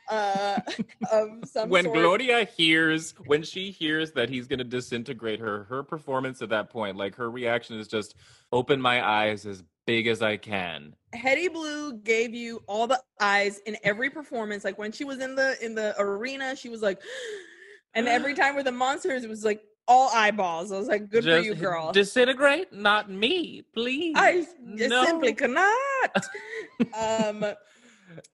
uh, 0.09 0.61
of 1.11 1.27
some 1.43 1.67
when 1.67 1.83
sort. 1.83 1.97
Gloria 1.97 2.45
hears, 2.45 3.15
when 3.25 3.43
she 3.43 3.69
hears 3.69 4.13
that 4.13 4.29
he's 4.29 4.47
going 4.47 4.59
to 4.59 4.63
disintegrate 4.63 5.41
her, 5.41 5.65
her 5.65 5.83
performance 5.83 6.41
at 6.41 6.47
that 6.49 6.69
point, 6.69 6.95
like 6.95 7.15
her 7.15 7.29
reaction 7.29 7.77
is 7.77 7.89
just 7.89 8.15
open 8.53 8.79
my 8.79 9.05
eyes 9.05 9.45
as 9.45 9.61
big 9.85 10.07
as 10.07 10.21
I 10.21 10.37
can. 10.37 10.95
Heidi 11.13 11.49
Blue 11.49 11.91
gave 11.91 12.33
you 12.33 12.63
all 12.65 12.87
the 12.87 13.01
eyes 13.19 13.59
in 13.65 13.75
every 13.83 14.09
performance. 14.09 14.63
Like 14.63 14.77
when 14.77 14.93
she 14.93 15.03
was 15.03 15.19
in 15.19 15.35
the 15.35 15.57
in 15.61 15.75
the 15.75 15.93
arena, 15.99 16.55
she 16.55 16.69
was 16.69 16.81
like, 16.81 17.01
and 17.95 18.07
every 18.07 18.33
time 18.41 18.55
with 18.55 18.65
the 18.65 18.71
monsters, 18.71 19.23
it 19.23 19.29
was 19.29 19.43
like 19.43 19.61
all 19.87 20.09
eyeballs. 20.13 20.71
I 20.71 20.77
was 20.77 20.87
like, 20.87 21.09
good 21.09 21.23
for 21.23 21.39
you, 21.39 21.55
girl. 21.55 21.91
Disintegrate, 21.91 22.73
not 22.73 23.09
me, 23.09 23.63
please. 23.73 24.15
I 24.17 24.45
No. 24.63 25.05
simply 25.05 25.33
cannot. 25.33 25.75
um, 26.97 27.43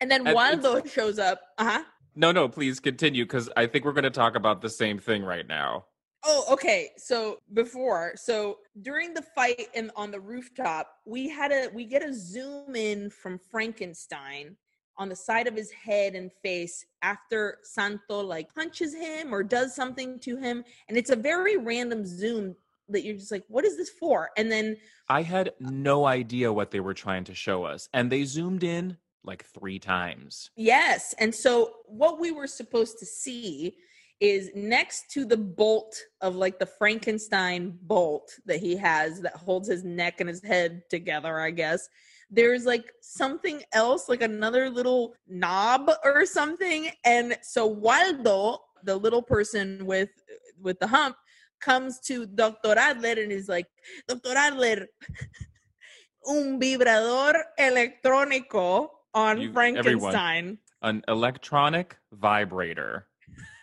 and 0.02 0.12
then 0.12 0.28
And 0.28 0.34
Waldo 0.36 0.84
shows 0.86 1.20
up. 1.20 1.42
Uh 1.58 1.66
huh. 1.66 1.84
No, 2.16 2.32
no, 2.32 2.50
please 2.50 2.80
continue 2.80 3.24
because 3.26 3.50
I 3.56 3.66
think 3.68 3.86
we're 3.86 3.94
going 3.94 4.04
to 4.04 4.10
talk 4.10 4.36
about 4.36 4.62
the 4.62 4.70
same 4.70 5.00
thing 5.00 5.24
right 5.24 5.48
now. 5.48 5.86
Oh, 6.26 6.44
okay. 6.52 6.90
So 6.98 7.40
before, 7.54 8.12
so 8.16 8.58
during 8.82 9.14
the 9.14 9.22
fight 9.22 9.68
and 9.74 9.90
on 9.96 10.12
the 10.12 10.20
rooftop, 10.20 10.90
we 11.06 11.30
had 11.30 11.52
a 11.52 11.70
we 11.74 11.86
get 11.86 12.04
a 12.04 12.14
zoom 12.14 12.76
in 12.76 13.10
from 13.10 13.40
Frankenstein 13.50 14.58
on 15.00 15.10
the 15.10 15.16
side 15.16 15.48
of 15.48 15.56
his 15.56 15.72
head 15.72 16.14
and 16.14 16.32
face 16.44 16.86
after 17.02 17.58
Santo 17.64 18.22
like 18.22 18.54
punches 18.54 18.94
him 18.94 19.34
or 19.34 19.42
does 19.42 19.74
something 19.74 20.20
to 20.20 20.38
him, 20.38 20.64
and 20.90 20.98
it's 20.98 21.10
a 21.10 21.16
very 21.16 21.58
random 21.58 22.06
zoom 22.06 22.56
that 22.90 23.04
you're 23.04 23.16
just 23.16 23.32
like, 23.32 23.46
what 23.48 23.66
is 23.66 23.78
this 23.78 23.90
for? 23.90 24.30
And 24.38 24.52
then 24.52 24.76
I 25.08 25.22
had 25.22 25.54
no 25.60 26.06
idea 26.06 26.52
what 26.52 26.72
they 26.72 26.80
were 26.82 26.94
trying 26.94 27.24
to 27.26 27.34
show 27.34 27.64
us, 27.64 27.88
and 27.94 28.12
they 28.12 28.26
zoomed 28.26 28.64
in 28.64 28.98
like 29.24 29.46
three 29.46 29.80
times. 29.80 30.52
Yes. 30.56 31.16
And 31.20 31.34
so 31.34 31.72
what 31.86 32.20
we 32.20 32.32
were 32.32 32.48
supposed 32.48 33.00
to 33.00 33.06
see 33.06 33.76
is 34.20 34.50
next 34.54 35.12
to 35.12 35.24
the 35.24 35.38
bolt 35.38 35.96
of 36.22 36.36
like 36.36 36.60
the 36.60 36.66
Frankenstein 36.66 37.78
bolt 37.84 38.32
that 38.46 38.60
he 38.60 38.76
has 38.76 39.22
that 39.22 39.36
holds 39.36 39.70
his 39.70 39.84
neck 39.84 40.20
and 40.20 40.28
his 40.28 40.44
head 40.44 40.84
together, 40.90 41.40
I 41.40 41.52
guess. 41.52 41.88
There's 42.30 42.66
like 42.66 42.92
something 43.02 43.62
else, 43.74 44.08
like 44.08 44.22
another 44.22 44.70
little 44.70 45.16
knob 45.28 45.90
or 46.04 46.26
something. 46.26 46.90
And 47.04 47.38
so 47.42 47.66
Waldo, 47.66 48.60
the 48.84 48.96
little 48.96 49.22
person 49.22 49.86
with 49.86 50.10
with 50.62 50.80
the 50.80 50.88
hump, 50.88 51.16
comes 51.60 52.00
to 52.02 52.26
Dr. 52.26 52.78
Adler 52.78 53.22
and 53.22 53.32
is 53.32 53.50
like, 53.50 53.68
Dr. 54.08 54.36
Adler, 54.36 54.88
un 56.28 56.60
vibrador 56.60 57.34
electrónico 57.60 58.90
on 59.14 59.40
You- 59.42 59.50
everyone. 59.50 59.84
Frankenstein. 59.84 60.58
An 60.82 61.04
electronic 61.08 61.98
vibrator. 62.14 63.08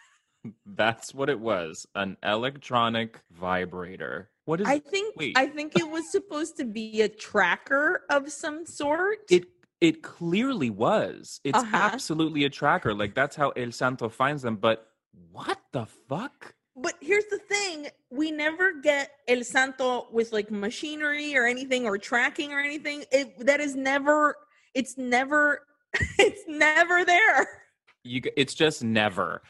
That's 0.67 1.15
what 1.15 1.31
it 1.31 1.41
was. 1.41 1.87
An 1.95 2.17
electronic 2.23 3.21
vibrator. 3.31 4.31
What 4.47 4.61
is 4.63 4.67
I 4.69 4.79
think 4.79 5.15
wait. 5.17 5.37
I 5.37 5.47
think 5.47 5.79
it 5.79 5.89
was 5.89 6.11
supposed 6.11 6.57
to 6.57 6.65
be 6.65 7.03
a 7.03 7.09
tracker 7.09 8.03
of 8.11 8.31
some 8.33 8.65
sort. 8.65 9.19
it? 9.31 9.45
It 9.83 10.03
clearly 10.03 10.71
was. 10.71 11.41
It's 11.45 11.59
Uh-huh. 11.59 11.77
absolutely 11.77 12.45
a 12.45 12.51
tracker. 12.51 12.95
Like 12.95 13.15
that's 13.15 13.37
how 13.37 13.51
El 13.51 13.73
Santo 13.73 14.09
finds 14.09 14.41
them. 14.43 14.57
But 14.57 14.87
what 15.31 15.59
the 15.73 15.87
fuck? 16.09 16.55
but 16.79 16.93
here's 17.01 17.25
the 17.31 17.39
thing, 17.39 17.89
we 18.11 18.31
never 18.31 18.75
get 18.83 19.11
El 19.29 19.43
Santo 19.45 20.09
with 20.13 20.31
like 20.33 20.51
machinery 20.51 21.35
or 21.37 21.47
anything 21.47 21.87
or 21.87 21.97
tracking 21.99 22.53
or 22.53 22.61
anything. 22.61 23.05
It 23.11 23.45
that 23.47 23.61
is 23.61 23.75
never 23.75 24.37
it's 24.75 24.97
never 24.97 25.63
it's 26.19 26.43
never 26.47 27.05
there. 27.05 27.49
You, 28.07 28.23
it's 28.37 28.55
just 28.55 28.85
never. 28.85 29.43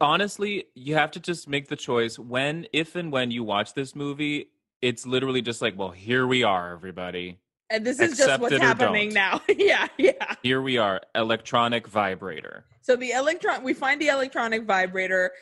Honestly, 0.00 0.66
you 0.74 0.94
have 0.94 1.10
to 1.12 1.20
just 1.20 1.48
make 1.48 1.68
the 1.68 1.76
choice 1.76 2.18
when, 2.18 2.66
if, 2.72 2.94
and 2.94 3.10
when 3.10 3.30
you 3.30 3.42
watch 3.42 3.74
this 3.74 3.96
movie. 3.96 4.50
It's 4.80 5.06
literally 5.06 5.42
just 5.42 5.62
like, 5.62 5.78
well, 5.78 5.90
here 5.90 6.26
we 6.26 6.42
are, 6.42 6.72
everybody. 6.72 7.38
And 7.70 7.86
this 7.86 8.00
is 8.00 8.18
just 8.18 8.40
what's 8.40 8.58
happening 8.58 9.14
now. 9.14 9.40
yeah, 9.56 9.88
yeah. 9.96 10.34
Here 10.42 10.60
we 10.60 10.76
are, 10.76 11.00
electronic 11.14 11.86
vibrator. 11.86 12.66
So 12.82 12.96
the 12.96 13.12
electron, 13.12 13.62
we 13.62 13.72
find 13.74 14.00
the 14.00 14.08
electronic 14.08 14.64
vibrator. 14.64 15.32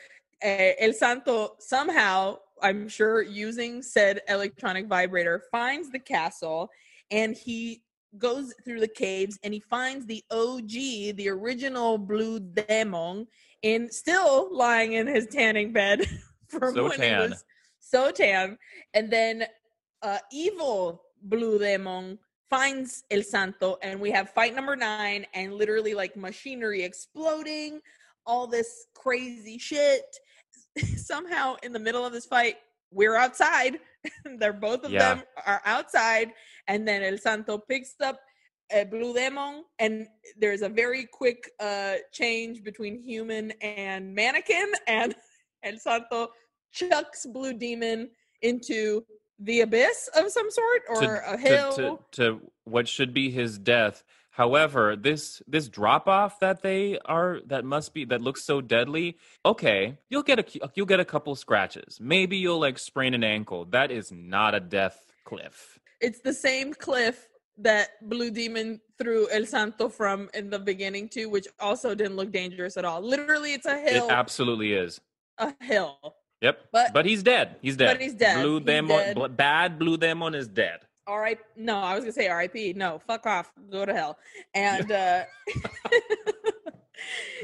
Uh, 0.44 0.72
El 0.78 0.92
Santo 0.92 1.56
somehow, 1.58 2.38
I'm 2.62 2.88
sure, 2.88 3.22
using 3.22 3.82
said 3.82 4.20
electronic 4.28 4.86
vibrator, 4.86 5.42
finds 5.50 5.90
the 5.90 5.98
castle, 5.98 6.70
and 7.10 7.34
he 7.34 7.82
goes 8.18 8.54
through 8.64 8.80
the 8.80 8.88
caves 8.88 9.38
and 9.42 9.54
he 9.54 9.60
finds 9.60 10.06
the 10.06 10.22
OG, 10.30 11.16
the 11.16 11.28
original 11.28 11.98
blue 11.98 12.40
demon, 12.40 13.26
in 13.62 13.90
still 13.90 14.48
lying 14.54 14.94
in 14.94 15.06
his 15.06 15.26
tanning 15.26 15.72
bed 15.72 16.06
from 16.48 16.74
So 16.74 16.84
when 16.84 16.98
tan. 16.98 17.22
he 17.22 17.28
was 17.28 17.44
so 17.78 18.10
tan. 18.10 18.58
And 18.94 19.10
then 19.10 19.44
uh, 20.02 20.18
evil 20.32 21.02
Blue 21.22 21.58
Demon 21.58 22.18
finds 22.48 23.04
El 23.10 23.22
Santo, 23.22 23.76
and 23.82 24.00
we 24.00 24.10
have 24.10 24.30
fight 24.30 24.54
number 24.54 24.74
nine, 24.74 25.26
and 25.34 25.54
literally 25.54 25.94
like 25.94 26.16
machinery 26.16 26.82
exploding, 26.82 27.80
all 28.26 28.46
this 28.46 28.86
crazy 28.94 29.58
shit. 29.58 30.04
Somehow, 30.96 31.56
in 31.62 31.72
the 31.72 31.78
middle 31.78 32.04
of 32.04 32.12
this 32.12 32.26
fight, 32.26 32.56
we're 32.90 33.16
outside. 33.16 33.78
They're 34.38 34.52
both 34.52 34.84
of 34.84 34.90
Yeah. 34.92 35.14
them 35.14 35.24
are 35.46 35.60
outside, 35.64 36.32
and 36.68 36.86
then 36.86 37.02
El 37.02 37.18
Santo 37.18 37.58
picks 37.58 37.94
up 38.00 38.18
a 38.72 38.84
Blue 38.84 39.12
Demon, 39.14 39.64
and 39.78 40.06
there's 40.38 40.62
a 40.62 40.68
very 40.68 41.04
quick 41.04 41.50
uh 41.60 41.96
change 42.12 42.62
between 42.62 43.02
human 43.02 43.52
and 43.60 44.14
mannequin, 44.14 44.70
and 44.86 45.14
El 45.62 45.78
Santo 45.78 46.28
chucks 46.72 47.26
Blue 47.26 47.52
Demon 47.52 48.10
into 48.42 49.04
the 49.38 49.60
abyss 49.62 50.08
of 50.14 50.30
some 50.30 50.50
sort 50.50 50.82
or 50.88 51.00
to, 51.00 51.32
a 51.32 51.36
to- 51.36 51.42
hill. 51.42 51.72
to, 51.72 51.98
to 52.12 52.40
what 52.64 52.86
should 52.88 53.12
be 53.12 53.30
his 53.30 53.58
death. 53.58 54.02
However, 54.30 54.96
this 54.96 55.42
this 55.46 55.68
drop 55.68 56.08
off 56.08 56.40
that 56.40 56.62
they 56.62 56.98
are 57.04 57.40
that 57.46 57.64
must 57.64 57.92
be 57.92 58.04
that 58.06 58.20
looks 58.20 58.44
so 58.44 58.60
deadly. 58.60 59.16
Okay, 59.44 59.98
you'll 60.08 60.22
get 60.22 60.38
a 60.38 60.44
you'll 60.74 60.86
get 60.86 61.00
a 61.00 61.04
couple 61.04 61.34
scratches. 61.34 61.98
Maybe 62.00 62.36
you'll 62.36 62.60
like 62.60 62.78
sprain 62.78 63.12
an 63.14 63.24
ankle. 63.24 63.64
That 63.66 63.90
is 63.90 64.12
not 64.12 64.54
a 64.54 64.60
death 64.60 65.12
cliff. 65.24 65.78
it's 66.00 66.20
the 66.20 66.32
same 66.32 66.72
cliff 66.72 67.28
that 67.58 67.88
Blue 68.08 68.30
Demon 68.30 68.80
threw 68.96 69.28
El 69.30 69.44
Santo 69.44 69.88
from 69.90 70.30
in 70.32 70.48
the 70.48 70.58
beginning 70.58 71.08
too, 71.08 71.28
which 71.28 71.46
also 71.58 71.94
didn't 71.94 72.16
look 72.16 72.30
dangerous 72.32 72.76
at 72.78 72.84
all. 72.86 73.02
Literally, 73.02 73.52
it's 73.52 73.66
a 73.66 73.76
hill. 73.78 74.06
It 74.06 74.10
absolutely 74.12 74.72
is. 74.72 75.00
a 75.38 75.52
hill. 75.60 75.98
Yep. 76.40 76.58
But- 76.72 76.94
But, 76.94 77.04
he's 77.04 77.22
dead. 77.22 77.56
He's 77.60 77.76
dead. 77.76 77.92
but 77.94 78.00
he's 78.00 78.14
dead. 78.14 78.40
Blue 78.42 78.58
He's 78.60 78.66
demon. 78.66 79.14
dead. 79.14 79.36
bad 79.36 79.78
blue 79.78 79.98
demon 79.98 80.34
is 80.34 80.48
dead. 80.48 80.80
All 81.10 81.18
right. 81.18 81.40
No, 81.56 81.76
I 81.76 81.96
was 81.96 82.04
gonna 82.04 82.12
say 82.12 82.28
R.I.P. 82.28 82.74
No, 82.74 83.00
fuck 83.04 83.26
off. 83.26 83.50
Go 83.68 83.84
to 83.84 83.92
hell. 83.92 84.16
And 84.54 84.92
uh 84.92 85.24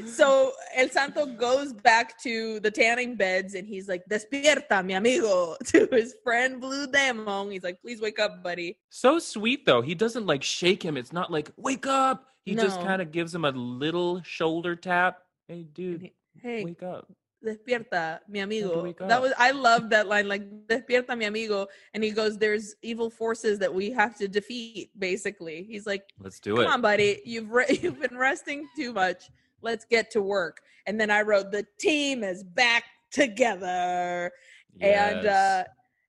so 0.05 0.53
El 0.73 0.87
Santo 0.87 1.25
goes 1.25 1.73
back 1.73 2.17
to 2.23 2.61
the 2.61 2.71
tanning 2.71 3.15
beds 3.15 3.55
and 3.55 3.67
he's 3.67 3.89
like, 3.89 4.05
Despierta, 4.09 4.85
mi 4.85 4.93
amigo, 4.93 5.57
to 5.65 5.85
his 5.91 6.15
friend 6.23 6.61
Blue 6.61 6.87
Demon. 6.87 7.51
He's 7.51 7.63
like, 7.63 7.81
please 7.81 7.99
wake 7.99 8.19
up, 8.19 8.41
buddy. 8.41 8.77
So 8.89 9.19
sweet 9.19 9.65
though. 9.65 9.81
He 9.81 9.95
doesn't 9.95 10.25
like 10.25 10.43
shake 10.43 10.81
him. 10.81 10.95
It's 10.95 11.11
not 11.11 11.29
like 11.29 11.51
wake 11.57 11.87
up. 11.87 12.25
He 12.45 12.55
just 12.55 12.79
kind 12.79 13.01
of 13.01 13.11
gives 13.11 13.35
him 13.35 13.43
a 13.43 13.51
little 13.51 14.21
shoulder 14.23 14.77
tap. 14.77 15.17
Hey, 15.49 15.63
dude, 15.63 16.11
hey, 16.41 16.63
wake 16.63 16.83
up. 16.83 17.11
Despierta, 17.45 18.19
mi 18.27 18.39
amigo. 18.39 18.93
That 18.99 19.21
was 19.21 19.33
I 19.37 19.51
love 19.51 19.89
that 19.91 20.07
line, 20.07 20.27
like 20.27 20.43
despierta, 20.67 21.17
mi 21.17 21.25
amigo. 21.25 21.67
And 21.93 22.03
he 22.03 22.11
goes, 22.11 22.37
"There's 22.37 22.75
evil 22.81 23.09
forces 23.09 23.59
that 23.59 23.73
we 23.73 23.91
have 23.91 24.17
to 24.17 24.27
defeat." 24.27 24.91
Basically, 24.97 25.63
he's 25.63 25.85
like, 25.85 26.03
Let's 26.19 26.39
do 26.39 26.55
"Come 26.55 26.61
it. 26.61 26.65
Come 26.65 26.73
on, 26.73 26.81
buddy, 26.81 27.21
you've 27.25 27.51
re- 27.51 27.65
you've 27.81 27.99
been 27.99 28.17
resting 28.17 28.67
too 28.75 28.93
much. 28.93 29.29
Let's 29.61 29.85
get 29.85 30.11
to 30.11 30.21
work." 30.21 30.61
And 30.85 30.99
then 30.99 31.11
I 31.11 31.21
wrote, 31.21 31.51
"The 31.51 31.65
team 31.79 32.23
is 32.23 32.43
back 32.43 32.83
together." 33.11 34.31
And 34.79 35.25
uh 35.25 35.63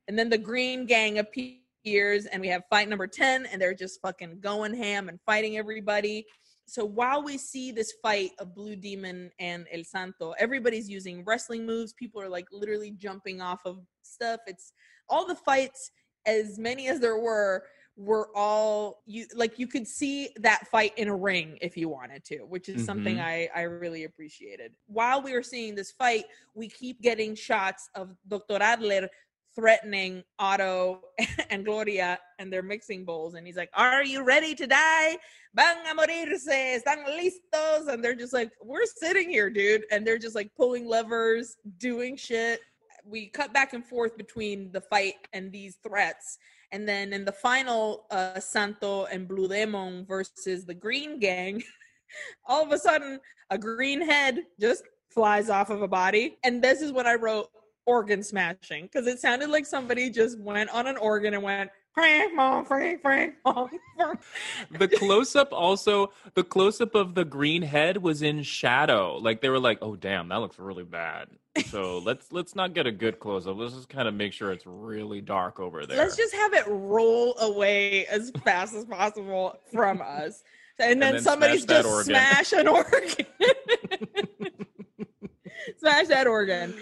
and 0.08 0.18
then 0.18 0.30
the 0.30 0.38
Green 0.38 0.86
Gang 0.86 1.18
appears, 1.18 2.26
and 2.26 2.40
we 2.40 2.48
have 2.48 2.62
fight 2.70 2.88
number 2.88 3.06
ten, 3.06 3.46
and 3.46 3.60
they're 3.60 3.74
just 3.74 4.00
fucking 4.00 4.40
going 4.40 4.74
ham 4.74 5.08
and 5.08 5.18
fighting 5.26 5.58
everybody. 5.58 6.26
So 6.68 6.84
while 6.84 7.22
we 7.22 7.38
see 7.38 7.72
this 7.72 7.94
fight 8.02 8.32
of 8.38 8.54
Blue 8.54 8.76
Demon 8.76 9.30
and 9.40 9.66
El 9.72 9.84
Santo, 9.84 10.34
everybody's 10.38 10.88
using 10.88 11.24
wrestling 11.24 11.64
moves. 11.64 11.94
People 11.94 12.20
are 12.20 12.28
like 12.28 12.46
literally 12.52 12.90
jumping 12.90 13.40
off 13.40 13.60
of 13.64 13.80
stuff. 14.02 14.40
It's 14.46 14.72
all 15.08 15.26
the 15.26 15.34
fights, 15.34 15.90
as 16.26 16.58
many 16.58 16.88
as 16.88 17.00
there 17.00 17.18
were, 17.18 17.64
were 17.96 18.28
all 18.36 19.02
you 19.06 19.26
like 19.34 19.58
you 19.58 19.66
could 19.66 19.88
see 19.88 20.28
that 20.36 20.68
fight 20.68 20.92
in 20.98 21.08
a 21.08 21.16
ring 21.16 21.58
if 21.62 21.76
you 21.76 21.88
wanted 21.88 22.22
to, 22.26 22.40
which 22.40 22.68
is 22.68 22.84
something 22.84 23.16
Mhm. 23.16 23.24
I 23.24 23.48
I 23.54 23.62
really 23.62 24.04
appreciated. 24.04 24.76
While 24.86 25.22
we 25.22 25.32
were 25.32 25.42
seeing 25.42 25.74
this 25.74 25.90
fight, 25.90 26.26
we 26.54 26.68
keep 26.68 27.00
getting 27.00 27.34
shots 27.34 27.88
of 27.94 28.14
Dr. 28.28 28.58
Adler 28.62 29.08
threatening 29.58 30.22
Otto 30.38 31.00
and 31.50 31.64
Gloria 31.64 32.18
and 32.38 32.52
their 32.52 32.62
mixing 32.62 33.04
bowls. 33.04 33.34
And 33.34 33.46
he's 33.46 33.56
like, 33.56 33.70
Are 33.74 34.04
you 34.04 34.22
ready 34.22 34.54
to 34.54 34.66
die? 34.66 35.18
Van 35.54 35.76
a 35.86 35.94
morirse, 35.94 36.46
están 36.46 37.04
listos. 37.06 37.92
And 37.92 38.02
they're 38.02 38.14
just 38.14 38.32
like, 38.32 38.52
We're 38.62 38.86
sitting 38.86 39.28
here, 39.28 39.50
dude. 39.50 39.84
And 39.90 40.06
they're 40.06 40.18
just 40.18 40.36
like 40.36 40.54
pulling 40.56 40.86
levers, 40.86 41.56
doing 41.78 42.16
shit. 42.16 42.60
We 43.04 43.26
cut 43.28 43.52
back 43.52 43.72
and 43.72 43.84
forth 43.84 44.16
between 44.16 44.70
the 44.70 44.80
fight 44.80 45.14
and 45.32 45.50
these 45.50 45.78
threats. 45.86 46.38
And 46.70 46.86
then 46.86 47.12
in 47.12 47.24
the 47.24 47.32
final, 47.32 48.06
uh, 48.10 48.38
Santo 48.38 49.06
and 49.06 49.26
Blue 49.26 49.48
Demon 49.48 50.04
versus 50.06 50.66
the 50.66 50.74
Green 50.74 51.18
Gang, 51.18 51.62
all 52.46 52.62
of 52.62 52.70
a 52.70 52.78
sudden, 52.78 53.18
a 53.50 53.58
green 53.58 54.02
head 54.02 54.40
just 54.60 54.84
flies 55.10 55.48
off 55.48 55.70
of 55.70 55.80
a 55.80 55.88
body. 55.88 56.36
And 56.44 56.62
this 56.62 56.82
is 56.82 56.92
what 56.92 57.06
I 57.06 57.14
wrote 57.14 57.48
organ 57.88 58.22
smashing 58.22 58.84
because 58.84 59.06
it 59.06 59.18
sounded 59.18 59.48
like 59.48 59.64
somebody 59.64 60.10
just 60.10 60.38
went 60.38 60.68
on 60.70 60.86
an 60.86 60.98
organ 60.98 61.32
and 61.32 61.42
went, 61.42 61.70
frank, 61.94 62.34
mom, 62.34 62.64
frank, 62.66 63.00
frank, 63.00 63.34
mom, 63.44 63.70
the 64.78 64.86
close 64.86 65.34
up 65.34 65.52
also 65.52 66.12
the 66.34 66.44
close 66.44 66.80
up 66.82 66.94
of 66.94 67.14
the 67.14 67.24
green 67.24 67.62
head 67.62 67.96
was 67.96 68.20
in 68.22 68.42
shadow. 68.42 69.16
Like 69.16 69.40
they 69.40 69.48
were 69.48 69.58
like, 69.58 69.78
"Oh 69.82 69.96
damn, 69.96 70.28
that 70.28 70.36
looks 70.36 70.58
really 70.58 70.84
bad." 70.84 71.28
So 71.66 71.98
let's 72.04 72.30
let's 72.30 72.54
not 72.54 72.74
get 72.74 72.86
a 72.86 72.92
good 72.92 73.18
close 73.18 73.46
up. 73.46 73.56
Let's 73.56 73.74
just 73.74 73.88
kind 73.88 74.06
of 74.06 74.14
make 74.14 74.32
sure 74.32 74.52
it's 74.52 74.66
really 74.66 75.20
dark 75.20 75.58
over 75.58 75.86
there. 75.86 75.96
Let's 75.96 76.16
just 76.16 76.34
have 76.34 76.52
it 76.52 76.64
roll 76.68 77.36
away 77.38 78.06
as 78.06 78.30
fast 78.44 78.74
as 78.74 78.84
possible 78.84 79.58
from 79.72 80.02
us. 80.02 80.44
And 80.80 81.02
then, 81.02 81.14
then 81.14 81.22
somebody's 81.22 81.64
smash 81.64 81.82
just 81.82 82.04
smash 82.06 82.52
an 82.52 82.68
organ. 82.68 83.10
smash 85.78 86.06
that 86.06 86.28
organ. 86.28 86.74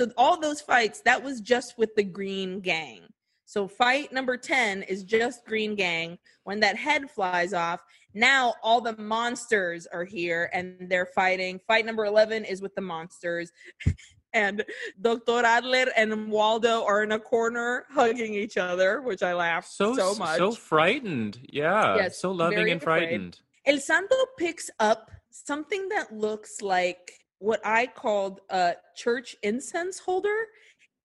So 0.00 0.10
all 0.16 0.40
those 0.40 0.62
fights, 0.62 1.02
that 1.04 1.22
was 1.22 1.42
just 1.42 1.76
with 1.76 1.94
the 1.94 2.02
Green 2.02 2.60
Gang. 2.60 3.02
So 3.44 3.68
fight 3.68 4.14
number 4.14 4.38
10 4.38 4.84
is 4.84 5.04
just 5.04 5.44
Green 5.44 5.74
Gang. 5.74 6.16
When 6.44 6.60
that 6.60 6.76
head 6.76 7.10
flies 7.10 7.52
off, 7.52 7.84
now 8.14 8.54
all 8.62 8.80
the 8.80 8.96
monsters 8.96 9.86
are 9.86 10.04
here 10.04 10.48
and 10.54 10.88
they're 10.88 11.10
fighting. 11.14 11.60
Fight 11.66 11.84
number 11.84 12.06
11 12.06 12.46
is 12.46 12.62
with 12.62 12.74
the 12.76 12.80
monsters. 12.80 13.52
and 14.32 14.64
Dr. 15.02 15.44
Adler 15.44 15.88
and 15.94 16.30
Waldo 16.30 16.82
are 16.86 17.02
in 17.02 17.12
a 17.12 17.18
corner 17.18 17.84
hugging 17.90 18.32
each 18.32 18.56
other, 18.56 19.02
which 19.02 19.22
I 19.22 19.34
laughed 19.34 19.68
so, 19.68 19.94
so 19.94 20.14
much. 20.14 20.38
so 20.38 20.52
frightened. 20.52 21.40
Yeah, 21.42 21.96
Yes, 21.96 22.18
so 22.18 22.30
loving 22.30 22.70
and 22.70 22.80
afraid. 22.80 23.00
frightened. 23.00 23.40
El 23.66 23.80
Santo 23.80 24.16
picks 24.38 24.70
up 24.80 25.10
something 25.30 25.90
that 25.90 26.10
looks 26.10 26.62
like 26.62 27.19
what 27.40 27.60
I 27.64 27.86
called 27.88 28.40
a 28.50 28.74
church 28.94 29.34
incense 29.42 29.98
holder. 29.98 30.36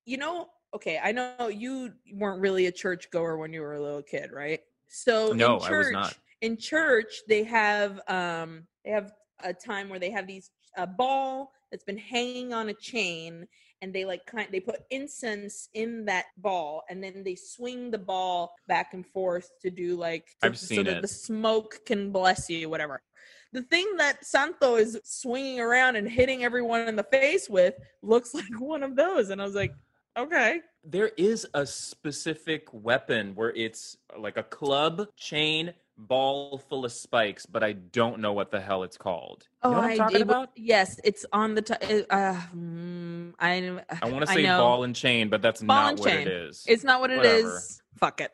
You 0.04 0.18
know, 0.18 0.48
okay, 0.74 1.00
I 1.02 1.10
know 1.10 1.48
you 1.48 1.92
weren't 2.14 2.40
really 2.40 2.66
a 2.66 2.72
church 2.72 3.10
goer 3.10 3.36
when 3.36 3.52
you 3.52 3.62
were 3.62 3.74
a 3.74 3.80
little 3.82 4.02
kid, 4.02 4.30
right? 4.32 4.60
So 4.86 5.32
No, 5.32 5.56
in 5.56 5.62
I 5.62 5.68
church, 5.68 5.86
was 5.86 5.92
not. 5.92 6.18
in 6.42 6.56
church 6.56 7.22
they 7.28 7.42
have 7.42 8.00
um 8.08 8.66
they 8.84 8.90
have 8.92 9.12
a 9.42 9.52
time 9.52 9.88
where 9.88 9.98
they 9.98 10.10
have 10.10 10.26
these 10.26 10.50
a 10.76 10.86
ball 10.86 11.50
that's 11.70 11.82
been 11.84 11.98
hanging 11.98 12.52
on 12.52 12.68
a 12.68 12.74
chain 12.74 13.46
and 13.82 13.92
they 13.92 14.04
like 14.04 14.24
kind 14.26 14.46
they 14.52 14.60
put 14.60 14.80
incense 14.90 15.68
in 15.74 16.04
that 16.04 16.26
ball 16.36 16.82
and 16.88 17.02
then 17.02 17.22
they 17.24 17.34
swing 17.34 17.90
the 17.90 17.98
ball 17.98 18.54
back 18.68 18.92
and 18.94 19.06
forth 19.06 19.50
to 19.62 19.70
do 19.70 19.96
like 19.96 20.26
to- 20.40 20.46
I've 20.46 20.58
so 20.58 20.66
seen 20.66 20.84
that 20.84 20.98
it. 20.98 21.02
the 21.02 21.08
smoke 21.08 21.80
can 21.86 22.12
bless 22.12 22.48
you 22.48 22.68
whatever 22.68 23.02
the 23.52 23.62
thing 23.62 23.96
that 23.96 24.24
santo 24.24 24.76
is 24.76 24.98
swinging 25.04 25.60
around 25.60 25.96
and 25.96 26.08
hitting 26.08 26.44
everyone 26.44 26.82
in 26.88 26.96
the 26.96 27.04
face 27.04 27.48
with 27.48 27.74
looks 28.02 28.34
like 28.40 28.44
one 28.58 28.82
of 28.82 28.96
those 28.96 29.30
and 29.30 29.40
i 29.40 29.44
was 29.44 29.54
like 29.54 29.74
okay 30.16 30.60
There 30.84 31.10
is 31.16 31.46
a 31.54 31.66
specific 31.66 32.68
weapon 32.72 33.34
where 33.34 33.52
it's 33.54 33.96
like 34.18 34.36
a 34.36 34.42
club 34.42 35.08
chain 35.16 35.74
ball 35.98 36.58
full 36.58 36.84
of 36.84 36.92
spikes, 36.92 37.46
but 37.46 37.64
I 37.64 37.72
don't 37.72 38.20
know 38.20 38.34
what 38.34 38.50
the 38.50 38.60
hell 38.60 38.82
it's 38.82 38.98
called. 38.98 39.48
You 39.64 39.70
know 39.70 39.76
what 39.78 39.84
I'm 39.84 39.90
I 39.92 39.96
talking 39.96 40.18
did- 40.18 40.28
about? 40.28 40.50
yes 40.54 41.00
it's 41.04 41.24
on 41.32 41.54
the 41.54 41.62
t- 41.62 42.04
uh, 42.10 42.34
mm, 42.54 43.32
i 43.38 43.80
I 44.02 44.08
want 44.10 44.26
to 44.26 44.32
say 44.32 44.44
ball 44.44 44.84
and 44.84 44.94
chain, 44.94 45.28
but 45.30 45.40
that's 45.40 45.62
Ball 45.62 45.92
not 45.92 45.98
what 45.98 46.08
chain. 46.10 46.20
it 46.26 46.28
is. 46.28 46.64
It's 46.68 46.84
not 46.84 47.00
what 47.00 47.10
it 47.10 47.24
is. 47.24 47.80
Fuck 47.98 48.20
it. 48.20 48.30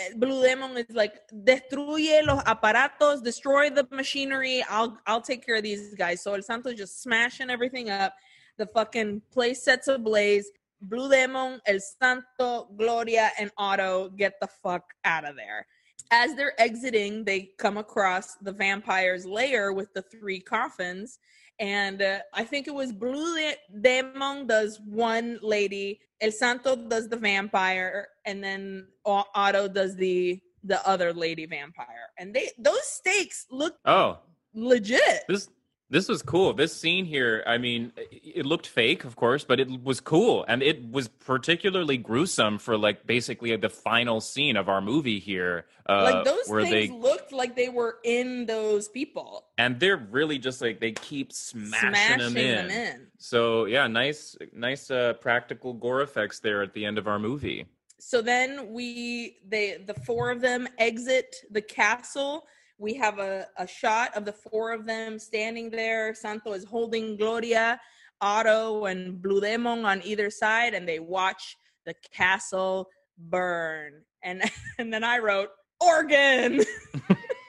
Eh, 0.00 0.14
Blue 0.16 0.42
Demon 0.42 0.76
is 0.76 0.94
like 0.94 1.14
destruye 1.32 2.24
los 2.24 2.42
aparatos, 2.44 3.22
destroy 3.22 3.70
the 3.70 3.86
machinery. 3.90 4.64
I'll 4.68 4.98
I'll 5.06 5.20
take 5.20 5.44
care 5.44 5.56
of 5.56 5.62
these 5.62 5.94
guys. 5.94 6.22
So 6.22 6.34
El 6.34 6.42
Santo 6.42 6.72
just 6.72 7.02
smashing 7.02 7.50
everything 7.50 7.90
up. 7.90 8.14
The 8.58 8.66
fucking 8.66 9.22
place 9.32 9.62
sets 9.62 9.88
ablaze. 9.88 10.50
Blue 10.80 11.08
Demon, 11.10 11.60
El 11.66 11.78
Santo, 11.78 12.68
Gloria, 12.76 13.30
and 13.38 13.50
Otto 13.56 14.10
get 14.10 14.34
the 14.40 14.48
fuck 14.48 14.82
out 15.04 15.24
of 15.24 15.36
there. 15.36 15.66
as 16.12 16.34
they're 16.34 16.60
exiting, 16.60 17.24
they 17.24 17.50
come 17.58 17.78
across 17.78 18.34
the 18.36 18.52
vampire's 18.52 19.24
lair 19.24 19.72
with 19.72 19.92
the 19.94 20.02
three 20.02 20.38
coffins. 20.38 21.18
And 21.62 22.02
uh, 22.02 22.18
I 22.34 22.42
think 22.42 22.66
it 22.66 22.74
was 22.74 22.92
Blue 22.92 23.52
Demon 23.80 24.48
does 24.48 24.80
one 24.80 25.38
lady, 25.42 26.00
El 26.20 26.32
Santo 26.32 26.74
does 26.74 27.08
the 27.08 27.16
vampire, 27.16 28.08
and 28.26 28.42
then 28.42 28.88
Otto 29.06 29.68
does 29.68 29.94
the 29.94 30.40
the 30.64 30.84
other 30.86 31.12
lady 31.12 31.46
vampire. 31.46 32.10
And 32.18 32.34
they 32.34 32.50
those 32.58 32.84
stakes 32.84 33.46
look 33.52 33.76
oh 33.84 34.18
legit. 34.54 35.22
This 35.28 35.50
this 35.92 36.08
was 36.08 36.22
cool. 36.22 36.54
This 36.54 36.74
scene 36.74 37.04
here, 37.04 37.44
I 37.46 37.58
mean, 37.58 37.92
it 38.10 38.46
looked 38.46 38.66
fake, 38.66 39.04
of 39.04 39.14
course, 39.14 39.44
but 39.44 39.60
it 39.60 39.68
was 39.84 40.00
cool. 40.00 40.42
And 40.48 40.62
it 40.62 40.90
was 40.90 41.08
particularly 41.08 41.98
gruesome 41.98 42.58
for 42.58 42.78
like 42.78 43.06
basically 43.06 43.54
the 43.56 43.68
final 43.68 44.22
scene 44.22 44.56
of 44.56 44.70
our 44.70 44.80
movie 44.80 45.18
here. 45.18 45.66
Uh, 45.86 46.02
like 46.02 46.24
those 46.24 46.48
where 46.48 46.62
things 46.62 46.88
they, 46.88 46.96
looked 46.96 47.30
like 47.30 47.56
they 47.56 47.68
were 47.68 47.98
in 48.04 48.46
those 48.46 48.88
people. 48.88 49.44
And 49.58 49.78
they're 49.78 49.98
really 49.98 50.38
just 50.38 50.62
like 50.62 50.80
they 50.80 50.92
keep 50.92 51.30
smashing, 51.30 51.90
smashing 51.90 52.18
them, 52.18 52.36
in. 52.38 52.68
them, 52.68 52.70
in. 52.70 53.06
So 53.18 53.66
yeah, 53.66 53.86
nice 53.86 54.34
nice 54.54 54.90
uh 54.90 55.12
practical 55.20 55.74
gore 55.74 56.00
effects 56.00 56.40
there 56.40 56.62
at 56.62 56.72
the 56.72 56.86
end 56.86 56.96
of 56.96 57.06
our 57.06 57.18
movie. 57.18 57.66
So 57.98 58.22
then 58.22 58.72
we 58.72 59.36
they 59.46 59.76
the 59.84 59.94
four 59.94 60.30
of 60.30 60.40
them 60.40 60.68
exit 60.78 61.36
the 61.50 61.60
castle 61.60 62.46
we 62.82 62.94
have 62.94 63.20
a, 63.20 63.46
a 63.56 63.66
shot 63.66 64.14
of 64.16 64.24
the 64.24 64.32
four 64.32 64.72
of 64.72 64.84
them 64.84 65.16
standing 65.16 65.70
there. 65.70 66.14
Santo 66.14 66.52
is 66.52 66.64
holding 66.64 67.16
Gloria, 67.16 67.80
Otto, 68.20 68.86
and 68.86 69.22
Blue 69.22 69.40
Demon 69.40 69.84
on 69.84 70.02
either 70.04 70.28
side, 70.30 70.74
and 70.74 70.86
they 70.86 70.98
watch 70.98 71.56
the 71.86 71.94
castle 72.12 72.88
burn. 73.16 74.02
And 74.24 74.42
and 74.78 74.92
then 74.92 75.04
I 75.04 75.18
wrote 75.18 75.50
organ. 75.80 76.64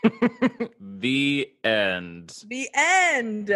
the 0.80 1.50
end. 1.64 2.34
The 2.48 2.70
end. 2.76 3.56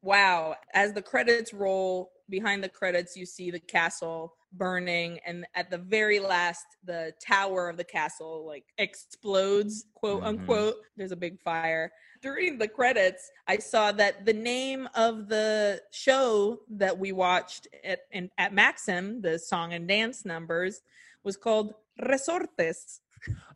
wow. 0.00 0.54
As 0.72 0.92
the 0.92 1.02
credits 1.02 1.52
roll, 1.52 2.12
behind 2.30 2.62
the 2.62 2.68
credits, 2.68 3.16
you 3.16 3.26
see 3.26 3.50
the 3.50 3.60
castle 3.60 4.34
burning 4.52 5.18
and 5.26 5.44
at 5.54 5.70
the 5.70 5.78
very 5.78 6.18
last 6.18 6.64
the 6.84 7.12
tower 7.24 7.68
of 7.68 7.76
the 7.76 7.84
castle 7.84 8.46
like 8.46 8.64
explodes 8.78 9.84
quote 9.94 10.22
mm-hmm. 10.22 10.40
unquote 10.40 10.76
there's 10.96 11.12
a 11.12 11.16
big 11.16 11.38
fire 11.40 11.92
during 12.22 12.56
the 12.58 12.66
credits 12.66 13.30
i 13.46 13.56
saw 13.58 13.92
that 13.92 14.24
the 14.24 14.32
name 14.32 14.88
of 14.94 15.28
the 15.28 15.80
show 15.90 16.58
that 16.70 16.96
we 16.98 17.12
watched 17.12 17.68
at 17.84 18.00
in, 18.12 18.30
at 18.38 18.54
maxim 18.54 19.20
the 19.20 19.38
song 19.38 19.74
and 19.74 19.86
dance 19.86 20.24
numbers 20.24 20.80
was 21.24 21.36
called 21.36 21.74
resortes 22.00 23.00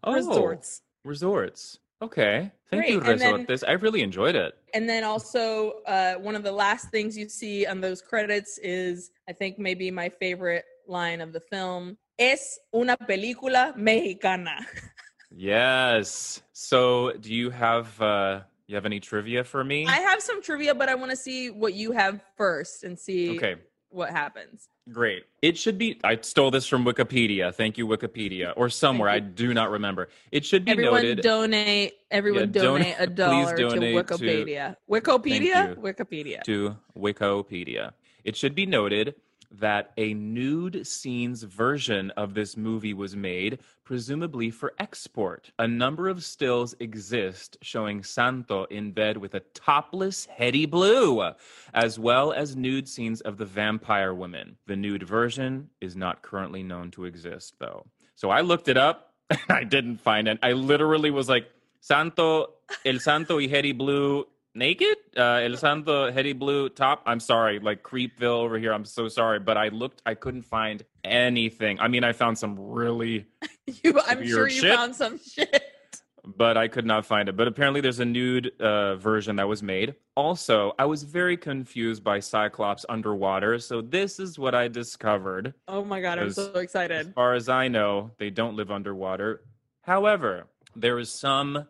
oh, 0.04 0.12
resorts 0.12 0.82
resorts 1.04 1.78
Okay. 2.02 2.50
Thank 2.68 2.82
Great. 2.82 2.92
you, 2.94 3.00
Resortes. 3.00 3.60
Then, 3.60 3.70
I 3.70 3.74
really 3.74 4.02
enjoyed 4.02 4.34
it. 4.34 4.54
And 4.74 4.88
then 4.88 5.04
also, 5.04 5.74
uh, 5.86 6.14
one 6.14 6.34
of 6.34 6.42
the 6.42 6.50
last 6.50 6.90
things 6.90 7.16
you 7.16 7.28
see 7.28 7.64
on 7.64 7.80
those 7.80 8.02
credits 8.02 8.58
is, 8.58 9.12
I 9.28 9.32
think, 9.32 9.56
maybe 9.56 9.88
my 9.92 10.08
favorite 10.08 10.64
line 10.86 11.20
of 11.20 11.32
the 11.32 11.40
film. 11.40 11.96
Es 12.18 12.58
una 12.74 12.96
película 12.96 13.76
mexicana. 13.76 14.66
yes. 15.30 16.42
So, 16.52 17.12
do 17.12 17.32
you 17.32 17.50
have 17.50 18.00
uh, 18.00 18.40
you 18.66 18.74
have 18.76 18.86
any 18.86 19.00
trivia 19.00 19.44
for 19.44 19.64
me? 19.64 19.86
I 19.86 20.00
have 20.00 20.22
some 20.22 20.42
trivia, 20.42 20.74
but 20.74 20.88
I 20.88 20.94
want 20.94 21.10
to 21.10 21.16
see 21.16 21.50
what 21.50 21.74
you 21.74 21.92
have 21.92 22.20
first 22.36 22.84
and 22.84 22.98
see. 22.98 23.36
Okay. 23.36 23.56
What 23.90 24.10
happens? 24.10 24.68
Great. 24.90 25.24
It 25.42 25.56
should 25.56 25.78
be. 25.78 26.00
I 26.02 26.18
stole 26.22 26.50
this 26.50 26.66
from 26.66 26.84
Wikipedia. 26.84 27.54
Thank 27.54 27.78
you, 27.78 27.86
Wikipedia, 27.86 28.52
or 28.56 28.68
somewhere. 28.68 29.08
I 29.08 29.20
do 29.20 29.54
not 29.54 29.70
remember. 29.70 30.08
It 30.32 30.44
should 30.44 30.64
be 30.64 30.72
everyone 30.72 31.02
noted. 31.02 31.20
Donate. 31.20 31.92
Everyone 32.10 32.52
yeah, 32.52 32.62
donate 32.62 32.96
a 32.98 33.06
dollar 33.06 33.56
to 33.56 33.62
Wikipedia. 33.64 34.76
To, 34.76 34.76
Wikipedia. 34.90 35.76
Wikipedia. 35.76 36.42
To 36.44 36.76
Wikipedia. 36.98 37.92
It 38.24 38.34
should 38.34 38.54
be 38.54 38.66
noted 38.66 39.14
that 39.58 39.92
a 39.96 40.14
nude 40.14 40.86
scenes 40.86 41.42
version 41.42 42.10
of 42.12 42.34
this 42.34 42.56
movie 42.56 42.94
was 42.94 43.14
made, 43.16 43.58
presumably 43.84 44.50
for 44.50 44.72
export. 44.78 45.50
A 45.58 45.68
number 45.68 46.08
of 46.08 46.24
stills 46.24 46.74
exist 46.80 47.56
showing 47.62 48.02
Santo 48.02 48.64
in 48.64 48.92
bed 48.92 49.16
with 49.16 49.34
a 49.34 49.40
topless 49.54 50.26
Heidi 50.38 50.66
Blue, 50.66 51.32
as 51.74 51.98
well 51.98 52.32
as 52.32 52.56
nude 52.56 52.88
scenes 52.88 53.20
of 53.20 53.36
the 53.36 53.46
vampire 53.46 54.14
women. 54.14 54.56
The 54.66 54.76
nude 54.76 55.02
version 55.02 55.70
is 55.80 55.96
not 55.96 56.22
currently 56.22 56.62
known 56.62 56.90
to 56.92 57.04
exist, 57.04 57.54
though. 57.58 57.86
So 58.14 58.30
I 58.30 58.40
looked 58.40 58.68
it 58.68 58.76
up 58.76 59.12
I 59.48 59.64
didn't 59.64 59.98
find 59.98 60.28
it. 60.28 60.38
I 60.42 60.52
literally 60.52 61.10
was 61.10 61.28
like, 61.28 61.48
Santo, 61.80 62.54
El 62.84 63.00
Santo 63.00 63.36
y 63.36 63.48
Heidi 63.48 63.72
Blue 63.72 64.26
naked? 64.54 64.96
Uh 65.16 65.40
el 65.42 65.56
santo 65.56 66.10
heidi 66.12 66.32
blue 66.32 66.68
top? 66.68 67.02
I'm 67.06 67.20
sorry 67.20 67.58
like 67.58 67.82
creepville 67.82 68.40
over 68.44 68.58
here 68.58 68.72
i'm 68.72 68.84
so 68.84 69.08
sorry 69.08 69.38
but 69.38 69.56
i 69.56 69.68
looked 69.68 70.02
i 70.06 70.14
couldn't 70.14 70.42
find 70.42 70.84
anything. 71.04 71.80
I 71.80 71.88
mean 71.88 72.04
i 72.04 72.12
found 72.12 72.38
some 72.38 72.58
really 72.58 73.26
you, 73.82 73.98
i'm 74.06 74.26
sure 74.26 74.48
you 74.48 74.60
shit, 74.60 74.74
found 74.74 74.94
some 74.94 75.18
shit. 75.18 75.62
But 76.24 76.56
i 76.56 76.68
could 76.68 76.86
not 76.86 77.04
find 77.04 77.28
it. 77.28 77.36
But 77.36 77.48
apparently 77.48 77.80
there's 77.80 77.98
a 78.00 78.04
nude 78.04 78.52
uh 78.60 78.96
version 78.96 79.36
that 79.36 79.48
was 79.48 79.62
made. 79.62 79.94
Also 80.16 80.72
i 80.78 80.84
was 80.84 81.02
very 81.02 81.36
confused 81.36 82.04
by 82.04 82.20
cyclops 82.20 82.84
underwater 82.88 83.58
so 83.58 83.80
this 83.80 84.20
is 84.20 84.38
what 84.38 84.54
i 84.54 84.68
discovered. 84.68 85.54
Oh 85.66 85.84
my 85.84 86.00
god 86.00 86.18
i'm 86.18 86.30
so 86.32 86.52
excited. 86.54 87.06
as 87.08 87.12
far 87.14 87.34
as 87.34 87.48
i 87.48 87.68
know 87.68 88.10
they 88.18 88.30
don't 88.30 88.56
live 88.56 88.70
underwater. 88.70 89.42
However 89.82 90.46
there 90.76 90.98
is 90.98 91.10
some 91.10 91.66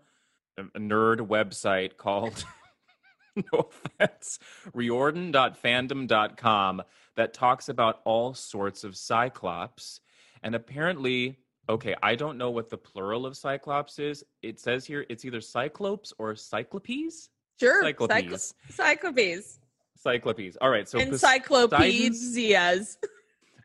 nerd 0.76 1.18
website 1.26 1.96
called 2.04 2.44
no 3.52 3.68
offense, 3.98 4.38
riordan.fandom.com 4.74 6.82
that 7.16 7.34
talks 7.34 7.68
about 7.68 8.00
all 8.04 8.34
sorts 8.34 8.84
of 8.84 8.96
Cyclops. 8.96 10.00
And 10.42 10.54
apparently, 10.54 11.38
okay, 11.68 11.94
I 12.02 12.14
don't 12.14 12.38
know 12.38 12.50
what 12.50 12.70
the 12.70 12.78
plural 12.78 13.26
of 13.26 13.36
Cyclops 13.36 13.98
is. 13.98 14.24
It 14.42 14.60
says 14.60 14.84
here 14.84 15.04
it's 15.08 15.24
either 15.24 15.40
Cyclopes 15.40 16.12
or 16.18 16.34
Cyclopes. 16.34 17.28
Sure. 17.60 17.82
Cyclopes. 17.82 18.54
Cyclopes. 18.70 19.58
Cyclopes. 19.96 20.56
All 20.60 20.70
right. 20.70 20.88
So 20.88 20.98
encyclopedias. 20.98 22.98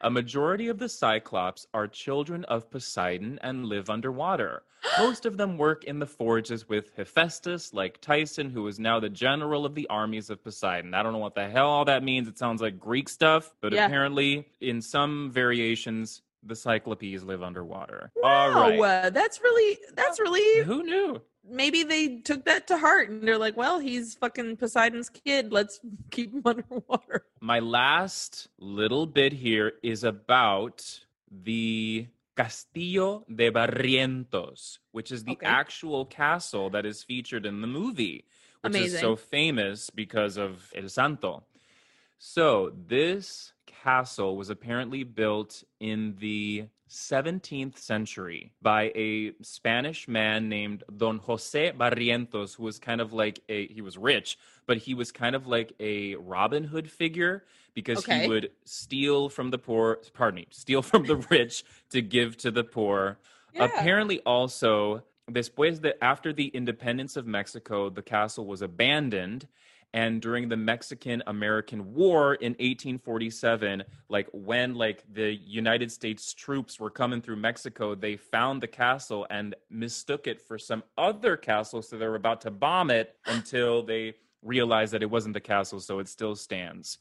A 0.01 0.09
majority 0.09 0.67
of 0.67 0.77
the 0.77 0.89
Cyclops 0.89 1.65
are 1.73 1.87
children 1.87 2.43
of 2.45 2.69
Poseidon 2.69 3.39
and 3.41 3.65
live 3.65 3.89
underwater. 3.89 4.63
Most 4.99 5.25
of 5.25 5.37
them 5.37 5.57
work 5.57 5.83
in 5.85 5.99
the 5.99 6.05
forges 6.05 6.69
with 6.69 6.91
Hephaestus, 6.95 7.73
like 7.73 7.99
Tyson, 7.99 8.49
who 8.49 8.67
is 8.67 8.79
now 8.79 8.99
the 8.99 9.09
general 9.09 9.65
of 9.65 9.73
the 9.73 9.87
armies 9.87 10.29
of 10.29 10.43
Poseidon. 10.43 10.93
I 10.93 11.01
don't 11.01 11.13
know 11.13 11.19
what 11.19 11.35
the 11.35 11.49
hell 11.49 11.67
all 11.67 11.85
that 11.85 12.03
means. 12.03 12.27
It 12.27 12.37
sounds 12.37 12.61
like 12.61 12.79
Greek 12.79 13.09
stuff, 13.09 13.53
but 13.59 13.73
yeah. 13.73 13.85
apparently, 13.85 14.47
in 14.61 14.81
some 14.81 15.31
variations, 15.31 16.21
the 16.43 16.55
Cyclopes 16.55 17.23
live 17.23 17.41
underwater. 17.41 18.11
Wow, 18.15 18.29
all 18.29 18.69
right. 18.69 18.79
Uh, 18.79 19.09
that's 19.09 19.41
really 19.41 19.79
that's 19.95 20.19
really 20.19 20.63
who 20.63 20.83
knew 20.83 21.21
maybe 21.49 21.83
they 21.83 22.17
took 22.17 22.45
that 22.45 22.67
to 22.67 22.77
heart 22.77 23.09
and 23.09 23.23
they're 23.23 23.37
like, 23.37 23.57
well, 23.57 23.79
he's 23.79 24.15
fucking 24.15 24.57
Poseidon's 24.57 25.09
kid. 25.09 25.51
Let's 25.51 25.79
keep 26.11 26.33
him 26.33 26.41
underwater. 26.45 27.25
My 27.41 27.59
last 27.59 28.47
little 28.59 29.05
bit 29.05 29.33
here 29.33 29.73
is 29.83 30.03
about 30.03 30.99
the 31.31 32.07
Castillo 32.35 33.25
de 33.33 33.51
Barrientos, 33.51 34.77
which 34.91 35.11
is 35.11 35.23
the 35.23 35.33
okay. 35.33 35.45
actual 35.45 36.05
castle 36.05 36.69
that 36.69 36.85
is 36.85 37.03
featured 37.03 37.45
in 37.45 37.61
the 37.61 37.67
movie, 37.67 38.25
which 38.61 38.75
Amazing. 38.75 38.95
is 38.95 38.99
so 38.99 39.15
famous 39.15 39.89
because 39.89 40.37
of 40.37 40.71
El 40.75 40.87
Santo. 40.87 41.43
So, 42.19 42.71
this 42.87 43.53
castle 43.65 44.37
was 44.37 44.49
apparently 44.49 45.03
built 45.03 45.63
in 45.79 46.15
the 46.19 46.67
17th 46.89 47.77
century 47.77 48.51
by 48.61 48.91
a 48.95 49.33
Spanish 49.41 50.07
man 50.07 50.49
named 50.49 50.83
Don 50.95 51.19
Jose 51.19 51.71
Barrientos, 51.71 52.55
who 52.55 52.63
was 52.63 52.79
kind 52.79 53.01
of 53.01 53.13
like 53.13 53.41
a, 53.49 53.67
he 53.67 53.81
was 53.81 53.97
rich, 53.97 54.37
but 54.65 54.77
he 54.77 54.93
was 54.93 55.11
kind 55.11 55.35
of 55.35 55.47
like 55.47 55.73
a 55.79 56.15
Robin 56.15 56.63
Hood 56.63 56.89
figure 56.89 57.43
because 57.73 57.99
okay. 57.99 58.21
he 58.21 58.27
would 58.27 58.51
steal 58.65 59.29
from 59.29 59.51
the 59.51 59.57
poor, 59.57 59.99
pardon 60.13 60.35
me, 60.35 60.47
steal 60.49 60.81
from 60.81 61.05
the 61.05 61.15
rich 61.29 61.63
to 61.89 62.01
give 62.01 62.37
to 62.37 62.51
the 62.51 62.63
poor. 62.63 63.19
Yeah. 63.53 63.65
Apparently, 63.65 64.19
also, 64.21 65.03
después 65.31 65.81
de, 65.81 66.01
after 66.03 66.33
the 66.33 66.47
independence 66.47 67.17
of 67.17 67.27
Mexico, 67.27 67.89
the 67.89 68.01
castle 68.01 68.45
was 68.45 68.61
abandoned 68.61 69.47
and 69.93 70.21
during 70.21 70.49
the 70.49 70.57
Mexican 70.57 71.23
American 71.27 71.93
War 71.93 72.35
in 72.35 72.51
1847 72.53 73.83
like 74.09 74.27
when 74.33 74.75
like 74.75 75.03
the 75.13 75.33
United 75.33 75.91
States 75.91 76.33
troops 76.33 76.79
were 76.79 76.89
coming 76.89 77.21
through 77.21 77.37
Mexico 77.37 77.95
they 77.95 78.15
found 78.15 78.61
the 78.61 78.67
castle 78.67 79.25
and 79.29 79.55
mistook 79.69 80.27
it 80.27 80.41
for 80.41 80.57
some 80.57 80.83
other 80.97 81.37
castle 81.37 81.81
so 81.81 81.97
they 81.97 82.07
were 82.07 82.15
about 82.15 82.41
to 82.41 82.51
bomb 82.51 82.91
it 82.91 83.15
until 83.27 83.83
they 83.83 84.13
realized 84.41 84.93
that 84.93 85.03
it 85.03 85.09
wasn't 85.09 85.33
the 85.33 85.41
castle 85.41 85.79
so 85.79 85.99
it 85.99 86.07
still 86.07 86.35
stands. 86.35 86.97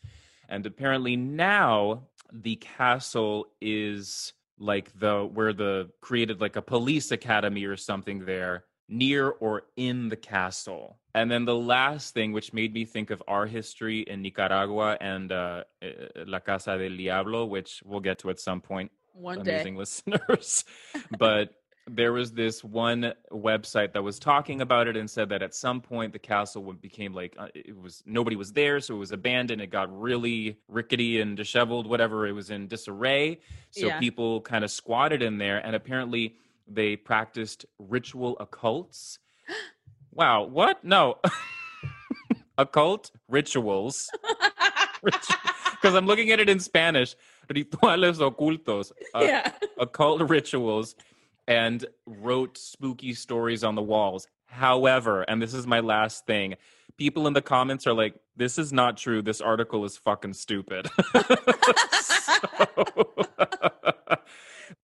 And 0.48 0.64
apparently 0.66 1.16
now 1.16 2.02
the 2.32 2.56
castle 2.56 3.46
is 3.60 4.32
like 4.58 4.98
the 4.98 5.24
where 5.24 5.52
the 5.52 5.90
created 6.00 6.40
like 6.40 6.56
a 6.56 6.62
police 6.62 7.10
academy 7.10 7.64
or 7.64 7.76
something 7.76 8.24
there 8.24 8.64
near 8.88 9.28
or 9.30 9.62
in 9.76 10.08
the 10.08 10.16
castle. 10.16 10.98
And 11.14 11.30
then 11.30 11.44
the 11.44 11.54
last 11.56 12.14
thing, 12.14 12.32
which 12.32 12.52
made 12.52 12.72
me 12.74 12.84
think 12.84 13.10
of 13.10 13.22
our 13.26 13.46
history 13.46 14.00
in 14.00 14.22
Nicaragua 14.22 14.96
and 15.00 15.32
uh, 15.32 15.64
La 16.26 16.38
Casa 16.40 16.76
del 16.78 16.96
Diablo, 16.96 17.46
which 17.46 17.82
we'll 17.84 18.00
get 18.00 18.18
to 18.20 18.30
at 18.30 18.38
some 18.38 18.60
point, 18.60 18.90
One 19.14 19.40
amazing 19.40 19.74
day. 19.74 19.78
listeners. 19.78 20.64
but 21.18 21.50
there 21.88 22.12
was 22.12 22.32
this 22.32 22.64
one 22.64 23.12
website 23.32 23.92
that 23.92 24.02
was 24.02 24.18
talking 24.18 24.60
about 24.60 24.88
it 24.88 24.96
and 24.96 25.08
said 25.08 25.28
that 25.28 25.40
at 25.42 25.54
some 25.54 25.80
point 25.80 26.12
the 26.12 26.18
castle 26.18 26.72
became 26.74 27.14
like 27.14 27.34
uh, 27.38 27.46
it 27.54 27.76
was 27.80 28.02
nobody 28.04 28.34
was 28.36 28.52
there, 28.52 28.80
so 28.80 28.94
it 28.96 28.98
was 28.98 29.12
abandoned. 29.12 29.62
It 29.62 29.68
got 29.70 29.96
really 29.98 30.58
rickety 30.68 31.20
and 31.20 31.36
disheveled, 31.36 31.86
whatever. 31.86 32.26
It 32.26 32.32
was 32.32 32.50
in 32.50 32.66
disarray, 32.66 33.38
so 33.70 33.86
Yeah. 33.86 34.00
people 34.00 34.40
kind 34.40 34.64
of 34.64 34.70
squatted 34.70 35.22
in 35.22 35.38
there, 35.38 35.58
and 35.64 35.76
apparently 35.76 36.34
they 36.66 36.96
practiced 36.96 37.66
ritual 37.78 38.36
occults. 38.36 39.18
Wow, 40.12 40.44
what? 40.44 40.82
No. 40.84 41.18
Occult 42.58 43.10
rituals. 43.28 44.10
Because 45.02 45.94
I'm 45.94 46.06
looking 46.06 46.32
at 46.32 46.40
it 46.40 46.48
in 46.48 46.58
Spanish. 46.58 47.14
Rituales 47.48 48.18
ocultos. 48.18 48.90
Uh, 49.14 49.20
yeah. 49.20 49.52
occult 49.78 50.28
rituals 50.28 50.96
and 51.46 51.84
wrote 52.06 52.58
spooky 52.58 53.14
stories 53.14 53.62
on 53.62 53.74
the 53.74 53.82
walls. 53.82 54.26
However, 54.46 55.22
and 55.22 55.40
this 55.40 55.54
is 55.54 55.66
my 55.66 55.80
last 55.80 56.26
thing, 56.26 56.54
people 56.96 57.26
in 57.26 57.34
the 57.34 57.42
comments 57.42 57.86
are 57.86 57.92
like, 57.92 58.14
this 58.36 58.58
is 58.58 58.72
not 58.72 58.96
true. 58.96 59.22
This 59.22 59.40
article 59.40 59.84
is 59.84 59.96
fucking 59.96 60.34
stupid. 60.34 60.88
So, 62.28 63.14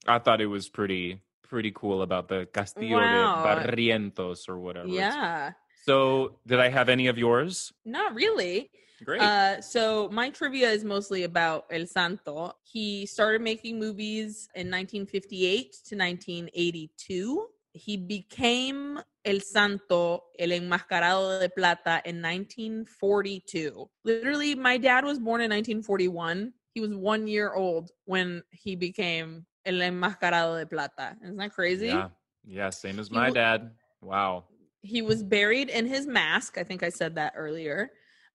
I 0.06 0.18
thought 0.18 0.40
it 0.40 0.46
was 0.46 0.68
pretty 0.68 1.20
pretty 1.52 1.72
cool 1.74 2.00
about 2.00 2.28
the 2.32 2.48
Castillo 2.54 2.96
Wow. 2.96 3.44
de 3.44 3.68
Barrientos 3.68 4.48
or 4.48 4.56
whatever. 4.58 4.88
Yeah. 4.88 5.52
So, 5.84 6.38
did 6.46 6.60
I 6.60 6.68
have 6.70 6.88
any 6.88 7.08
of 7.08 7.18
yours? 7.18 7.74
Not 7.84 8.14
really. 8.14 8.70
Great. 9.04 9.20
Uh, 9.20 9.60
so 9.60 10.08
my 10.12 10.30
trivia 10.30 10.70
is 10.70 10.82
mostly 10.82 11.24
about 11.24 11.66
El 11.70 11.86
Santo. 11.86 12.52
He 12.62 13.04
started 13.04 13.42
making 13.42 13.78
movies 13.78 14.48
in 14.54 14.70
1958 14.70 15.72
to 15.88 15.96
1982. 15.96 17.46
He 17.74 17.96
became 17.98 19.00
El 19.24 19.40
Santo, 19.40 20.22
El 20.38 20.50
Enmascarado 20.50 21.40
de 21.40 21.50
Plata 21.50 22.00
in 22.06 22.22
1942. 22.22 23.90
Literally, 24.04 24.54
my 24.54 24.78
dad 24.78 25.04
was 25.04 25.18
born 25.18 25.40
in 25.42 25.50
1941. 25.50 26.52
He 26.74 26.80
was 26.80 26.94
one 26.94 27.26
year 27.26 27.52
old 27.52 27.90
when 28.06 28.42
he 28.50 28.76
became 28.76 29.44
El 29.64 29.74
Enmascarado 29.74 30.58
de 30.58 30.66
Plata. 30.66 31.16
Isn't 31.22 31.36
that 31.36 31.52
crazy? 31.52 31.88
yeah. 31.88 32.08
Yeah, 32.44 32.70
same 32.70 32.98
as 32.98 33.10
my 33.10 33.30
dad. 33.30 33.70
Wow. 34.00 34.44
he 34.82 35.00
was 35.00 35.22
buried 35.22 35.68
in 35.68 35.86
his 35.86 36.08
mask. 36.08 36.58
I 36.58 36.64
think 36.64 36.82
I 36.82 36.88
said 36.88 37.14
that 37.14 37.34
earlier. 37.36 37.90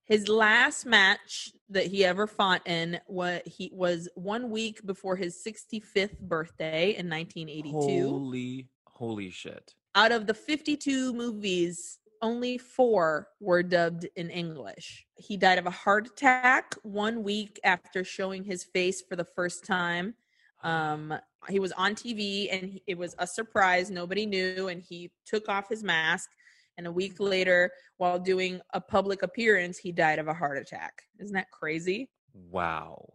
His 0.06 0.30
last 0.30 0.86
match 0.86 1.52
that 1.70 1.88
he 1.88 2.06
ever 2.06 2.26
fought 2.26 2.66
in 2.66 3.02
what 3.08 3.46
he 3.46 3.70
was 3.74 4.08
one 4.16 4.50
week 4.50 4.86
before 4.86 5.18
his 5.18 5.44
65th 5.46 6.18
birthday 6.22 6.96
in 6.96 7.10
1982. 7.10 8.10
Holy 8.10 8.68
holy 8.86 9.30
shit. 9.30 9.76
Out 9.96 10.14
of 10.14 10.26
the 10.26 10.34
52 10.34 11.12
movies, 11.14 12.00
only 12.22 12.58
four 12.58 13.28
were 13.42 13.62
dubbed 13.62 14.08
in 14.16 14.30
English. 14.30 15.06
He 15.16 15.36
died 15.38 15.60
of 15.60 15.66
a 15.66 15.72
heart 15.72 16.08
attack 16.08 16.76
one 16.84 17.24
week 17.24 17.60
after 17.64 18.04
showing 18.04 18.44
his 18.44 18.64
face 18.64 19.02
for 19.02 19.16
the 19.16 19.26
first 19.36 19.66
time. 19.66 20.16
Um, 20.64 21.14
he 21.50 21.60
was 21.60 21.72
on 21.74 21.96
TV 21.96 22.48
and 22.52 22.80
it 22.88 22.98
was 22.98 23.16
a 23.20 23.28
surprise. 23.28 23.90
Nobody 23.90 24.26
knew, 24.26 24.68
and 24.68 24.82
he 24.82 25.12
took 25.26 25.48
off 25.50 25.70
his 25.70 25.84
mask. 25.84 26.30
And 26.78 26.86
a 26.86 26.92
week 26.92 27.20
later, 27.20 27.72
while 27.98 28.20
doing 28.20 28.62
a 28.74 28.82
public 28.82 29.24
appearance, 29.24 29.78
he 29.78 29.92
died 29.92 30.20
of 30.20 30.28
a 30.28 30.34
heart 30.34 30.58
attack. 30.58 31.02
Isn't 31.20 31.34
that 31.34 31.52
crazy? 31.52 32.10
Wow. 32.34 33.14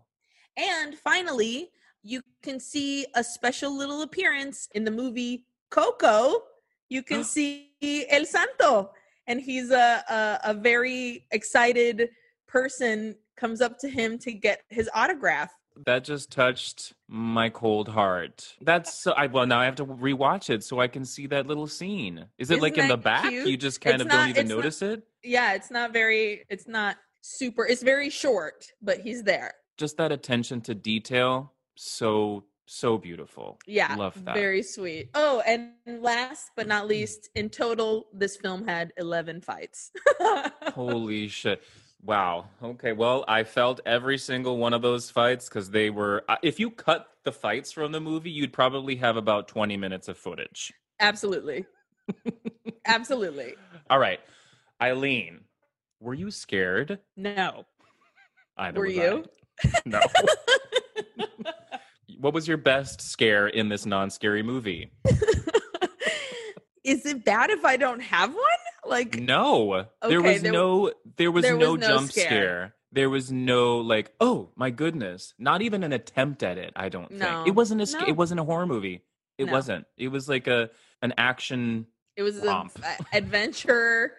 And 0.56 0.97
finally, 0.97 1.70
you 2.02 2.23
can 2.43 2.59
see 2.59 3.06
a 3.14 3.23
special 3.23 3.77
little 3.77 4.02
appearance 4.02 4.69
in 4.74 4.85
the 4.85 4.90
movie 4.90 5.47
Coco. 5.70 6.43
You 6.89 7.02
can 7.02 7.24
see 7.24 7.70
El 8.10 8.24
Santo, 8.24 8.90
and 9.27 9.40
he's 9.40 9.70
a, 9.70 10.02
a 10.09 10.51
a 10.51 10.55
very 10.55 11.27
excited 11.31 12.10
person. 12.48 13.16
Comes 13.36 13.60
up 13.60 13.78
to 13.78 13.89
him 13.89 14.19
to 14.19 14.32
get 14.32 14.62
his 14.69 14.90
autograph. 14.94 15.51
That 15.86 16.05
just 16.05 16.31
touched 16.31 16.93
my 17.09 17.49
cold 17.49 17.89
heart. 17.89 18.55
That's 18.61 18.93
so 18.94 19.12
I 19.12 19.27
well 19.27 19.47
now 19.47 19.59
I 19.61 19.65
have 19.65 19.77
to 19.77 19.86
rewatch 19.86 20.51
it 20.51 20.62
so 20.65 20.81
I 20.81 20.89
can 20.89 21.05
see 21.05 21.27
that 21.28 21.47
little 21.47 21.66
scene. 21.66 22.27
Is 22.39 22.51
it 22.51 22.55
Isn't 22.55 22.62
like 22.62 22.78
in 22.78 22.89
the 22.89 22.97
back? 22.97 23.28
cute? 23.31 23.47
You 23.49 23.57
just 23.57 23.81
kind 23.81 23.94
It's 23.97 24.03
of 24.03 24.09
not- 24.09 24.15
don't 24.16 24.28
even 24.31 24.40
it's 24.43 24.49
not- 24.51 24.57
notice 24.57 24.82
it? 24.82 25.03
Yeah, 25.24 25.55
it's 25.55 25.70
not 25.70 25.93
very. 25.93 26.44
It's 26.51 26.66
not 26.69 26.97
super. 27.20 27.66
It's 27.66 27.82
very 27.82 28.11
short, 28.11 28.66
but 28.82 29.01
he's 29.01 29.23
there. 29.23 29.55
Just 29.78 29.97
that 29.97 30.12
attention 30.12 30.61
to 30.62 30.74
detail. 30.74 31.53
So 31.77 32.44
so 32.66 32.97
beautiful. 32.97 33.59
Yeah, 33.66 33.94
Love 33.97 34.24
that. 34.24 34.35
Very 34.35 34.62
sweet. 34.62 35.11
Oh, 35.15 35.43
and 35.47 35.73
last 35.86 36.51
but 36.57 36.66
not 36.66 36.86
least, 36.86 37.28
in 37.35 37.51
total, 37.51 38.07
this 38.12 38.36
film 38.36 38.66
had 38.66 38.93
eleven 38.97 39.40
fights. 39.40 39.90
Holy 40.74 41.28
shit. 41.28 41.62
Wow. 42.05 42.47
Okay. 42.62 42.93
Well, 42.93 43.24
I 43.29 43.45
felt 43.45 43.81
every 43.87 44.19
single 44.19 44.57
one 44.59 44.73
of 44.74 44.83
those 44.83 45.11
fights 45.11 45.49
because 45.49 45.70
they 45.70 45.89
were. 45.91 46.24
uh, 46.29 46.37
If 46.43 46.59
you 46.59 46.70
cut 46.70 47.07
the 47.24 47.33
fights 47.33 47.70
from 47.70 47.93
the 47.93 48.01
movie, 48.01 48.31
you'd 48.31 48.53
probably 48.53 48.97
have 48.97 49.16
about 49.16 49.47
20 49.49 49.77
minutes 49.77 50.09
of 50.09 50.19
footage. 50.19 50.73
Absolutely. 50.99 51.65
Absolutely. 52.87 53.55
All 53.91 53.99
right. 54.01 54.19
Aileen, 54.83 55.41
were 56.01 56.15
you 56.15 56.31
scared? 56.33 56.99
No. 57.16 57.66
Either 58.57 58.81
Were 58.81 58.87
you? 58.87 59.24
I. 59.65 59.70
No. 59.85 60.01
what 62.19 62.35
was 62.35 62.49
your 62.49 62.57
best 62.57 63.01
scare 63.01 63.47
in 63.47 63.69
this 63.69 63.87
non 63.87 64.11
scary 64.11 64.43
movie? 64.43 64.91
Is 66.85 67.07
it 67.07 67.24
bad 67.24 67.51
if 67.51 67.65
I 67.65 67.77
don't 67.77 68.01
have 68.01 68.35
one? 68.35 68.43
Like, 68.84 69.16
No. 69.18 69.86
there 70.06 70.20
was 70.22 70.42
there- 70.42 70.52
no 70.52 70.92
there 71.16 71.30
was 71.30 71.42
there 71.44 71.56
no 71.56 71.72
was 71.72 71.80
no 71.80 71.86
jump 71.88 72.10
scare. 72.10 72.24
scare. 72.26 72.74
There 72.90 73.09
was 73.10 73.30
no 73.32 73.78
like, 73.78 74.12
oh 74.20 74.50
my 74.56 74.70
goodness. 74.70 75.34
Not 75.38 75.62
even 75.62 75.82
an 75.84 75.92
attempt 75.92 76.42
at 76.42 76.59
it, 76.59 76.72
I 76.76 76.88
don't 76.88 77.09
think. 77.09 77.46
It 77.46 77.52
wasn't 77.52 77.80
a 77.80 77.86
sca- 77.86 78.02
No. 78.02 78.06
it 78.09 78.16
wasn't 78.16 78.40
a 78.40 78.44
horror 78.44 78.66
movie. 78.66 79.02
It 79.38 79.46
No. 79.46 79.52
wasn't. 79.52 79.86
It 79.96 80.09
was 80.09 80.28
like 80.28 80.46
a 80.46 80.70
an 81.00 81.14
action 81.16 81.86
it 82.16 82.22
was 82.22 82.36
an 82.38 82.68
adventure, 83.12 84.12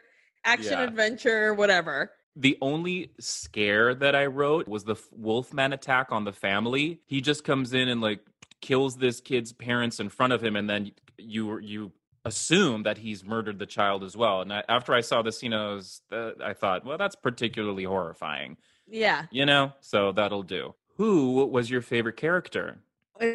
action 0.43 0.71
Yeah. 0.73 0.83
adventure, 0.83 1.53
whatever. 1.53 2.11
The 2.35 2.57
only 2.61 3.11
scare 3.19 3.93
that 3.95 4.15
I 4.15 4.25
wrote 4.25 4.67
was 4.67 4.83
the 4.85 4.95
Wolfman 5.11 5.73
attack 5.73 6.11
on 6.11 6.23
the 6.23 6.33
family. 6.33 7.01
He 7.05 7.21
just 7.21 7.43
comes 7.43 7.73
in 7.73 7.87
and 7.89 8.01
like 8.01 8.21
kills 8.61 8.97
this 8.97 9.21
kid's 9.21 9.53
parents 9.53 9.99
in 9.99 10.09
front 10.09 10.33
of 10.33 10.43
him, 10.43 10.55
and 10.55 10.67
then 10.69 10.91
you 11.19 11.59
you 11.59 11.91
assume 12.25 12.83
that 12.83 12.97
he's 12.99 13.23
murdered 13.23 13.59
the 13.59 13.65
child 13.65 14.03
as 14.03 14.15
well. 14.15 14.41
And 14.41 14.53
I, 14.53 14.63
after 14.69 14.93
I 14.93 15.01
saw 15.01 15.21
the 15.21 15.31
scene, 15.31 15.53
I 15.53 15.79
uh, 16.11 16.31
I 16.43 16.53
thought, 16.53 16.85
well, 16.85 16.97
that's 16.97 17.15
particularly 17.15 17.83
horrifying, 17.83 18.57
Yeah. 18.87 19.25
you 19.31 19.45
know. 19.45 19.73
So 19.81 20.11
that'll 20.11 20.43
do. 20.43 20.73
Who 20.97 21.45
was 21.45 21.69
your 21.69 21.81
favorite 21.81 22.17
character? 22.17 22.77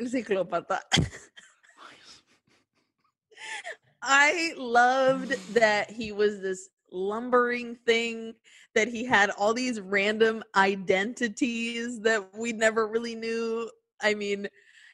I 4.03 4.53
loved 4.57 5.55
that 5.55 5.91
he 5.91 6.13
was 6.13 6.41
this 6.41 6.69
lumbering 6.93 7.77
thing, 7.87 8.35
that 8.75 8.89
he 8.89 9.05
had 9.05 9.31
all 9.31 9.53
these 9.55 9.81
random 9.81 10.43
identities 10.57 12.01
that 12.01 12.29
we 12.37 12.53
never 12.53 12.87
really 12.87 13.15
knew. 13.15 13.71
I 14.01 14.15
mean, 14.15 14.49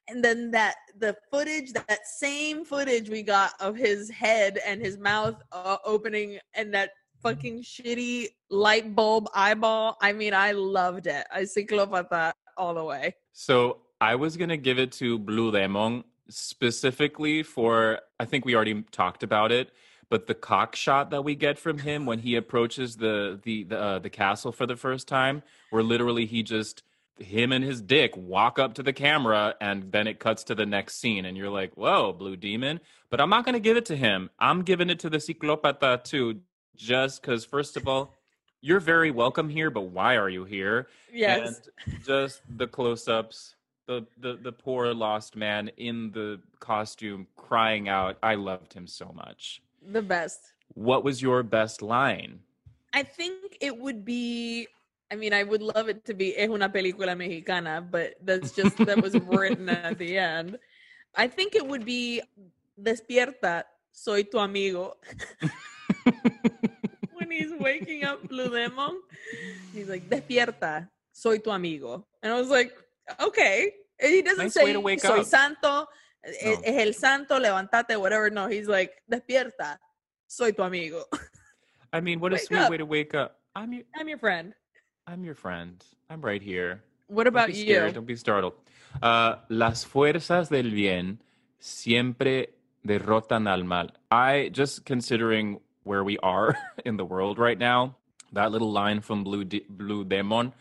and 0.08 0.24
then 0.24 0.50
that 0.52 0.76
the 0.98 1.16
footage, 1.30 1.72
that 1.72 2.06
same 2.06 2.64
footage 2.64 3.08
we 3.08 3.22
got 3.22 3.52
of 3.60 3.76
his 3.76 4.10
head 4.10 4.58
and 4.66 4.80
his 4.80 4.98
mouth 4.98 5.42
uh, 5.52 5.76
opening 5.84 6.38
and 6.54 6.72
that 6.74 6.90
fucking 7.22 7.62
shitty 7.62 8.28
light 8.50 8.94
bulb 8.94 9.28
eyeball. 9.34 9.96
I 10.00 10.12
mean, 10.12 10.34
I 10.34 10.52
loved 10.52 11.06
it. 11.06 11.26
I 11.32 11.42
ciclópata 11.42 12.32
all 12.56 12.74
the 12.74 12.84
way. 12.84 13.14
So 13.32 13.78
I 14.00 14.14
was 14.14 14.36
gonna 14.36 14.56
give 14.56 14.78
it 14.78 14.92
to 14.92 15.18
Blue 15.18 15.50
Demon 15.50 16.04
specifically 16.28 17.42
for 17.42 18.00
I 18.20 18.24
think 18.24 18.44
we 18.44 18.54
already 18.54 18.82
talked 18.90 19.22
about 19.22 19.52
it, 19.52 19.72
but 20.10 20.26
the 20.26 20.34
cock 20.34 20.76
shot 20.76 21.10
that 21.10 21.22
we 21.22 21.34
get 21.34 21.58
from 21.58 21.78
him 21.78 22.06
when 22.06 22.18
he 22.18 22.36
approaches 22.36 22.96
the 22.96 23.40
the 23.42 23.64
the, 23.64 23.80
uh, 23.80 23.98
the 23.98 24.10
castle 24.10 24.52
for 24.52 24.66
the 24.66 24.76
first 24.76 25.08
time, 25.08 25.42
where 25.70 25.82
literally 25.82 26.26
he 26.26 26.42
just 26.42 26.82
him 27.18 27.52
and 27.52 27.64
his 27.64 27.80
dick 27.80 28.16
walk 28.16 28.58
up 28.58 28.74
to 28.74 28.82
the 28.82 28.92
camera 28.92 29.54
and 29.60 29.92
then 29.92 30.06
it 30.06 30.18
cuts 30.18 30.44
to 30.44 30.54
the 30.54 30.66
next 30.66 30.96
scene 31.00 31.24
and 31.24 31.36
you're 31.36 31.50
like, 31.50 31.72
"Whoa, 31.76 32.12
Blue 32.12 32.36
Demon!" 32.36 32.80
But 33.10 33.20
I'm 33.20 33.30
not 33.30 33.44
gonna 33.44 33.60
give 33.60 33.76
it 33.76 33.86
to 33.86 33.96
him. 33.96 34.30
I'm 34.38 34.62
giving 34.62 34.90
it 34.90 34.98
to 35.00 35.10
the 35.10 35.18
Ciclopata 35.18 36.02
too, 36.02 36.40
just 36.76 37.22
because 37.22 37.44
first 37.44 37.76
of 37.76 37.86
all. 37.88 38.14
You're 38.66 38.80
very 38.80 39.10
welcome 39.10 39.50
here, 39.50 39.68
but 39.68 39.82
why 39.90 40.16
are 40.16 40.30
you 40.30 40.44
here? 40.44 40.88
Yes. 41.12 41.60
And 41.84 42.02
just 42.02 42.40
the 42.56 42.66
close 42.66 43.08
ups, 43.08 43.56
the, 43.86 44.06
the 44.18 44.38
the 44.42 44.52
poor 44.52 44.94
lost 44.94 45.36
man 45.36 45.70
in 45.76 46.10
the 46.12 46.40
costume 46.60 47.26
crying 47.36 47.90
out. 47.90 48.16
I 48.22 48.36
loved 48.36 48.72
him 48.72 48.86
so 48.86 49.12
much. 49.14 49.60
The 49.86 50.00
best. 50.00 50.54
What 50.72 51.04
was 51.04 51.20
your 51.20 51.42
best 51.42 51.82
line? 51.82 52.40
I 52.94 53.02
think 53.02 53.58
it 53.60 53.76
would 53.76 54.02
be. 54.02 54.68
I 55.14 55.16
mean, 55.16 55.32
I 55.32 55.44
would 55.44 55.62
love 55.62 55.86
it 55.88 56.04
to 56.06 56.12
be 56.14 56.34
"Es 56.36 56.48
una 56.50 56.68
película 56.68 57.14
mexicana," 57.16 57.78
but 57.80 58.14
that's 58.20 58.50
just 58.50 58.76
that 58.78 59.00
was 59.00 59.14
written 59.30 59.68
at 59.70 59.96
the 59.96 60.18
end. 60.18 60.58
I 61.14 61.28
think 61.28 61.54
it 61.54 61.64
would 61.64 61.84
be 61.86 62.20
"Despierta, 62.74 63.62
soy 63.92 64.24
tu 64.24 64.38
amigo." 64.42 64.94
when 67.14 67.30
he's 67.30 67.52
waking 67.60 68.02
up 68.02 68.26
Blue 68.28 68.50
Demon, 68.50 68.98
he's 69.72 69.88
like, 69.88 70.10
"Despierta, 70.10 70.88
soy 71.12 71.38
tu 71.38 71.50
amigo," 71.50 72.04
and 72.20 72.32
I 72.32 72.36
was 72.40 72.50
like, 72.50 72.74
"Okay." 73.22 73.70
And 74.00 74.10
he 74.10 74.22
doesn't 74.22 74.50
Nice 74.50 74.54
say 74.54 74.64
way 74.64 74.72
to 74.72 74.80
wake 74.80 74.98
"Soy 75.00 75.20
up. 75.20 75.26
santo," 75.30 75.86
"Es 76.26 76.58
No. 76.58 76.74
el 76.74 76.92
santo, 76.92 77.38
levantate," 77.38 77.94
whatever. 78.00 78.30
No, 78.30 78.48
he's 78.48 78.66
like, 78.66 78.98
"Despierta, 79.08 79.78
soy 80.26 80.50
tu 80.50 80.64
amigo." 80.64 81.04
I 81.92 82.00
mean, 82.02 82.18
what 82.18 82.32
a 82.32 82.34
Wake 82.34 82.46
sweet 82.50 82.58
up. 82.66 82.70
way 82.74 82.78
to 82.82 82.86
wake 82.86 83.14
up. 83.14 83.38
I'm 83.54 83.72
your 83.72 83.84
I'm 83.94 84.08
your 84.08 84.18
friend. 84.18 84.52
I'm 85.06 85.24
your 85.24 85.34
friend. 85.34 85.82
I'm 86.08 86.20
right 86.22 86.42
here. 86.42 86.82
What 87.08 87.24
Don't 87.24 87.34
about 87.34 87.48
be 87.48 87.54
you? 87.54 87.90
Don't 87.90 88.06
be 88.06 88.16
startled. 88.16 88.54
Uh, 89.02 89.36
las 89.48 89.84
fuerzas 89.84 90.48
del 90.48 90.70
bien 90.70 91.18
siempre 91.58 92.48
derrotan 92.86 93.46
al 93.48 93.64
mal. 93.64 93.90
I 94.10 94.48
just 94.52 94.84
considering 94.86 95.60
where 95.82 96.04
we 96.04 96.16
are 96.18 96.56
in 96.84 96.96
the 96.96 97.04
world 97.04 97.38
right 97.38 97.58
now. 97.58 97.96
That 98.32 98.50
little 98.50 98.72
line 98.72 99.00
from 99.00 99.22
Blue 99.22 99.44
De- 99.44 99.64
Blue 99.68 100.04
Demon, 100.04 100.52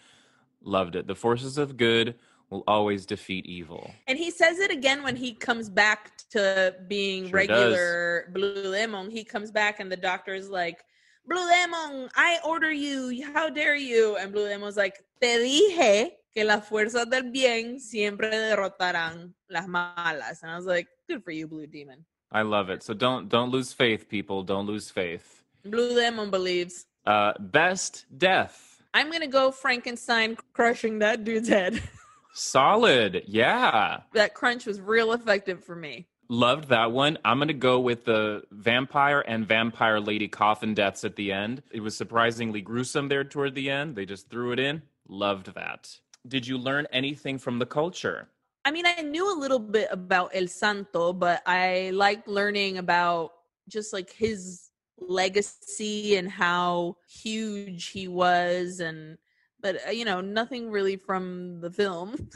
loved 0.62 0.96
it. 0.96 1.08
The 1.08 1.16
forces 1.16 1.58
of 1.58 1.76
good 1.78 2.16
will 2.50 2.64
always 2.68 3.06
defeat 3.06 3.46
evil. 3.48 3.90
And 4.08 4.18
he 4.18 4.30
says 4.30 4.60
it 4.60 4.70
again 4.70 5.02
when 5.02 5.16
he 5.16 5.34
comes 5.34 5.70
back 5.70 6.12
to 6.32 6.76
being 6.88 7.30
Sure 7.30 7.48
does. 7.48 7.72
regular 7.72 8.30
Blue 8.32 8.72
Demon. 8.74 9.10
He 9.10 9.24
comes 9.24 9.50
back 9.52 9.80
and 9.80 9.92
the 9.92 9.98
doctor 9.98 10.36
is 10.36 10.50
like, 10.50 10.86
Blue 11.26 11.48
Demon, 11.50 12.10
I 12.16 12.40
order 12.46 12.72
you. 12.72 13.26
How 13.34 13.50
dare 13.50 13.76
you? 13.76 14.18
And 14.18 14.32
Blue 14.32 14.48
Demon's 14.48 14.78
like, 14.78 15.04
Te 15.22 15.38
dije 15.40 16.12
que 16.34 16.44
las 16.44 16.68
fuerzas 16.68 17.10
del 17.10 17.32
bien 17.32 17.80
siempre 17.80 18.30
derrotarán 18.30 19.34
las 19.50 19.68
malas. 19.68 20.42
And 20.44 20.52
I 20.52 20.56
was 20.56 20.66
like, 20.66 20.88
good 21.08 21.24
for 21.24 21.32
you, 21.32 21.48
Blue 21.48 21.68
Demon. 21.68 22.06
I 22.32 22.42
love 22.42 22.70
it. 22.70 22.84
So 22.84 22.94
don't 22.94 23.30
don't 23.30 23.52
lose 23.52 23.72
faith, 23.74 24.10
people. 24.10 24.44
Don't 24.44 24.66
lose 24.66 24.90
faith. 24.90 25.44
Blue 25.64 25.96
Demon 25.96 26.30
believes. 26.30 26.86
Uh, 27.06 27.34
best 27.40 28.06
death. 28.18 28.82
I'm 28.94 29.10
going 29.10 29.22
to 29.22 29.28
go 29.28 29.52
Frankenstein 29.52 30.38
crushing 30.54 31.00
that 31.00 31.24
dude's 31.24 31.50
head. 31.50 31.82
Solid. 32.34 33.24
Yeah. 33.28 34.02
that 34.14 34.34
crunch 34.34 34.66
was 34.66 34.80
real 34.82 35.14
effective 35.14 35.64
for 35.64 35.76
me. 35.76 36.08
Loved 36.30 36.70
that 36.70 36.92
one. 36.92 37.18
I'm 37.26 37.38
going 37.38 37.50
to 37.50 37.54
go 37.54 37.80
with 37.80 38.06
the 38.06 38.44
vampire 38.52 39.22
and 39.22 39.46
vampire 39.48 40.00
lady 40.00 40.28
coffin 40.28 40.74
deaths 40.74 41.04
at 41.04 41.16
the 41.16 41.32
end. 41.32 41.64
It 41.72 41.82
was 41.82 41.96
surprisingly 41.96 42.62
gruesome 42.62 43.10
there 43.10 43.24
toward 43.24 43.56
the 43.56 43.70
end. 43.70 43.96
They 43.96 44.06
just 44.06 44.30
threw 44.30 44.52
it 44.52 44.60
in. 44.60 44.84
Loved 45.08 45.54
that. 45.56 46.00
Did 46.28 46.48
you 46.48 46.58
learn 46.58 46.88
anything 46.92 47.38
from 47.38 47.60
the 47.60 47.66
culture? 47.66 48.30
I 48.66 48.72
mean, 48.72 48.86
I 48.86 49.02
knew 49.02 49.32
a 49.32 49.38
little 49.38 49.60
bit 49.60 49.90
about 49.92 50.32
El 50.34 50.48
Santo, 50.48 51.12
but 51.12 51.44
I 51.46 51.92
liked 51.94 52.28
learning 52.28 52.78
about 52.78 53.34
just 53.68 53.92
like 53.92 54.12
his 54.12 54.70
legacy 54.98 56.16
and 56.16 56.30
how 56.30 56.96
huge 57.08 57.90
he 57.90 58.08
was 58.08 58.80
and 58.80 59.18
but 59.64 59.78
uh, 59.88 59.92
you 59.92 60.06
know, 60.06 60.22
nothing 60.22 60.70
really 60.70 60.98
from 60.98 61.62
the 61.62 61.72
film. 61.72 62.30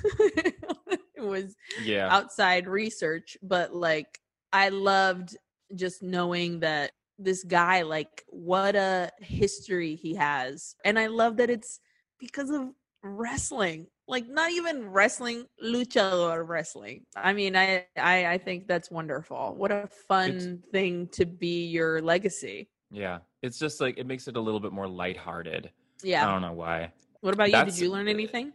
it 1.17 1.23
was 1.35 1.55
Yeah. 1.83 2.07
outside 2.11 2.67
research, 2.67 3.37
but 3.41 3.73
like 3.73 4.19
I 4.53 4.69
loved 4.69 5.35
just 5.75 6.01
knowing 6.01 6.61
that 6.61 6.91
this 7.19 7.43
guy 7.43 7.81
like 7.81 8.23
what 8.27 8.75
a 8.75 9.11
history 9.19 9.95
he 9.95 10.13
has. 10.15 10.75
And 10.85 10.97
I 10.99 11.07
love 11.07 11.37
that 11.37 11.49
it's 11.49 11.79
because 12.19 12.49
of 12.49 12.69
wrestling. 13.03 13.87
Like 14.07 14.29
not 14.29 14.51
even 14.51 14.87
wrestling, 14.89 15.45
luchador 15.63 16.47
wrestling. 16.47 17.05
I 17.15 17.33
mean, 17.33 17.55
I 17.57 17.85
I, 17.97 18.25
I 18.25 18.37
think 18.37 18.67
that's 18.67 18.89
wonderful. 18.89 19.55
What 19.57 19.71
a 19.71 19.89
fun 20.07 20.63
thing 20.71 21.07
to 21.13 21.25
be 21.25 21.65
your 21.67 22.01
legacy. 22.01 22.69
Yeah. 22.91 23.19
It's 23.41 23.59
just 23.59 23.81
like 23.81 23.97
it 23.97 24.07
makes 24.07 24.27
it 24.29 24.37
a 24.37 24.41
little 24.41 24.59
bit 24.61 24.71
more 24.71 24.87
lighthearted. 24.87 25.71
Yeah, 26.03 26.25
I 26.27 26.31
don't 26.31 26.41
know 26.41 26.53
why. 26.53 26.93
What 27.21 27.33
about 27.33 27.49
you? 27.51 27.65
Did 27.65 27.79
you 27.79 27.91
learn 27.91 28.07
anything? 28.07 28.53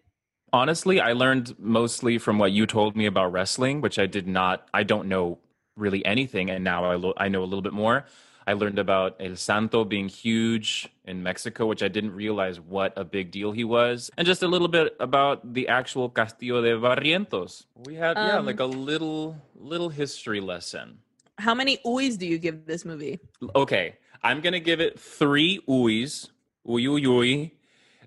Honestly, 0.53 1.01
I 1.01 1.13
learned 1.13 1.55
mostly 1.59 2.19
from 2.19 2.39
what 2.39 2.53
you 2.53 2.67
told 2.67 2.95
me 2.95 3.07
about 3.07 3.33
wrestling, 3.33 3.81
which 3.81 3.99
I 3.99 4.07
did 4.07 4.27
not. 4.29 4.69
I 4.75 4.83
don't 4.83 5.09
know 5.09 5.39
really 5.77 6.05
anything, 6.05 6.51
and 6.51 6.63
now 6.63 6.85
I 6.85 6.97
lo- 6.97 7.15
I 7.17 7.29
know 7.29 7.43
a 7.43 7.49
little 7.49 7.63
bit 7.63 7.73
more. 7.73 8.05
I 8.47 8.53
learned 8.55 8.79
about 8.79 9.17
El 9.21 9.37
Santo 9.37 9.85
being 9.85 10.09
huge 10.09 10.89
in 11.05 11.23
Mexico, 11.23 11.67
which 11.67 11.83
I 11.83 11.89
didn't 11.89 12.13
realize 12.13 12.61
what 12.61 12.93
a 12.97 13.05
big 13.05 13.31
deal 13.31 13.53
he 13.53 13.65
was, 13.65 14.11
and 14.19 14.27
just 14.27 14.43
a 14.43 14.49
little 14.49 14.69
bit 14.69 14.97
about 15.01 15.55
the 15.55 15.69
actual 15.69 16.11
Castillo 16.11 16.61
de 16.61 16.77
Barrientos. 16.77 17.65
We 17.87 17.95
had 17.95 18.17
yeah, 18.17 18.39
Um, 18.39 18.47
like 18.47 18.61
a 18.61 18.67
little 18.67 19.37
little 19.57 19.89
history 19.89 20.41
lesson. 20.41 20.99
How 21.39 21.55
many 21.55 21.79
uis 21.87 22.19
do 22.19 22.27
you 22.27 22.37
give 22.37 22.67
this 22.67 22.85
movie? 22.85 23.21
Okay, 23.57 23.97
I'm 24.23 24.41
gonna 24.43 24.61
give 24.61 24.81
it 24.81 25.01
three 25.01 25.61
uis. 25.67 26.29
Uy 26.67 26.85
uy 26.87 27.03
uy. 27.07 27.51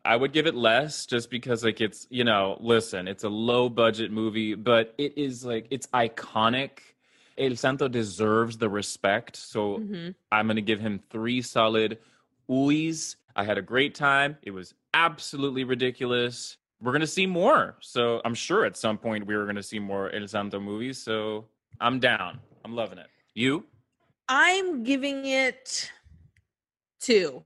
I 0.05 0.15
would 0.15 0.31
give 0.33 0.45
it 0.47 0.55
less 0.55 1.05
just 1.05 1.29
because 1.29 1.63
like 1.63 1.81
it's 1.81 2.05
you 2.09 2.23
know 2.23 2.57
listen 2.61 3.07
it's 3.07 3.23
a 3.23 3.29
low 3.29 3.69
budget 3.69 4.11
movie 4.11 4.53
but 4.55 4.93
it 4.97 5.17
is 5.17 5.43
like 5.43 5.67
it's 5.71 5.87
iconic. 5.87 6.79
El 7.37 7.55
Santo 7.57 7.89
deserves 7.89 8.57
the 8.57 8.69
respect, 8.69 9.35
so 9.35 9.79
Mhm. 9.79 10.15
I'm 10.31 10.47
gonna 10.47 10.61
give 10.61 10.79
him 10.79 10.99
three 11.09 11.41
solid 11.41 11.97
uis. 12.49 13.17
I 13.35 13.43
had 13.43 13.57
a 13.57 13.61
great 13.61 13.93
time. 13.95 14.37
It 14.43 14.51
was 14.51 14.73
absolutely 14.93 15.65
ridiculous. 15.65 16.55
We're 16.79 16.93
gonna 16.93 17.07
see 17.07 17.25
more, 17.25 17.75
so 17.81 18.21
I'm 18.23 18.35
sure 18.35 18.63
at 18.63 18.77
some 18.77 18.97
point 18.97 19.25
we 19.25 19.35
were 19.35 19.45
gonna 19.45 19.63
see 19.63 19.79
more 19.79 20.09
El 20.15 20.27
Santo 20.29 20.59
movies. 20.61 20.97
So 21.01 21.49
I'm 21.81 21.99
down. 21.99 22.39
I'm 22.63 22.73
loving 22.73 22.99
it. 22.99 23.07
You? 23.33 23.65
I'm 24.29 24.83
giving 24.83 25.25
it 25.25 25.91
two. 27.01 27.43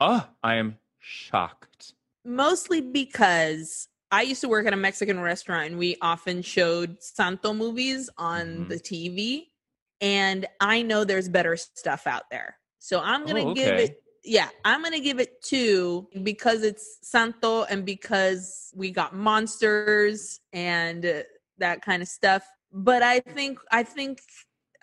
Oh, 0.00 0.24
I 0.44 0.54
am 0.56 0.78
shocked. 1.08 1.94
mostly 2.24 2.80
because 2.80 3.88
I 4.10 4.22
used 4.22 4.40
to 4.42 4.48
work 4.48 4.66
at 4.66 4.72
a 4.72 4.76
Mexican 4.76 5.20
restaurant 5.20 5.66
and 5.70 5.78
we 5.78 5.96
often 6.02 6.42
showed 6.42 7.02
Santo 7.02 7.52
movies 7.54 8.10
on 8.18 8.66
Mhm. 8.66 8.68
the 8.68 8.78
TV. 8.80 9.52
And 10.00 10.46
I 10.60 10.82
know 10.82 11.04
there's 11.04 11.28
better 11.28 11.56
stuff 11.56 12.06
out 12.06 12.24
there. 12.30 12.58
So 12.78 13.00
I'm 13.00 13.24
going 13.24 13.36
to 13.36 13.42
Oh, 13.50 13.54
give 13.54 13.74
it, 13.78 14.02
yeah, 14.24 14.48
I'm 14.64 14.80
going 14.82 14.92
to 14.94 15.00
give 15.00 15.18
it 15.20 15.42
two 15.42 16.08
because 16.22 16.62
it's 16.62 16.98
Santo 17.02 17.64
and 17.64 17.84
because 17.84 18.72
we 18.74 18.90
got 18.90 19.14
monsters 19.14 20.40
and 20.52 21.24
that 21.58 21.82
kind 21.82 22.02
of 22.02 22.08
stuff. 22.08 22.46
But 22.72 23.02
I 23.02 23.20
think, 23.20 23.58
I 23.72 23.82
think, 23.82 24.20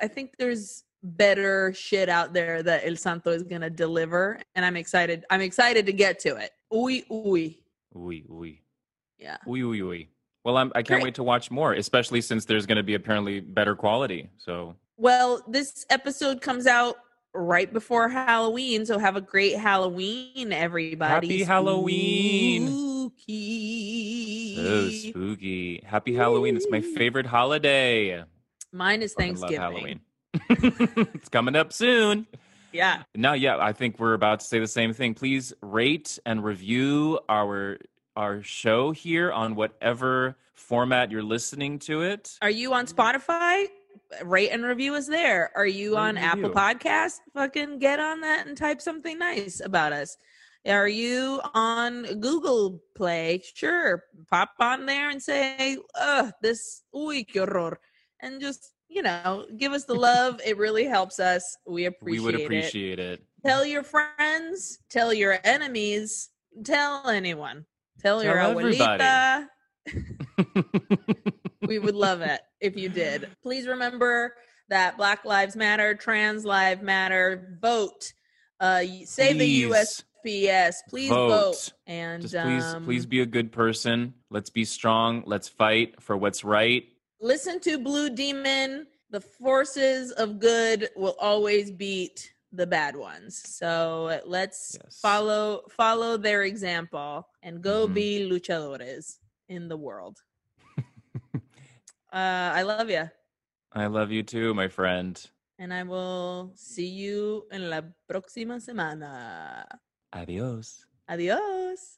I 0.02 0.08
think 0.08 0.34
there's 0.38 0.84
better 1.06 1.74
shit 1.74 2.10
out 2.10 2.34
there 2.34 2.64
that 2.64 2.86
El 2.86 2.96
Santo 2.96 3.32
is 3.32 3.44
to 3.44 3.70
deliver. 3.70 4.40
And 4.56 4.66
I'm 4.66 4.76
excited. 4.76 5.26
I'm 5.30 5.42
excited 5.42 5.86
to 5.86 5.94
get 5.94 6.20
to 6.20 6.36
it. 6.36 6.52
Uy, 6.72 7.06
uy. 7.08 7.58
Uy, 7.96 8.28
uy. 8.28 8.60
Yeah. 9.18 9.38
Uy, 9.48 9.62
uy, 9.62 9.82
uy. 9.82 10.08
Well, 10.44 10.58
I'm, 10.58 10.72
I 10.76 10.84
can't 10.84 10.98
Great. 11.00 11.04
wait 11.06 11.16
to 11.16 11.24
watch 11.24 11.50
more, 11.50 11.74
especially 11.74 12.22
since 12.22 12.46
there's 12.46 12.66
going 12.66 12.78
to 12.78 12.84
be 12.84 12.94
apparently 12.94 13.40
better 13.40 13.76
quality. 13.76 14.30
So, 14.38 14.76
Well, 14.98 15.44
this 15.48 15.86
episode 15.90 16.42
comes 16.42 16.68
out 16.68 16.98
right 17.34 17.72
before 17.74 18.10
Halloween, 18.10 18.86
so 18.86 19.00
have 19.00 19.16
a 19.16 19.22
great 19.22 19.58
Halloween, 19.58 20.54
everybody. 20.54 21.28
Happy 21.28 21.44
Halloween. 21.44 22.68
Spooky. 22.68 24.56
so 24.56 24.90
spooky. 24.90 25.84
Happy 25.86 26.14
Halloween. 26.14 26.56
It's 26.56 26.70
my 26.70 26.82
favorite 26.82 27.26
holiday. 27.26 28.24
Mine 28.72 29.02
is 29.02 29.14
Thanksgiving. 29.14 29.58
Halloween. 29.58 30.00
it's 30.50 31.30
coming 31.30 31.56
up 31.56 31.74
soon. 31.74 32.28
Yeah. 32.72 33.04
Now, 33.16 33.34
yeah, 33.34 33.58
I 33.58 33.72
think 33.72 34.00
we're 34.00 34.14
about 34.14 34.42
to 34.42 34.46
say 34.46 34.60
the 34.60 34.68
same 34.68 34.94
thing. 34.94 35.14
Please 35.14 35.54
rate 35.62 36.20
and 36.26 36.44
review 36.44 37.20
our 37.30 37.78
our 38.16 38.42
show 38.44 38.92
here 38.92 39.32
on 39.32 39.56
whatever 39.56 40.38
format 40.54 41.12
you're 41.12 41.24
listening 41.24 41.80
to 41.80 42.02
it. 42.02 42.38
Are 42.42 42.50
you 42.50 42.74
on 42.74 42.86
Spotify? 42.86 43.66
Rate 44.24 44.50
and 44.50 44.64
review 44.64 44.96
is 44.96 45.08
there. 45.08 45.52
Are 45.56 45.66
you 45.66 45.96
Rate 45.96 46.02
on 46.02 46.18
Apple. 46.18 46.50
Podcast? 46.50 47.20
Fucking 47.34 47.80
get 47.80 48.00
on 48.00 48.22
that 48.22 48.48
and 48.48 48.58
type 48.58 48.82
something 48.82 49.18
nice 49.20 49.60
about 49.60 49.94
us. 49.94 50.18
Are 50.68 50.88
you 50.88 51.42
on 51.54 52.20
Google 52.20 52.82
Play? 52.96 53.42
Sure. 53.54 54.04
Pop 54.32 54.52
on 54.60 54.86
there 54.86 55.10
and 55.10 55.22
say, 55.22 55.78
ugh, 56.00 56.32
this, 56.42 56.84
uy, 56.94 57.28
que 57.28 57.46
horror. 57.46 57.80
And 58.20 58.42
just, 58.42 58.72
you 58.90 59.02
know, 59.02 59.46
give 59.58 59.74
us 59.74 59.86
the 59.86 59.96
love. 59.96 60.40
it 60.46 60.58
really 60.58 60.86
helps 60.86 61.20
us. 61.20 61.58
We 61.68 61.86
appreciate 61.86 62.18
it. 62.18 62.22
we 62.22 62.26
would 62.26 62.42
appreciate 62.42 63.00
it. 63.00 63.24
Tell 63.46 63.66
your 63.66 63.84
friends, 63.84 64.80
tell 64.90 65.14
your 65.14 65.38
enemies, 65.44 66.30
tell 66.64 67.08
anyone. 67.08 67.66
Tell, 68.02 68.24
your 68.24 68.36
Tell 68.36 68.56
abuelita. 68.56 69.48
we 71.68 71.80
would 71.80 71.96
love 71.96 72.22
it 72.22 72.42
if 72.60 72.78
you 72.78 72.90
did. 72.90 73.30
Please 73.42 73.68
remember 73.68 74.36
that 74.70 74.98
Black 74.98 75.26
Lives 75.26 75.56
Matter, 75.56 75.96
Trans 75.96 76.46
Lives 76.46 76.82
Matter, 76.82 77.58
vote. 77.62 78.14
Uh, 78.60 78.84
save 79.06 79.38
Please. 79.38 79.68
the 79.68 79.70
USPS. 80.26 80.76
Please 80.90 81.10
vote. 81.10 81.30
Vote. 81.30 81.74
And 81.88 82.22
Just 82.22 82.36
please, 82.36 82.64
um, 82.64 82.84
please 82.86 83.06
be 83.06 83.22
a 83.22 83.26
good 83.26 83.52
person. 83.52 84.14
Let's 84.30 84.50
be 84.50 84.66
strong. 84.66 85.24
Let's 85.26 85.48
fight 85.48 86.02
for 86.02 86.18
what's 86.18 86.44
right. 86.44 86.86
Listen 87.20 87.60
to 87.62 87.78
Blue 87.78 88.10
Demon. 88.10 88.88
The 89.10 89.22
forces 89.22 90.12
of 90.12 90.40
good 90.40 90.90
will 90.96 91.16
always 91.20 91.72
beat 91.72 92.34
the 92.52 92.66
bad 92.68 92.96
ones. 92.96 93.38
So 93.38 94.22
let's 94.26 94.78
Yes. 94.84 95.00
follow 95.00 95.64
follow 95.70 96.18
their 96.18 96.44
example 96.44 97.28
and 97.44 97.62
go 97.62 97.88
Mhm. 97.88 97.94
be 97.94 98.30
luchadores 98.30 99.20
in 99.50 99.68
the 99.68 99.78
world. 99.78 100.18
uh, 102.14 102.52
I 102.60 102.64
love 102.64 102.90
you, 102.90 103.10
I 103.72 103.88
love 103.88 104.12
you 104.12 104.24
too, 104.24 104.54
my 104.54 104.68
friend. 104.68 105.20
and 105.58 105.74
I 105.74 105.84
will 105.84 106.52
see 106.56 106.88
you 106.88 107.48
en 107.52 107.70
la 107.70 107.82
próxima 108.10 108.60
semana. 108.60 109.66
Adios. 110.12 110.86
Adios. 111.08 111.98